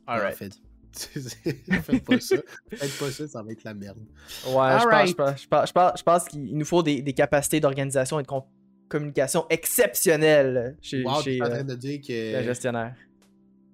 Alright. 0.08 0.34
En 0.34 0.38
fait. 0.38 0.54
Faites 1.82 2.04
pas 2.06 2.20
ça. 2.20 2.36
Faites 2.72 3.00
pas 3.00 3.10
ça, 3.12 3.28
ça 3.28 3.42
va 3.44 3.52
être 3.52 3.64
la 3.64 3.74
merde. 3.74 3.98
Ouais, 3.98 4.06
je 4.46 4.52
pense, 4.54 4.84
Alright. 4.84 5.08
je 5.10 5.14
pense, 5.16 5.42
je 5.42 5.48
pense, 5.48 5.68
je 5.70 5.74
pense- 5.74 5.94
je 5.98 6.04
pense 6.04 6.28
qu'il 6.28 6.56
nous 6.58 6.66
faut 6.66 6.84
des, 6.84 7.02
des 7.02 7.14
capacités 7.14 7.60
d'organisation 7.60 8.20
et 8.20 8.24
de 8.24 8.28
com- 8.28 8.44
communication 8.90 9.46
exceptionnelles 9.50 10.78
chez, 10.82 11.04
Wow, 11.04 11.22
chez 11.22 11.32
tu 11.32 11.38
es 11.38 11.42
en 11.42 11.46
euh, 11.46 11.50
train 11.50 11.64
de 11.64 11.76
dire 11.76 12.00
que. 12.00 12.38
le 12.38 12.44
gestionnaire. 12.44 12.96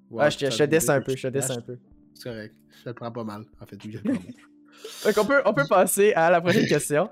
Wow, 0.09 0.21
Ouais, 0.21 0.31
je 0.31 0.37
te, 0.37 0.45
un 0.45 0.49
peu, 1.01 1.15
je 1.15 1.27
te 1.27 1.51
un 1.51 1.61
peu. 1.61 1.77
C'est 2.13 2.23
correct. 2.23 2.55
Je 2.77 2.83
te 2.83 2.89
le 2.89 2.95
prends 2.95 3.11
pas 3.11 3.23
mal. 3.25 3.43
En 3.61 3.65
fait, 3.65 3.77
je 3.83 3.89
le 3.89 3.99
prends 4.01 4.13
mal. 4.13 4.21
Donc 5.03 5.17
on 5.17 5.25
peut, 5.25 5.41
on 5.45 5.53
peut 5.53 5.67
passer 5.67 6.13
à 6.13 6.31
la 6.31 6.39
prochaine 6.39 6.65
question. 6.69 7.09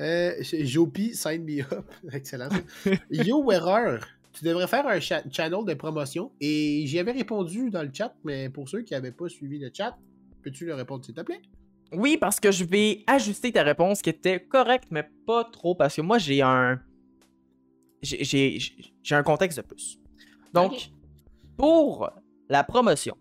Euh, 0.00 0.34
Jopi, 0.42 1.14
sign 1.14 1.42
me 1.44 1.60
up. 1.62 1.90
Excellent. 2.12 2.48
Yo, 3.10 3.50
erreur. 3.50 4.06
Tu 4.32 4.44
devrais 4.44 4.68
faire 4.68 4.86
un 4.86 5.00
cha- 5.00 5.22
channel 5.30 5.64
de 5.64 5.74
promotion. 5.74 6.30
Et 6.40 6.84
j'y 6.86 6.98
avais 6.98 7.12
répondu 7.12 7.70
dans 7.70 7.82
le 7.82 7.90
chat, 7.92 8.14
mais 8.24 8.48
pour 8.48 8.68
ceux 8.68 8.82
qui 8.82 8.94
n'avaient 8.94 9.10
pas 9.12 9.28
suivi 9.28 9.58
le 9.58 9.70
chat, 9.76 9.96
peux-tu 10.42 10.66
le 10.66 10.74
répondre, 10.74 11.04
s'il 11.04 11.14
te 11.14 11.22
plaît? 11.22 11.40
Oui, 11.92 12.16
parce 12.18 12.38
que 12.38 12.52
je 12.52 12.64
vais 12.64 13.02
ajuster 13.06 13.50
ta 13.50 13.62
réponse 13.64 14.02
qui 14.02 14.10
était 14.10 14.40
correcte, 14.40 14.88
mais 14.90 15.08
pas 15.26 15.44
trop, 15.44 15.74
parce 15.74 15.96
que 15.96 16.02
moi, 16.02 16.18
j'ai 16.18 16.42
un... 16.42 16.80
J'ai- 18.02 18.22
J'ai 18.22 18.58
j'ai 19.02 19.14
un 19.16 19.22
contexte 19.24 19.58
de 19.58 19.62
plus. 19.64 19.98
Donc, 20.54 20.90
pour 21.56 22.10
la 22.48 22.62
promotion, 22.62 23.16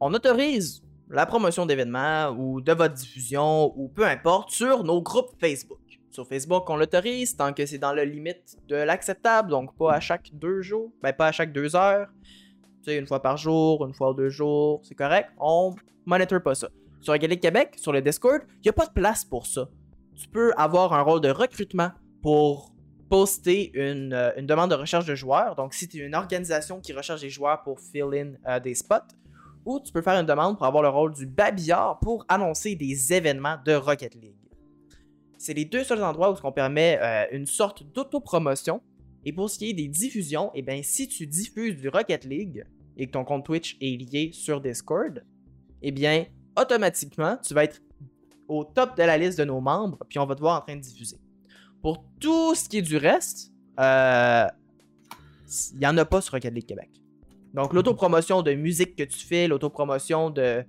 on 0.00 0.12
autorise 0.14 0.82
la 1.08 1.26
promotion 1.26 1.66
d'événements 1.66 2.30
ou 2.30 2.60
de 2.60 2.72
votre 2.72 2.94
diffusion 2.94 3.72
ou 3.78 3.88
peu 3.88 4.04
importe 4.06 4.50
sur 4.50 4.82
nos 4.82 5.00
groupes 5.02 5.30
Facebook. 5.38 5.78
Sur 6.14 6.28
Facebook, 6.28 6.70
on 6.70 6.76
l'autorise 6.76 7.36
tant 7.36 7.52
que 7.52 7.66
c'est 7.66 7.78
dans 7.78 7.92
la 7.92 8.04
limite 8.04 8.56
de 8.68 8.76
l'acceptable, 8.76 9.50
donc 9.50 9.76
pas 9.76 9.94
à 9.94 9.98
chaque 9.98 10.30
deux 10.32 10.62
jours, 10.62 10.92
ben 11.02 11.12
pas 11.12 11.26
à 11.26 11.32
chaque 11.32 11.52
deux 11.52 11.74
heures. 11.74 12.06
Tu 12.84 12.92
sais, 12.92 12.98
une 12.98 13.06
fois 13.08 13.20
par 13.20 13.36
jour, 13.36 13.84
une 13.84 13.92
fois 13.92 14.12
ou 14.12 14.14
deux 14.14 14.28
jours, 14.28 14.80
c'est 14.84 14.94
correct. 14.94 15.30
On 15.40 15.74
monitor 16.06 16.40
pas 16.40 16.54
ça. 16.54 16.68
Sur 17.00 17.16
Égalité 17.16 17.48
Québec, 17.48 17.74
sur 17.78 17.92
le 17.92 18.00
Discord, 18.00 18.42
il 18.58 18.60
n'y 18.66 18.68
a 18.68 18.72
pas 18.72 18.86
de 18.86 18.92
place 18.92 19.24
pour 19.24 19.44
ça. 19.44 19.68
Tu 20.14 20.28
peux 20.28 20.52
avoir 20.56 20.92
un 20.92 21.02
rôle 21.02 21.20
de 21.20 21.30
recrutement 21.30 21.90
pour 22.22 22.72
poster 23.10 23.72
une, 23.74 24.12
euh, 24.12 24.40
demande 24.40 24.70
de 24.70 24.76
recherche 24.76 25.06
de 25.06 25.16
joueurs. 25.16 25.56
Donc, 25.56 25.74
si 25.74 25.88
tu 25.88 25.98
es 25.98 26.06
une 26.06 26.14
organisation 26.14 26.78
qui 26.78 26.92
recherche 26.92 27.22
des 27.22 27.30
joueurs 27.30 27.64
pour 27.64 27.80
fill 27.80 28.10
in 28.14 28.34
euh, 28.48 28.60
des 28.60 28.76
spots, 28.76 29.16
ou 29.64 29.80
tu 29.80 29.92
peux 29.92 30.00
faire 30.00 30.20
une 30.20 30.26
demande 30.26 30.58
pour 30.58 30.66
avoir 30.66 30.84
le 30.84 30.90
rôle 30.90 31.12
du 31.12 31.26
babillard 31.26 31.98
pour 31.98 32.24
annoncer 32.28 32.76
des 32.76 33.12
événements 33.12 33.56
de 33.64 33.74
Rocket 33.74 34.14
League. 34.14 34.43
C'est 35.44 35.52
les 35.52 35.66
deux 35.66 35.84
seuls 35.84 36.02
endroits 36.02 36.32
où 36.32 36.36
on 36.42 36.52
permet 36.52 36.98
euh, 37.02 37.26
une 37.30 37.44
sorte 37.44 37.82
d'autopromotion. 37.92 38.80
Et 39.26 39.32
pour 39.34 39.50
ce 39.50 39.58
qui 39.58 39.68
est 39.68 39.74
des 39.74 39.88
diffusions, 39.88 40.50
eh 40.54 40.62
bien, 40.62 40.80
si 40.82 41.06
tu 41.06 41.26
diffuses 41.26 41.76
du 41.76 41.90
Rocket 41.90 42.24
League 42.24 42.64
et 42.96 43.06
que 43.06 43.10
ton 43.10 43.24
compte 43.24 43.44
Twitch 43.44 43.76
est 43.82 44.00
lié 44.00 44.30
sur 44.32 44.62
Discord, 44.62 45.22
eh 45.82 45.92
bien, 45.92 46.24
automatiquement, 46.58 47.36
tu 47.46 47.52
vas 47.52 47.64
être 47.64 47.82
au 48.48 48.64
top 48.64 48.96
de 48.96 49.02
la 49.02 49.18
liste 49.18 49.38
de 49.38 49.44
nos 49.44 49.60
membres, 49.60 49.98
puis 50.08 50.18
on 50.18 50.24
va 50.24 50.34
te 50.34 50.40
voir 50.40 50.62
en 50.62 50.64
train 50.64 50.76
de 50.76 50.80
diffuser. 50.80 51.18
Pour 51.82 52.02
tout 52.18 52.54
ce 52.54 52.66
qui 52.66 52.78
est 52.78 52.82
du 52.82 52.96
reste, 52.96 53.52
euh, 53.78 54.46
il 55.74 55.78
n'y 55.78 55.86
en 55.86 55.98
a 55.98 56.06
pas 56.06 56.22
sur 56.22 56.32
Rocket 56.32 56.54
League 56.54 56.64
Québec. 56.64 56.88
Donc, 57.52 57.74
l'autopromotion 57.74 58.40
de 58.40 58.54
musique 58.54 58.96
que 58.96 59.04
tu 59.04 59.26
fais, 59.26 59.46
l'autopromotion 59.46 60.30
de 60.30 60.64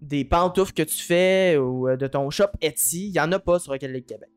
des 0.00 0.24
pantoufles 0.24 0.72
que 0.72 0.82
tu 0.82 0.96
fais 1.02 1.56
ou 1.56 1.88
euh, 1.88 1.96
de 1.96 2.06
ton 2.06 2.30
shop 2.30 2.46
Etsy, 2.60 3.06
il 3.08 3.12
n'y 3.12 3.20
en 3.20 3.30
a 3.32 3.38
pas 3.38 3.58
sur 3.58 3.72
Rocket 3.72 3.90
League 3.90 4.06
Québec. 4.06 4.30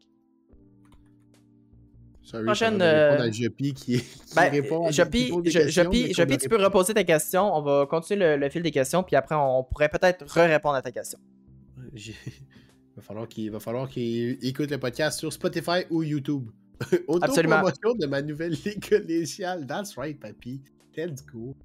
Sorry, 2.24 2.46
Prochaine, 2.46 2.82
euh, 2.82 3.20
à 3.20 3.32
Joppy 3.32 3.74
qui, 3.74 3.98
qui 4.00 4.36
Ben, 4.36 4.50
répond 4.50 4.86
à 4.88 4.92
Joppy, 4.92 5.32
qui 5.44 5.52
Je- 5.52 6.36
tu 6.38 6.50
peux 6.50 6.64
reposer 6.64 6.94
ta 6.94 7.04
question. 7.04 7.54
On 7.54 7.62
va 7.62 7.86
continuer 7.90 8.20
le, 8.20 8.38
le 8.38 8.50
fil 8.50 8.62
des 8.62 8.72
questions, 8.72 9.04
puis 9.04 9.16
après, 9.16 9.36
on 9.36 9.64
pourrait 9.64 9.90
peut-être 9.90 10.26
re-répondre 10.26 10.76
à 10.76 10.82
ta 10.82 10.92
question. 10.92 11.20
Il 11.96 12.96
va 12.96 13.02
falloir 13.02 13.28
qu'il 13.28 13.50
va 13.52 13.60
falloir 13.60 13.90
qu'il 13.90 14.38
écoute 14.46 14.70
le 14.70 14.78
podcast 14.78 15.20
sur 15.20 15.32
Spotify 15.34 15.86
ou 15.90 16.04
YouTube. 16.04 16.50
Auto-promotion 17.08 17.94
de 18.00 18.06
ma 18.06 18.22
nouvelle 18.22 18.52
ligue 18.66 18.88
collégiale. 18.88 19.66
That's 19.66 19.96
right, 19.98 20.20
papy. 20.20 20.62
Let's 20.96 21.26
go. 21.26 21.56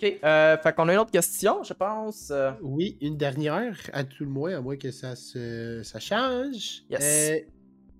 Ok, 0.00 0.18
euh, 0.22 0.56
fait 0.58 0.74
qu'on 0.76 0.88
a 0.88 0.92
une 0.92 1.00
autre 1.00 1.10
question, 1.10 1.64
je 1.64 1.72
pense. 1.72 2.30
euh, 2.30 2.52
Oui, 2.62 2.96
une 3.00 3.16
dernière, 3.16 3.76
à 3.92 4.04
tout 4.04 4.24
le 4.24 4.30
moins, 4.30 4.56
à 4.56 4.60
moins 4.60 4.76
que 4.76 4.92
ça 4.92 5.16
se 5.16 5.82
ça 5.82 5.98
change. 5.98 6.84
Yes. 6.88 7.00
Euh, 7.02 7.38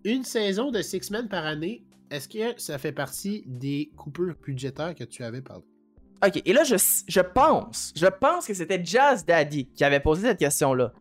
une 0.05 0.23
saison 0.23 0.71
de 0.71 0.81
six 0.81 1.03
semaines 1.03 1.29
par 1.29 1.45
année, 1.45 1.85
est-ce 2.11 2.29
que 2.29 2.61
ça 2.61 2.79
fait 2.79 2.93
partie 2.93 3.43
des 3.47 3.91
coupures 3.97 4.35
budgétaires 4.41 4.95
que 4.95 5.03
tu 5.05 5.25
avais 5.25 5.43
parlé? 5.43 5.65
Ok, 6.25 6.41
et 6.45 6.53
là, 6.53 6.63
je, 6.65 6.77
je 7.07 7.21
pense, 7.21 7.93
je 7.97 8.07
pense 8.07 8.47
que 8.47 8.55
c'était 8.55 8.81
Jazz 8.85 9.25
Daddy 9.25 9.67
qui 9.67 9.83
avait 9.85 10.01
posé 10.01 10.23
cette 10.29 10.39
question-là. 10.39 10.93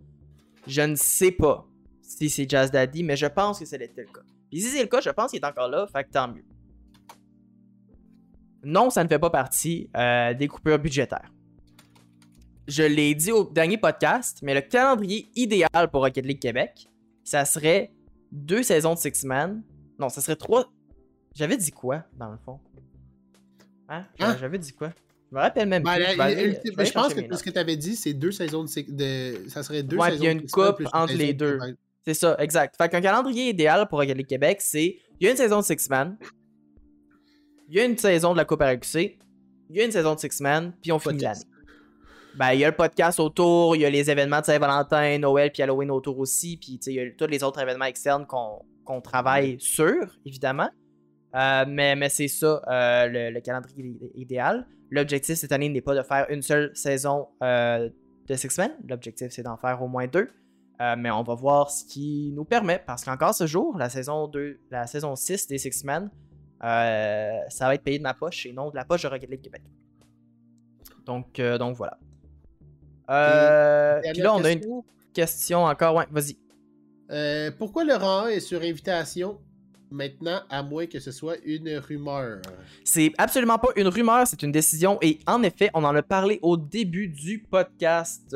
Je 0.65 0.81
ne 0.81 0.95
sais 0.95 1.31
pas 1.31 1.67
si 2.01 2.29
c'est 2.29 2.49
Jazz 2.49 2.71
Daddy, 2.71 3.03
mais 3.03 3.15
je 3.15 3.27
pense 3.27 3.59
que 3.59 3.65
c'était 3.65 3.91
le 3.95 4.05
cas. 4.05 4.21
Puis 4.49 4.61
si 4.61 4.69
c'est 4.69 4.81
le 4.81 4.87
cas, 4.87 5.01
je 5.01 5.09
pense 5.11 5.31
qu'il 5.31 5.39
est 5.39 5.45
encore 5.45 5.69
là, 5.69 5.87
fait 5.87 6.03
que 6.05 6.11
tant 6.11 6.27
mieux. 6.27 6.43
Non, 8.69 8.89
ça 8.89 9.01
ne 9.01 9.07
fait 9.07 9.17
pas 9.17 9.29
partie 9.29 9.89
euh, 9.95 10.33
des 10.33 10.47
coupures 10.49 10.77
budgétaires. 10.77 11.31
Je 12.67 12.83
l'ai 12.83 13.15
dit 13.15 13.31
au 13.31 13.45
dernier 13.49 13.77
podcast, 13.77 14.39
mais 14.43 14.53
le 14.53 14.59
calendrier 14.59 15.29
idéal 15.37 15.89
pour 15.89 16.01
Rocket 16.01 16.25
League 16.25 16.39
Québec, 16.41 16.89
ça 17.23 17.45
serait 17.45 17.91
deux 18.29 18.63
saisons 18.63 18.93
de 18.93 18.99
Six 18.99 19.23
Man. 19.23 19.63
Non, 19.97 20.09
ça 20.09 20.19
serait 20.19 20.35
trois. 20.35 20.65
J'avais 21.33 21.55
dit 21.55 21.71
quoi, 21.71 22.03
dans 22.17 22.29
le 22.29 22.37
fond? 22.43 22.59
Hein? 23.87 24.05
Hein? 24.19 24.35
J'avais 24.37 24.57
dit 24.59 24.73
quoi? 24.73 24.91
Je 25.31 25.35
me 25.35 25.39
rappelle 25.41 25.69
même 25.69 25.83
Ben, 25.83 25.95
plus. 25.95 26.03
Je 26.03 26.21
aller- 26.21 26.59
je 26.65 26.71
ben, 26.75 26.85
je 26.85 26.91
pense 26.91 27.13
que 27.13 27.35
ce 27.37 27.43
que 27.43 27.49
tu 27.49 27.59
avais 27.59 27.77
dit, 27.77 27.95
c'est 27.95 28.13
deux 28.13 28.31
saisons 28.33 28.63
de, 28.63 28.67
six- 28.69 28.91
de. 28.91 29.47
Ça 29.47 29.63
serait 29.63 29.83
deux 29.83 29.95
Ouais, 29.97 30.09
saisons. 30.11 30.23
il 30.23 30.25
y 30.25 30.27
a 30.27 30.31
une 30.31 30.49
coupe 30.49 30.83
entre 30.91 31.13
les 31.13 31.33
de- 31.33 31.39
deux. 31.57 31.59
C'est 32.05 32.13
ça, 32.13 32.35
exact. 32.39 32.75
Fait 32.77 32.89
qu'un 32.89 33.01
calendrier 33.01 33.49
idéal 33.49 33.87
pour 33.87 33.99
Rocket 33.99 34.17
League 34.17 34.27
Québec, 34.27 34.59
c'est 34.61 34.97
il 35.19 35.25
y 35.25 35.27
a 35.27 35.31
une 35.31 35.37
saison 35.37 35.59
de 35.59 35.63
Six 35.65 35.89
Man, 35.89 36.17
il 37.67 37.75
y 37.75 37.79
a 37.79 37.85
une 37.85 37.97
saison 37.97 38.31
de 38.33 38.37
la 38.37 38.45
Coupe 38.45 38.61
RQC, 38.61 39.17
il 39.69 39.75
y 39.75 39.81
a 39.81 39.85
une 39.85 39.91
saison 39.91 40.15
de 40.15 40.19
Six 40.19 40.39
Man, 40.41 40.73
puis 40.81 40.91
on 40.91 40.99
finit 40.99 41.23
l'année. 41.23 41.41
Ben, 42.35 42.51
il 42.53 42.59
y 42.59 42.65
a 42.65 42.69
le 42.69 42.75
podcast 42.75 43.19
autour, 43.19 43.75
il 43.75 43.81
y 43.81 43.85
a 43.85 43.89
les 43.89 44.09
événements 44.11 44.39
de 44.41 44.45
Saint-Valentin, 44.45 45.17
Noël, 45.17 45.51
puis 45.51 45.63
Halloween 45.63 45.89
autour 45.91 46.19
aussi, 46.19 46.57
puis 46.57 46.79
il 46.85 46.93
y 46.93 46.99
a 46.99 47.03
tous 47.17 47.25
les 47.27 47.43
autres 47.43 47.59
événements 47.61 47.85
externes 47.85 48.25
qu'on 48.27 49.01
travaille 49.01 49.57
sur, 49.59 49.95
évidemment. 50.25 50.69
Euh, 51.35 51.65
mais 51.67 51.95
mais 51.95 52.09
c'est 52.09 52.27
ça, 52.29 52.61
euh, 52.67 53.07
le, 53.07 53.31
le 53.31 53.41
calendrier 53.41 53.83
idé- 53.83 54.11
idéal. 54.15 54.67
L'objectif 54.91 55.35
cette 55.35 55.51
année 55.51 55.67
n'est 55.67 55.81
pas 55.81 55.93
de 55.95 56.01
faire 56.03 56.25
une 56.29 56.41
seule 56.41 56.71
saison 56.75 57.27
euh, 57.43 57.89
de 58.27 58.35
Six 58.35 58.57
Men. 58.57 58.71
L'objectif, 58.87 59.27
c'est 59.31 59.43
d'en 59.43 59.57
faire 59.57 59.81
au 59.81 59.87
moins 59.87 60.07
deux. 60.07 60.29
Mais 60.79 61.09
on 61.09 61.23
va 61.23 61.33
voir 61.33 61.71
ce 61.71 61.83
qui 61.85 62.31
nous 62.35 62.45
permet. 62.45 62.81
Parce 62.85 63.03
qu'encore 63.03 63.33
ce 63.33 63.47
jour, 63.47 63.75
la 63.79 63.89
saison 63.89 64.27
2, 64.27 64.59
la 64.69 64.85
saison 64.85 65.15
6 65.15 65.47
des 65.47 65.57
Six 65.57 65.83
Men, 65.83 66.11
euh, 66.63 67.39
ça 67.49 67.67
va 67.67 67.75
être 67.75 67.83
payé 67.83 67.97
de 67.97 68.03
ma 68.03 68.13
poche 68.13 68.45
et 68.45 68.53
non 68.53 68.69
de 68.69 68.75
la 68.75 68.85
poche 68.85 69.03
de 69.03 69.07
Rocket 69.07 69.29
League 69.29 69.41
Québec. 69.41 69.61
Donc, 71.05 71.39
euh, 71.39 71.57
donc 71.57 71.75
voilà. 71.75 71.97
Euh, 73.09 74.01
puis 74.11 74.21
là, 74.21 74.33
on 74.33 74.43
a 74.43 74.51
une 74.51 74.81
question. 75.13 75.63
encore. 75.63 75.95
Ouais, 75.95 76.07
vas-y. 76.11 76.37
Pourquoi 77.57 77.83
le 77.83 77.95
rang 77.95 78.25
1 78.25 78.27
est 78.29 78.39
sur 78.39 78.61
invitation 78.61 79.39
maintenant, 79.89 80.41
à 80.49 80.63
moins 80.63 80.87
que 80.87 80.99
ce 80.99 81.11
soit 81.11 81.37
une 81.45 81.77
rumeur? 81.77 82.41
C'est 82.83 83.13
absolument 83.17 83.57
pas 83.57 83.69
une 83.77 83.87
rumeur, 83.87 84.27
c'est 84.27 84.43
une 84.43 84.51
décision. 84.51 84.97
Et 85.01 85.19
en 85.27 85.43
effet, 85.43 85.69
on 85.73 85.83
en 85.85 85.95
a 85.95 86.01
parlé 86.01 86.39
au 86.41 86.57
début 86.57 87.07
du 87.07 87.39
podcast. 87.39 88.35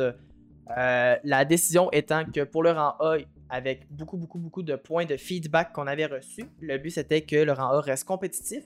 La 0.68 1.44
décision 1.44 1.92
étant 1.92 2.24
que 2.24 2.46
pour 2.46 2.64
le 2.64 2.72
rang 2.72 2.96
A, 3.02 3.18
avec 3.52 3.86
beaucoup, 3.92 4.18
beaucoup, 4.18 4.40
beaucoup 4.40 4.64
de 4.64 4.76
points 4.76 5.06
de 5.06 5.18
feedback 5.18 5.74
qu'on 5.74 5.86
avait 5.86 6.06
reçus, 6.08 6.46
le 6.62 6.78
but 6.78 6.90
c'était 6.90 7.22
que 7.22 7.36
le 7.36 7.52
rang 7.52 7.70
A 7.70 7.82
reste 7.82 8.06
compétitif, 8.06 8.64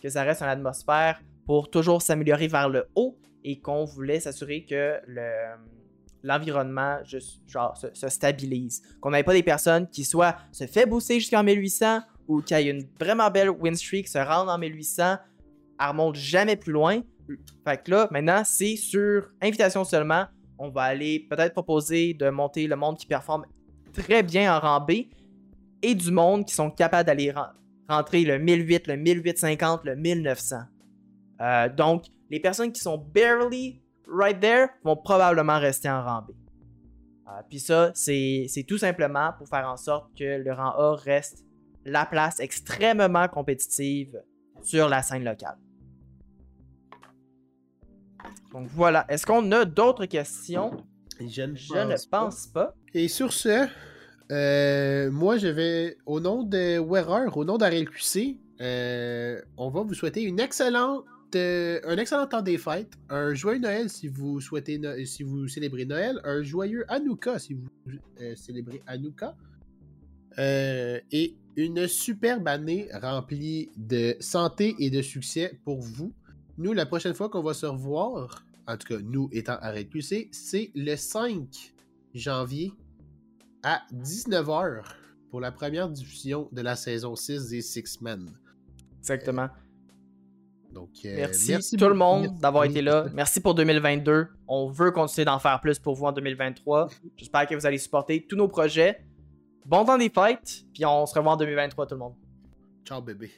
que 0.00 0.08
ça 0.08 0.22
reste 0.22 0.42
une 0.42 0.48
atmosphère 0.48 1.20
pour 1.46 1.70
toujours 1.70 2.02
s'améliorer 2.02 2.46
vers 2.46 2.68
le 2.68 2.86
haut 2.94 3.16
et 3.42 3.58
qu'on 3.58 3.84
voulait 3.84 4.20
s'assurer 4.20 4.64
que 4.64 4.98
le- 5.06 5.56
l'environnement 6.22 6.98
juste, 7.04 7.40
genre, 7.48 7.76
se, 7.76 7.86
se 7.94 8.08
stabilise. 8.08 8.82
Qu'on 9.00 9.10
n'avait 9.10 9.22
pas 9.24 9.32
des 9.32 9.42
personnes 9.42 9.88
qui 9.88 10.04
soit 10.04 10.36
se 10.52 10.66
fait 10.66 10.84
booster 10.86 11.20
jusqu'en 11.20 11.42
1800 11.44 12.00
ou 12.26 12.42
qui 12.42 12.54
aient 12.54 12.68
une 12.68 12.86
vraiment 13.00 13.30
belle 13.30 13.50
win 13.50 13.74
streak, 13.74 14.08
se 14.08 14.18
rendent 14.18 14.50
en 14.50 14.58
1800, 14.58 15.16
elle 15.80 15.86
remonte 15.88 16.16
jamais 16.16 16.56
plus 16.56 16.72
loin. 16.72 17.00
Fait 17.66 17.82
que 17.82 17.90
là, 17.92 18.08
maintenant, 18.10 18.42
c'est 18.44 18.76
sur 18.76 19.30
invitation 19.40 19.84
seulement. 19.84 20.26
On 20.58 20.70
va 20.70 20.82
aller 20.82 21.20
peut-être 21.30 21.52
proposer 21.52 22.14
de 22.14 22.28
monter 22.30 22.66
le 22.66 22.74
monde 22.76 22.98
qui 22.98 23.06
performe 23.06 23.46
très 23.92 24.22
bien 24.22 24.54
en 24.56 24.60
rang 24.60 24.80
B 24.80 24.92
et 25.82 25.94
du 25.94 26.10
monde 26.10 26.44
qui 26.46 26.54
sont 26.54 26.70
capables 26.70 27.06
d'aller 27.06 27.30
ren- 27.30 27.52
rentrer 27.88 28.24
le 28.24 28.38
1008, 28.38 28.86
le 28.88 28.96
1850, 28.96 29.84
le 29.84 29.96
1900. 29.96 30.56
Euh, 31.40 31.68
donc, 31.68 32.04
les 32.30 32.40
personnes 32.40 32.72
qui 32.72 32.80
sont 32.80 32.98
barely 32.98 33.80
right 34.10 34.38
there 34.40 34.68
vont 34.84 34.96
probablement 34.96 35.58
rester 35.58 35.88
en 35.88 36.02
rang 36.02 36.22
B. 36.22 36.30
Euh, 37.28 37.30
Puis 37.48 37.60
ça, 37.60 37.90
c'est 37.94 38.46
tout 38.66 38.78
simplement 38.78 39.32
pour 39.38 39.48
faire 39.48 39.68
en 39.68 39.76
sorte 39.76 40.10
que 40.18 40.24
le 40.42 40.52
rang 40.52 40.70
A 40.78 40.96
reste 40.96 41.44
la 41.84 42.04
place 42.06 42.40
extrêmement 42.40 43.28
compétitive 43.28 44.20
sur 44.62 44.88
la 44.88 45.02
scène 45.02 45.24
locale. 45.24 45.56
Donc 48.52 48.66
voilà. 48.72 49.04
Est-ce 49.08 49.24
qu'on 49.26 49.50
a 49.52 49.64
d'autres 49.64 50.06
questions? 50.06 50.84
Je 51.20 51.42
ne 51.42 51.54
Je 51.54 51.72
ne 51.74 52.08
pense 52.10 52.46
pas. 52.48 52.74
Et 52.94 53.08
sur 53.08 53.32
ce, 53.32 53.68
euh, 54.30 55.10
moi, 55.10 55.36
je 55.36 55.48
vais, 55.48 55.98
au 56.06 56.20
nom 56.20 56.42
de 56.42 56.78
Wearer, 56.78 57.30
au 57.34 57.44
nom 57.44 57.58
d'RLQC, 57.58 58.38
euh, 58.60 59.40
on 59.56 59.68
va 59.70 59.82
vous 59.82 59.94
souhaiter 59.94 60.22
une 60.22 60.40
excellente, 60.40 61.04
euh, 61.34 61.80
un 61.84 61.96
excellent 61.98 62.26
temps 62.26 62.42
des 62.42 62.56
fêtes, 62.56 62.94
un 63.10 63.34
joyeux 63.34 63.60
Noël 63.60 63.90
si 63.90 64.08
vous 64.08 64.40
souhaitez, 64.40 64.80
si 65.04 65.22
vous 65.22 65.48
célébrez 65.48 65.84
Noël, 65.84 66.20
un 66.24 66.42
joyeux 66.42 66.84
Hanouka 66.88 67.38
si 67.38 67.54
vous 67.54 67.68
euh, 68.20 68.34
célébrez 68.34 68.82
Hanouka, 68.86 69.36
et 70.38 71.34
une 71.56 71.88
superbe 71.88 72.46
année 72.46 72.88
remplie 72.92 73.70
de 73.76 74.16
santé 74.20 74.76
et 74.78 74.88
de 74.88 75.02
succès 75.02 75.58
pour 75.64 75.80
vous. 75.80 76.12
Nous, 76.58 76.72
la 76.72 76.86
prochaine 76.86 77.14
fois 77.14 77.28
qu'on 77.28 77.42
va 77.42 77.54
se 77.54 77.66
revoir, 77.66 78.44
en 78.68 78.76
tout 78.76 78.86
cas, 78.86 79.00
nous 79.02 79.28
étant 79.32 79.56
RLQC, 79.60 80.28
c'est 80.30 80.70
le 80.76 80.94
5 80.94 81.74
janvier 82.18 82.72
à 83.62 83.82
19h 83.92 84.82
pour 85.30 85.40
la 85.40 85.52
première 85.52 85.88
diffusion 85.88 86.48
de 86.52 86.62
la 86.62 86.76
saison 86.76 87.14
6 87.16 87.48
des 87.48 87.60
Six 87.60 88.00
Men. 88.00 88.30
Exactement. 88.98 89.48
Donc, 90.72 90.90
euh, 91.04 91.14
Merci, 91.16 91.76
tout 91.76 91.88
le 91.88 91.94
monde 91.94 92.22
Merci. 92.22 92.40
d'avoir 92.40 92.64
été 92.64 92.82
là. 92.82 93.06
Merci 93.14 93.40
pour 93.40 93.54
2022. 93.54 94.28
On 94.46 94.68
veut 94.68 94.90
continuer 94.90 95.24
d'en 95.24 95.38
faire 95.38 95.60
plus 95.60 95.78
pour 95.78 95.94
vous 95.94 96.04
en 96.04 96.12
2023. 96.12 96.88
J'espère 97.16 97.46
que 97.46 97.54
vous 97.54 97.66
allez 97.66 97.78
supporter 97.78 98.26
tous 98.26 98.36
nos 98.36 98.48
projets. 98.48 99.04
Bon 99.64 99.84
temps 99.84 99.98
des 99.98 100.10
fêtes, 100.10 100.64
puis 100.72 100.84
on 100.84 101.06
se 101.06 101.14
revoit 101.14 101.32
en 101.32 101.36
2023 101.36 101.86
tout 101.86 101.94
le 101.94 102.00
monde. 102.00 102.14
Ciao 102.84 103.00
bébé. 103.00 103.30